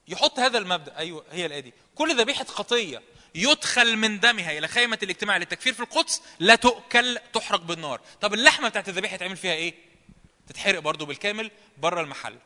يحط 0.07 0.39
هذا 0.39 0.57
المبدأ 0.57 0.97
أيوه 0.97 1.25
هي 1.31 1.45
الايه 1.45 1.59
دي 1.59 1.73
كل 1.95 2.17
ذبيحة 2.19 2.45
خطية 2.45 3.01
يدخل 3.37 3.97
من 3.97 4.19
دمها 4.19 4.57
إلى 4.57 4.67
خيمة 4.67 4.99
الاجتماع 5.03 5.37
للتكفير 5.37 5.73
في 5.73 5.79
القدس 5.79 6.21
لا 6.39 6.55
تؤكل 6.55 7.19
تحرق 7.33 7.61
بالنار. 7.61 8.01
طب 8.21 8.33
اللحمة 8.33 8.69
بتاعت 8.69 8.89
الذبيحة 8.89 9.15
يتعمل 9.15 9.37
فيها 9.37 9.53
إيه؟ 9.53 9.73
تتحرق 10.47 10.79
برضو 10.79 11.05
بالكامل 11.05 11.51
بره 11.77 12.01
المحل. 12.01 12.37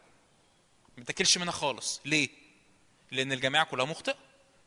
ما 0.97 1.03
تاكلش 1.03 1.37
منها 1.37 1.51
خالص. 1.51 2.01
ليه؟ 2.05 2.29
لأن 3.11 3.31
الجماعة 3.31 3.65
كلها 3.65 3.85
مخطئة. 3.85 4.17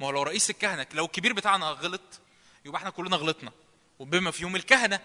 ما 0.00 0.06
هو 0.06 0.10
لو 0.10 0.22
رئيس 0.22 0.50
الكهنة 0.50 0.86
لو 0.92 1.04
الكبير 1.04 1.32
بتاعنا 1.32 1.66
غلط 1.66 2.20
يبقى 2.64 2.78
إحنا 2.78 2.90
كلنا 2.90 3.16
غلطنا. 3.16 3.52
وبما 3.98 4.30
فيهم 4.30 4.56
الكهنة 4.56 5.00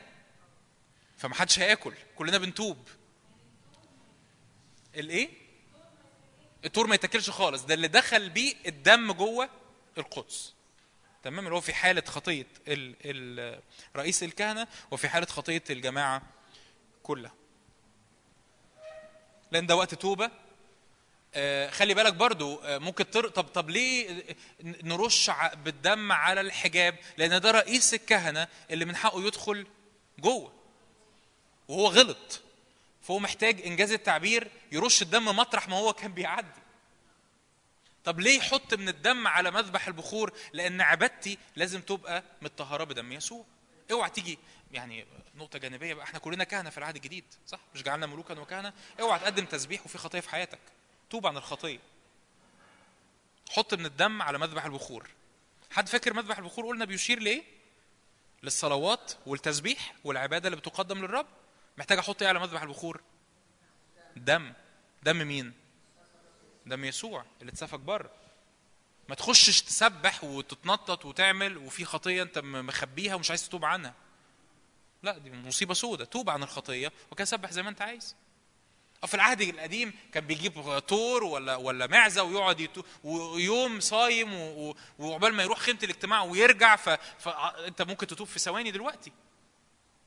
فما 1.17 1.35
حدش 1.35 1.59
هياكل. 1.59 1.93
كلنا 2.15 2.37
بنتوب. 2.37 2.87
الإيه؟ 4.95 5.29
التور 6.65 6.87
ما 6.87 6.95
يتاكلش 6.95 7.29
خالص. 7.29 7.61
ده 7.63 7.73
اللي 7.73 7.87
دخل 7.87 8.29
بيه 8.29 8.55
الدم 8.65 9.11
جوه 9.11 9.49
القدس. 9.97 10.53
تمام؟ 11.23 11.45
اللي 11.45 11.55
هو 11.55 11.61
في 11.61 11.73
حالة 11.73 12.03
خطية 12.07 12.45
رئيس 13.95 14.23
الكهنة 14.23 14.67
وفي 14.91 15.09
حالة 15.09 15.25
خطية 15.25 15.63
الجماعة 15.69 16.21
كلها. 17.03 17.33
لأن 19.51 19.65
ده 19.65 19.75
وقت 19.75 19.95
توبة. 19.95 20.31
آه، 21.33 21.69
خلي 21.69 21.93
بالك 21.93 22.13
برضو 22.13 22.55
آه، 22.59 22.77
ممكن 22.77 23.09
تر... 23.11 23.27
طب 23.29 23.43
طب 23.43 23.69
ليه 23.69 24.23
نرش 24.63 25.31
بالدم 25.53 26.11
على 26.11 26.41
الحجاب؟ 26.41 26.95
لأن 27.17 27.41
ده 27.41 27.51
رئيس 27.51 27.93
الكهنة 27.93 28.47
اللي 28.71 28.85
من 28.85 28.95
حقه 28.95 29.27
يدخل 29.27 29.67
جوه. 30.19 30.53
وهو 31.67 31.87
غلط. 31.87 32.41
فهو 33.01 33.19
محتاج 33.19 33.61
إنجاز 33.61 33.91
التعبير 33.91 34.51
يرش 34.71 35.01
الدم 35.01 35.25
مطرح 35.25 35.67
ما 35.69 35.75
هو 35.77 35.93
كان 35.93 36.13
بيعدي. 36.13 36.61
طب 38.09 38.19
ليه 38.19 38.37
يحط 38.37 38.73
من 38.73 38.89
الدم 38.89 39.27
على 39.27 39.51
مذبح 39.51 39.87
البخور؟ 39.87 40.33
لأن 40.53 40.81
عبادتي 40.81 41.37
لازم 41.55 41.81
تبقى 41.81 42.23
متطهرة 42.41 42.83
بدم 42.83 43.11
يسوع. 43.11 43.45
اوعى 43.91 44.09
تيجي 44.09 44.39
يعني 44.71 45.05
نقطة 45.35 45.59
جانبية 45.59 45.93
بقى 45.93 46.03
إحنا 46.03 46.19
كلنا 46.19 46.43
كهنة 46.43 46.69
في 46.69 46.77
العهد 46.77 46.95
الجديد 46.95 47.23
صح؟ 47.47 47.59
مش 47.75 47.83
جعلنا 47.83 48.05
ملوكا 48.05 48.39
وكهنة. 48.39 48.73
اوعى 48.99 49.19
تقدم 49.19 49.45
تسبيح 49.45 49.85
وفي 49.85 49.97
خطية 49.97 50.19
في 50.19 50.29
حياتك. 50.29 50.59
توب 51.09 51.27
عن 51.27 51.37
الخطية. 51.37 51.79
حط 53.49 53.73
من 53.73 53.85
الدم 53.85 54.21
على 54.21 54.37
مذبح 54.37 54.65
البخور. 54.65 55.09
حد 55.71 55.89
فاكر 55.89 56.13
مذبح 56.13 56.37
البخور؟ 56.37 56.65
قلنا 56.65 56.85
بيشير 56.85 57.19
لإيه؟ 57.19 57.43
للصلوات 58.43 59.13
والتسبيح 59.25 59.95
والعبادة 60.03 60.47
اللي 60.47 60.57
بتقدم 60.57 60.97
للرب. 60.97 61.27
محتاج 61.77 61.97
أحط 61.97 62.21
إيه 62.21 62.29
على 62.29 62.39
مذبح 62.39 62.61
البخور؟ 62.61 63.01
دم. 64.15 64.53
دم 65.03 65.27
مين؟ 65.27 65.53
دم 66.69 66.85
يسوع 66.85 67.25
اللي 67.41 67.51
اتسفك 67.51 67.79
بره. 67.79 68.11
ما 69.09 69.15
تخشش 69.15 69.61
تسبح 69.61 70.23
وتتنطط 70.23 71.05
وتعمل 71.05 71.57
وفي 71.57 71.85
خطية 71.85 72.23
انت 72.23 72.39
مخبيها 72.39 73.15
ومش 73.15 73.29
عايز 73.29 73.47
تتوب 73.47 73.65
عنها. 73.65 73.93
لا 75.03 75.17
دي 75.17 75.31
مصيبة 75.31 75.73
سودة. 75.73 76.05
توب 76.05 76.29
عن 76.29 76.43
الخطية 76.43 76.91
وكان 77.11 77.25
سبح 77.25 77.51
زي 77.51 77.63
ما 77.63 77.69
انت 77.69 77.81
عايز. 77.81 78.15
في 79.05 79.13
العهد 79.13 79.41
القديم 79.41 79.93
كان 80.13 80.27
بيجيب 80.27 80.79
طور 80.79 81.23
ولا 81.23 81.55
ولا 81.55 81.87
معزة 81.87 82.23
ويقعد 82.23 82.83
ويوم 83.03 83.79
صايم 83.79 84.33
وعقبال 84.99 85.33
ما 85.33 85.43
يروح 85.43 85.59
خيمة 85.59 85.79
الاجتماع 85.83 86.23
ويرجع. 86.23 86.75
فانت 87.19 87.81
ممكن 87.81 88.07
تتوب 88.07 88.27
في 88.27 88.39
ثواني 88.39 88.71
دلوقتي. 88.71 89.11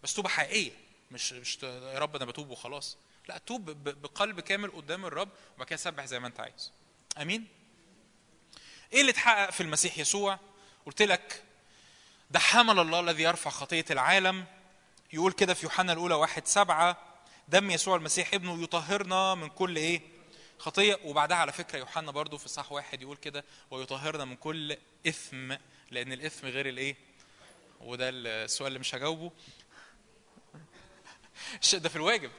بس 0.03 0.15
توبة 0.15 0.29
حقيقية 0.29 0.73
مش 1.11 1.33
مش 1.33 1.63
يا 1.63 1.99
رب 1.99 2.17
أنا 2.17 2.25
بتوب 2.25 2.51
وخلاص. 2.51 2.97
لا 3.28 3.39
توب 3.39 3.70
بقلب 3.85 4.40
كامل 4.40 4.70
قدام 4.70 5.05
الرب 5.05 5.28
وبعد 5.55 5.69
كده 5.69 5.77
سبح 5.77 6.05
زي 6.05 6.20
ما 6.20 6.27
انت 6.27 6.40
عايز. 6.40 6.73
آمين؟ 7.19 7.49
إيه 8.93 9.01
اللي 9.01 9.11
اتحقق 9.11 9.51
في 9.51 9.62
المسيح 9.62 9.99
يسوع؟ 9.99 10.39
قلت 10.86 11.03
لك 11.03 11.43
ده 12.31 12.39
حمل 12.39 12.78
الله 12.78 13.01
الذي 13.01 13.23
يرفع 13.23 13.51
خطية 13.51 13.85
العالم. 13.90 14.44
يقول 15.12 15.32
كده 15.32 15.55
في 15.55 15.66
يوحنا 15.66 15.93
الأولى 15.93 16.15
واحد 16.15 16.47
سبعة 16.47 16.99
دم 17.49 17.70
يسوع 17.70 17.97
المسيح 17.97 18.35
ابنه 18.35 18.62
يطهرنا 18.62 19.35
من 19.35 19.49
كل 19.49 19.77
إيه؟ 19.77 20.01
خطية. 20.59 20.99
وبعدها 21.05 21.36
على 21.36 21.53
فكرة 21.53 21.78
يوحنا 21.78 22.11
برضو 22.11 22.39
في 22.39 22.49
صح 22.49 22.73
واحد 22.73 23.03
يقول 23.03 23.16
كده 23.16 23.44
ويطهرنا 23.70 24.24
من 24.24 24.36
كل 24.36 24.77
إثم 25.09 25.55
لأن 25.90 26.12
الإثم 26.12 26.47
غير 26.47 26.69
الإيه؟ 26.69 26.97
وده 27.81 28.09
السؤال 28.09 28.69
اللي 28.69 28.78
مش 28.78 28.94
هجاوبه. 28.94 29.32
ده 31.73 31.89
في 31.89 31.97
الواجب. 31.97 32.31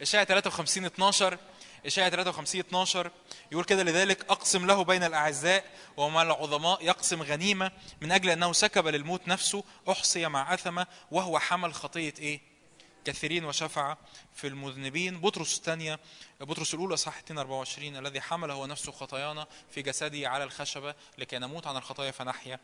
اشعياء 0.00 0.26
53 0.26 0.84
12 0.84 1.38
اشعياء 1.86 2.10
53 2.10 2.60
12 2.60 3.10
يقول 3.52 3.64
كده 3.64 3.82
لذلك 3.82 4.30
أقسم 4.30 4.66
له 4.66 4.84
بين 4.84 5.02
الأعزاء 5.04 5.64
ومع 5.96 6.22
العظماء 6.22 6.84
يقسم 6.84 7.22
غنيمة 7.22 7.72
من 8.00 8.12
أجل 8.12 8.30
أنه 8.30 8.52
سكب 8.52 8.86
للموت 8.86 9.28
نفسه 9.28 9.64
أحصي 9.90 10.26
مع 10.28 10.54
اثمه 10.54 10.86
وهو 11.10 11.38
حمل 11.38 11.74
خطية 11.74 12.14
إيه؟ 12.18 12.40
كثيرين 13.04 13.44
وشفع 13.44 13.96
في 14.34 14.46
المذنبين 14.46 15.20
بطرس 15.20 15.56
الثانية 15.56 15.98
بطرس 16.40 16.74
الأولى 16.74 16.96
صح 16.96 17.18
2 17.18 17.38
24 17.38 17.96
الذي 17.96 18.20
حمل 18.20 18.50
هو 18.50 18.66
نفسه 18.66 18.92
خطايانا 18.92 19.46
في 19.70 19.82
جسده 19.82 20.28
على 20.28 20.44
الخشبة 20.44 20.94
لكي 21.18 21.38
نموت 21.38 21.66
عن 21.66 21.76
الخطايا 21.76 22.10
فنحيا 22.10 22.60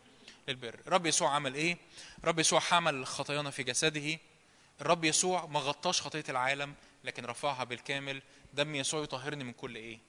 للبر 0.47 0.79
رب 0.87 1.05
يسوع 1.05 1.29
عمل 1.29 1.55
إيه؟ 1.55 1.77
رب 2.25 2.39
يسوع 2.39 2.59
حمل 2.59 3.05
خطايانا 3.07 3.49
في 3.49 3.63
جسده 3.63 4.19
الرب 4.81 5.03
يسوع 5.05 5.45
ما 5.45 5.59
غطاش 5.59 6.01
خطية 6.01 6.23
العالم 6.29 6.73
لكن 7.05 7.25
رفعها 7.25 7.63
بالكامل 7.63 8.21
دم 8.53 8.75
يسوع 8.75 9.03
يطهرني 9.03 9.43
من 9.43 9.53
كل 9.53 9.75
إيه؟ 9.75 9.99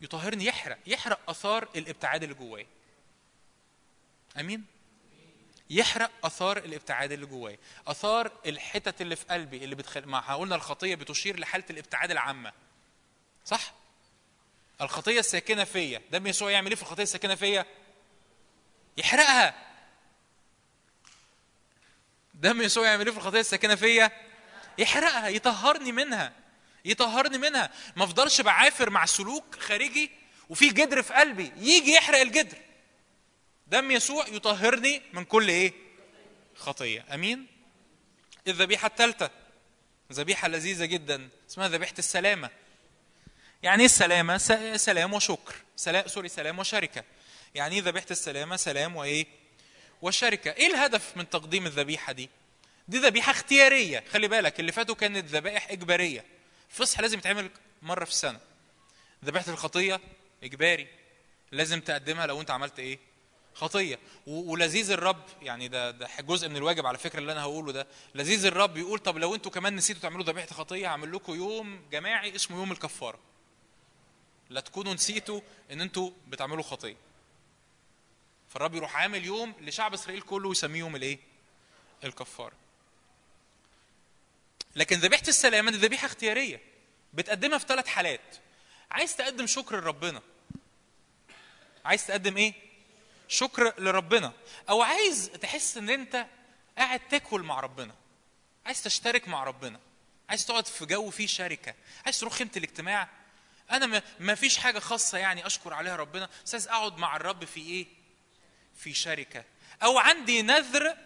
يطهرني 0.00 0.44
يحرق 0.44 0.78
يحرق 0.86 1.30
آثار 1.30 1.68
الابتعاد 1.76 2.22
اللي 2.22 2.34
جوايا. 2.34 2.66
آمين؟ 4.40 4.64
يحرق 5.70 6.10
آثار 6.24 6.56
الابتعاد 6.56 7.12
اللي 7.12 7.26
جوايا. 7.26 7.58
آثار 7.86 8.32
الحتت 8.46 9.00
اللي 9.00 9.16
في 9.16 9.24
قلبي 9.24 9.64
اللي 9.64 9.74
بتخل... 9.74 10.06
ما 10.06 10.34
قلنا 10.34 10.54
الخطية 10.54 10.94
بتشير 10.94 11.38
لحالة 11.38 11.64
الابتعاد 11.70 12.10
العامة. 12.10 12.52
صح؟ 13.44 13.74
الخطية 14.80 15.20
الساكنة 15.20 15.64
فيا. 15.64 16.02
دم 16.10 16.26
يسوع 16.26 16.50
يعمل 16.50 16.68
إيه 16.68 16.76
في 16.76 16.82
الخطية 16.82 17.02
الساكنة 17.02 17.34
فيا؟ 17.34 17.66
يحرقها. 18.96 19.54
دم 22.34 22.62
يسوع 22.62 22.86
يعمل 22.86 23.06
إيه 23.06 23.12
في 23.12 23.18
الخطية 23.18 23.40
الساكنة 23.40 23.74
فيا؟ 23.74 24.29
يحرقها 24.80 25.28
يطهرني 25.28 25.92
منها 25.92 26.32
يطهرني 26.84 27.38
منها. 27.38 27.70
ما 27.96 28.04
افضلش 28.04 28.40
بعافر 28.40 28.90
مع 28.90 29.06
سلوك 29.06 29.56
خارجي 29.58 30.10
وفي 30.48 30.68
جدر 30.68 31.02
في 31.02 31.14
قلبي 31.14 31.52
يجي 31.56 31.92
يحرق 31.92 32.18
الجدر. 32.18 32.58
دم 33.66 33.90
يسوع 33.90 34.28
يطهرني 34.28 35.02
من 35.12 35.24
كل 35.24 35.48
إيه؟ 35.48 35.72
خطية. 36.54 37.04
أمين؟ 37.14 37.46
الذبيحة 38.48 38.86
الثالثة. 38.86 39.30
ذبيحة 40.12 40.48
لذيذة 40.48 40.84
جدا. 40.84 41.28
اسمها 41.50 41.68
ذبيحة 41.68 41.94
السلامة. 41.98 42.50
يعني 43.62 43.80
إيه 43.80 43.86
السلامة؟ 43.86 44.38
سلام 44.76 45.12
وشكر. 45.14 45.54
سلام 45.76 46.08
سوري 46.08 46.28
سلام 46.28 46.58
وشركة. 46.58 47.04
يعني 47.54 47.74
إيه 47.74 47.82
ذبيحة 47.82 48.06
السلامة؟ 48.10 48.56
سلام 48.56 48.96
وإيه؟ 48.96 49.26
والشركة 50.02 50.52
إيه 50.52 50.66
الهدف 50.66 51.16
من 51.16 51.30
تقديم 51.30 51.66
الذبيحة 51.66 52.12
دي؟ 52.12 52.30
دي 52.90 52.98
ذبيحة 52.98 53.30
اختيارية. 53.30 54.04
خلي 54.12 54.28
بالك 54.28 54.60
اللي 54.60 54.72
فاتوا 54.72 54.94
كانت 54.94 55.26
ذبائح 55.26 55.70
إجبارية. 55.70 56.24
الفصح 56.70 57.00
لازم 57.00 57.18
يتعمل 57.18 57.50
مرة 57.82 58.04
في 58.04 58.10
السنة. 58.10 58.40
ذبيحة 59.24 59.52
الخطية 59.52 60.00
إجباري. 60.42 60.88
لازم 61.52 61.80
تقدمها 61.80 62.26
لو 62.26 62.40
أنت 62.40 62.50
عملت 62.50 62.78
إيه؟ 62.78 62.98
خطية. 63.54 63.98
ولذيذ 64.26 64.90
الرب 64.90 65.24
يعني 65.42 65.68
ده 65.68 65.90
ده 65.90 66.08
جزء 66.20 66.48
من 66.48 66.56
الواجب 66.56 66.86
على 66.86 66.98
فكرة 66.98 67.18
اللي 67.18 67.32
أنا 67.32 67.42
هقوله 67.42 67.72
ده. 67.72 67.86
لذيذ 68.14 68.46
الرب 68.46 68.76
يقول 68.76 68.98
طب 68.98 69.18
لو 69.18 69.34
أنتوا 69.34 69.50
كمان 69.50 69.76
نسيتوا 69.76 70.02
تعملوا 70.02 70.24
ذبيحة 70.24 70.46
خطية 70.46 70.86
هعمل 70.86 71.12
لكم 71.12 71.34
يوم 71.34 71.82
جماعي 71.92 72.34
اسمه 72.34 72.56
يوم 72.56 72.72
الكفارة. 72.72 73.18
لا 74.50 74.60
تكونوا 74.60 74.94
نسيتوا 74.94 75.40
إن 75.70 75.80
أنتوا 75.80 76.10
بتعملوا 76.28 76.62
خطية. 76.62 76.96
فالرب 78.48 78.74
يروح 78.74 78.96
عامل 78.96 79.24
يوم 79.24 79.54
لشعب 79.60 79.94
إسرائيل 79.94 80.22
كله 80.22 80.48
ويسميه 80.48 80.78
يوم 80.78 80.96
الإيه؟ 80.96 81.18
الكفارة. 82.04 82.52
لكن 84.76 84.96
ذبيحة 84.96 85.22
السلامه 85.28 85.70
دي 85.70 85.76
ذبيحة 85.76 86.06
اختيارية 86.06 86.60
بتقدمها 87.12 87.58
في 87.58 87.66
ثلاث 87.66 87.86
حالات. 87.86 88.36
عايز 88.90 89.16
تقدم 89.16 89.46
شكر 89.46 89.80
لربنا. 89.80 90.22
عايز 91.84 92.06
تقدم 92.06 92.36
إيه؟ 92.36 92.54
شكر 93.28 93.74
لربنا. 93.80 94.32
أو 94.68 94.82
عايز 94.82 95.30
تحس 95.42 95.76
إن 95.76 95.90
أنت 95.90 96.26
قاعد 96.78 97.00
تاكل 97.08 97.40
مع 97.42 97.60
ربنا. 97.60 97.94
عايز 98.66 98.82
تشترك 98.82 99.28
مع 99.28 99.44
ربنا. 99.44 99.80
عايز 100.28 100.46
تقعد 100.46 100.66
في 100.66 100.86
جو 100.86 101.10
فيه 101.10 101.26
شركة. 101.26 101.74
عايز 102.04 102.20
تروح 102.20 102.32
خيمة 102.32 102.50
الاجتماع. 102.56 103.08
أنا 103.70 104.02
ما- 104.20 104.34
فيش 104.34 104.58
حاجة 104.58 104.78
خاصة 104.78 105.18
يعني 105.18 105.46
أشكر 105.46 105.74
عليها 105.74 105.96
ربنا. 105.96 106.28
بس 106.44 106.54
عايز 106.54 106.68
أقعد 106.68 106.98
مع 106.98 107.16
الرب 107.16 107.44
في 107.44 107.60
إيه؟ 107.60 107.86
في 108.76 108.94
شركة. 108.94 109.44
أو 109.82 109.98
عندي 109.98 110.42
نذر 110.42 110.96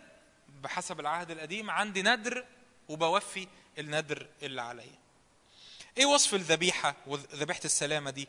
بحسب 0.48 1.00
العهد 1.00 1.30
القديم 1.30 1.70
عندي 1.70 2.02
نذر 2.02 2.44
وبوفي 2.88 3.48
النذر 3.78 4.26
اللي 4.42 4.62
عليا. 4.62 4.98
إيه 5.98 6.06
وصف 6.06 6.34
الذبيحة 6.34 6.94
وذبيحة 7.06 7.60
السلامة 7.64 8.10
دي؟ 8.10 8.28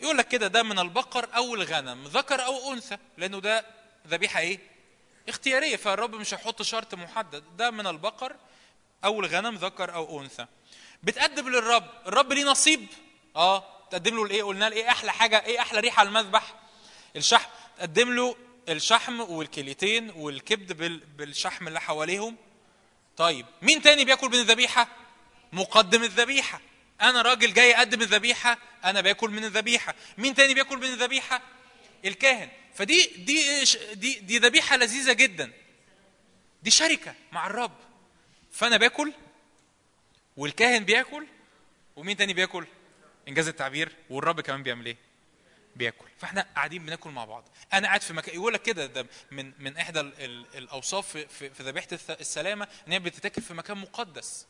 يقول 0.00 0.18
لك 0.18 0.28
كده 0.28 0.46
ده 0.46 0.62
من 0.62 0.78
البقر 0.78 1.28
أو 1.36 1.54
الغنم 1.54 2.04
ذكر 2.04 2.44
أو 2.44 2.72
أنثى 2.72 2.98
لأنه 3.18 3.40
ده 3.40 3.66
ذبيحة 4.08 4.40
إيه؟ 4.40 4.58
اختيارية 5.28 5.76
فالرب 5.76 6.14
مش 6.14 6.34
هيحط 6.34 6.62
شرط 6.62 6.94
محدد. 6.94 7.44
ده 7.56 7.70
من 7.70 7.86
البقر 7.86 8.36
أو 9.04 9.20
الغنم 9.20 9.54
ذكر 9.56 9.94
أو 9.94 10.20
أنثى. 10.20 10.46
بتقدم 11.02 11.48
للرب 11.48 11.84
الرب 12.06 12.32
ليه 12.32 12.44
نصيب؟ 12.44 12.86
آه 13.36 13.64
تقدم 13.90 14.16
له 14.16 14.22
الإيه؟ 14.24 14.42
قلنا 14.42 14.68
إيه 14.72 14.88
أحلى 14.88 15.12
حاجة؟ 15.12 15.44
إيه 15.44 15.60
أحلى 15.60 15.80
ريحة 15.80 16.02
المذبح؟ 16.02 16.54
الشحم. 17.16 17.50
تقدم 17.78 18.14
له 18.14 18.36
الشحم 18.68 19.20
والكليتين 19.20 20.10
والكبد 20.10 20.72
بال- 20.72 20.98
بالشحم 21.06 21.68
اللي 21.68 21.80
حواليهم 21.80 22.36
طيب 23.22 23.46
مين 23.62 23.82
تاني 23.82 24.04
بياكل 24.04 24.28
من 24.28 24.34
الذبيحة؟ 24.34 24.88
مقدم 25.52 26.02
الذبيحة. 26.02 26.60
أنا 27.00 27.22
راجل 27.22 27.54
جاي 27.54 27.74
أقدم 27.76 28.02
الذبيحة 28.02 28.58
أنا 28.84 29.00
باكل 29.00 29.30
من 29.30 29.44
الذبيحة. 29.44 29.94
مين 30.18 30.34
تاني 30.34 30.54
بياكل 30.54 30.76
من 30.76 30.84
الذبيحة؟ 30.84 31.42
الكاهن. 32.04 32.48
فدي 32.74 33.06
دي 33.16 33.64
دي 33.94 34.14
دي 34.14 34.38
ذبيحة 34.38 34.76
لذيذة 34.76 35.12
جدا. 35.12 35.52
دي 36.62 36.70
شركة 36.70 37.14
مع 37.32 37.46
الرب. 37.46 37.76
فأنا 38.52 38.76
باكل 38.76 39.12
والكاهن 40.36 40.84
بياكل 40.84 41.26
ومين 41.96 42.16
تاني 42.16 42.32
بياكل؟ 42.32 42.66
إنجاز 43.28 43.48
التعبير 43.48 43.92
والرب 44.10 44.40
كمان 44.40 44.62
بيعمل 44.62 44.86
إيه؟ 44.86 44.96
بياكل. 45.76 46.06
فاحنا 46.18 46.46
قاعدين 46.56 46.86
بناكل 46.86 47.10
مع 47.10 47.24
بعض. 47.24 47.48
أنا 47.72 47.86
قاعد 47.88 48.02
في 48.02 48.12
مكان 48.12 48.34
يقول 48.34 48.54
لك 48.54 48.62
كده 48.62 48.86
ده 48.86 49.06
من 49.30 49.52
من 49.58 49.76
إحدى 49.76 50.00
ال- 50.00 50.24
ال- 50.24 50.46
الأوصاف 50.56 51.16
في, 51.16 51.50
ذبيحة 51.62 51.88
السلامة 52.10 52.68
إن 52.86 52.92
هي 52.92 52.98
بتتاكل 52.98 53.42
في 53.42 53.54
مكان 53.54 53.78
مقدس. 53.78 54.46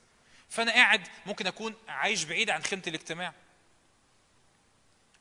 فأنا 0.49 0.73
قاعد 0.73 1.09
ممكن 1.27 1.47
أكون 1.47 1.75
عايش 1.89 2.25
بعيد 2.25 2.51
عن 2.51 2.63
خيمة 2.63 2.83
الاجتماع. 2.87 3.33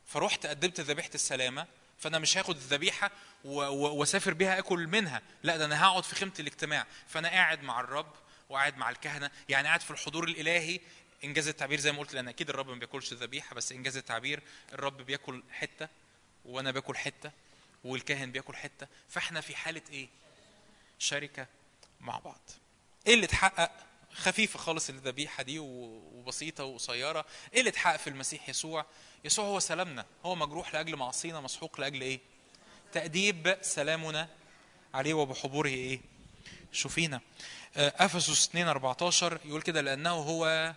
فرحت 0.06 0.46
قدمت 0.46 0.80
ذبيحة 0.80 1.10
السلامة 1.16 1.68
فأنا 2.00 2.20
مش 2.20 2.38
هاخد 2.38 2.56
الذبيحة 2.56 3.12
وأسافر 3.46 4.34
بيها 4.34 4.60
أكل 4.60 4.88
منها. 4.88 5.22
لا 5.44 5.58
ده 5.58 5.66
أنا 5.66 5.84
هقعد 5.86 6.04
في 6.04 6.16
خيمة 6.16 6.32
الاجتماع. 6.40 6.86
فأنا 7.08 7.30
قاعد 7.30 7.64
مع 7.64 7.80
الرب 7.80 8.14
وقاعد 8.50 8.78
مع 8.78 8.90
الكهنة. 8.90 9.32
يعني 9.50 9.68
قاعد 9.68 9.82
في 9.82 9.92
الحضور 9.92 10.24
الإلهي 10.24 10.80
إنجاز 11.24 11.48
التعبير 11.48 11.80
زي 11.80 11.92
ما 11.92 12.00
قلت 12.00 12.14
لأن 12.14 12.28
أكيد 12.28 12.50
الرب 12.50 12.70
ما 12.70 12.76
بياكلش 12.76 13.12
الذبيحه 13.12 13.56
بس 13.56 13.72
إنجاز 13.72 13.98
التعبير 13.98 14.44
الرب 14.74 14.98
بياكل 15.02 15.44
حتة 15.52 15.88
وأنا 16.46 16.72
باكل 16.72 16.98
حتة 16.98 17.32
والكاهن 17.84 18.32
بياكل 18.32 18.56
حتة. 18.56 18.88
فإحنا 19.10 19.42
في 19.42 19.56
حالة 19.56 19.82
إيه؟ 19.92 20.08
شركة 21.00 21.48
مع 22.00 22.20
بعض. 22.20 22.42
إيه 23.08 23.14
اللي 23.14 23.26
اتحقق؟ 23.26 23.72
خفيفة 24.14 24.60
خالص 24.60 24.90
الذبيحة 24.90 25.44
دي 25.44 25.60
وبسيطة 25.60 26.64
وقصيرة. 26.64 27.26
إيه 27.54 27.60
اللي 27.60 27.70
اتحقق 27.70 27.98
في 27.98 28.10
المسيح 28.10 28.50
يسوع؟ 28.50 28.86
يسوع 29.26 29.46
هو 29.46 29.60
سلامنا. 29.60 30.06
هو 30.26 30.36
مجروح 30.36 30.74
لأجل 30.74 30.96
معصينا 30.96 31.42
مسحوق 31.42 31.80
لأجل 31.82 32.02
إيه؟ 32.02 32.20
تأديب 32.92 33.58
سلامنا 33.62 34.30
عليه 34.94 35.14
وبحضوره 35.14 35.68
إيه؟ 35.68 36.02
شوفينا. 36.72 37.22
آه، 37.78 37.94
أفسس 38.06 38.48
2 38.48 38.68
14 38.68 39.40
يقول 39.46 39.62
كده 39.62 39.82
لأنه 39.82 40.10
هو 40.10 40.74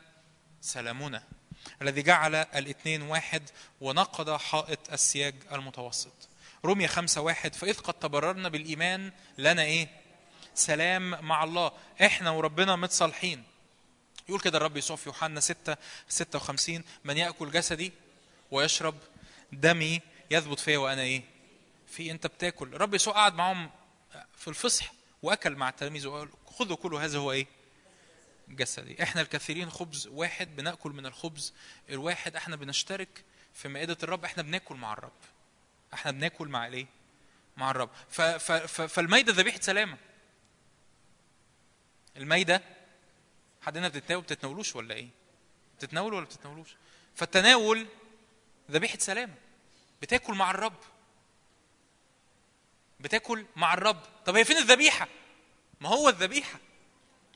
سلامنا 0.64 1.22
الذي 1.82 2.02
جعل 2.02 2.34
الاثنين 2.34 3.02
واحد 3.02 3.50
ونقض 3.80 4.36
حائط 4.36 4.92
السياج 4.92 5.34
المتوسط. 5.52 6.28
رمية 6.64 6.86
خمسة 6.86 7.20
واحد 7.20 7.54
فإذ 7.54 7.78
قد 7.78 7.94
تبررنا 7.94 8.48
بالإيمان 8.48 9.12
لنا 9.38 9.62
إيه؟ 9.62 9.88
سلام 10.54 11.24
مع 11.24 11.44
الله. 11.44 11.72
إحنا 12.02 12.30
وربنا 12.30 12.76
متصالحين. 12.76 13.44
يقول 14.28 14.40
كده 14.40 14.58
الرب 14.58 14.76
يسوع 14.76 14.96
في 14.96 15.08
يوحنا 15.08 15.40
6 15.40 15.76
56 16.08 16.84
من 17.04 17.16
يأكل 17.16 17.50
جسدي 17.50 17.92
ويشرب 18.50 18.94
دمي 19.52 20.00
يثبت 20.30 20.60
فيا 20.60 20.78
وأنا 20.78 21.02
إيه؟ 21.02 21.22
في 21.88 22.10
أنت 22.10 22.26
بتاكل. 22.26 22.74
الرب 22.74 22.94
يسوع 22.94 23.14
قعد 23.14 23.34
معهم 23.34 23.70
في 24.36 24.48
الفصح 24.48 24.92
وأكل 25.22 25.54
مع 25.56 25.68
التلاميذ 25.68 26.06
وقال 26.06 26.28
خذوا 26.58 26.76
كلوا 26.76 27.00
هذا 27.00 27.18
هو 27.18 27.32
إيه؟ 27.32 27.46
جسدي. 28.48 29.02
إحنا 29.02 29.20
الكثيرين 29.20 29.70
خبز 29.70 30.06
واحد 30.06 30.56
بنأكل 30.56 30.90
من 30.90 31.06
الخبز 31.06 31.54
الواحد 31.90 32.36
إحنا 32.36 32.56
بنشترك 32.56 33.24
في 33.54 33.68
مائدة 33.68 33.96
الرب 34.02 34.24
إحنا 34.24 34.42
بناكل 34.42 34.74
مع 34.74 34.92
الرب. 34.92 35.12
إحنا 35.94 36.10
بناكل 36.10 36.48
مع 36.48 36.66
الايه 36.66 36.86
مع 37.56 37.70
الرب. 37.70 37.90
ف 38.08 38.20
ف 38.20 38.52
ف 38.52 38.80
فالمائده 38.80 39.32
ذبيحة 39.32 39.60
سلامة. 39.60 39.98
المائده 42.16 42.62
حد 43.62 43.76
هنا 43.76 43.88
بتتناول 43.88 44.22
بتتناولوش 44.22 44.76
ولا 44.76 44.94
إيه؟ 44.94 45.08
بتتناولوا 45.78 46.18
ولا 46.18 46.26
بتتناولوش؟ 46.26 46.76
فالتناول 47.14 47.86
ذبيحة 48.70 48.98
سلامة. 48.98 49.34
بتاكل 50.02 50.34
مع 50.34 50.50
الرب. 50.50 50.76
بتاكل 53.00 53.46
مع 53.56 53.74
الرب. 53.74 54.02
طب 54.26 54.36
هي 54.36 54.44
فين 54.44 54.56
الذبيحة؟ 54.56 55.08
ما 55.80 55.88
هو 55.88 56.08
الذبيحة. 56.08 56.58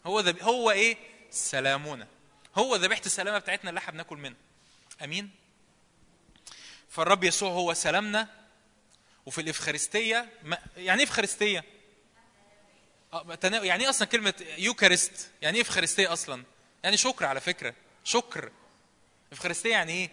هو 0.07 0.21
ذبي 0.21 0.43
هو 0.43 0.71
إيه؟ 0.71 0.97
سلامنا 1.31 2.07
هو 2.57 2.77
ذبيحة 2.77 3.03
السلامة 3.07 3.39
بتاعتنا 3.39 3.71
اللي 3.71 3.79
إحنا 3.79 3.93
بناكل 3.93 4.17
منها. 4.17 4.37
أمين؟ 5.05 5.31
فالرب 6.89 7.25
يسوع 7.25 7.51
هو 7.51 7.75
سلامنا. 7.75 8.29
وفي 9.27 9.41
الإفخارستية 9.41 10.29
ما 10.43 10.59
يعني 10.77 11.01
إيه 11.01 11.07
إفخارستية؟ 11.07 11.65
آه، 13.13 13.39
يعني 13.45 13.85
إيه 13.85 13.91
أصلا 13.91 14.09
كلمة 14.09 14.35
يوكاريست؟ 14.59 15.31
يعني 15.43 15.57
إيه 15.57 15.63
إفخارستية 15.63 16.13
أصلا؟ 16.13 16.45
يعني 16.85 16.97
شكر 16.97 17.25
على 17.25 17.41
فكرة. 17.41 17.75
شكر. 18.05 18.53
إفخارستية 19.33 19.71
يعني 19.71 19.93
إيه؟ 19.93 20.11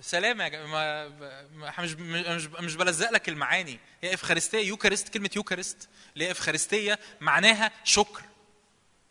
سلام 0.00 0.40
يا 0.40 0.48
جماعة 0.48 1.80
مش 1.80 1.92
مش 1.92 2.46
مش 2.46 2.76
بلزق 2.76 3.10
لك 3.10 3.28
المعاني. 3.28 3.78
هي 4.02 4.14
إفخارستية 4.14 4.66
يوكاريست 4.66 5.08
كلمة 5.08 5.30
يوكاريست. 5.36 5.88
اللي 6.14 6.26
هي 6.26 6.30
إفخارستية 6.30 6.98
معناها 7.20 7.72
شكر. 7.84 8.22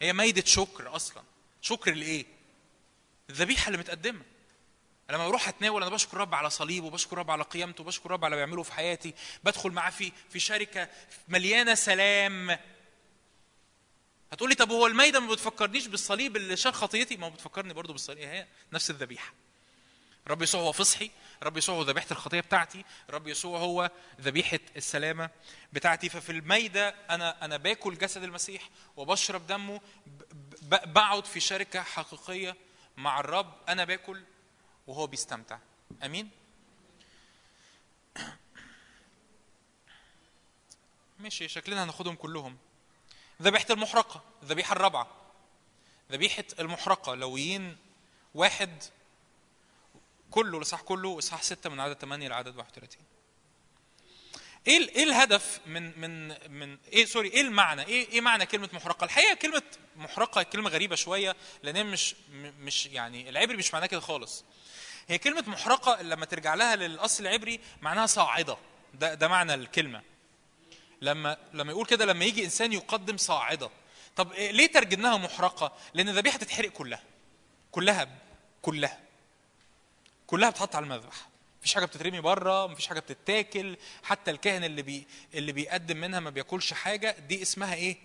هي 0.02 0.14
ميدة 0.14 0.44
شكر 0.46 0.96
أصلا. 0.96 1.24
شكر 1.62 1.94
لإيه؟ 1.94 2.26
الذبيحة 3.30 3.68
اللي 3.68 3.78
متقدمة. 3.78 4.22
لما 5.10 5.28
بروح 5.28 5.48
أتناول 5.48 5.82
أنا 5.84 5.92
بشكر 5.92 6.18
رب 6.18 6.36
على 6.36 6.50
صليبه 6.50 6.86
وبشكر 6.88 7.18
رب 7.18 7.32
على 7.32 7.44
قيامته 7.44 7.84
وبشكر 7.84 8.12
رب 8.12 8.26
على 8.26 8.34
اللي 8.36 8.46
بيعمله 8.46 8.64
في 8.64 8.74
حياتي. 8.74 9.14
بدخل 9.44 9.72
معاه 9.72 9.90
في 9.90 10.12
في 10.30 10.40
شركة 10.40 10.90
مليانة 11.28 11.76
سلام. 11.76 12.58
هتقولي 14.32 14.56
طب 14.56 14.72
هو 14.72 14.88
الميدة 14.88 15.20
ما 15.20 15.32
بتفكرنيش 15.32 15.88
بالصليب 15.88 16.36
اللي 16.36 16.58
شال 16.58 16.74
خطيتي؟ 16.74 17.18
ما 17.18 17.28
هو 17.28 17.30
بتفكرني 17.30 17.74
برضو 17.74 17.94
بالصليب. 17.94 18.20
هي 18.20 18.48
نفس 18.74 18.90
الذبيحة. 18.90 19.34
الرب 20.26 20.42
يسوع 20.42 20.62
هو 20.62 20.72
فصحي. 20.72 21.12
الرب 21.42 21.58
يسوع 21.58 21.76
هو 21.76 21.82
ذبيحة 21.82 22.08
الخطية 22.12 22.40
بتاعتي 22.40 22.86
الرب 23.10 23.28
يسوع 23.28 23.60
هو 23.60 23.92
ذبيحة 24.22 24.60
السلامة 24.76 25.30
بتاعتي. 25.74 26.10
ففي 26.10 26.32
المايده 26.32 26.90
أنا 26.90 27.46
أنا 27.46 27.58
باكل 27.58 27.98
جسد 27.98 28.24
المسيح 28.24 28.70
وبشرب 28.98 29.48
دمه 29.48 29.82
بقعد 30.62 31.26
في 31.26 31.40
شركة 31.40 31.82
حقيقية 31.82 32.56
مع 32.98 33.20
الرب 33.20 33.54
أنا 33.70 33.86
باكل 33.86 34.24
وهو 34.88 35.08
بيستمتع. 35.08 35.60
آمين؟ 36.04 36.30
ماشي 41.20 41.48
شكلنا 41.48 41.84
هناخدهم 41.84 42.16
كلهم. 42.16 42.58
ذبيحة 43.42 43.66
المحرقة 43.70 44.24
الذبيحة 44.44 44.74
الرابعة. 44.74 45.08
ذبيحة 46.12 46.46
المحرقة 46.60 47.16
لويين 47.16 47.78
واحد 48.34 48.84
كله 50.32 50.58
الاصحاح 50.58 50.82
كله 50.82 51.18
اصحاح 51.18 51.44
6 51.44 51.70
من 51.70 51.80
عدد 51.80 51.94
8 51.98 52.28
لعدد 52.28 52.58
31 52.58 53.04
إيه 54.68 54.90
إيه 54.90 55.04
الهدف 55.04 55.60
من 55.66 56.00
من 56.02 56.28
من 56.52 56.78
إيه 56.94 57.06
سوري 57.06 57.30
إيه 57.30 57.42
المعنى؟ 57.42 57.82
إيه 57.86 58.10
إيه 58.10 58.22
معنى 58.22 58.46
كلمة 58.46 58.70
محرقة؟ 58.74 59.06
الحقيقة 59.06 59.34
كلمة 59.34 59.62
محرقة 59.96 60.44
كلمة 60.44 60.70
غريبة 60.70 60.96
شوية 60.96 61.36
لأن 61.64 61.86
مش 61.86 62.16
مش 62.60 62.86
يعني 62.86 63.30
العبري 63.30 63.58
مش 63.58 63.74
معناه 63.74 63.88
كده 63.88 64.00
خالص. 64.00 64.44
هي 65.08 65.18
كلمة 65.18 65.44
محرقة 65.48 66.02
لما 66.02 66.26
ترجع 66.26 66.54
لها 66.56 66.76
للأصل 66.76 67.28
العبري 67.28 67.60
معناها 67.82 68.06
صاعدة. 68.06 68.58
ده 68.94 69.14
ده 69.14 69.28
معنى 69.28 69.54
الكلمة. 69.54 70.02
لما 71.02 71.38
لما 71.54 71.72
يقول 71.72 71.86
كده 71.86 72.06
لما 72.06 72.26
يجي 72.26 72.46
إنسان 72.46 72.74
يقدم 72.74 73.18
صاعدة. 73.18 73.70
طب 74.16 74.32
إيه 74.32 74.52
ليه 74.52 74.68
ترجمناها 74.68 75.18
محرقة؟ 75.18 75.78
لأن 75.94 76.10
الذبيحه 76.10 76.38
تتحرق 76.38 76.70
كلها. 76.70 77.04
كلها 77.72 78.08
كلها. 78.62 79.00
كلها 80.32 80.50
بتحط 80.50 80.76
على 80.76 80.84
المذبح. 80.84 81.16
مفيش 81.60 81.74
حاجة 81.74 81.86
بتترمي 81.86 82.20
بره 82.20 82.68
مفيش 82.68 82.88
حاجة 82.88 83.00
بتتاكل. 83.00 83.78
حتى 84.04 84.32
الكاهن 84.32 84.64
اللي 84.64 84.82
بي 84.82 85.08
اللي 85.34 85.52
بيقدم 85.52 85.98
منها 85.98 86.20
ما 86.20 86.30
بياكلش 86.30 86.74
حاجة 86.74 87.16
دي 87.28 87.42
اسمها 87.42 87.74
إيه؟ 87.74 87.98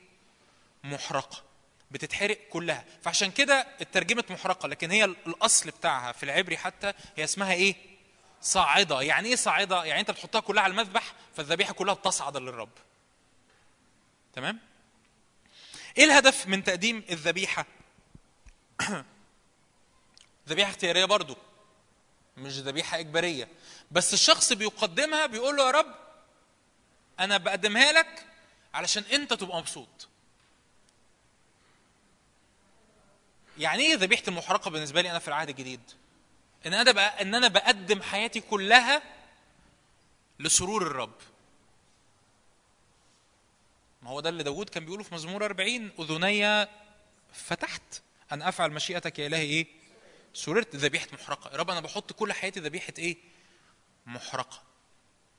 محرقة. 0.85 1.43
بتتحرق 1.91 2.39
كلها. 2.51 2.85
فعشان 3.03 3.31
كده 3.31 3.67
اترجمت 3.81 4.33
محرقة 4.33 4.69
لكن 4.69 4.91
هي 4.91 5.05
الأصل 5.05 5.71
بتاعها 5.71 6.13
في 6.13 6.23
العبري 6.23 6.57
حتى 6.57 6.93
هي 7.17 7.25
اسمها 7.25 7.53
إيه؟ 7.53 7.75
صاعدة. 8.41 9.03
يعني 9.03 9.29
إيه 9.29 9.37
صاعدة؟ 9.37 9.85
يعني 9.85 10.01
أنت 10.01 10.11
بتحطها 10.11 10.41
كلها 10.41 10.63
على 10.63 10.71
المذبح 10.71 11.13
فالذبيحة 11.37 11.73
كلها 11.73 11.95
بتصعد 11.95 12.37
للرب. 12.37 12.71
تمام؟ 14.33 14.59
إيه 15.99 16.05
الهدف 16.05 16.47
من 16.47 16.65
تقديم 16.65 17.05
الذبيحة؟ 17.11 17.67
ذبيحة 20.49 20.71
اختيارية 20.71 21.05
برضو. 21.05 21.37
مش 22.37 22.53
ذبيحة 22.59 22.99
إجبارية. 22.99 23.49
بس 23.91 24.15
الشخص 24.15 24.53
بيقدمها 24.53 25.27
بيقول 25.27 25.57
له 25.57 25.67
يا 25.67 25.71
رب 25.71 25.95
أنا 27.21 27.37
بقدمها 27.37 27.93
لك 27.93 28.27
علشان 28.75 29.03
أنت 29.13 29.35
تبقى 29.35 29.59
مبسوط. 29.59 30.09
يعني 33.59 33.83
إيه 33.83 33.95
ذبيحة 33.95 34.23
المحرقة 34.29 34.71
بالنسبة 34.71 35.03
لي 35.03 35.11
أنا 35.11 35.19
في 35.19 35.29
العهد 35.29 35.49
الجديد؟ 35.49 35.81
إن 36.67 36.75
أنا 36.75 36.93
بقى 36.93 37.23
إن 37.23 37.35
أنا 37.35 37.49
بقدم 37.49 38.03
حياتي 38.03 38.41
كلها 38.41 39.03
لسرور 40.41 40.83
الرب. 40.87 41.15
ما 44.03 44.11
هو 44.11 44.21
ده 44.21 44.29
اللي 44.29 44.43
داود 44.43 44.69
كان 44.69 44.85
بيقوله 44.85 45.03
في 45.03 45.15
مزمور 45.15 45.45
40 45.45 45.91
أذني 45.99 46.69
فتحت 47.33 48.03
أن 48.33 48.43
أفعل 48.43 48.71
مشيئتك 48.71 49.19
يا 49.19 49.27
إلهي 49.27 49.43
إيه؟ 49.43 49.67
سررت 50.37 50.77
ذبيحة 50.77 51.07
محرقة. 51.13 51.51
يا 51.53 51.57
رب 51.57 51.71
أنا 51.71 51.81
بحط 51.81 52.13
كل 52.13 52.33
حياتي 52.33 52.61
ذبيحة 52.61 52.93
إيه؟ 52.99 53.17
محرقة. 54.07 54.63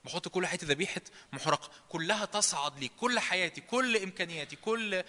بحط 0.06 0.28
كل 0.28 0.48
حياتي 0.48 0.66
ذبيحة 0.66 1.02
محرقة. 1.34 1.72
كلها 1.90 2.26
تصعد 2.26 2.80
لي. 2.80 2.88
كل 2.88 3.20
حياتي 3.20 3.62
كل 3.62 3.98
إمكانياتي 3.98 4.56
كل 4.56 5.04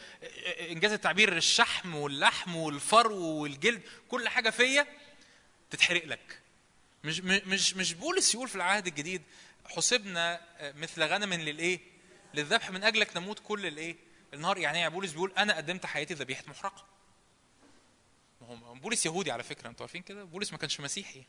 إنجاز 0.61 0.93
التعبير 0.93 1.37
الشحم 1.37 1.95
واللحم 1.95 2.57
والفرو 2.57 3.17
والجلد 3.17 3.83
كل 4.09 4.29
حاجة 4.29 4.51
فيا 4.51 4.87
تتحرق 5.71 6.05
لك. 6.05 6.41
مش 7.05 7.21
مش 7.21 7.75
مش 7.75 7.93
بولس 7.93 8.35
يقول 8.35 8.49
في 8.49 8.57
العهد 8.57 8.87
الجديد 8.87 9.23
حسبنا 9.65 10.41
مثل 10.63 11.03
غنم 11.03 11.35
للإيه؟ 11.35 11.81
للذبح. 12.35 12.71
من 12.71 12.85
أجلك 12.85 13.17
نموت 13.17 13.39
كل 13.39 13.67
الإيه؟ 13.67 13.97
النهار. 14.35 14.59
يعني 14.59 14.91
بولس 14.91 15.13
بيقول 15.13 15.33
أنا 15.39 15.57
قدمت 15.57 15.87
حياتي 15.87 16.15
ذبيحة 16.15 16.45
محرقة. 16.47 16.85
هو 18.49 18.75
بولس 18.75 19.07
يهودي 19.07 19.31
على 19.31 19.43
فكرة 19.43 19.69
أنتوا 19.69 19.87
عارفين 19.87 20.03
كده؟ 20.03 20.25
بولس 20.25 20.53
ما 20.53 20.59
كانش 20.59 20.81
مسيحي. 20.81 21.19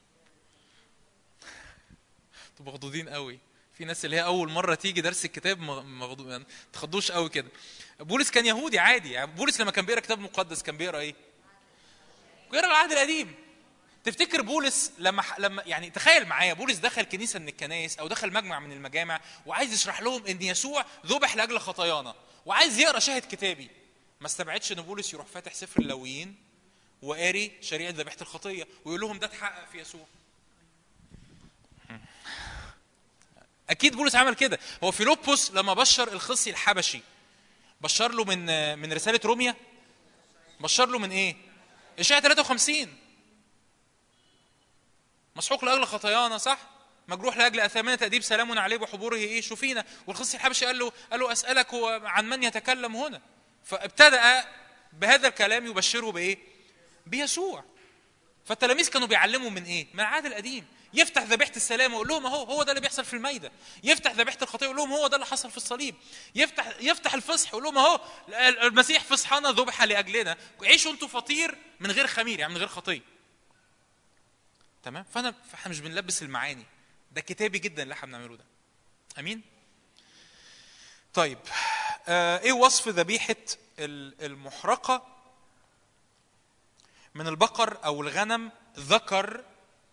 أنتوا 2.49 2.65
مخضوضين 2.65 3.09
قوي. 3.09 3.39
في 3.73 3.85
ناس 3.85 4.05
اللي 4.05 4.15
هي 4.15 4.23
أول 4.23 4.51
مرة 4.51 4.75
تيجي 4.75 5.01
درس 5.01 5.25
الكتاب 5.25 5.59
مغضوب 5.59 6.29
يعني 6.29 6.45
تخضوش 6.73 7.11
قوي 7.11 7.29
كده. 7.29 7.49
بولس 7.99 8.31
كان 8.31 8.45
يهودي 8.45 8.79
عادي 8.79 9.11
يعني 9.11 9.31
بولس 9.31 9.61
لما 9.61 9.71
كان 9.71 9.85
بيقرأ 9.85 9.99
كتاب 9.99 10.19
مقدس 10.19 10.63
كان 10.63 10.77
بيقرأ 10.77 10.99
إيه؟ 10.99 11.15
بيقرأ 12.51 12.67
العهد 12.67 12.91
القديم. 12.91 13.35
تفتكر 14.03 14.41
بولس 14.41 14.91
لما 14.97 15.23
لما 15.39 15.63
يعني 15.65 15.89
تخيل 15.89 16.25
معايا 16.25 16.53
بولس 16.53 16.77
دخل 16.77 17.01
كنيسة 17.01 17.39
من 17.39 17.47
الكنائس 17.47 17.99
أو 17.99 18.07
دخل 18.07 18.33
مجمع 18.33 18.59
من 18.59 18.71
المجامع 18.71 19.21
وعايز 19.45 19.73
يشرح 19.73 20.01
لهم 20.01 20.25
إن 20.25 20.41
يسوع 20.41 20.85
ذبح 21.05 21.35
لأجل 21.35 21.59
خطايانا 21.59 22.15
وعايز 22.45 22.79
يقرأ 22.79 22.99
شاهد 22.99 23.21
كتابي. 23.21 23.69
ما 24.21 24.27
استبعدش 24.27 24.71
إن 24.71 24.81
بولس 24.81 25.13
يروح 25.13 25.27
فاتح 25.27 25.53
سفر 25.53 25.81
اللاويين 25.81 26.48
وقاري 27.01 27.51
شريعة 27.61 27.91
ذبيحة 27.91 28.17
الخطية 28.21 28.67
ويقول 28.85 29.01
لهم 29.01 29.19
ده 29.19 29.27
اتحقق 29.27 29.69
في 29.71 29.79
يسوع. 29.79 30.05
أكيد 33.69 33.95
بولس 33.95 34.15
عمل 34.15 34.35
كده. 34.35 34.59
هو 34.83 34.91
فيلبس 34.91 35.51
لما 35.51 35.73
بشر 35.73 36.11
الخصي 36.11 36.49
الحبشي 36.49 37.01
بشر 37.81 38.11
له 38.11 38.23
من 38.23 38.79
من 38.79 38.93
رسالة 38.93 39.19
روميا؟ 39.25 39.55
بشر 40.59 40.85
له 40.85 40.99
من 40.99 41.11
إيه؟ 41.11 41.35
اشعياء 41.99 42.23
53 42.23 42.97
مسحوق 45.35 45.65
لأجل 45.65 45.85
خطايانا 45.85 46.37
صح؟ 46.37 46.59
مجروح 47.07 47.37
لأجل 47.37 47.59
أثامنا 47.59 47.95
تأديب 47.95 48.21
سلام 48.21 48.59
عليه 48.59 48.77
وحبوره 48.77 49.15
إيه؟ 49.15 49.41
شوفينا 49.41 49.85
والخصي 50.07 50.37
الحبشي 50.37 50.65
قال 50.65 50.79
له 50.79 50.91
قال 51.11 51.19
له 51.19 51.31
أسألك 51.31 51.67
عن 52.03 52.29
من 52.29 52.43
يتكلم 52.43 52.95
هنا؟ 52.95 53.21
فابتدأ 53.65 54.45
بهذا 54.93 55.27
الكلام 55.27 55.65
يبشره 55.67 56.11
بإيه؟ 56.11 56.37
بيسوع. 57.09 57.63
فالتلاميذ 58.45 58.89
كانوا 58.89 59.07
بيعلموا 59.07 59.49
من 59.49 59.63
إيه؟ 59.63 59.87
من 59.93 59.99
العهد 59.99 60.25
القديم. 60.25 60.65
يفتح 60.93 61.23
ذبيحة 61.23 61.51
السلام 61.55 61.93
ويقول 61.93 62.07
لهم 62.07 62.25
أهو 62.25 62.43
هو 62.43 62.63
ده 62.63 62.71
اللي 62.71 62.81
بيحصل 62.81 63.05
في 63.05 63.13
المايده 63.13 63.51
يفتح 63.83 64.11
ذبيحة 64.11 64.37
الخطيه 64.41 64.67
ويقول 64.67 64.77
لهم 64.77 64.91
هو 64.91 65.07
ده 65.07 65.15
اللي 65.15 65.25
حصل 65.25 65.51
في 65.51 65.57
الصليب. 65.57 65.95
يفتح 66.35 66.67
يفتح 66.79 67.13
الفصح 67.13 67.53
ويقول 67.53 67.63
لهم 67.63 67.77
أهو 67.77 68.01
المسيح 68.63 69.03
فصحنا 69.03 69.51
ذبح 69.51 69.83
لأجلنا. 69.83 70.37
عيشوا 70.63 70.91
أنتوا 70.91 71.07
فطير 71.07 71.57
من 71.79 71.91
غير 71.91 72.07
خمير 72.07 72.39
يعني 72.39 72.53
من 72.53 72.59
غير 72.59 72.67
خطيه 72.67 73.01
تمام؟ 74.83 75.03
فأنا 75.13 75.33
فإحنا 75.51 75.71
مش 75.71 75.79
بنلبس 75.79 76.23
المعاني. 76.23 76.65
ده 77.11 77.21
كتابي 77.21 77.59
جدا 77.59 77.83
اللي 77.83 77.93
إحنا 77.93 78.07
بنعمله 78.07 78.37
ده. 78.37 78.45
أمين؟ 79.19 79.41
طيب 81.13 81.39
آه 82.07 82.39
إيه 82.39 82.51
وصف 82.53 82.87
ذبيحة 82.87 83.35
المحرقة؟ 83.79 85.18
من 87.15 87.27
البقر 87.27 87.85
أو 87.85 88.01
الغنم 88.01 88.51
ذكر. 88.77 89.43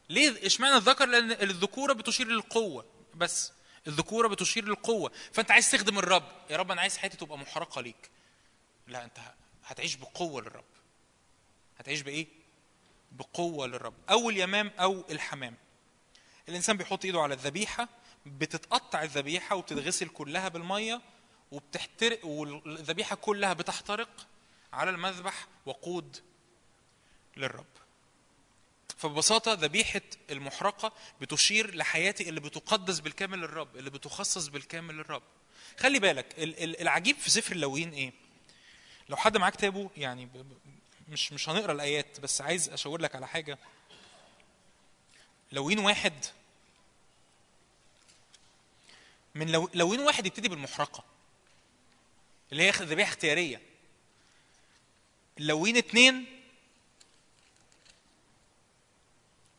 ليه؟ 0.09 0.47
اشمعنى 0.47 0.77
الذكر؟ 0.77 1.07
لأن 1.07 1.31
الذكورة 1.33 1.93
بتشير 1.93 2.27
للقوة. 2.27 2.87
بس 3.15 3.53
الذكورة 3.87 4.29
بتشير 4.29 4.65
للقوة. 4.65 5.13
فأنت 5.33 5.51
عايز 5.51 5.71
تخدم 5.71 5.99
الرب. 5.99 6.29
يا 6.51 6.57
رب 6.57 6.71
أنا 6.71 6.81
عايز 6.81 6.97
حياتي 6.97 7.17
تبقى 7.17 7.39
محرقة 7.39 7.81
ليك. 7.81 8.11
لا 8.87 9.05
أنت 9.05 9.19
هتعيش 9.65 9.95
بقوة 9.95 10.43
للرب. 10.43 10.65
هتعيش 11.79 12.01
بإيه؟ 12.01 12.27
بقوة 13.13 13.67
للرب. 13.67 13.95
أو 14.11 14.31
اليمام 14.31 14.71
أو 14.81 15.05
الحمام. 15.11 15.55
الإنسان 16.49 16.77
بيحط 16.77 17.05
إيده 17.05 17.21
على 17.21 17.35
الذبيحة 17.35 17.89
بتتقطع 18.27 19.03
الذبيحة 19.03 19.57
وبتتغسل 19.57 20.09
كلها 20.09 20.49
بالمية 20.49 21.01
وبتحترق 21.53 22.27
والذبيحة 22.27 23.17
كلها 23.17 23.53
بتحترق 23.53 24.27
على 24.73 24.91
المذبح 24.91 25.47
وقود 25.67 26.17
للرب. 27.37 27.67
فببساطة 28.99 29.53
ذبيحة 29.53 30.01
المحرقة 30.31 30.93
بتشير 31.21 31.75
لحياتي 31.75 32.29
اللي 32.29 32.41
بتقدس 32.41 33.01
بالكامل 33.01 33.39
للرب 33.39 33.77
اللي 33.77 33.91
بتخصص 33.91 34.47
بالكامل 34.47 34.95
للرب. 34.95 35.23
خلي 35.79 35.99
بالك 35.99 36.27
العجيب 36.81 37.17
في 37.17 37.31
سفر 37.31 37.53
اللاويين 37.53 37.93
إيه؟ 37.93 38.13
لو 39.09 39.17
حد 39.17 39.37
معاه 39.37 39.51
كتابه 39.51 39.91
يعني 39.97 40.29
مش 41.09 41.33
مش 41.33 41.49
هنقرأ 41.49 41.73
الآيات 41.73 42.21
بس 42.21 42.41
عايز 42.41 42.69
أشاور 42.69 43.01
لك 43.01 43.15
على 43.17 43.29
حاجة. 43.29 43.59
لوين 45.53 45.79
واحد 45.79 46.25
من 49.35 49.53
لو 49.53 49.71
لوين 49.75 50.01
واحد 50.01 50.27
يبتدي 50.27 50.49
بالمحرقة؟ 50.49 51.05
اللي 52.53 52.63
هي 52.63 52.71
ذبيحة 52.71 53.09
اختيارية. 53.09 53.63
لوين 55.39 55.77
اتنين 55.77 56.36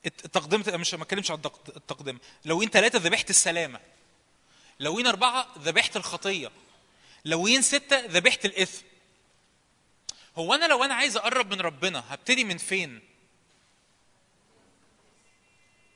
التقدمه 0.06 0.78
مش 0.78 0.94
ما 0.94 1.04
اتكلمش 1.04 1.32
عن 1.32 1.38
التق- 1.38 1.76
التقدمه 1.76 2.20
لوين 2.46 2.70
ثلاثة 2.70 3.00
ذبيحة 3.00 3.26
السلامة. 3.30 3.80
لوين 4.80 5.08
أربعة 5.08 5.48
ذبيحة 5.60 5.92
الخطية. 5.96 6.52
لوين 7.26 7.62
ستة 7.62 8.00
ذبيحة 8.06 8.40
الإثم. 8.46 8.86
هو 10.38 10.54
أنا 10.54 10.66
لو 10.66 10.84
أنا 10.84 10.94
عايز 10.94 11.18
أقرب 11.18 11.54
من 11.54 11.62
ربنا 11.62 12.04
هبتدي 12.14 12.44
من 12.44 12.58
فين؟ 12.58 13.02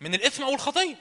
من 0.02 0.14
الإثم 0.15 0.44
أو 0.44 0.53
الخطية. 0.53 0.95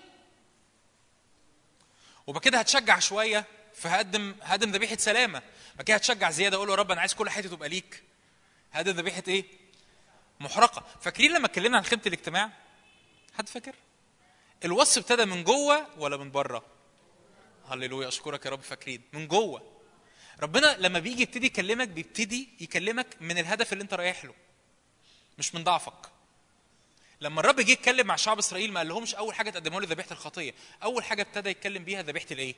وبعد 2.27 2.43
كده 2.43 2.59
هتشجع 2.59 2.99
شوية 2.99 3.45
فهقدم 3.75 4.35
هقدم 4.43 4.71
ذبيحة 4.71 4.97
سلامة. 4.97 5.43
بعد 5.77 5.85
كده 5.87 5.97
هتشجع 5.97 6.31
زيادة 6.31 6.57
أقول 6.57 6.69
له 6.69 6.75
يا 6.75 6.79
رب 6.79 6.91
أنا 6.91 7.01
عايز 7.01 7.15
كل 7.15 7.31
حياتي 7.31 7.49
تبقى 7.49 7.69
ليك. 7.69 8.03
هقدم 8.73 8.93
ذبيحة 8.93 9.23
إيه؟ 9.29 9.45
محرقة. 10.41 10.87
فاكرين 11.01 11.33
لما 11.33 11.47
اتكلمنا 11.47 11.77
عن 11.77 11.85
خيمة 11.85 12.03
الاجتماع؟ 12.07 12.51
حد 13.41 13.49
فاكر؟ 13.49 13.75
الوصف 14.65 14.99
ابتدى 14.99 15.25
من 15.25 15.45
جوه 15.45 15.87
ولا 15.99 16.17
من 16.17 16.31
بره؟ 16.31 16.65
هللويا 17.69 18.09
أشكرك 18.09 18.47
يا 18.47 18.51
رب 18.51 18.61
فاكرين. 18.61 19.03
من 19.13 19.29
جوه. 19.29 19.63
ربنا 20.41 20.77
لما 20.79 20.99
بيجي 20.99 21.23
يبتدي 21.23 21.47
يكلمك 21.47 21.89
بيبتدي 21.89 22.49
يكلمك 22.61 23.07
من 23.21 23.39
الهدف 23.39 23.73
اللي 23.73 23.83
انت 23.83 23.95
رايح 23.95 24.25
له 24.25 24.35
مش 25.39 25.55
من 25.55 25.65
ضعفك. 25.65 26.11
لما 27.21 27.41
الرب 27.41 27.61
جه 27.61 27.71
يتكلم 27.71 28.07
مع 28.07 28.17
شعب 28.17 28.39
إسرائيل 28.39 28.73
ما 28.73 28.81
قال 28.81 28.89
لهمش 28.89 29.15
أول 29.15 29.35
حاجة 29.35 29.51
تقدموا 29.51 29.81
لي 29.81 29.87
ذبيحة 29.87 30.13
الخطية. 30.13 30.55
أول 30.83 31.05
حاجة 31.05 31.23
ابتدى 31.23 31.51
يتكلم 31.51 31.85
بيها 31.85 32.03
ذبيحة 32.03 32.27
الإيه؟ 32.31 32.55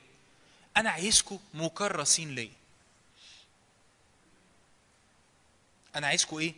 أنا 0.76 0.90
عايزكم 0.90 1.38
مكرسين 1.54 2.34
ليا. 2.34 2.52
أنا 5.96 6.06
عايزكم 6.06 6.38
إيه؟ 6.38 6.54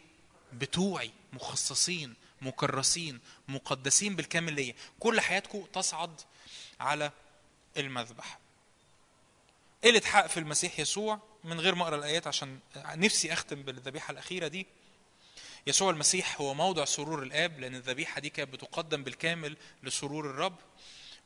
بتوعي 0.53 1.11
مخصصين. 1.33 2.15
مكرسين 2.43 3.21
مقدسين 3.49 4.17
بالكامل 4.17 4.53
ليا. 4.53 4.75
كل 5.01 5.21
حياتكم 5.21 5.65
تصعد 5.73 6.21
على 6.81 7.11
المذبح. 7.77 8.39
اللي 9.85 9.99
اتحقق 9.99 10.27
في 10.27 10.41
المسيح 10.41 10.81
يسوع 10.81 11.21
من 11.45 11.61
غير 11.61 11.75
ما 11.75 11.83
أقرأ 11.83 11.97
الآيات 11.97 12.27
عشان 12.27 12.59
نفسي 12.77 13.33
أختم 13.33 13.63
بالذبيحة 13.63 14.13
الأخيرة 14.13 14.49
دي. 14.49 14.67
يسوع 15.67 15.91
المسيح 15.91 16.41
هو 16.41 16.55
موضع 16.55 16.85
سرور 16.85 17.23
الآب 17.23 17.61
لأن 17.61 17.75
الذبيحة 17.75 18.21
دي 18.21 18.31
كانت 18.31 18.53
بتقدم 18.53 19.05
بالكامل 19.05 19.57
لسرور 19.83 20.31
الرب. 20.31 20.57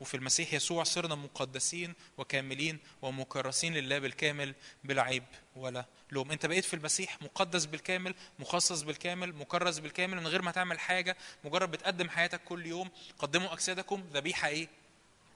وفي 0.01 0.15
المسيح 0.17 0.55
يسوع 0.55 0.85
صرنا 0.85 1.15
مقدسين 1.15 1.95
وكاملين 2.19 2.79
ومكرسين 3.03 3.75
لله 3.75 3.99
بالكامل 3.99 4.55
بلا 4.85 5.03
عيب 5.03 5.25
ولا 5.57 5.85
لوم. 6.13 6.31
انت 6.31 6.47
بقيت 6.47 6.65
في 6.65 6.75
المسيح 6.75 7.23
مقدس 7.23 7.65
بالكامل 7.65 8.15
مخصص 8.39 8.83
بالكامل 8.83 9.35
مكرس 9.35 9.79
بالكامل 9.79 10.17
من 10.17 10.27
غير 10.27 10.43
ما 10.43 10.51
تعمل 10.51 10.81
حاجة 10.81 11.17
مجرد 11.45 11.71
بتقدم 11.71 12.09
حياتك 12.09 12.41
كل 12.45 12.67
يوم 12.67 12.91
قدموا 13.19 13.53
أجسادكم 13.53 14.05
ذبيحه 14.13 14.49
إيه 14.49 14.69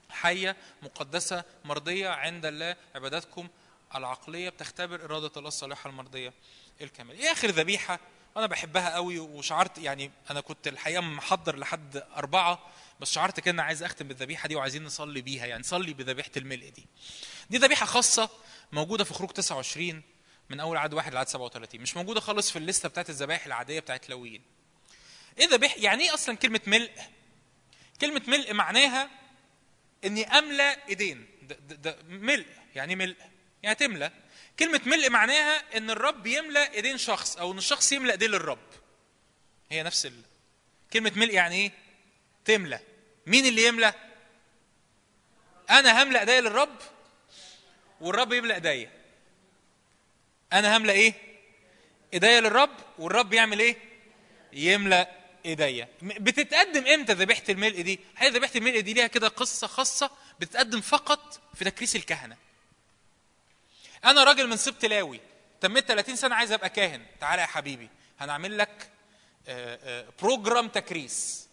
حية 0.09 0.55
مقدسة 0.81 1.43
مرضية 1.65 2.09
عند 2.09 2.45
الله 2.45 2.75
عباداتكم 2.95 3.47
العقلية 3.95 4.49
بتختبر 4.49 5.05
إرادة 5.05 5.31
الله 5.37 5.47
الصالحة 5.47 5.89
المرضية 5.89 6.33
الكاملة. 6.81 7.19
إيه 7.19 7.31
آخر 7.31 7.47
ذبيحة؟ 7.47 7.99
وأنا 8.35 8.47
بحبها 8.47 8.93
قوي 8.95 9.19
وشعرت 9.19 9.77
يعني 9.77 10.11
أنا 10.31 10.41
كنت 10.41 10.67
الحقيقة 10.67 11.01
محضر 11.01 11.55
لحد 11.55 12.03
أربعة 12.15 12.59
بس 12.99 13.11
شعرت 13.11 13.39
كده 13.39 13.51
أنا 13.51 13.63
عايز 13.63 13.83
أختم 13.83 14.07
بالذبيحة 14.07 14.47
دي 14.47 14.55
وعايزين 14.55 14.83
نصلي 14.83 15.21
بيها 15.21 15.45
يعني 15.45 15.59
نصلي 15.59 15.93
بذبيحة 15.93 16.31
الملء 16.37 16.69
دي. 16.69 16.85
دي 17.49 17.57
ذبيحة 17.57 17.85
خاصة 17.85 18.29
موجودة 18.71 19.03
في 19.03 19.13
خروج 19.13 19.29
29 19.29 20.01
من 20.49 20.59
أول 20.59 20.77
عدد 20.77 20.93
واحد 20.93 21.13
لعدد 21.13 21.29
37 21.29 21.81
مش 21.81 21.97
موجودة 21.97 22.19
خالص 22.19 22.51
في 22.51 22.55
الليستة 22.59 22.89
بتاعت 22.89 23.09
الذبائح 23.09 23.45
العادية 23.45 23.79
بتاعت 23.79 24.09
لويين 24.09 24.41
إيه 25.39 25.47
ذبيحة؟ 25.47 25.75
يعني 25.77 26.03
إيه 26.03 26.13
أصلا 26.13 26.35
كلمة 26.35 26.61
ملء؟ 26.67 26.91
كلمة 28.01 28.21
ملء 28.27 28.53
معناها 28.53 29.09
إني 30.05 30.37
املى 30.37 30.75
إيدين. 30.89 31.27
ده, 31.41 31.55
ده, 31.69 31.75
ده 31.75 31.97
ملء. 32.09 32.45
يعني 32.75 32.95
ملء. 32.95 33.15
يعني 33.63 33.75
تملى 33.75 34.11
كلمة 34.59 34.81
ملء 34.85 35.09
معناها 35.09 35.77
إن 35.77 35.89
الرب 35.89 36.27
يملى 36.27 36.71
إيدين 36.73 36.97
شخص 36.97 37.37
أو 37.37 37.51
إن 37.51 37.57
الشخص 37.57 37.91
يملى 37.91 38.11
ايديه 38.11 38.27
للرب. 38.27 38.67
هي 39.69 39.83
نفس 39.83 40.05
ال... 40.05 40.21
كلمة 40.93 41.11
ملء 41.15 41.33
يعني 41.33 41.55
إيه؟ 41.55 41.71
تملى 42.45 42.79
مين 43.27 43.45
اللي 43.45 43.67
يملى 43.67 43.93
أنا 45.69 46.03
هملى 46.03 46.19
إيديا 46.19 46.41
للرب 46.41 46.77
والرب 48.01 48.33
يملى 48.33 48.53
إيديا. 48.53 48.91
أنا 50.53 50.77
هملى 50.77 50.91
إيه؟ 50.91 51.13
إيديا 52.13 52.41
للرب 52.41 52.69
والرب 52.99 53.33
يعمل 53.33 53.59
إيه؟ 53.59 53.75
يملى 54.53 55.07
إيديا. 55.45 55.87
بتتقدم 56.01 56.87
إمتى 56.87 57.13
ذبيحة 57.13 57.43
الملء 57.49 57.81
دي؟ 57.81 57.99
هي 58.17 58.29
ذبيحة 58.29 58.51
الملء 58.55 58.79
دي 58.79 58.93
ليها 58.93 59.07
كده 59.07 59.27
قصة 59.27 59.67
خاصة 59.67 60.11
بتتقدم 60.39 60.81
فقط 60.81 61.41
في 61.55 61.65
تكريس 61.65 61.95
الكهنة. 61.95 62.37
أنا 64.05 64.23
راجل 64.23 64.47
من 64.47 64.57
سبط 64.57 64.85
لاوي 64.85 65.19
تميت 65.61 65.87
30 65.87 66.15
سنة 66.15 66.35
عايز 66.35 66.51
أبقى 66.51 66.69
كاهن. 66.69 67.05
تعالى 67.19 67.41
يا 67.41 67.47
حبيبي 67.47 67.89
هنعمل 68.19 68.57
لك 68.57 68.89
آه، 69.47 69.79
آه، 69.83 70.05
program 70.21 70.67
تكريس. 70.67 71.47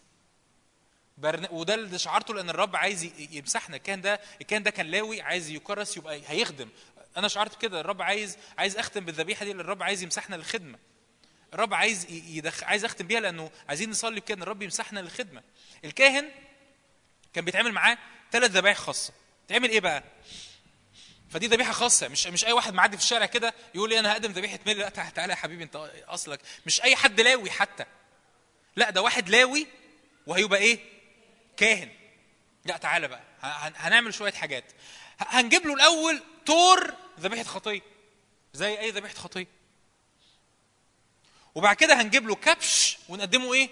برن... 1.21 1.47
وده 1.51 1.73
اللي 1.75 1.97
شعرته 1.99 2.33
لأن 2.33 2.49
الرب 2.49 2.75
عايز 2.75 3.09
يمسحنا. 3.31 3.75
الكاهن 3.75 4.01
ده 4.01 4.19
الكاهن 4.41 4.63
ده 4.63 4.71
كان 4.71 4.85
لاوي 4.85 5.21
عايز 5.21 5.49
يكرس 5.49 5.97
يبقى 5.97 6.21
هيخدم. 6.27 6.69
أنا 7.17 7.27
شعرت 7.27 7.61
كده 7.61 7.79
الرب 7.81 8.01
عايز 8.01 8.37
عايز 8.57 8.77
أختم 8.77 9.05
بالذبيحة 9.05 9.45
دي 9.45 9.51
لأن 9.51 9.59
الرب 9.59 9.83
عايز 9.83 10.03
يمسحنا 10.03 10.35
للخدمة. 10.35 10.79
الرب 11.53 11.73
عايز 11.73 12.05
يدخ... 12.09 12.63
عايز 12.63 12.85
أختم 12.85 13.07
بيها 13.07 13.19
لأنه 13.19 13.51
عايزين 13.69 13.89
نصلي 13.89 14.19
بكده 14.19 14.37
إن 14.37 14.41
الرب 14.43 14.61
يمسحنا 14.61 14.99
للخدمة. 14.99 15.41
الكاهن 15.85 16.29
كان 17.33 17.45
بيتعمل 17.45 17.71
معاه 17.71 17.97
ثلاث 18.31 18.51
ذبائح 18.51 18.77
خاصة. 18.77 19.13
تعمل 19.47 19.69
إيه 19.69 19.79
بقى؟ 19.79 20.03
فدي 21.29 21.47
ذبيحة 21.47 21.71
خاصة. 21.71 22.07
مش 22.07 22.27
مش 22.27 22.45
أي 22.45 22.51
واحد 22.51 22.73
معدي 22.73 22.97
في 22.97 23.03
الشارع 23.03 23.25
كده 23.25 23.53
يقول 23.75 23.89
لي 23.89 23.99
أنا 23.99 24.13
هقدم 24.13 24.31
ذبيحة 24.31 24.59
ميل. 24.65 24.77
لا 24.79 24.89
تع- 24.89 25.09
تعالى 25.09 25.31
يا 25.31 25.37
حبيبي 25.37 25.63
أنت 25.63 25.75
أصلك. 26.07 26.39
مش 26.65 26.81
أي 26.81 26.95
حد 26.95 27.21
لاوي 27.21 27.51
حتى. 27.51 27.85
لا 28.75 28.89
ده 28.89 29.01
واحد 29.01 29.29
لاوي 29.29 29.67
وهيبقى 30.27 30.59
إيه؟ 30.59 30.79
كاهن. 31.61 31.89
لا 32.65 32.77
تعالى 32.77 33.07
بقى. 33.07 33.21
هن- 33.41 33.73
هنعمل 33.75 34.13
شوية 34.13 34.31
حاجات. 34.31 34.63
هنجيب 35.19 35.65
له 35.67 35.73
الأول 35.73 36.21
تور 36.45 36.93
ذبيحة 37.19 37.43
خطيه 37.43 37.81
زي 38.53 38.79
أي 38.79 38.91
ذبيحة 38.91 39.13
خطيه 39.15 39.47
وبعد 41.55 41.75
كده 41.75 42.01
هنجيب 42.01 42.27
له 42.27 42.35
كبش 42.35 42.97
ونقدمه 43.09 43.53
إيه؟ 43.53 43.69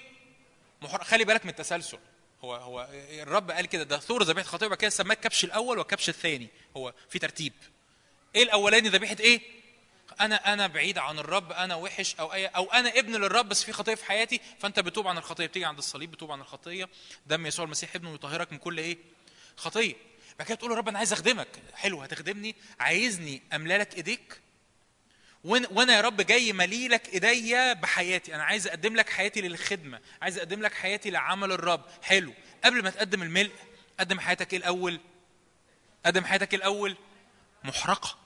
محر... 0.82 1.04
خلي 1.04 1.24
بالك 1.24 1.44
من 1.46 1.50
التسلسل. 1.52 2.00
هو 2.44 2.56
هو 2.56 2.88
الرب 2.94 3.52
قال 3.52 3.66
كده 3.66 3.84
ده 3.84 4.00
ثور 4.00 4.24
ذبيحة 4.24 4.48
خطيه 4.48 4.66
وبعد 4.66 4.78
كده 4.78 4.90
سماه 4.90 5.16
الكبش 5.16 5.44
الأول 5.44 5.78
والكبش 5.78 6.10
الثاني. 6.10 6.48
هو 6.78 6.94
في 7.10 7.20
ترتيب. 7.20 7.54
إيه 8.36 8.44
الأولاني؟ 8.44 8.90
ذبيحة 8.90 9.16
إيه؟ 9.20 9.42
أنا 10.22 10.54
أنا 10.54 10.68
بعيد 10.68 10.98
عن 10.98 11.20
الرب 11.20 11.52
أنا 11.52 11.76
وحش 11.76 12.16
أو 12.16 12.34
أي 12.34 12.48
أو 12.48 12.72
أنا 12.72 12.90
ابن 12.90 13.16
للرب 13.16 13.50
بس 13.50 13.64
في 13.64 13.72
خطية 13.74 13.96
في 13.96 14.06
حياتي 14.06 14.42
فأنت 14.60 14.80
بتوب 14.80 15.08
عن 15.08 15.18
الخطية 15.18 15.46
بتيجي 15.46 15.66
عند 15.66 15.78
الصليب 15.78 16.12
بتوب 16.12 16.32
عن 16.32 16.42
الخطية. 16.42 16.90
دم 17.26 17.46
يسوع 17.46 17.66
المسيح 17.66 17.96
ابنه 17.96 18.14
يطهرك 18.14 18.52
من 18.52 18.58
كل 18.58 18.78
إيه؟ 18.78 18.98
خطية. 19.58 19.96
بعد 20.40 20.48
كده 20.48 20.58
تقول 20.58 20.72
يا 20.72 20.78
رب 20.78 20.88
أنا 20.88 20.98
عايز 20.98 21.14
أخدمك. 21.14 21.48
حلو 21.74 22.02
هتخدمني؟ 22.02 22.56
عايزني 22.80 23.42
املى 23.54 23.78
لك 23.78 23.96
إيديك؟ 23.96 24.42
وأنا 25.44 25.96
يا 25.96 26.02
رب 26.02 26.22
جاي 26.22 26.54
ملي 26.54 26.88
لك 26.88 27.14
إيديا 27.14 27.74
بحياتي. 27.74 28.36
أنا 28.36 28.44
عايز 28.44 28.68
أقدم 28.68 28.96
لك 28.96 29.10
حياتي 29.10 29.42
للخدمة. 29.42 30.00
عايز 30.22 30.38
أقدم 30.38 30.62
لك 30.62 30.74
حياتي 30.74 31.10
لعمل 31.10 31.52
الرب. 31.52 31.86
حلو. 32.02 32.34
قبل 32.64 32.84
ما 32.84 32.90
تقدم 32.90 33.24
الملء 33.24 33.52
قدم 34.00 34.20
حياتك 34.20 34.54
إيه 34.54 34.60
الأول. 34.60 35.00
قدم 36.06 36.26
حياتك 36.26 36.54
إيه 36.54 36.58
الأول. 36.60 36.98
محرقة. 37.64 38.18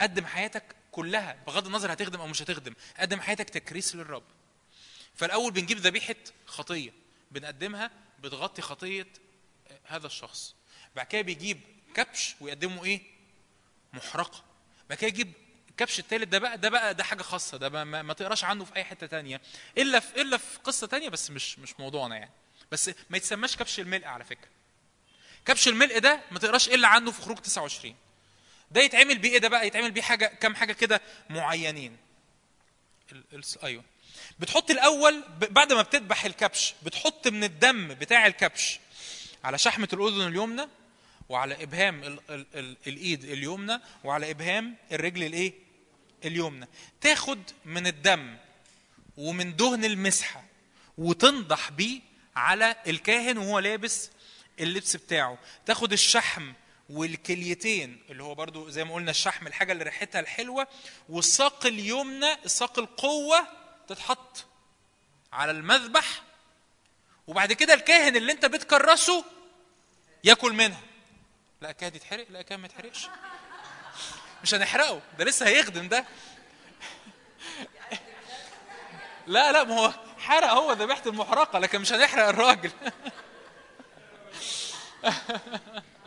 قدم 0.00 0.26
حياتك 0.26 0.64
كلها 0.92 1.36
بغض 1.46 1.66
النظر 1.66 1.92
هتخدم 1.92 2.20
أو 2.20 2.26
مش 2.26 2.42
هتخدم. 2.42 2.74
قدم 2.98 3.20
حياتك 3.20 3.50
تكريس 3.50 3.94
للرب. 3.96 4.22
فالأول 5.14 5.52
بنجيب 5.52 5.78
ذبيحة 5.78 6.14
خطية. 6.46 6.92
بنقدمها 7.30 7.90
بتغطي 8.22 8.62
خطية 8.62 9.06
هذا 9.84 10.06
الشخص. 10.06 10.54
بعد 10.96 11.06
كده 11.06 11.22
بيجيب 11.22 11.60
كبش 11.94 12.34
ويقدمه 12.40 12.84
إيه؟ 12.84 13.02
محرقة. 13.92 14.44
بعد 14.88 14.98
كده 14.98 15.08
يجيب 15.08 15.32
الكبش 15.70 15.98
الثالث 15.98 16.28
ده 16.28 16.38
بقى 16.38 16.58
ده 16.58 16.68
بقى 16.68 16.94
ده 16.94 17.04
حاجة 17.04 17.22
خاصة. 17.22 17.58
ده 17.58 17.68
ما, 17.68 18.02
ما, 18.02 18.14
تقراش 18.14 18.44
عنه 18.44 18.64
في 18.64 18.76
أي 18.76 18.84
حتة 18.84 19.06
تانية. 19.06 19.40
إلا 19.78 20.00
في 20.00 20.20
إلا 20.22 20.36
في 20.36 20.58
قصة 20.58 20.86
تانية 20.86 21.08
بس 21.08 21.30
مش 21.30 21.58
مش 21.58 21.80
موضوعنا 21.80 22.16
يعني. 22.16 22.30
بس 22.72 22.90
ما 23.10 23.16
يتسماش 23.16 23.56
كبش 23.56 23.80
الملء 23.80 24.06
على 24.06 24.24
فكرة. 24.24 24.48
كبش 25.46 25.68
الملء 25.68 25.98
ده 25.98 26.20
ما 26.30 26.38
تقراش 26.38 26.68
إلا 26.68 26.88
عنه 26.88 27.10
في 27.10 27.22
خروج 27.22 27.36
29 27.38 27.96
ده 28.70 28.80
يتعمل 28.80 29.18
بيه 29.18 29.30
إيه 29.30 29.38
ده 29.38 29.48
بقى 29.48 29.66
يتعمل 29.66 29.90
بيه 29.90 30.02
حاجة 30.02 30.26
كام 30.26 30.54
حاجة 30.54 30.72
كده 30.72 31.00
معينين. 31.30 31.96
أيوه 33.62 33.84
بتحط 34.38 34.70
الأول. 34.70 35.24
بعد 35.50 35.72
ما 35.72 35.82
بتذبح 35.82 36.24
الكبش 36.24 36.74
بتحط 36.82 37.28
من 37.28 37.44
الدم 37.44 37.88
بتاع 37.88 38.26
الكبش 38.26 38.80
على 39.44 39.58
شحمة 39.58 39.88
الأذن 39.92 40.26
اليمنى 40.26 40.68
وعلى 41.28 41.62
إبهام 41.62 42.02
ال... 42.04 42.18
ال... 42.30 42.46
ال... 42.54 42.76
الإيد 42.86 43.24
اليمنى 43.24 43.80
وعلى 44.04 44.30
إبهام 44.30 44.76
الرجل 44.92 45.24
الإيه 45.24 45.52
اليمنى 46.24 46.66
تاخد 47.00 47.38
من 47.64 47.86
الدم 47.86 48.36
ومن 49.16 49.56
دهن 49.56 49.84
المسحة 49.84 50.44
وتنضح 50.98 51.70
بيه 51.70 52.00
على 52.36 52.76
الكاهن 52.86 53.38
وهو 53.38 53.58
لابس 53.58 54.10
اللبس 54.60 54.96
بتاعه 54.96 55.38
تاخد 55.66 55.92
الشحم 55.92 56.52
والكليتين 56.88 58.02
اللي 58.10 58.22
هو 58.22 58.34
برضو 58.34 58.68
زي 58.68 58.84
ما 58.84 58.94
قلنا 58.94 59.10
الشحم 59.10 59.46
الحاجة 59.46 59.72
اللي 59.72 59.84
ريحتها 59.84 60.20
الحلوة 60.20 60.68
والساق 61.08 61.66
اليمنى 61.66 62.34
الساق 62.44 62.78
القوة 62.78 63.46
تتحط 63.88 64.44
على 65.32 65.50
المذبح 65.50 66.22
وبعد 67.26 67.52
كده 67.52 67.74
الكاهن 67.74 68.16
اللي 68.16 68.32
انت 68.32 68.46
بتكرسه 68.46 69.24
ياكل 70.24 70.52
منها. 70.52 70.80
لا 71.60 71.72
كاد 71.72 71.96
يتحرق؟ 71.96 72.26
لا 72.30 72.42
كاد 72.42 72.58
ما 72.58 72.66
يتحرقش. 72.66 73.08
مش 74.42 74.54
هنحرقه 74.54 75.02
ده 75.18 75.24
لسه 75.24 75.46
هيخدم 75.46 75.88
ده. 75.88 76.04
لا 79.26 79.52
لا 79.52 79.64
ما 79.64 79.78
هو 79.78 79.92
حرق 80.18 80.50
هو 80.50 80.72
ذبيحة 80.72 81.02
المحرقة 81.06 81.58
لكن 81.58 81.80
مش 81.80 81.92
هنحرق 81.92 82.28
الراجل. 82.28 82.70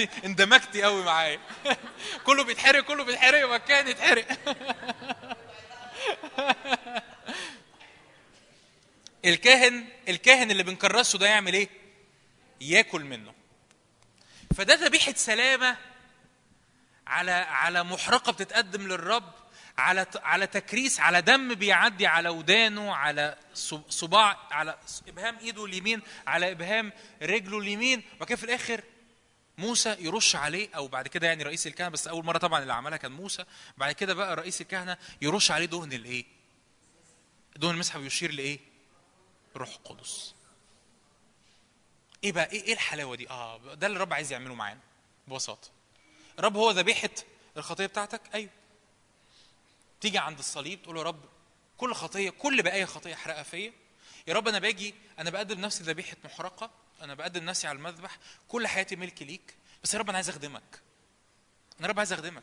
انت 0.00 0.24
اندمجتي 0.24 0.82
قوي 0.82 1.04
معايا. 1.04 1.40
كله 2.26 2.44
بيتحرق 2.44 2.84
كله 2.84 3.04
بيتحرق 3.04 3.52
مكان 3.52 3.88
يتحرق. 3.88 4.26
الكاهن 9.24 9.84
الكاهن 10.08 10.50
اللي 10.50 10.62
بنكرسه 10.62 11.18
ده 11.18 11.26
يعمل 11.26 11.54
إيه؟ 11.54 11.68
ياكل 12.60 13.04
منه. 13.04 13.34
فده 14.56 14.74
ذبيحة 14.74 15.12
سلامة 15.16 15.76
على 17.06 17.30
على 17.30 17.84
محرقة 17.84 18.32
بتتقدم 18.32 18.88
للرب 18.88 19.32
على 19.78 20.06
على 20.22 20.46
تكريس 20.46 21.00
على 21.00 21.22
دم 21.22 21.54
بيعدي 21.54 22.06
على 22.06 22.28
ودانه 22.28 22.94
على 22.94 23.36
صباع 23.88 24.36
على 24.50 24.78
إبهام 25.08 25.38
إيده 25.38 25.64
اليمين 25.64 26.02
على 26.26 26.50
إبهام 26.50 26.92
رجله 27.22 27.58
اليمين 27.58 28.02
وكان 28.20 28.36
في 28.36 28.44
الآخر 28.44 28.80
موسى 29.58 29.96
يرش 29.98 30.36
عليه 30.36 30.68
أو 30.76 30.88
بعد 30.88 31.08
كده 31.08 31.26
يعني 31.26 31.42
رئيس 31.42 31.66
الكهنة 31.66 31.88
بس 31.88 32.08
أول 32.08 32.24
مرة 32.24 32.38
طبعا 32.38 32.62
اللي 32.62 32.72
عملها 32.72 32.98
كان 32.98 33.12
موسى 33.12 33.44
بعد 33.76 33.92
كده 33.92 34.14
بقى 34.14 34.36
رئيس 34.36 34.60
الكهنة 34.60 34.96
يرش 35.22 35.50
عليه 35.50 35.66
دهن 35.66 35.92
الإيه؟ 35.92 36.24
دهن 37.56 37.70
المسحه 37.70 37.98
بيشير 37.98 38.32
لإيه؟ 38.32 38.58
روح 39.56 39.76
قدس. 39.84 40.34
إيه 42.24 42.32
بقى 42.32 42.52
إيه 42.52 42.72
الحلاوة 42.72 43.16
دي؟ 43.16 43.30
آه 43.30 43.74
ده 43.74 43.86
اللي 43.86 43.96
الرب 43.96 44.12
عايز 44.12 44.32
يعمله 44.32 44.54
معانا 44.54 44.80
ببساطة. 45.28 45.68
الرب 46.38 46.56
هو 46.56 46.70
ذبيحه 46.70 47.10
الخطية 47.56 47.86
بتاعتك؟ 47.86 48.20
أيوه. 48.34 48.50
تيجي 50.00 50.18
عند 50.18 50.38
الصليب 50.38 50.82
تقول 50.82 50.94
له 50.94 51.00
يا 51.00 51.06
رب 51.06 51.24
كل 51.76 51.94
خطية 51.94 52.30
كل 52.30 52.62
بقايا 52.62 52.86
خطية 52.86 53.14
احرقها 53.14 53.42
فيا. 53.42 53.72
يا 54.26 54.34
رب 54.34 54.48
أنا 54.48 54.58
باجي 54.58 54.94
أنا 55.18 55.30
بقدم 55.30 55.60
نفسي 55.60 55.84
ذبيحه 55.84 56.16
محرقة 56.24 56.70
أنا 57.02 57.14
بقدم 57.14 57.44
نفسي 57.44 57.66
على 57.66 57.76
المذبح 57.78 58.18
كل 58.48 58.66
حياتي 58.66 58.96
ملك 58.96 59.22
ليك 59.22 59.54
بس 59.84 59.94
يا 59.94 59.98
رب 59.98 60.08
أنا 60.08 60.18
عايز 60.18 60.28
أخدمك. 60.28 60.80
أنا 61.80 61.88
رب 61.88 61.98
عايز 61.98 62.12
أخدمك. 62.12 62.42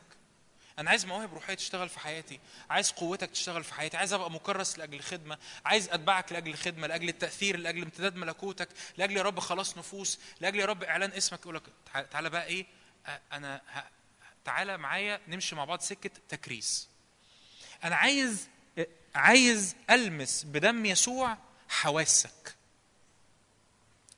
أنا 0.79 0.89
عايز 0.89 1.05
مواهب 1.05 1.33
روحية 1.33 1.53
تشتغل 1.53 1.89
في 1.89 1.99
حياتي 1.99 2.39
عايز 2.69 2.91
قوتك 2.91 3.29
تشتغل 3.31 3.63
في 3.63 3.73
حياتي 3.73 3.97
عايز 3.97 4.13
أبقى 4.13 4.31
مكرس 4.31 4.77
لأجل 4.77 5.01
خدمة 5.01 5.37
عايز 5.65 5.89
أتبعك 5.89 6.31
لأجل 6.31 6.55
خدمة 6.55 6.87
لأجل 6.87 7.09
التأثير 7.09 7.57
لأجل 7.57 7.81
امتداد 7.83 8.15
ملكوتك 8.15 8.69
لأجل 8.97 9.17
يا 9.17 9.21
رب 9.21 9.39
خلاص 9.39 9.77
نفوس 9.77 10.19
لأجل 10.41 10.59
يا 10.59 10.65
رب 10.65 10.83
إعلان 10.83 11.11
اسمك 11.11 11.39
يقول 11.39 11.55
لك 11.55 11.63
تعالى 12.11 12.29
بقى 12.29 12.45
إيه 12.45 12.65
أنا 13.31 13.61
تعالى 14.45 14.77
معايا 14.77 15.21
نمشي 15.27 15.55
مع 15.55 15.65
بعض 15.65 15.79
سكة 15.81 16.11
تكريس. 16.29 16.89
أنا 17.83 17.95
عايز 17.95 18.47
عايز 19.15 19.75
ألمس 19.89 20.43
بدم 20.43 20.85
يسوع 20.85 21.37
حواسك. 21.69 22.55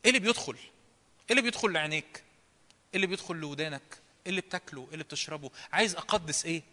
إيه 0.06 0.10
اللي 0.10 0.20
بيدخل؟ 0.20 0.54
إيه 0.56 1.32
اللي 1.32 1.42
بيدخل 1.42 1.72
لعينيك؟ 1.72 2.18
إيه 2.18 2.96
اللي 2.96 3.08
بيدخل 3.08 3.36
لودانك؟ 3.36 4.02
إيه 4.26 4.30
اللي 4.30 4.42
بتاكله؟ 4.42 4.82
إيه 4.88 4.94
اللي 4.94 5.04
بتشربه؟ 5.04 5.52
عايز 5.72 5.96
أقدس 5.96 6.46
إيه؟ 6.46 6.64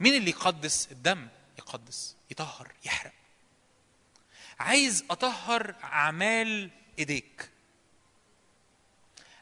مين 0.00 0.14
اللي 0.14 0.30
يقدس؟ 0.30 0.88
الدم 0.92 1.28
يقدس، 1.58 2.16
يطهر، 2.30 2.72
يحرق. 2.84 3.12
عايز 4.58 5.04
أطهر 5.10 5.74
أعمال 5.84 6.70
إيديك. 6.98 7.50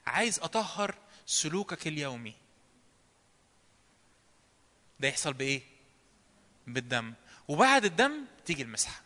عايز 0.07 0.39
أطهر 0.39 0.95
سلوكك 1.27 1.87
اليومي. 1.87 2.35
ده 5.01 5.09
يحصل 5.09 5.33
بإيه؟ 5.33 5.63
بالدم، 6.67 7.15
وبعد 7.49 7.85
الدم 7.85 8.25
تيجي 8.47 8.63
المسحة. 8.63 9.02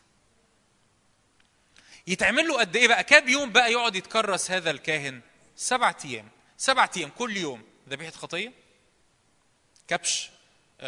يتعمل 2.06 2.48
له 2.48 2.58
قد 2.58 2.76
إيه 2.76 2.88
بقى؟ 2.88 3.04
كام 3.04 3.28
يوم 3.28 3.52
بقى 3.52 3.72
يقعد 3.72 3.96
يتكرس 3.96 4.50
هذا 4.50 4.70
الكاهن؟ 4.70 5.20
سبعة 5.56 5.96
أيام. 6.04 6.28
سبعة 6.56 6.90
أيام 6.96 7.10
كل 7.10 7.36
يوم. 7.36 7.62
ذبيحة 7.88 8.10
خطية 8.12 8.52
كبش 9.88 10.30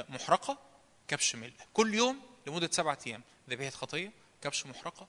محرقة 0.09 0.59
كبش 1.09 1.35
ملء 1.35 1.53
كل 1.73 1.95
يوم 1.95 2.21
لمدة 2.47 2.69
سبعة 2.73 2.99
أيام. 3.07 3.23
ذبيحة 3.51 3.71
خطية 3.77 4.13
كبش 4.43 4.67
محرقة 4.67 5.07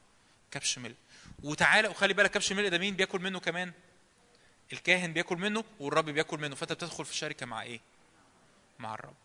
كبش 0.52 0.78
ملء 0.78 0.96
وتعالى 1.44 1.88
وخلي 1.88 2.14
بالك 2.14 2.32
كبش 2.32 2.52
ملء 2.54 2.70
ده 2.70 2.78
مين 2.78 2.96
بياكل 2.96 3.22
منه 3.22 3.40
كمان؟ 3.40 3.74
الكاهن 4.74 5.14
بياكل 5.14 5.38
منه 5.38 5.64
والرب 5.80 6.06
بياكل 6.06 6.38
منه. 6.40 6.56
فأنت 6.56 6.74
بتدخل 6.74 7.06
في 7.06 7.16
شركة 7.16 7.46
مع 7.46 7.62
إيه؟ 7.62 7.80
مع 8.80 8.94
الرب. 8.94 9.16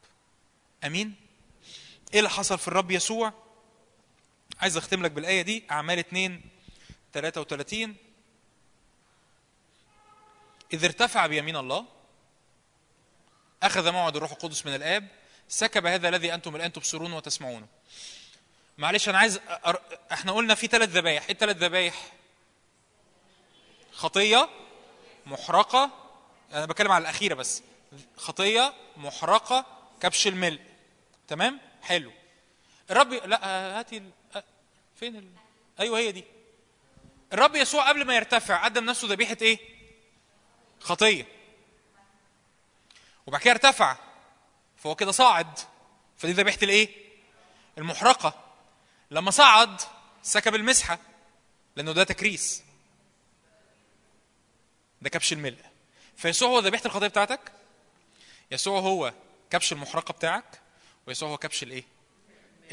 أمين؟ 0.85 1.15
إيه 2.12 2.19
اللي 2.19 2.31
حصل 2.31 2.59
في 2.59 2.69
الرب 2.69 2.90
يسوع؟ 2.90 3.32
عايز 4.61 4.77
أختم 4.77 5.02
لك 5.02 5.11
بالآية 5.11 5.43
دي. 5.43 5.65
أعمال 5.70 5.98
2 5.98 6.40
33 7.15 7.97
إذ 10.73 10.85
ارتفع 10.85 11.27
بيمين 11.27 11.57
الله 11.57 11.86
أخذ 13.62 13.93
موعد 13.93 14.16
الروح 14.16 14.31
القدس 14.31 14.66
من 14.66 14.74
الآب 14.74 15.09
سكب 15.49 15.86
هذا 15.86 16.09
الذي 16.09 16.35
أنتم 16.35 16.57
الآن 16.57 16.73
تبصرون 16.73 17.12
وتسمعونه 17.12 17.66
معلش 18.78 19.09
أنا 19.09 19.19
عايز 19.19 19.41
أر... 19.49 19.82
إحنا 20.12 20.32
قلنا 20.32 20.55
في 20.55 20.66
ثلاث 20.66 20.89
ذبايح. 20.89 21.24
إيه 21.24 21.31
الثلاث 21.31 21.57
ذبايح؟ 21.57 22.12
خطية 23.93 24.49
محرقة 25.27 25.91
أنا 26.53 26.66
بتكلم 26.66 26.93
على 26.93 27.03
الأخيرة 27.03 27.35
بس. 27.35 27.62
خطية 28.16 28.74
محرقة 28.97 29.66
كبش 30.01 30.27
الملء. 30.27 30.61
تمام؟ 31.28 31.61
حلو. 31.82 32.12
الرب 32.91 33.12
لا 33.12 33.47
هاتي 33.78 33.97
ال... 33.97 34.11
فين 34.97 35.16
ال... 35.16 35.31
أيوه 35.81 35.99
هي 35.99 36.12
دي. 36.12 36.24
الرب 37.33 37.57
يسوع 37.57 37.89
قبل 37.89 38.05
ما 38.05 38.17
يرتفع 38.17 38.65
قدم 38.65 38.85
نفسه 38.85 39.09
ذبيحة 39.09 39.37
إيه؟ 39.43 39.59
خطية. 40.81 41.27
وبعد 43.27 43.41
كده 43.41 43.53
ارتفع 43.53 43.97
فهو 44.77 44.95
كده 44.95 45.13
صاعد. 45.13 45.59
فدي 46.17 46.33
ذبيحة 46.33 46.59
الإيه؟ 46.63 46.89
المحرقة. 47.79 48.45
لما 49.11 49.31
صعد 49.31 49.81
سكب 50.23 50.55
المسحة 50.55 50.99
لأنه 51.77 51.93
ده 51.93 52.05
تكريس. 52.05 52.63
ده 55.03 55.11
كبش 55.11 55.33
الملء. 55.33 55.65
فيسوع 56.17 56.49
هو 56.49 56.59
ذبيحة 56.59 56.87
الخطية 56.87 57.07
بتاعتك؟ 57.07 57.53
يسوع 58.51 58.81
هو 58.81 59.13
كبش 59.51 59.73
المحرقة 59.73 60.13
بتاعك؟ 60.13 60.61
ويسوع 61.07 61.29
هو 61.29 61.39
كبش 61.39 61.63
الإيه؟ 61.63 61.85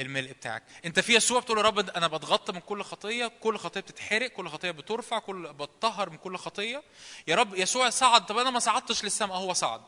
الملء 0.02 0.32
بتاعك. 0.32 0.64
انت 0.86 1.00
في 1.00 1.16
يسوع 1.16 1.40
بتقول 1.40 1.58
يا 1.58 1.64
رب 1.64 1.80
أنا 1.80 2.08
بتغطى 2.08 2.54
من 2.54 2.60
كل 2.60 2.84
خطية 2.84 3.28
كل 3.28 3.58
خطية 3.58 3.80
بتتحرق 3.82 4.28
كل 4.28 4.50
خطية 4.50 4.72
بترفع 4.72 5.20
كل 5.20 5.54
بتطهر 5.54 6.10
من 6.10 6.18
كل 6.18 6.38
خطية. 6.38 6.84
يا 7.28 7.36
رب 7.36 7.56
يسوع 7.56 7.90
صعد. 7.90 8.26
طب 8.26 8.38
أنا 8.38 8.50
ما 8.50 8.60
صعدتش 8.60 9.04
للسماء 9.04 9.38
هو 9.38 9.54
صعد. 9.54 9.82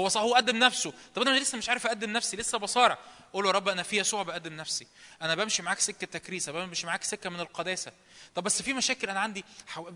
هو 0.00 0.08
صح 0.08 0.20
هو 0.20 0.34
قدم 0.34 0.56
نفسه. 0.56 0.92
طب 1.14 1.22
أنا 1.22 1.38
لسه 1.38 1.58
مش 1.58 1.68
عارف 1.68 1.86
اقدم 1.86 2.10
نفسي 2.10 2.36
لسه 2.36 2.58
بصارع. 2.58 2.98
قول 3.32 3.44
له 3.44 3.50
يا 3.50 3.54
رب 3.54 3.68
أنا 3.68 3.82
في 3.82 3.96
يسوع 3.96 4.22
بقدم 4.22 4.52
نفسي. 4.52 4.86
أنا 5.22 5.34
بمشي 5.34 5.62
معاك 5.62 5.80
سكة 5.80 6.06
تكريسة 6.06 6.52
بمشي 6.52 6.86
معاك 6.86 7.02
سكة 7.02 7.30
من 7.30 7.40
القداسة. 7.40 7.92
طب 8.34 8.42
بس 8.42 8.62
في 8.62 8.72
مشاكل 8.72 9.10
أنا 9.10 9.20
عندي 9.20 9.44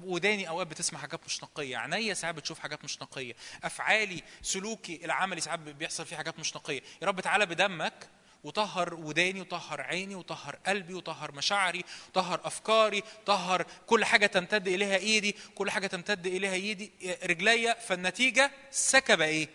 وداني 0.05 0.49
اوقات 0.49 0.67
بتسمع 0.67 1.01
حاجات 1.01 1.21
مش 1.27 1.43
نقية. 1.43 1.77
عينيا 1.77 2.15
ساعات 2.15 2.35
بتشوف 2.35 2.59
حاجات 2.59 2.85
مش 2.85 3.03
نقية. 3.03 3.37
افعالي 3.65 4.23
سلوكي 4.43 5.05
العملي 5.05 5.41
ساعات 5.41 5.59
بيحصل 5.59 6.07
فيه 6.07 6.17
حاجات 6.17 6.39
مش 6.39 6.57
نقية. 6.57 6.83
يا 7.03 7.07
رب 7.07 7.21
تعالى 7.21 7.47
بدمك. 7.47 8.09
وطهر 8.45 8.95
وداني 8.95 9.41
وطهر 9.41 9.81
عيني 9.81 10.15
وطهر 10.15 10.57
قلبي 10.67 10.95
وطهر 10.95 11.33
مشاعري 11.33 11.85
وطهر 12.09 12.41
أفكاري 12.45 13.03
طهر 13.27 13.67
كل 13.87 14.05
حاجة 14.05 14.27
تمتد 14.27 14.69
إليها 14.69 14.97
إيدي 14.97 15.37
كل 15.55 15.71
حاجة 15.71 15.87
تمتد 15.87 16.27
إليها 16.27 16.53
إيدي 16.53 16.93
رجليا. 17.25 17.75
فالنتيجة 17.75 18.51
سكب 18.71 19.21
إيه؟ 19.21 19.49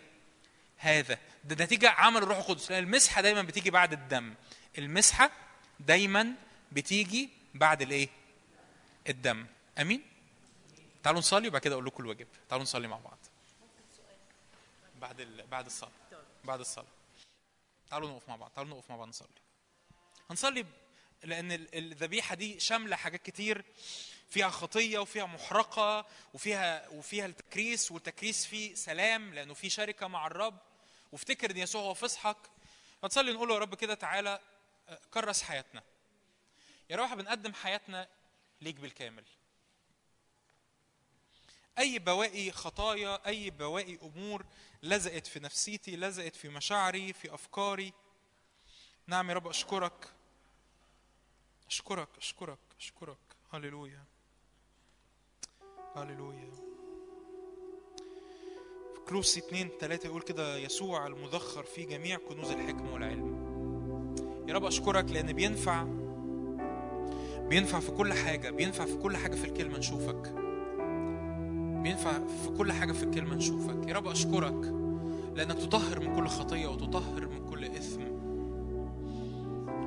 هذا. 0.76 1.18
ده 1.44 1.64
نتيجة 1.64 1.90
عمل 1.90 2.22
الروح 2.22 2.38
القدس. 2.38 2.70
لأن 2.70 2.84
المسحة 2.84 3.20
دايما 3.20 3.42
بتيجي 3.42 3.70
بعد 3.70 3.92
الدم. 3.92 4.34
المسحة 4.78 5.30
دايما 5.80 6.34
بتيجي 6.72 7.30
بعد 7.54 7.82
الإيه؟ 7.82 8.08
الدم. 9.08 9.46
أمين؟ 9.80 10.02
تعالوا 11.02 11.20
نصلي 11.20 11.48
وبعد 11.48 11.60
كده 11.60 11.74
أقول 11.74 11.86
لكم 11.86 12.02
الواجب. 12.02 12.26
تعالوا 12.48 12.62
نصلي 12.62 12.88
مع 12.88 12.98
بعض. 12.98 13.18
بعد 15.00 15.20
ال... 15.20 15.46
بعد 15.46 15.66
الصلاة. 15.66 15.90
بعد 16.44 16.60
الصلاة. 16.60 16.86
تعالوا 17.90 18.08
نقف 18.10 18.28
مع 18.28 18.36
بعض 18.36 18.50
تعالوا 18.50 18.70
نقف 18.76 18.90
مع 18.90 18.96
بعض 18.96 19.08
نصلي. 19.08 19.28
هنصلي 20.30 20.66
لأن 21.24 21.52
الذبيحة 21.74 22.34
دي 22.34 22.60
شاملة 22.60 22.96
حاجات 22.96 23.22
كتير 23.22 23.64
فيها 24.28 24.48
خطية 24.48 24.98
وفيها 24.98 25.26
محرقة 25.26 26.06
وفيها 26.34 26.88
وفيها 26.88 27.26
التكريس 27.26 27.92
والتكريس 27.92 28.46
فيه 28.46 28.74
سلام 28.74 29.34
لأنه 29.34 29.54
في 29.54 29.70
شركة 29.70 30.06
مع 30.06 30.26
الرب. 30.26 30.58
وافتكر 31.12 31.50
إن 31.50 31.56
يسوع 31.56 31.82
هو 31.82 31.94
فصحك 31.94 32.36
هتصلي 33.04 33.32
نقول 33.32 33.48
له 33.48 33.54
يا 33.54 33.60
رب 33.60 33.74
كده 33.74 33.94
تعالى 33.94 34.40
آه، 34.88 35.00
كرس 35.14 35.42
حياتنا. 35.42 35.82
يا 36.90 37.04
إحنا 37.04 37.16
بنقدم 37.16 37.54
حياتنا 37.54 38.08
ليك 38.60 38.74
بالكامل. 38.74 39.24
أي 41.78 41.98
بواقي 41.98 42.50
خطايا 42.50 43.26
أي 43.26 43.50
بواقي 43.50 43.98
أمور 44.02 44.44
لزقت 44.82 45.26
في 45.26 45.40
نفسيتي 45.40 45.96
لزقت 45.96 46.36
في 46.36 46.48
مشاعري 46.48 47.12
في 47.12 47.34
أفكاري. 47.34 47.92
نعم 49.06 49.28
يا 49.30 49.34
رب 49.34 49.48
أشكرك. 49.48 50.12
أشكرك 51.68 52.08
أشكرك 52.18 52.58
أشكرك. 52.80 53.18
هللويا. 53.52 54.04
هللويا. 55.96 56.50
في 58.94 59.00
كلوسي 59.08 59.40
2 59.40 59.70
3 59.80 60.06
يقول 60.06 60.22
كده 60.22 60.56
يسوع 60.56 61.06
المذخر 61.06 61.62
في 61.62 61.84
جميع 61.84 62.18
كنوز 62.18 62.50
الحكمة 62.50 62.92
والعلم. 62.94 63.46
يا 64.48 64.54
رب 64.54 64.64
أشكرك 64.64 65.04
لأن 65.10 65.32
بينفع 65.32 65.84
بينفع 67.48 67.80
في 67.80 67.90
كل 67.90 68.12
حاجة 68.12 68.50
بينفع 68.50 68.84
في 68.84 68.96
كل 68.96 69.16
حاجة 69.16 69.34
في 69.34 69.44
الكلمة 69.44 69.78
نشوفك. 69.78 70.45
بينفع 71.86 72.12
في 72.12 72.48
كل 72.58 72.72
حاجة 72.72 72.92
في 72.92 73.02
الكلمة 73.02 73.34
نشوفك. 73.34 73.88
يا 73.88 73.94
رب 73.94 74.06
أشكرك 74.08 74.74
لأنك 75.34 75.58
تطهر 75.58 76.00
من 76.00 76.16
كل 76.16 76.28
خطية 76.28 76.66
وتطهر 76.66 77.28
من 77.28 77.50
كل 77.50 77.64
إثم. 77.64 78.00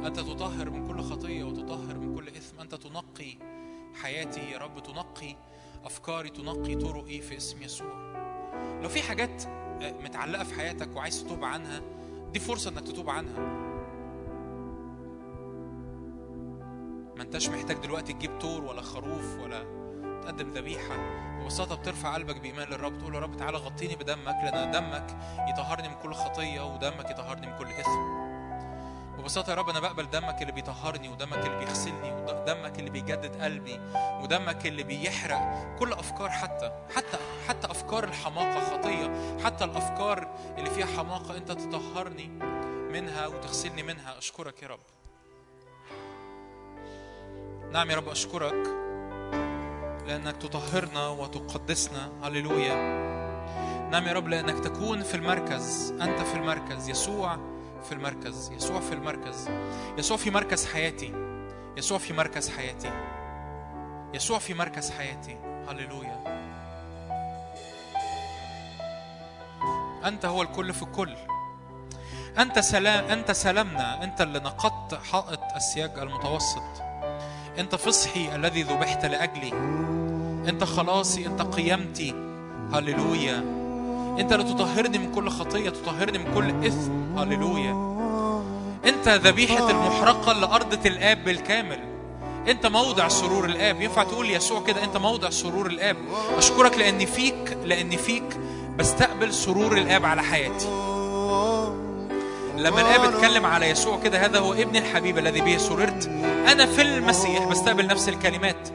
أنت 0.05 0.19
تطهر 0.19 0.69
من 0.69 0.88
كل 0.88 1.01
خطية 1.01 1.43
وتطهر 1.43 1.97
من 1.97 2.15
كل 2.15 2.27
إثم. 2.27 2.59
أنت 2.59 2.76
تنقي 2.76 3.38
حياتي 4.01 4.39
يا 4.39 4.57
رب. 4.57 4.84
تنقي 4.84 5.35
أفكاري. 5.85 6.30
تنقي 6.30 6.76
طرقي 6.76 7.21
في 7.21 7.38
اسم 7.38 7.61
يسوع. 7.61 7.93
لو 8.81 8.89
في 8.89 9.01
حاجات 9.01 9.43
متعلقة 10.03 10.43
في 10.43 10.53
حياتك 10.53 10.95
وعايز 10.95 11.23
تتوب 11.23 11.43
عنها 11.43 11.81
دي 12.34 12.39
فرصة 12.39 12.71
إنك 12.71 12.88
تتوب 12.88 13.09
عنها. 13.09 13.39
ما 17.17 17.23
أنتش 17.23 17.49
محتاج 17.49 17.77
دلوقتي 17.77 18.13
تجيب 18.13 18.39
تور 18.39 18.63
ولا 18.63 18.81
خروف 18.81 19.39
ولا 19.39 19.63
تقدم 20.21 20.49
ذبيحة. 20.49 21.28
ببساطه 21.40 21.76
بترفع 21.76 22.14
قلبك 22.14 22.36
بإيمان 22.36 22.68
للرب 22.68 22.98
تقول 22.98 23.16
يا 23.16 23.20
رب 23.20 23.38
تعالى 23.38 23.57
غطيني 23.57 23.95
بدمك 23.95 24.36
لأن 24.44 24.72
دمك 24.72 25.18
يطهرني 25.49 25.90
من 25.90 25.95
كل 25.95 26.14
خطية 26.14 26.61
ودمك 26.61 27.10
يطهرني 27.10 27.48
من 27.48 27.57
كل 27.57 27.68
إثم. 27.68 28.30
ببساطة 29.18 29.49
يا 29.49 29.56
رب 29.56 29.70
أنا 29.70 29.80
بقبل 29.80 30.10
دمك 30.10 30.41
اللي 30.41 30.52
بيطهرني 30.52 31.10
ودمك 31.10 31.45
اللي 31.45 31.57
بيغسلني 31.57 32.11
ودمك 32.11 32.80
اللي 32.80 32.90
بيجدد 32.90 33.41
قلبي 33.41 33.80
ودمك 34.22 34.66
اللي 34.66 34.84
بيحرق 34.84 35.76
كل 35.80 35.94
أفكار 35.94 36.30
حتى 36.30 36.72
حتى 36.95 37.18
حتى 37.48 37.72
أفكار 37.72 38.03
الحماقة 38.03 38.60
خطية 38.60 39.38
حتى 39.45 39.64
الأفكار 39.64 40.28
اللي 40.57 40.70
فيها 40.70 40.86
حماقة 40.86 41.38
أنت 41.38 41.52
تطهرني 41.52 42.28
منها 42.91 43.28
وتغسلني 43.28 43.84
منها. 43.84 44.18
أشكرك 44.18 44.64
يا 44.64 44.68
رب. 44.68 44.80
نعم 47.72 47.91
يا 47.91 47.95
رب 47.95 48.10
أشكرك. 48.10 48.89
لأنك 50.07 50.38
تطهرنا 50.38 51.07
وتقدسنا. 51.07 52.09
هللويا. 52.23 52.76
نعم 53.91 54.07
يا 54.07 54.13
رب 54.13 54.27
لأنك 54.27 54.63
تكون 54.63 55.03
في 55.03 55.15
المركز. 55.15 55.93
أنت 56.01 56.19
في 56.19 56.35
المركز. 56.35 56.89
يسوع 56.89 57.38
في 57.84 57.91
المركز. 57.91 58.51
يسوع 58.51 58.80
في 58.80 58.93
المركز. 58.93 59.49
يسوع 59.97 60.17
في 60.17 60.31
مركز 60.31 60.65
حياتي. 60.65 61.13
يسوع 61.77 61.97
في 61.97 62.13
مركز 62.13 62.49
حياتي. 62.49 62.91
يسوع 64.13 64.39
في 64.39 64.53
مركز 64.53 64.91
حياتي. 64.91 65.38
هللويا. 65.67 66.39
أنت 70.05 70.26
هو 70.26 70.41
الكل 70.41 70.73
في 70.73 70.84
الكل. 70.84 71.15
أنت 72.38 72.59
سلام 72.59 73.05
أنت 73.05 73.31
سلامنا 73.31 74.03
أنت 74.03 74.21
اللي 74.21 74.39
نقضت 74.39 74.93
حائط 75.03 75.39
السياج 75.55 75.99
المتوسط. 75.99 76.89
انت 77.60 77.76
فصحي 77.76 78.36
الذي 78.36 78.64
ذبحت 78.64 79.06
لأجلي. 79.06 79.53
انت 80.49 80.64
خلاصي 80.64 81.26
انت 81.26 81.41
قيامتي 81.41 82.15
هللويا. 82.73 83.38
انت 84.19 84.34
اللي 84.34 84.44
تطهرني 84.44 84.98
من 84.98 85.11
كل 85.11 85.30
خطية 85.30 85.69
تطهرني 85.69 86.18
من 86.18 86.34
كل 86.34 86.68
إثم. 86.68 87.19
هللويا. 87.19 87.90
انت 88.86 89.07
ذبيحة 89.07 89.69
المحرقة 89.69 90.34
لأرض 90.34 90.86
الآب 90.86 91.23
بالكامل. 91.23 91.80
انت 92.48 92.68
موضع 92.68 93.07
سرور 93.07 93.45
الآب. 93.45 93.81
ينفع 93.81 94.03
تقول 94.03 94.30
يسوع 94.30 94.61
كده؟ 94.61 94.84
انت 94.84 94.98
موضع 94.98 95.30
سرور 95.30 95.68
الآب. 95.68 95.98
أشكرك 96.38 96.77
لأني 96.77 97.06
فيك 97.06 97.57
لأني 97.65 97.98
فيك 97.98 98.38
بستقبل 98.77 99.34
سرور 99.34 99.77
الآب 99.77 100.06
على 100.06 100.23
حياتي. 100.23 100.68
لما 102.60 102.81
الآب 102.81 103.14
اتكلم 103.14 103.45
على 103.45 103.69
يسوع 103.69 103.99
كده 103.99 104.26
هذا 104.26 104.40
هو 104.40 104.53
ابن 104.53 104.76
الحبيب 104.76 105.18
الذي 105.18 105.41
به 105.41 105.57
سررت. 105.57 106.07
أنا 106.52 106.65
في 106.65 106.81
المسيح 106.81 107.48
بستقبل 107.48 107.88
نفس 107.88 108.10
الكلمات. 108.10 108.69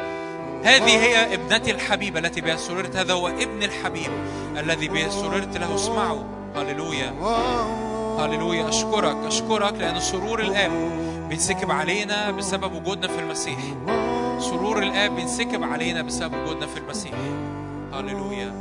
هذه 0.65 1.05
هي 1.05 1.35
ابنتي 1.35 1.71
الحبيبة 1.71 2.19
التي 2.21 2.41
بها 2.41 2.57
سررت. 2.57 2.97
هذا 2.97 3.13
هو 3.13 3.29
ابن 3.29 3.63
الحبيب 3.63 4.11
الذي 4.57 4.89
به 4.89 5.09
سررت. 5.09 5.57
له 5.57 5.75
اسمعوا. 5.75 6.23
هللويا. 6.57 7.15
هللويا. 8.19 8.69
أشكرك. 8.69 9.17
أشكرك 9.27 9.75
لأن 9.75 10.01
سرور 10.01 10.41
الآب 10.41 10.71
بينسكب 11.29 11.71
علينا 11.71 12.31
بسبب 12.31 12.75
وجودنا 12.75 13.09
في 13.09 13.19
المسيح. 13.21 13.59
سرور 14.39 14.83
الآب 14.83 15.17
بينسكب 15.17 15.63
علينا 15.63 16.03
بسبب 16.03 16.35
وجودنا 16.35 16.67
في 16.67 16.79
المسيح. 16.79 17.13
هللويا. 17.93 18.55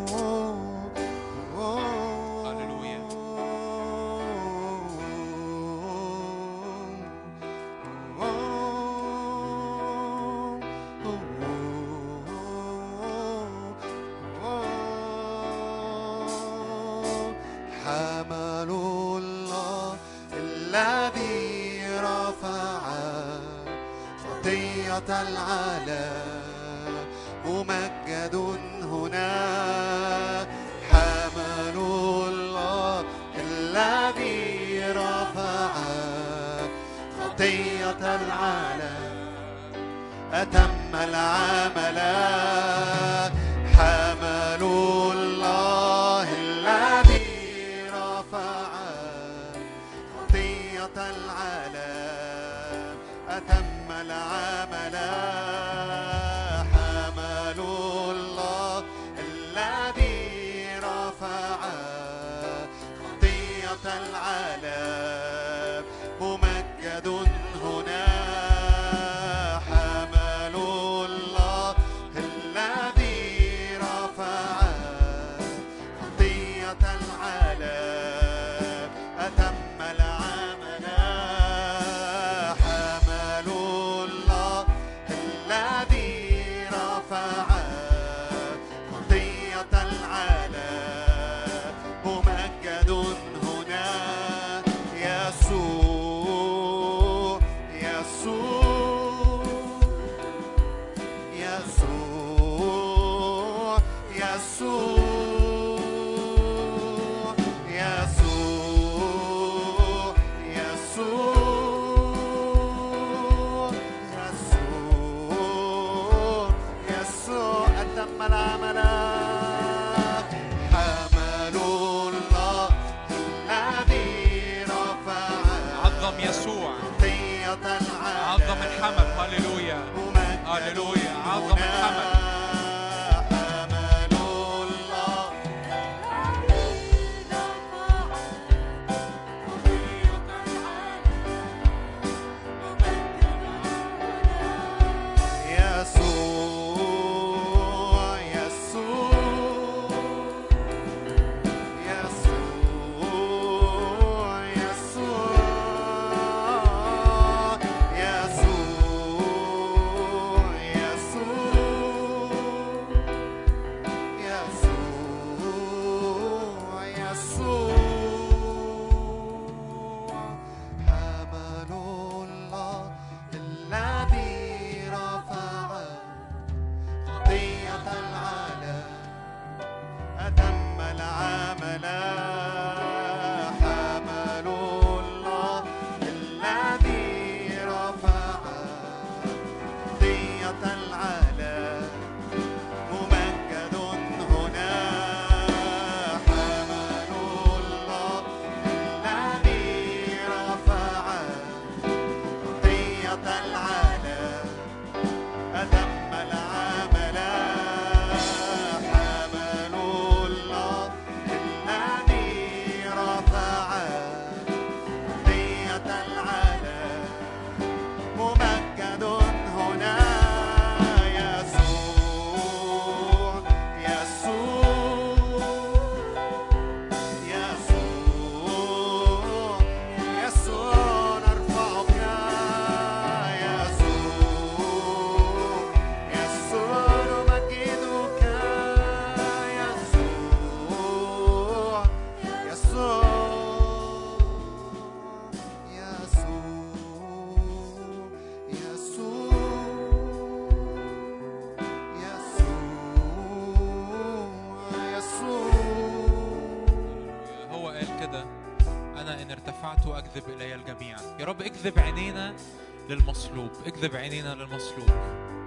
للمصلوب 262.90 263.52
اكذب 263.66 263.96
عينينا 263.96 264.36
للمصلوب 264.36 264.90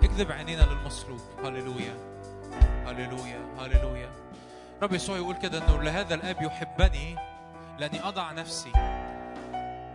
اكذب 0.03 0.33
عينينا 0.33 0.63
للمصلوب 0.63 1.21
هللويا. 1.45 1.95
هللويا. 2.87 3.55
هللويا. 3.59 4.11
رب 4.83 4.93
يسوع 4.93 5.17
يقول 5.17 5.37
كده 5.37 5.59
إنه 5.59 5.83
لهذا 5.83 6.15
الآب 6.15 6.43
يحبني 6.43 7.17
لأني 7.79 8.09
أضع 8.09 8.33
نفسي. 8.33 8.73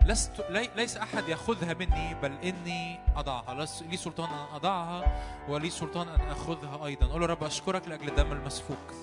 لست 0.06 0.46
لي 0.50 0.68
ليس 0.76 0.96
أحد 0.96 1.28
يأخذها 1.28 1.74
مني 1.74 2.14
بل 2.22 2.32
إني 2.44 3.00
أضعها. 3.16 3.66
لي 3.90 3.96
سلطان 3.96 4.28
أن 4.28 4.54
أضعها 4.54 5.22
ولي 5.48 5.70
سلطان 5.70 6.08
أن 6.08 6.20
أخذها 6.20 6.86
أيضا. 6.86 7.06
قول 7.06 7.30
رب 7.30 7.44
أشكرك 7.44 7.88
لأجل 7.88 8.08
الدم 8.08 8.32
المسفوك. 8.32 8.94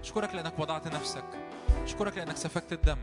أشكرك 0.00 0.34
لأنك 0.34 0.58
وضعت 0.58 0.88
نفسك. 0.88 1.24
أشكرك 1.84 2.16
لأنك 2.16 2.36
سفكت 2.36 2.72
الدم. 2.72 2.98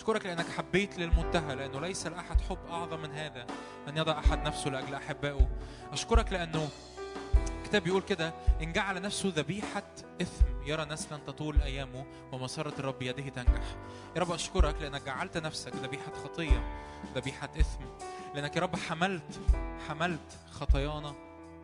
أشكرك 0.00 0.26
لأنك 0.26 0.48
حبيت 0.48 0.98
للمنتهى 0.98 1.54
لأنه 1.54 1.80
ليس 1.80 2.06
لاحد 2.06 2.40
حب 2.40 2.58
أعظم 2.70 3.00
من 3.00 3.10
هذا 3.12 3.46
ان 3.88 3.96
يضع 3.96 4.18
أحد 4.18 4.46
نفسه 4.46 4.70
لأجل 4.70 4.94
أحبائه. 4.94 5.48
أشكرك 5.92 6.32
لأنه 6.32 6.68
الكتاب 7.58 7.82
بيقول 7.82 8.02
كده 8.02 8.34
إن 8.62 8.72
جعل 8.72 9.02
نفسه 9.02 9.32
ذبيحة 9.36 9.82
إثم 10.22 10.44
يرى 10.66 10.84
نسلا 10.84 11.18
تطول 11.26 11.60
أيامه 11.62 12.04
ومسرة 12.32 12.72
الرب 12.78 13.02
يده 13.02 13.28
تنجح. 13.28 13.76
يا 14.16 14.20
رب 14.20 14.32
أشكرك 14.32 14.82
لأنك 14.82 15.02
جعلت 15.02 15.36
نفسك 15.36 15.74
ذبيحة 15.74 16.12
خطية 16.24 16.64
ذبيحة 17.14 17.48
إثم 17.60 17.84
لأنك 18.34 18.56
يا 18.56 18.60
رب 18.60 18.76
حملت 18.76 19.40
حملت 19.88 20.38
خطايانا 20.50 21.14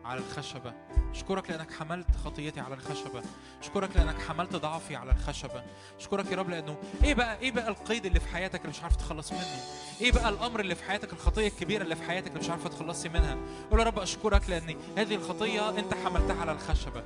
على 0.05 0.19
الخشبة. 0.19 0.73
أشكرك 1.17 1.49
لأنك 1.49 1.71
حملت 1.73 2.07
خطيتي 2.25 2.59
على 2.59 2.75
الخشبة. 2.75 3.21
أشكرك 3.61 3.89
لأنك 3.95 4.21
حملت 4.21 4.55
ضعفي 4.55 4.95
على 4.95 5.11
الخشبة. 5.11 5.63
أشكرك 5.99 6.31
يا 6.31 6.35
رب 6.37 6.49
لأنه 6.49 6.77
إيه 7.03 7.13
بقى 7.13 7.39
إيه 7.39 7.51
بقى 7.51 7.67
القيد 7.67 8.05
اللي 8.05 8.19
في 8.19 8.27
حياتك 8.27 8.59
اللي 8.61 8.69
مش 8.69 8.83
عارف 8.83 8.95
تخلص 8.95 9.31
منه؟ 9.31 9.61
إيه 10.01 10.11
بقى 10.11 10.29
الأمر 10.29 10.59
اللي 10.59 10.75
في 10.75 10.83
حياتك 10.83 11.13
الخطية 11.13 11.47
الكبيرة 11.47 11.83
اللي 11.83 11.95
في 11.95 12.03
حياتك 12.03 12.27
اللي 12.27 12.39
مش 12.39 12.49
عارفة 12.49 12.69
تخلصي 12.69 13.09
منها؟ 13.09 13.37
قول 13.71 13.79
يا 13.79 13.85
رب 13.85 13.99
أشكرك 13.99 14.49
لأن 14.49 14.75
هذه 14.97 15.15
الخطية 15.15 15.69
أنت 15.69 15.93
حملتها 16.05 16.41
على 16.41 16.51
الخشبة. 16.51 17.03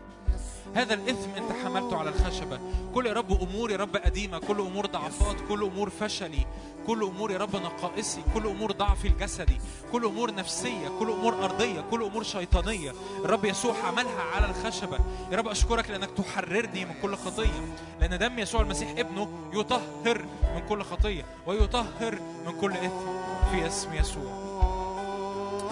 هذا 0.75 0.93
الإثم 0.93 1.29
أنت 1.29 1.51
حملته 1.63 1.97
على 1.97 2.09
الخشبة. 2.09 2.59
كل 2.93 3.05
يا 3.05 3.13
رب 3.13 3.41
أمور 3.41 3.71
يا 3.71 3.77
رب 3.77 3.95
قديمة 3.97 4.39
كل 4.39 4.59
أمور 4.59 4.85
ضعفات 4.85 5.35
كل 5.49 5.63
أمور 5.63 5.89
فشلي 5.89 6.45
كل 6.87 7.03
أمور 7.03 7.31
يا 7.31 7.37
رب 7.37 7.55
نقائصي 7.55 8.23
كل 8.33 8.47
أمور 8.47 8.71
ضعفي 8.71 9.07
الجسدي 9.07 9.57
كل 9.91 10.05
أمور 10.05 10.33
نفسية 10.35 10.87
كل 10.99 11.11
أمور 11.11 11.45
أرضية 11.45 11.81
كل 11.81 12.03
أمور 12.03 12.23
شيطانية. 12.23 12.93
الرب 13.25 13.45
يسوع 13.45 13.73
حملها 14.01 14.21
على 14.35 14.45
الخشبة. 14.45 14.97
يا 15.31 15.37
رب 15.37 15.47
أشكرك 15.47 15.89
لأنك 15.89 16.09
تحررني 16.17 16.85
من 16.85 16.93
كل 17.01 17.15
خطية. 17.15 17.75
لأن 17.99 18.19
دم 18.19 18.39
يسوع 18.39 18.61
المسيح 18.61 18.89
ابنه 18.97 19.29
يطهر 19.53 20.25
من 20.55 20.61
كل 20.69 20.83
خطية 20.83 21.25
ويطهر 21.45 22.19
من 22.45 22.59
كل 22.61 22.71
إثم. 22.71 23.11
في 23.51 23.67
اسم 23.67 23.93
يسوع. 23.93 24.23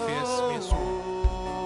في 0.06 0.22
اسم 0.22 0.58
يسوع. 0.58 1.00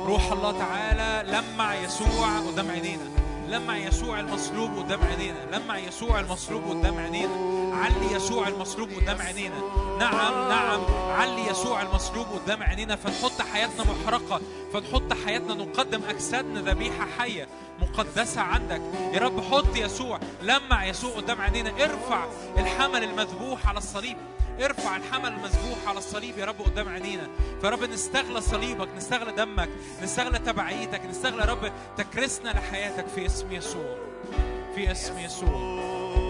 روح 0.06 0.32
الله 0.32 0.58
تعالى 0.58 1.30
لمع 1.30 1.74
يسوع 1.74 2.38
قدام 2.38 2.70
عينينا. 2.70 3.23
لمع 3.48 3.76
يسوع 3.76 4.20
المصلوب 4.20 4.78
قدام 4.78 5.00
عينينا 5.02 5.38
لمع 5.52 5.78
يسوع 5.78 6.20
المصلوب 6.20 6.62
قدام 6.70 6.98
عينينا. 6.98 7.54
علي 7.76 8.16
يسوع 8.16 8.48
المصلوب 8.48 8.88
قدام 8.90 9.22
عينينا. 9.22 9.60
نعم 9.98 10.48
نعم. 10.48 10.80
علي 11.10 11.46
يسوع 11.46 11.82
المصلوب 11.82 12.26
قدام 12.26 12.62
عينينا. 12.62 12.96
فنحط 12.96 13.42
حياتنا 13.52 13.84
محرقة. 13.84 14.40
فنحط 14.72 15.12
حياتنا 15.26 15.54
نقدم 15.54 16.00
أجسادنا 16.08 16.60
ذبيحة 16.60 17.06
حية 17.18 17.48
مقدسة 17.80 18.40
عندك. 18.40 18.82
يا 19.12 19.20
رب 19.20 19.40
حط 19.40 19.76
يسوع 19.76 20.20
لمع 20.42 20.84
يسوع 20.84 21.10
قدام 21.16 21.40
عينينا 21.40 21.70
ارفع 21.84 22.24
الحمل 22.58 23.04
المذبوح 23.04 23.68
على 23.68 23.78
الصليب. 23.78 24.16
ارفع 24.60 24.96
الحمل 24.96 25.28
المذبوح 25.28 25.78
على 25.86 25.98
الصليب 25.98 26.38
يا 26.38 26.44
رب 26.44 26.62
قدام 26.62 26.88
عينينا. 26.88 27.28
فرب 27.62 27.82
نستغلى 27.82 28.40
صليبك 28.40 28.88
نستغلى 28.96 29.32
دمك 29.32 29.68
نستغلى 30.02 30.38
تبعيتك 30.38 31.06
نستغلى 31.06 31.44
رب 31.44 31.72
تكرسنا 31.96 32.50
لحياتك 32.50 33.06
في 33.06 33.26
اسم 33.26 33.52
يسوع. 33.52 33.96
في 34.74 34.92
اسم 34.92 35.18
يسوع. 35.18 36.23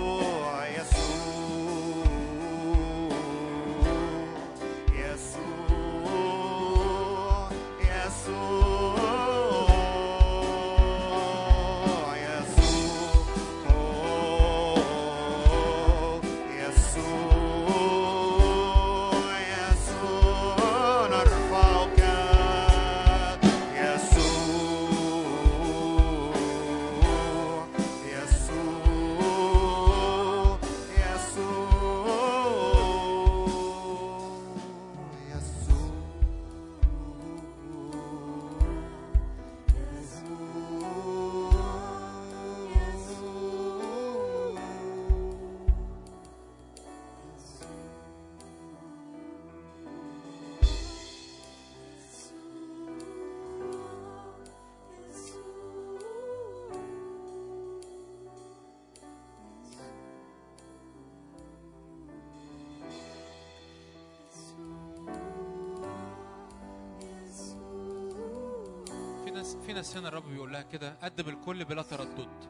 كده 70.75 70.94
قدم 71.03 71.28
الكل 71.28 71.65
بلا 71.65 71.83
تردد. 71.83 72.44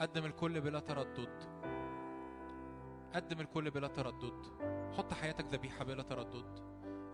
قدم 0.00 0.24
الكل 0.24 0.60
بلا 0.60 0.80
تردد. 0.80 1.44
قدم 3.14 3.40
الكل 3.40 3.70
بلا 3.70 3.88
تردد. 3.88 4.42
حط 4.96 5.14
حياتك 5.14 5.44
ذبيحة 5.44 5.84
بلا 5.84 6.02
تردد. 6.02 6.60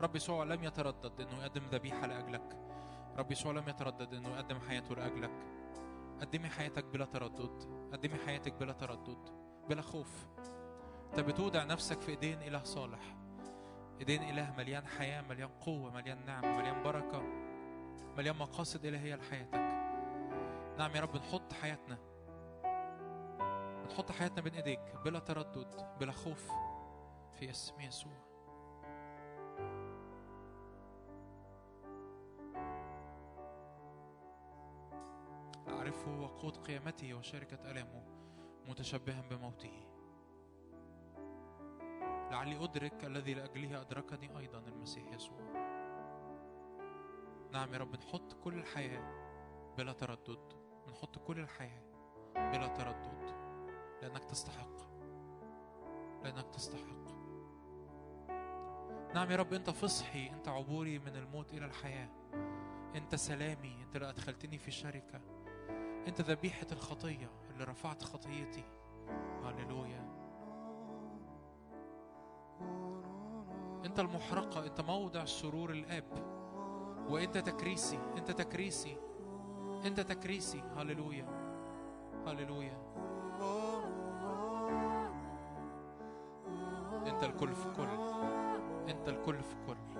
رب 0.01 0.17
يسوع 0.17 0.44
لم 0.44 0.65
يتردد 0.65 1.20
إنه 1.20 1.42
يقدم 1.42 1.62
ذبيحة 1.73 2.07
لأجلك. 2.07 2.59
رب 3.17 3.33
يسوع 3.33 3.52
لم 3.52 3.68
يتردد 3.68 4.15
إنه 4.15 4.28
يقدم 4.28 4.59
حياته 4.68 4.94
لأجلك. 4.94 5.31
قدمي 6.20 6.49
حياتك 6.49 6.84
بلا 6.84 7.05
تردد. 7.05 7.89
قدمي 7.92 8.18
حياتك 8.26 8.52
بلا 8.52 8.73
تردد. 8.73 9.28
بلا 9.68 9.83
خوف. 9.83 10.26
انت 11.10 11.20
بتودع 11.20 11.65
نفسك 11.65 12.01
في 12.01 12.10
إيدين 12.10 12.42
إله 12.42 12.62
صالح. 12.62 13.17
إيدين 13.99 14.23
إله 14.23 14.55
مليان 14.59 14.86
حياة 14.86 15.23
مليان 15.23 15.49
قوة 15.49 15.91
مليان 15.91 16.26
نعمة 16.26 16.59
مليان 16.59 16.83
بركة 16.83 17.23
مليان 18.17 18.36
مقاصد 18.36 18.84
إلهية 18.84 19.15
لحياتك. 19.15 19.81
نعم 20.82 20.96
يا 20.96 21.00
رب 21.00 21.16
نحط 21.16 21.52
حياتنا 21.52 21.98
نحط 23.90 24.12
حياتنا 24.12 24.40
بين 24.40 24.54
إيديك 24.54 24.80
بلا 25.04 25.18
تردد 25.18 25.96
بلا 26.00 26.12
خوف 26.12 26.50
في 27.32 27.50
اسم 27.50 27.80
يسوع. 27.80 28.12
أعرفه 35.68 36.20
وقود 36.20 36.56
قيامته 36.56 37.14
وشركة 37.14 37.70
ألامه 37.70 38.02
متشبها 38.68 39.20
بموته. 39.30 39.86
لعلي 42.30 42.64
أدرك 42.64 43.04
الذي 43.04 43.34
لأجله 43.34 43.80
أدركني 43.80 44.38
أيضا 44.38 44.58
المسيح 44.58 45.12
يسوع. 45.12 45.40
نعم 47.52 47.74
يا 47.74 47.78
رب 47.78 47.96
نحط 47.96 48.32
كل 48.32 48.54
الحياة 48.54 49.22
بلا 49.78 49.92
تردد. 49.92 50.61
بنحط 50.86 51.18
كل 51.18 51.38
الحياة 51.38 51.82
بلا 52.34 52.66
تردد. 52.66 53.32
لأنك 54.02 54.24
تستحق. 54.24 54.92
لأنك 56.22 56.46
تستحق. 56.48 57.12
نعم 59.14 59.30
يا 59.30 59.36
رب 59.36 59.52
أنت 59.52 59.70
فصحي. 59.70 60.30
أنت 60.30 60.48
عبوري 60.48 60.98
من 60.98 61.16
الموت 61.16 61.54
إلى 61.54 61.66
الحياة. 61.66 62.08
أنت 62.94 63.14
سلامي. 63.14 63.82
أنت 63.82 63.96
اللي 63.96 64.08
أدخلتني 64.08 64.58
في 64.58 64.70
شركة. 64.70 65.20
أنت 66.08 66.20
ذبيحة 66.20 66.66
الخطية 66.72 67.30
اللي 67.50 67.64
رفعت 67.64 68.02
خطيتي. 68.02 68.64
هللويا. 69.44 70.12
أنت 73.84 74.00
المحرقة. 74.00 74.66
أنت 74.66 74.80
موضع 74.80 75.24
سرور 75.24 75.70
الآب. 75.70 76.32
وأنت 77.08 77.38
تكريسي. 77.38 77.98
أنت 78.18 78.30
تكريسي. 78.30 78.96
أنت 79.84 80.00
تكريسي. 80.00 80.62
هللويا. 80.76 81.26
هللويا. 82.26 82.76
أنت 87.06 87.24
الكل 87.24 87.54
في 87.54 87.68
كل. 87.76 87.88
أنت 88.88 89.08
الكل 89.08 89.42
في 89.42 89.54
كل. 89.66 89.91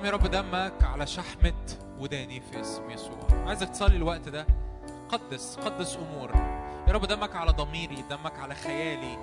نعم 0.00 0.06
يا 0.06 0.14
رب 0.14 0.26
دمك 0.26 0.82
على 0.82 1.06
شحمة 1.06 1.52
وداني 1.98 2.40
في 2.40 2.60
اسم 2.60 2.90
يسوع. 2.90 3.18
عايزك 3.46 3.68
تصلي 3.68 3.96
الوقت 3.96 4.28
ده. 4.28 4.46
قدس 5.08 5.56
قدس 5.56 5.96
أمور. 5.96 6.30
يا 6.88 6.92
رب 6.92 7.04
دمك 7.04 7.36
على 7.36 7.52
ضميري 7.52 8.04
دمك 8.10 8.38
على 8.38 8.54
خيالي 8.54 9.18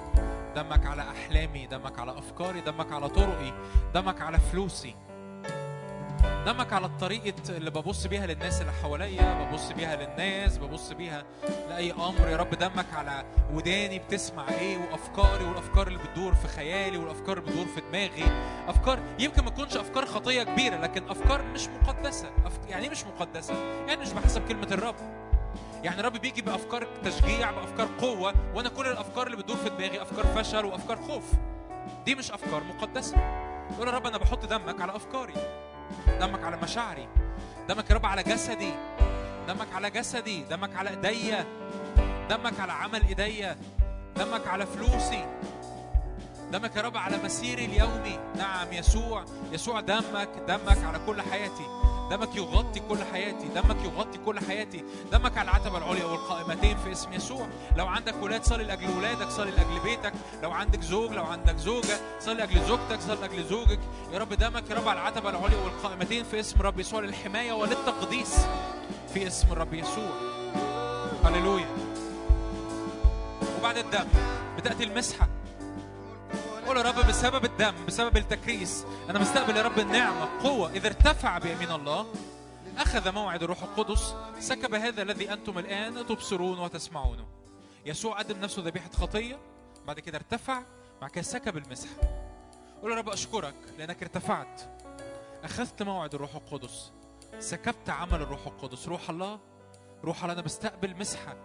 دمك 0.56 0.86
على 0.86 1.02
أحلامي 1.02 1.68
دمك 1.68 2.00
على 2.00 2.18
أفكاري 2.18 2.62
دمك 2.62 2.92
على 2.92 3.10
طرقي 3.10 3.54
دمك 3.94 4.22
على 4.22 4.40
فلوسي. 4.40 4.96
دمك 6.46 6.74
على 6.74 6.86
الطريقة 6.86 7.34
اللي 7.50 7.70
ببص 7.72 8.08
بيها 8.08 8.26
للناس 8.28 8.62
اللي 8.62 8.72
حواليا 8.72 9.44
ببص 9.44 9.72
بيها 9.72 9.96
للناس 9.96 10.58
ببص 10.58 10.92
بيها 10.92 11.24
لأي 11.70 11.92
أمر. 11.92 12.28
يا 12.30 12.38
رب 12.38 12.50
دمك 12.50 12.94
على 12.94 13.26
وداني 13.54 14.00
بتسمع 14.00 14.50
إيه 14.50 14.78
وأفكاري 14.78 15.46
والأفكار 15.46 15.88
اللي 15.88 16.00
بتدور 16.00 16.36
في 16.36 16.48
خيالي 16.48 16.98
والأفكار 16.98 17.38
اللي 17.38 17.50
بتدور 17.52 17.66
في 17.66 17.82
دماغي. 17.82 18.24
أفكار 18.68 19.00
يمكن 19.20 19.44
ما 19.44 19.50
تكونش 19.50 19.78
أفكار 19.78 20.06
خطية 20.06 20.44
كبيرة 20.44 20.78
لكن 20.78 21.10
أفكار 21.10 21.44
مش 21.44 21.68
مقدسة. 21.68 22.30
أف... 22.46 22.60
يعني 22.70 22.84
إيه 22.84 22.90
مش 22.90 23.04
مقدسة؟ 23.06 23.54
يعني 23.88 24.02
مش 24.02 24.12
بحسب 24.14 24.48
كلمة 24.48 24.68
الرب. 24.72 24.96
يعني 25.84 26.00
الرب 26.00 26.14
بيجي 26.14 26.42
بأفكار 26.42 26.88
تشجيع 27.04 27.52
بأفكار 27.52 27.88
قوة 28.00 28.34
وأنا 28.56 28.70
كل 28.70 28.88
الأفكار 28.88 29.28
اللي 29.28 29.38
بتدور 29.38 29.58
في 29.58 29.70
دماغي 29.70 30.02
أفكار 30.02 30.26
فشل 30.26 30.66
وأفكار 30.66 30.98
خوف. 30.98 31.32
دي 32.06 32.16
مش 32.16 32.32
أفكار 32.32 32.64
مقدسة. 32.64 33.18
يقول 33.72 33.88
يا 33.88 33.94
رب 33.94 34.08
أنا 34.08 34.18
بحط 34.18 34.46
دمك 34.46 34.82
على 34.82 34.96
أفكاري. 34.96 35.34
دمك 36.20 36.44
على 36.44 36.58
مشاعري 36.58 37.08
دمك 37.70 37.90
يا 37.90 37.96
رب 37.96 38.06
على 38.06 38.24
جسدي 38.24 38.74
دمك 39.48 39.68
على 39.74 39.90
جسدي 39.90 40.44
دمك 40.44 40.76
على 40.76 40.90
ايديا 40.90 41.46
دمك 42.30 42.60
على 42.60 42.74
عمل 42.74 43.08
ايديا 43.08 43.58
دمك 44.16 44.48
على 44.48 44.66
فلوسي 44.66 45.26
دمك 46.52 46.76
يا 46.76 46.82
رب 46.82 46.98
على 46.98 47.18
مسيري 47.18 47.66
اليومي. 47.66 48.20
نعم 48.38 48.74
يسوع 48.74 49.26
يسوع 49.52 49.80
دمك 49.80 50.30
دمك 50.48 50.78
على 50.84 51.00
كل 51.06 51.22
حياتي. 51.22 51.87
دمك 52.12 52.36
يغطي 52.36 52.80
كل 52.80 52.98
حياتي 53.14 53.48
دمك 53.48 53.78
يغطي 53.86 54.18
كل 54.26 54.40
حياتي. 54.40 54.84
دمك 55.12 55.38
على 55.38 55.50
العتبة 55.50 55.78
العليا 55.78 56.06
والقائمتين 56.06 56.78
في 56.78 56.92
اسم 56.92 57.14
يسوع. 57.14 57.48
لو 57.78 57.88
عندك 57.88 58.16
ولاد 58.22 58.44
صلي 58.44 58.64
لأجل 58.64 58.98
ولادك 58.98 59.30
صلي 59.30 59.52
لأجل 59.52 59.80
بيتك. 59.84 60.14
لو 60.44 60.52
عندك 60.52 60.82
زوج 60.82 61.12
لو 61.12 61.24
عندك 61.24 61.58
زوجة 61.58 62.00
صلي 62.20 62.36
لأجل 62.36 62.66
زوجتك 62.68 63.02
صلي 63.02 63.16
لأجل 63.22 63.44
زوجك. 63.44 63.80
يا 64.14 64.20
رب 64.20 64.34
دمك 64.34 64.70
يا 64.70 64.76
رب 64.76 64.88
على 64.88 65.02
العتبة 65.02 65.30
العليا 65.30 65.58
والقائمتين 65.58 66.24
في 66.24 66.40
اسم 66.40 66.62
رب 66.62 66.80
يسوع 66.80 67.00
للحماية 67.00 67.54
وللتقديس 67.54 68.36
في 69.14 69.28
اسم 69.28 69.52
الرب 69.52 69.74
يسوع. 69.74 70.12
هللويا. 71.24 71.68
وبعد 73.60 73.78
الدم 73.78 74.08
بتأتي 74.58 74.84
المسحة. 74.84 75.28
قول 76.68 76.78
يا 76.78 76.82
رب 76.82 77.08
بسبب 77.08 77.46
الدم 77.46 77.86
بسبب 77.86 78.18
التكريس 78.18 78.86
أنا 79.10 79.20
بستقبل 79.20 79.58
يا 79.58 79.62
رب 79.62 79.80
النعمة 79.80 80.44
قوة. 80.44 80.72
إذا 80.72 80.88
ارتفع 80.88 81.38
بيمين 81.38 81.72
الله 81.72 82.14
أخذ 82.78 83.12
موعد 83.12 83.44
الروح 83.44 83.64
القدس 83.64 84.16
سكب 84.40 84.74
هذا 84.74 85.02
الذي 85.02 85.34
أنتم 85.34 85.60
الآن 85.60 86.08
تبصرون 86.08 86.60
وتسمعونه 86.60 87.26
يسوع 87.86 88.20
قدم 88.20 88.40
نفسه 88.40 88.62
ذبيحة 88.62 88.90
خطية 88.90 89.40
بعد 89.88 90.00
كده 90.00 90.18
ارتفع 90.18 90.62
بعد 91.02 91.10
كده 91.10 91.22
سكب 91.24 91.58
المسحه 91.58 91.96
قول 92.82 92.92
يا 92.92 92.98
رب 92.98 93.10
أشكرك 93.10 93.56
لأنك 93.78 94.04
ارتفعت. 94.04 94.62
أخذت 95.44 95.84
موعد 95.84 96.14
الروح 96.14 96.36
القدس 96.36 96.92
سكبت 97.40 97.90
عمل 97.90 98.22
الروح 98.22 98.48
القدس. 98.48 98.88
روح 98.88 99.10
الله 99.10 99.40
روح 100.04 100.24
الله 100.24 100.34
أنا 100.34 100.42
بستقبل 100.42 100.96
مسحه 101.00 101.36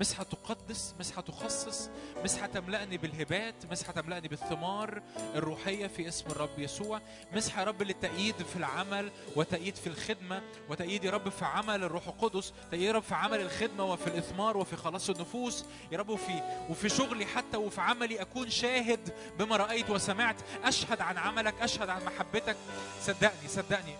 مسحة 0.00 0.24
تقدس 0.24 0.94
مسحة 1.00 1.22
تخصص 1.22 1.90
مسحة 2.24 2.46
تملأني 2.46 2.96
بالهبات 2.98 3.54
مسحة 3.70 3.92
تملأني 3.92 4.28
بالثمار 4.28 5.02
الروحية 5.34 5.86
في 5.86 6.08
اسم 6.08 6.26
الرب 6.30 6.58
يسوع 6.58 7.00
مسحة 7.32 7.60
يا 7.60 7.66
رب 7.66 7.82
للتأييد 7.82 8.34
في 8.34 8.56
العمل 8.56 9.10
وتأييد 9.36 9.76
في 9.76 9.86
الخدمة 9.86 10.42
وتأييد 10.68 11.04
يا 11.04 11.10
رب 11.10 11.28
في 11.28 11.44
عمل 11.44 11.84
الروح 11.84 12.06
القدس 12.08 12.52
تأييد 12.70 12.86
يا 12.86 12.92
رب 12.92 13.02
في 13.02 13.14
عمل 13.14 13.40
الخدمة 13.40 13.84
وفي 13.84 14.06
الإثمار 14.06 14.56
وفي 14.56 14.76
خلاص 14.76 15.10
النفوس 15.10 15.64
يا 15.92 15.98
رب 15.98 16.08
وفي 16.08 16.42
وفي 16.70 16.88
شغلي 16.88 17.26
حتى 17.26 17.56
وفي 17.56 17.80
عملي 17.80 18.20
أكون 18.22 18.50
شاهد 18.50 19.14
بما 19.38 19.56
رأيت 19.56 19.90
وسمعت 19.90 20.36
أشهد 20.64 21.00
عن 21.00 21.18
عملك 21.18 21.54
أشهد 21.60 21.88
عن 21.88 22.04
محبتك. 22.04 22.56
صدقني 23.02 23.48
صدقني. 23.48 23.94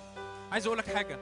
عايز 0.53 0.67
أقول 0.67 0.79
لك 0.79 0.95
حاجة. 0.95 1.19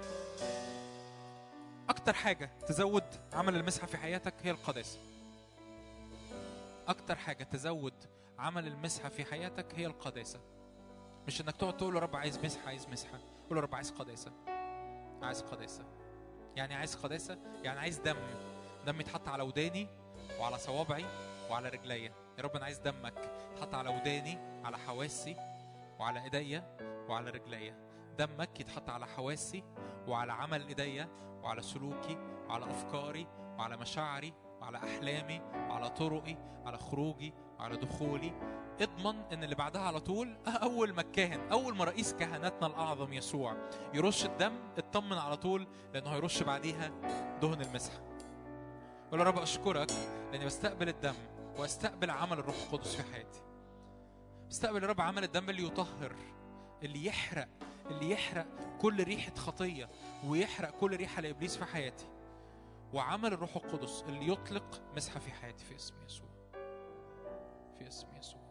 أكتر 1.89 2.13
حاجة 2.13 2.51
تزود 2.67 3.05
عمل 3.33 3.57
المسحة 3.57 3.87
في 3.87 3.97
حياتك 3.97 4.35
هي 4.43 4.51
القداسة. 4.51 4.99
أكتر 6.89 7.17
حاجة 7.17 7.45
تزود 7.45 7.95
عمل 8.39 8.67
المسحة 8.67 9.09
في 9.09 9.25
حياتك 9.25 9.67
هي 9.75 9.87
القداسة. 9.87 10.41
مش 11.27 11.41
إنك 11.41 11.57
تقعد 11.57 11.77
تقول 11.77 11.95
يا 11.95 12.01
رب 12.01 12.17
عايز 12.17 12.39
مسحة 12.39 12.69
عايز 12.69 12.87
مسحة، 12.89 13.19
قول 13.49 13.59
يا 13.59 13.63
رب 13.63 13.75
عايز 13.75 13.91
قداسة. 13.91 14.33
عايز 15.23 15.43
قداسة. 15.43 15.85
يعني 16.57 16.75
عايز 16.75 16.97
قداسة، 16.97 17.39
يعني 17.63 17.81
عايز 17.81 17.99
دم. 17.99 18.17
دم 18.87 19.01
يتحط 19.01 19.29
على 19.29 19.43
وداني 19.43 19.89
وعلى 20.41 20.59
صوابعي 20.59 21.05
وعلى 21.51 21.69
رجليا. 21.69 22.13
يا 22.39 22.43
رب 22.43 22.57
أنا 22.57 22.65
عايز 22.65 22.79
دمك 22.79 23.15
يتحط 23.53 23.75
على 23.75 23.89
وداني، 23.89 24.39
على 24.65 24.79
حواسي 24.79 25.37
وعلى 25.99 26.25
إيديا 26.25 26.77
وعلى 27.09 27.31
رجليا. 27.31 27.88
دمك 28.19 28.61
يتحط 28.61 28.91
على 28.91 29.07
حواسي 29.07 29.65
وعلى 30.09 30.33
عمل 30.33 30.67
إيديا 30.69 31.09
وعلى 31.43 31.63
سلوكي 31.63 32.19
وعلى 32.49 32.71
أفكاري 32.71 33.27
وعلى 33.59 33.77
مشاعري 33.77 34.33
وعلى 34.61 34.79
أحلامي 34.79 35.41
وعلى 35.55 35.91
طرقي 35.91 36.37
على 36.67 36.79
خروجي 36.79 37.35
وعلى 37.59 37.77
دخولي. 37.77 38.33
اضمن 38.81 39.21
إن 39.33 39.45
اللي 39.45 39.55
بعدها 39.55 39.83
على 39.83 40.01
طول 40.01 40.37
أول 40.47 40.93
ما 40.93 41.01
الكاهن 41.01 41.53
أول 41.53 41.77
ما 41.77 41.85
رئيس 41.85 42.13
كهنتنا 42.13 42.67
الأعظم 42.67 43.13
يسوع 43.13 43.57
يرش 43.95 44.25
الدم 44.25 44.53
اطمن 44.79 45.19
على 45.19 45.37
طول 45.37 45.67
لأنه 45.95 46.11
هيرش 46.11 46.43
بعديها 46.43 46.89
دهن 47.43 47.61
المسحه 47.61 48.01
قول 49.11 49.21
يا 49.21 49.25
رب 49.25 49.39
أشكرك 49.39 49.91
لأني 50.33 50.45
بستقبل 50.45 50.89
الدم 50.89 51.15
وأستقبل 51.59 52.11
عمل 52.11 52.39
الروح 52.39 52.57
القدس 52.57 52.95
في 52.97 53.13
حياتي. 53.13 53.41
بستقبل 54.49 54.83
يا 54.83 54.89
رب 54.89 55.01
عمل 55.01 55.25
الدم 55.25 55.51
اللي 55.51 55.67
يطهر 55.67 56.17
اللي 56.83 57.07
يحرق 57.07 57.49
اللي 57.91 58.11
يحرق 58.11 58.47
كل 58.81 59.05
ريحة 59.05 59.35
خطية 59.35 59.89
ويحرق 60.27 60.71
كل 60.71 60.97
ريحة 60.97 61.23
لإبليس 61.23 61.57
في 61.57 61.65
حياتي. 61.65 62.07
وعمل 62.93 63.33
الروح 63.33 63.57
القدس 63.57 64.05
اللي 64.09 64.33
يطلق 64.33 64.83
مسحة 64.97 65.21
في 65.21 65.31
حياتي 65.31 65.65
في 65.65 65.77
اسم 65.77 65.95
يسوع. 66.07 66.29
في 67.79 67.89
اسم 67.89 68.17
يسوع. 68.17 68.49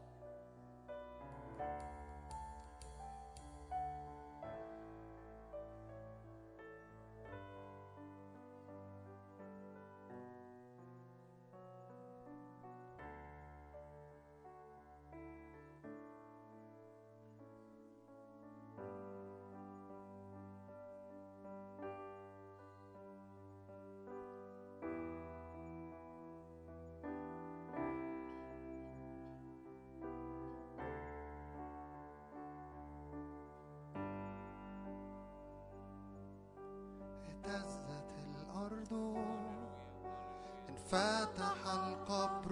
فتح 40.92 41.62
القبر 41.74 42.52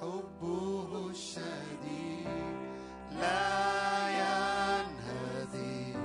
حبه 0.00 1.10
الشديد 1.10 2.28
لا 3.20 4.08
ينهزم 4.22 6.00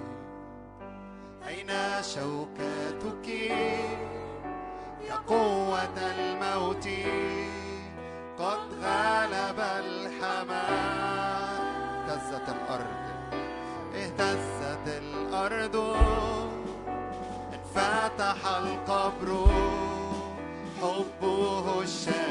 أين 1.47 1.71
شوكتك؟ 2.03 3.27
يا 5.09 5.15
قوة 5.27 5.97
الموت 5.97 6.87
قد 8.39 8.61
غلب 8.83 9.59
الحمام. 9.59 11.05
اهتزت 12.09 12.49
الأرض 12.49 13.05
اهتزت 13.95 14.87
الأرض. 14.87 15.75
انفتح 17.53 18.39
القبر 18.47 19.29
حبه 20.95 21.81
الشديد 21.81 22.24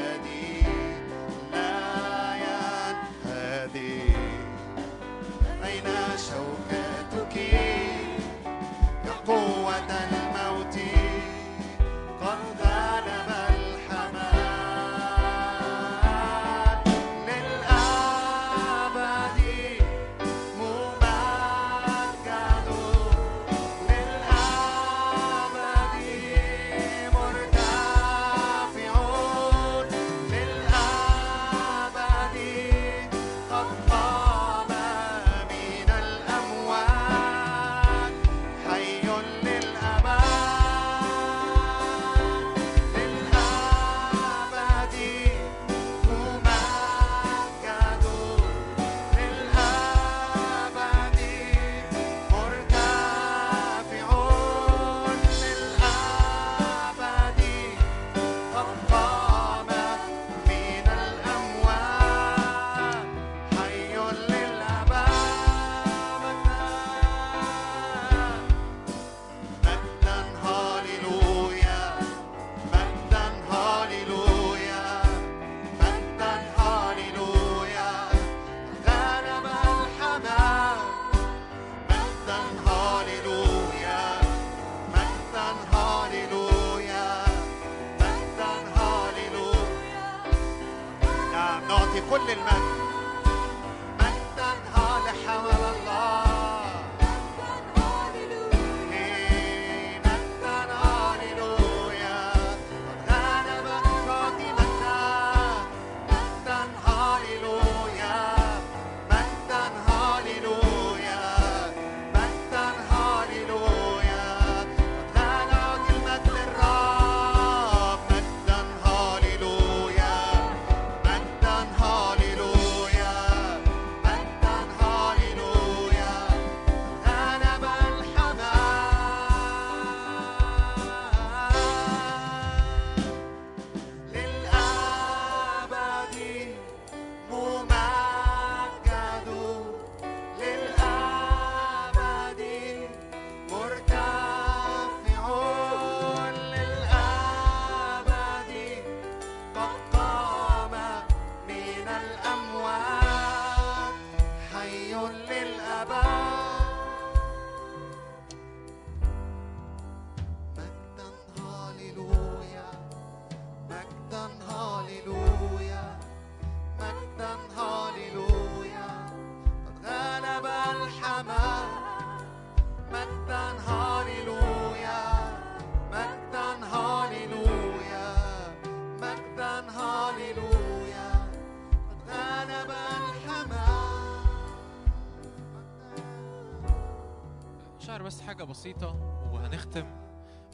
حاجة 188.35 188.43
بسيطة 188.43 188.95
وهنختم. 189.33 189.85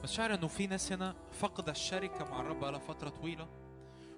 بس 0.03 0.11
شعر 0.11 0.34
إنه 0.34 0.48
في 0.48 0.68
ناس 0.68 0.92
هنا 0.92 1.16
فقد 1.32 1.69
الشركة 1.69 2.26
مع 2.32 2.40
الرب 2.42 2.60
بقالها 2.60 2.80
فترة 2.80 3.10
طويلة 3.10 3.48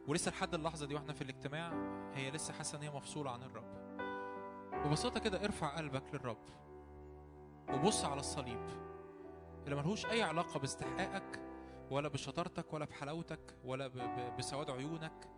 ولسه 0.08 0.32
لحد 0.32 0.53
اللحظة 0.53 0.85
دي 0.85 0.95
وإحنا 0.95 1.14
في 1.14 1.22
الاجتماع 1.22 1.74
هي 2.16 2.32
لسه 2.32 2.53
حاسة 2.53 2.77
إن 2.77 2.83
هي 2.83 2.90
مفصولة 2.90 3.32
عن 3.32 3.43
الرب. 3.43 3.98
ببساطة 4.85 5.19
كده 5.19 5.43
ارفع 5.45 5.77
قلبك 5.77 6.03
للرب 6.14 6.38
وبص 7.74 8.06
على 8.06 8.19
الصليب 8.19 8.59
اللي 9.66 9.75
ملهوش 9.75 10.06
أي 10.06 10.24
علاقة 10.24 10.59
باستحقاقك 10.59 11.40
ولا 11.92 12.08
بشطارتك 12.09 12.74
ولا 12.74 12.85
بحلاوتك 12.85 13.58
ولا 13.64 13.88
بسواد 14.38 14.69
عيونك 14.69 15.30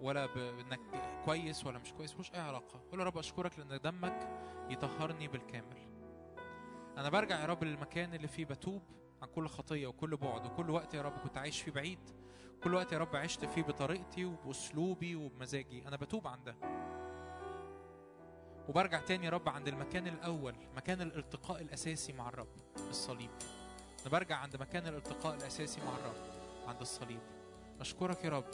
ولا 0.00 0.26
بإنك 0.26 0.80
كويس 1.24 1.66
ولا 1.66 1.78
مش 1.78 1.92
كويس 1.92 2.14
ملوش 2.14 2.32
أي 2.32 2.40
علاقة. 2.40 2.80
قول 2.90 3.00
يا 3.00 3.04
رب 3.04 3.18
أشكرك 3.18 3.58
لأن 3.58 3.80
دمك 3.80 4.28
يطهرني 4.70 5.28
بالكامل. 5.28 5.91
أنا 6.98 7.08
برجع 7.08 7.40
يا 7.40 7.46
رب 7.46 7.64
للمكان 7.64 8.14
اللي 8.14 8.28
فيه 8.28 8.44
بتوب 8.44 8.82
عن 9.22 9.28
كل 9.28 9.48
خطية 9.48 9.86
وكل 9.86 10.16
بعد. 10.16 10.46
وكل 10.46 10.70
وقت 10.70 10.94
يا 10.94 11.02
رب 11.02 11.18
كنت 11.18 11.38
عايش 11.38 11.62
فيه 11.62 11.72
بعيد. 11.72 11.98
كل 12.64 12.74
وقت 12.74 12.92
يا 12.92 12.98
رب 12.98 13.16
عشت 13.16 13.44
فيه 13.44 13.62
بطريقتي 13.62 14.24
وبأسلوبي 14.24 15.16
وبمزاجي. 15.16 15.88
أنا 15.88 15.96
بتوب 15.96 16.26
عن 16.26 16.44
ده. 16.44 16.54
وبرجع 18.68 19.00
تاني 19.00 19.26
يا 19.26 19.30
رب 19.30 19.48
عند 19.48 19.68
المكان 19.68 20.06
الأول 20.06 20.54
مكان 20.76 21.00
الالتقاء 21.02 21.62
الأساسي 21.62 22.12
مع 22.12 22.28
الرب 22.28 22.56
الصليب. 22.76 23.30
أنا 24.00 24.10
برجع 24.10 24.36
عند 24.36 24.56
مكان 24.56 24.86
الالتقاء 24.86 25.34
الأساسي 25.34 25.80
مع 25.80 25.92
الرب 25.96 26.32
عند 26.68 26.80
الصليب. 26.80 27.20
أشكرك 27.80 28.24
يا 28.24 28.30
رب. 28.30 28.50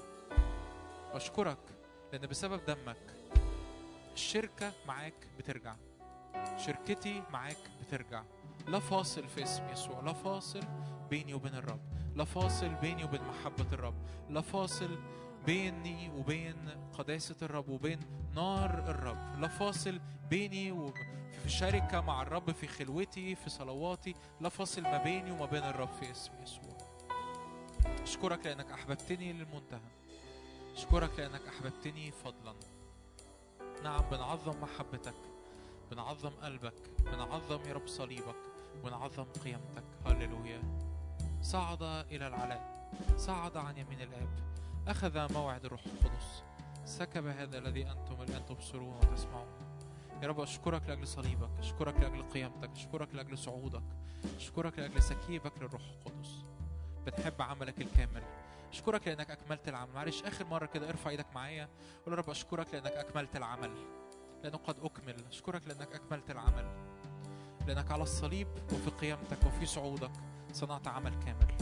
أشكرك 1.12 1.58
لأن 2.12 2.26
بسبب 2.26 2.64
دمك 2.64 3.14
الشركة 4.12 4.72
معاك 4.86 5.28
بترجع. 5.38 5.76
شركتي 6.56 7.22
معاك 7.32 7.70
بترجع. 7.80 8.24
لا 8.66 8.78
فاصل 8.78 9.28
في 9.28 9.42
اسم 9.42 9.68
يسوع 9.68 10.00
لا 10.00 10.12
فاصل 10.12 10.60
بيني 11.10 11.34
وبين 11.34 11.54
الرب 11.54 11.80
لا 12.16 12.24
فاصل 12.24 12.74
بيني 12.74 13.04
وبين 13.04 13.20
محبة 13.22 13.66
الرب 13.72 13.94
لا 14.30 14.40
فاصل 14.40 14.98
بيني 15.46 16.10
وبين 16.10 16.56
قداسة 16.98 17.36
الرب 17.42 17.68
وبين 17.68 18.00
نار 18.34 18.70
الرب 18.70 19.40
لا 19.40 19.48
فاصل 19.48 20.00
بيني 20.30 20.72
وب... 20.72 20.94
في 21.42 21.48
شركة 21.48 22.00
مع 22.00 22.22
الرب 22.22 22.50
في 22.50 22.66
خلوتي 22.66 23.34
في 23.34 23.50
صلواتي 23.50 24.14
لا 24.40 24.48
فاصل 24.48 24.82
ما 24.82 25.02
بيني 25.02 25.30
وما 25.30 25.46
بين 25.46 25.62
الرب 25.62 25.88
في 26.00 26.10
اسم 26.10 26.32
يسوع. 26.42 26.76
أشكرك 28.02 28.46
لأنك 28.46 28.70
أحببتني 28.70 29.32
للمنتهى. 29.32 29.80
أشكرك 30.74 31.18
لأنك 31.18 31.42
أحببتني 31.48 32.10
فضلا. 32.10 32.54
نعم 33.84 34.00
بنعظم 34.10 34.60
محبتك. 34.60 35.14
بنعظم 35.90 36.30
قلبك 36.30 36.74
بنعظم 36.98 37.60
يا 37.68 37.72
رب 37.72 37.86
صليبك 37.88 38.36
بنعظم 38.84 39.24
قيامتك. 39.24 39.84
هللويا. 40.06 40.62
صعد 41.42 41.82
إلى 41.82 42.26
العلاء 42.26 42.90
صعد 43.16 43.56
عن 43.56 43.76
يمين 43.76 44.00
الآب 44.00 44.28
أخذ 44.88 45.32
موعد 45.32 45.64
الروح 45.64 45.80
القدس. 45.86 46.42
سكب 46.84 47.26
هذا 47.26 47.58
الذي 47.58 47.90
أنتم 47.90 48.22
الآن 48.22 48.46
تبصرون 48.46 48.96
وتسمعون. 48.96 49.48
يا 50.22 50.28
رب 50.28 50.40
أشكرك 50.40 50.82
لأجل 50.88 51.06
صليبك 51.06 51.50
أشكرك 51.58 52.00
لأجل 52.00 52.22
قيامتك 52.22 52.70
أشكرك 52.70 53.14
لأجل 53.14 53.38
صعودك 53.38 53.82
أشكرك 54.36 54.78
لأجل 54.78 55.02
سكيبك 55.02 55.52
للروح 55.58 55.82
القدس. 55.82 56.44
بنحب 57.06 57.42
عملك 57.42 57.80
الكامل. 57.80 58.22
أشكرك 58.72 59.08
لأنك 59.08 59.30
أكملت 59.30 59.68
العمل. 59.68 59.92
معلش 59.92 60.22
آخر 60.22 60.44
مرة 60.44 60.66
كده 60.66 60.88
ارفع 60.88 61.10
إيدك 61.10 61.26
معايا. 61.34 61.68
قول 62.04 62.14
يا 62.14 62.18
رب 62.18 62.30
أشكرك 62.30 62.74
لأنك 62.74 62.92
أكملت 62.92 63.36
العمل. 63.36 63.70
لأنه 64.42 64.56
قد 64.56 64.78
أكمل. 64.78 65.26
أشكرك 65.26 65.68
لأنك 65.68 65.94
أكملت 65.94 66.30
العمل. 66.30 66.88
لأنك 67.66 67.90
على 67.90 68.02
الصليب 68.02 68.48
وفي 68.72 68.90
قيامتك 68.90 69.38
وفي 69.46 69.66
صعودك 69.66 70.10
صنعت 70.52 70.88
عمل 70.88 71.14
كامل. 71.24 71.54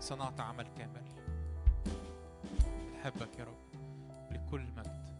صنعت 0.00 0.40
عمل 0.40 0.66
كامل. 0.78 1.02
بنحبك 2.92 3.38
يا 3.38 3.44
رب. 3.44 3.56
لكل 4.30 4.60
مجد. 4.60 5.12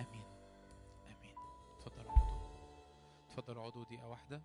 آمين. 0.00 0.24
آمين. 1.06 1.36
اتفضل 1.78 2.08
عضو 2.08 2.36
اتفضل 3.30 3.58
عضو 3.58 3.82
دقيقه 3.82 4.08
واحدة 4.08 4.42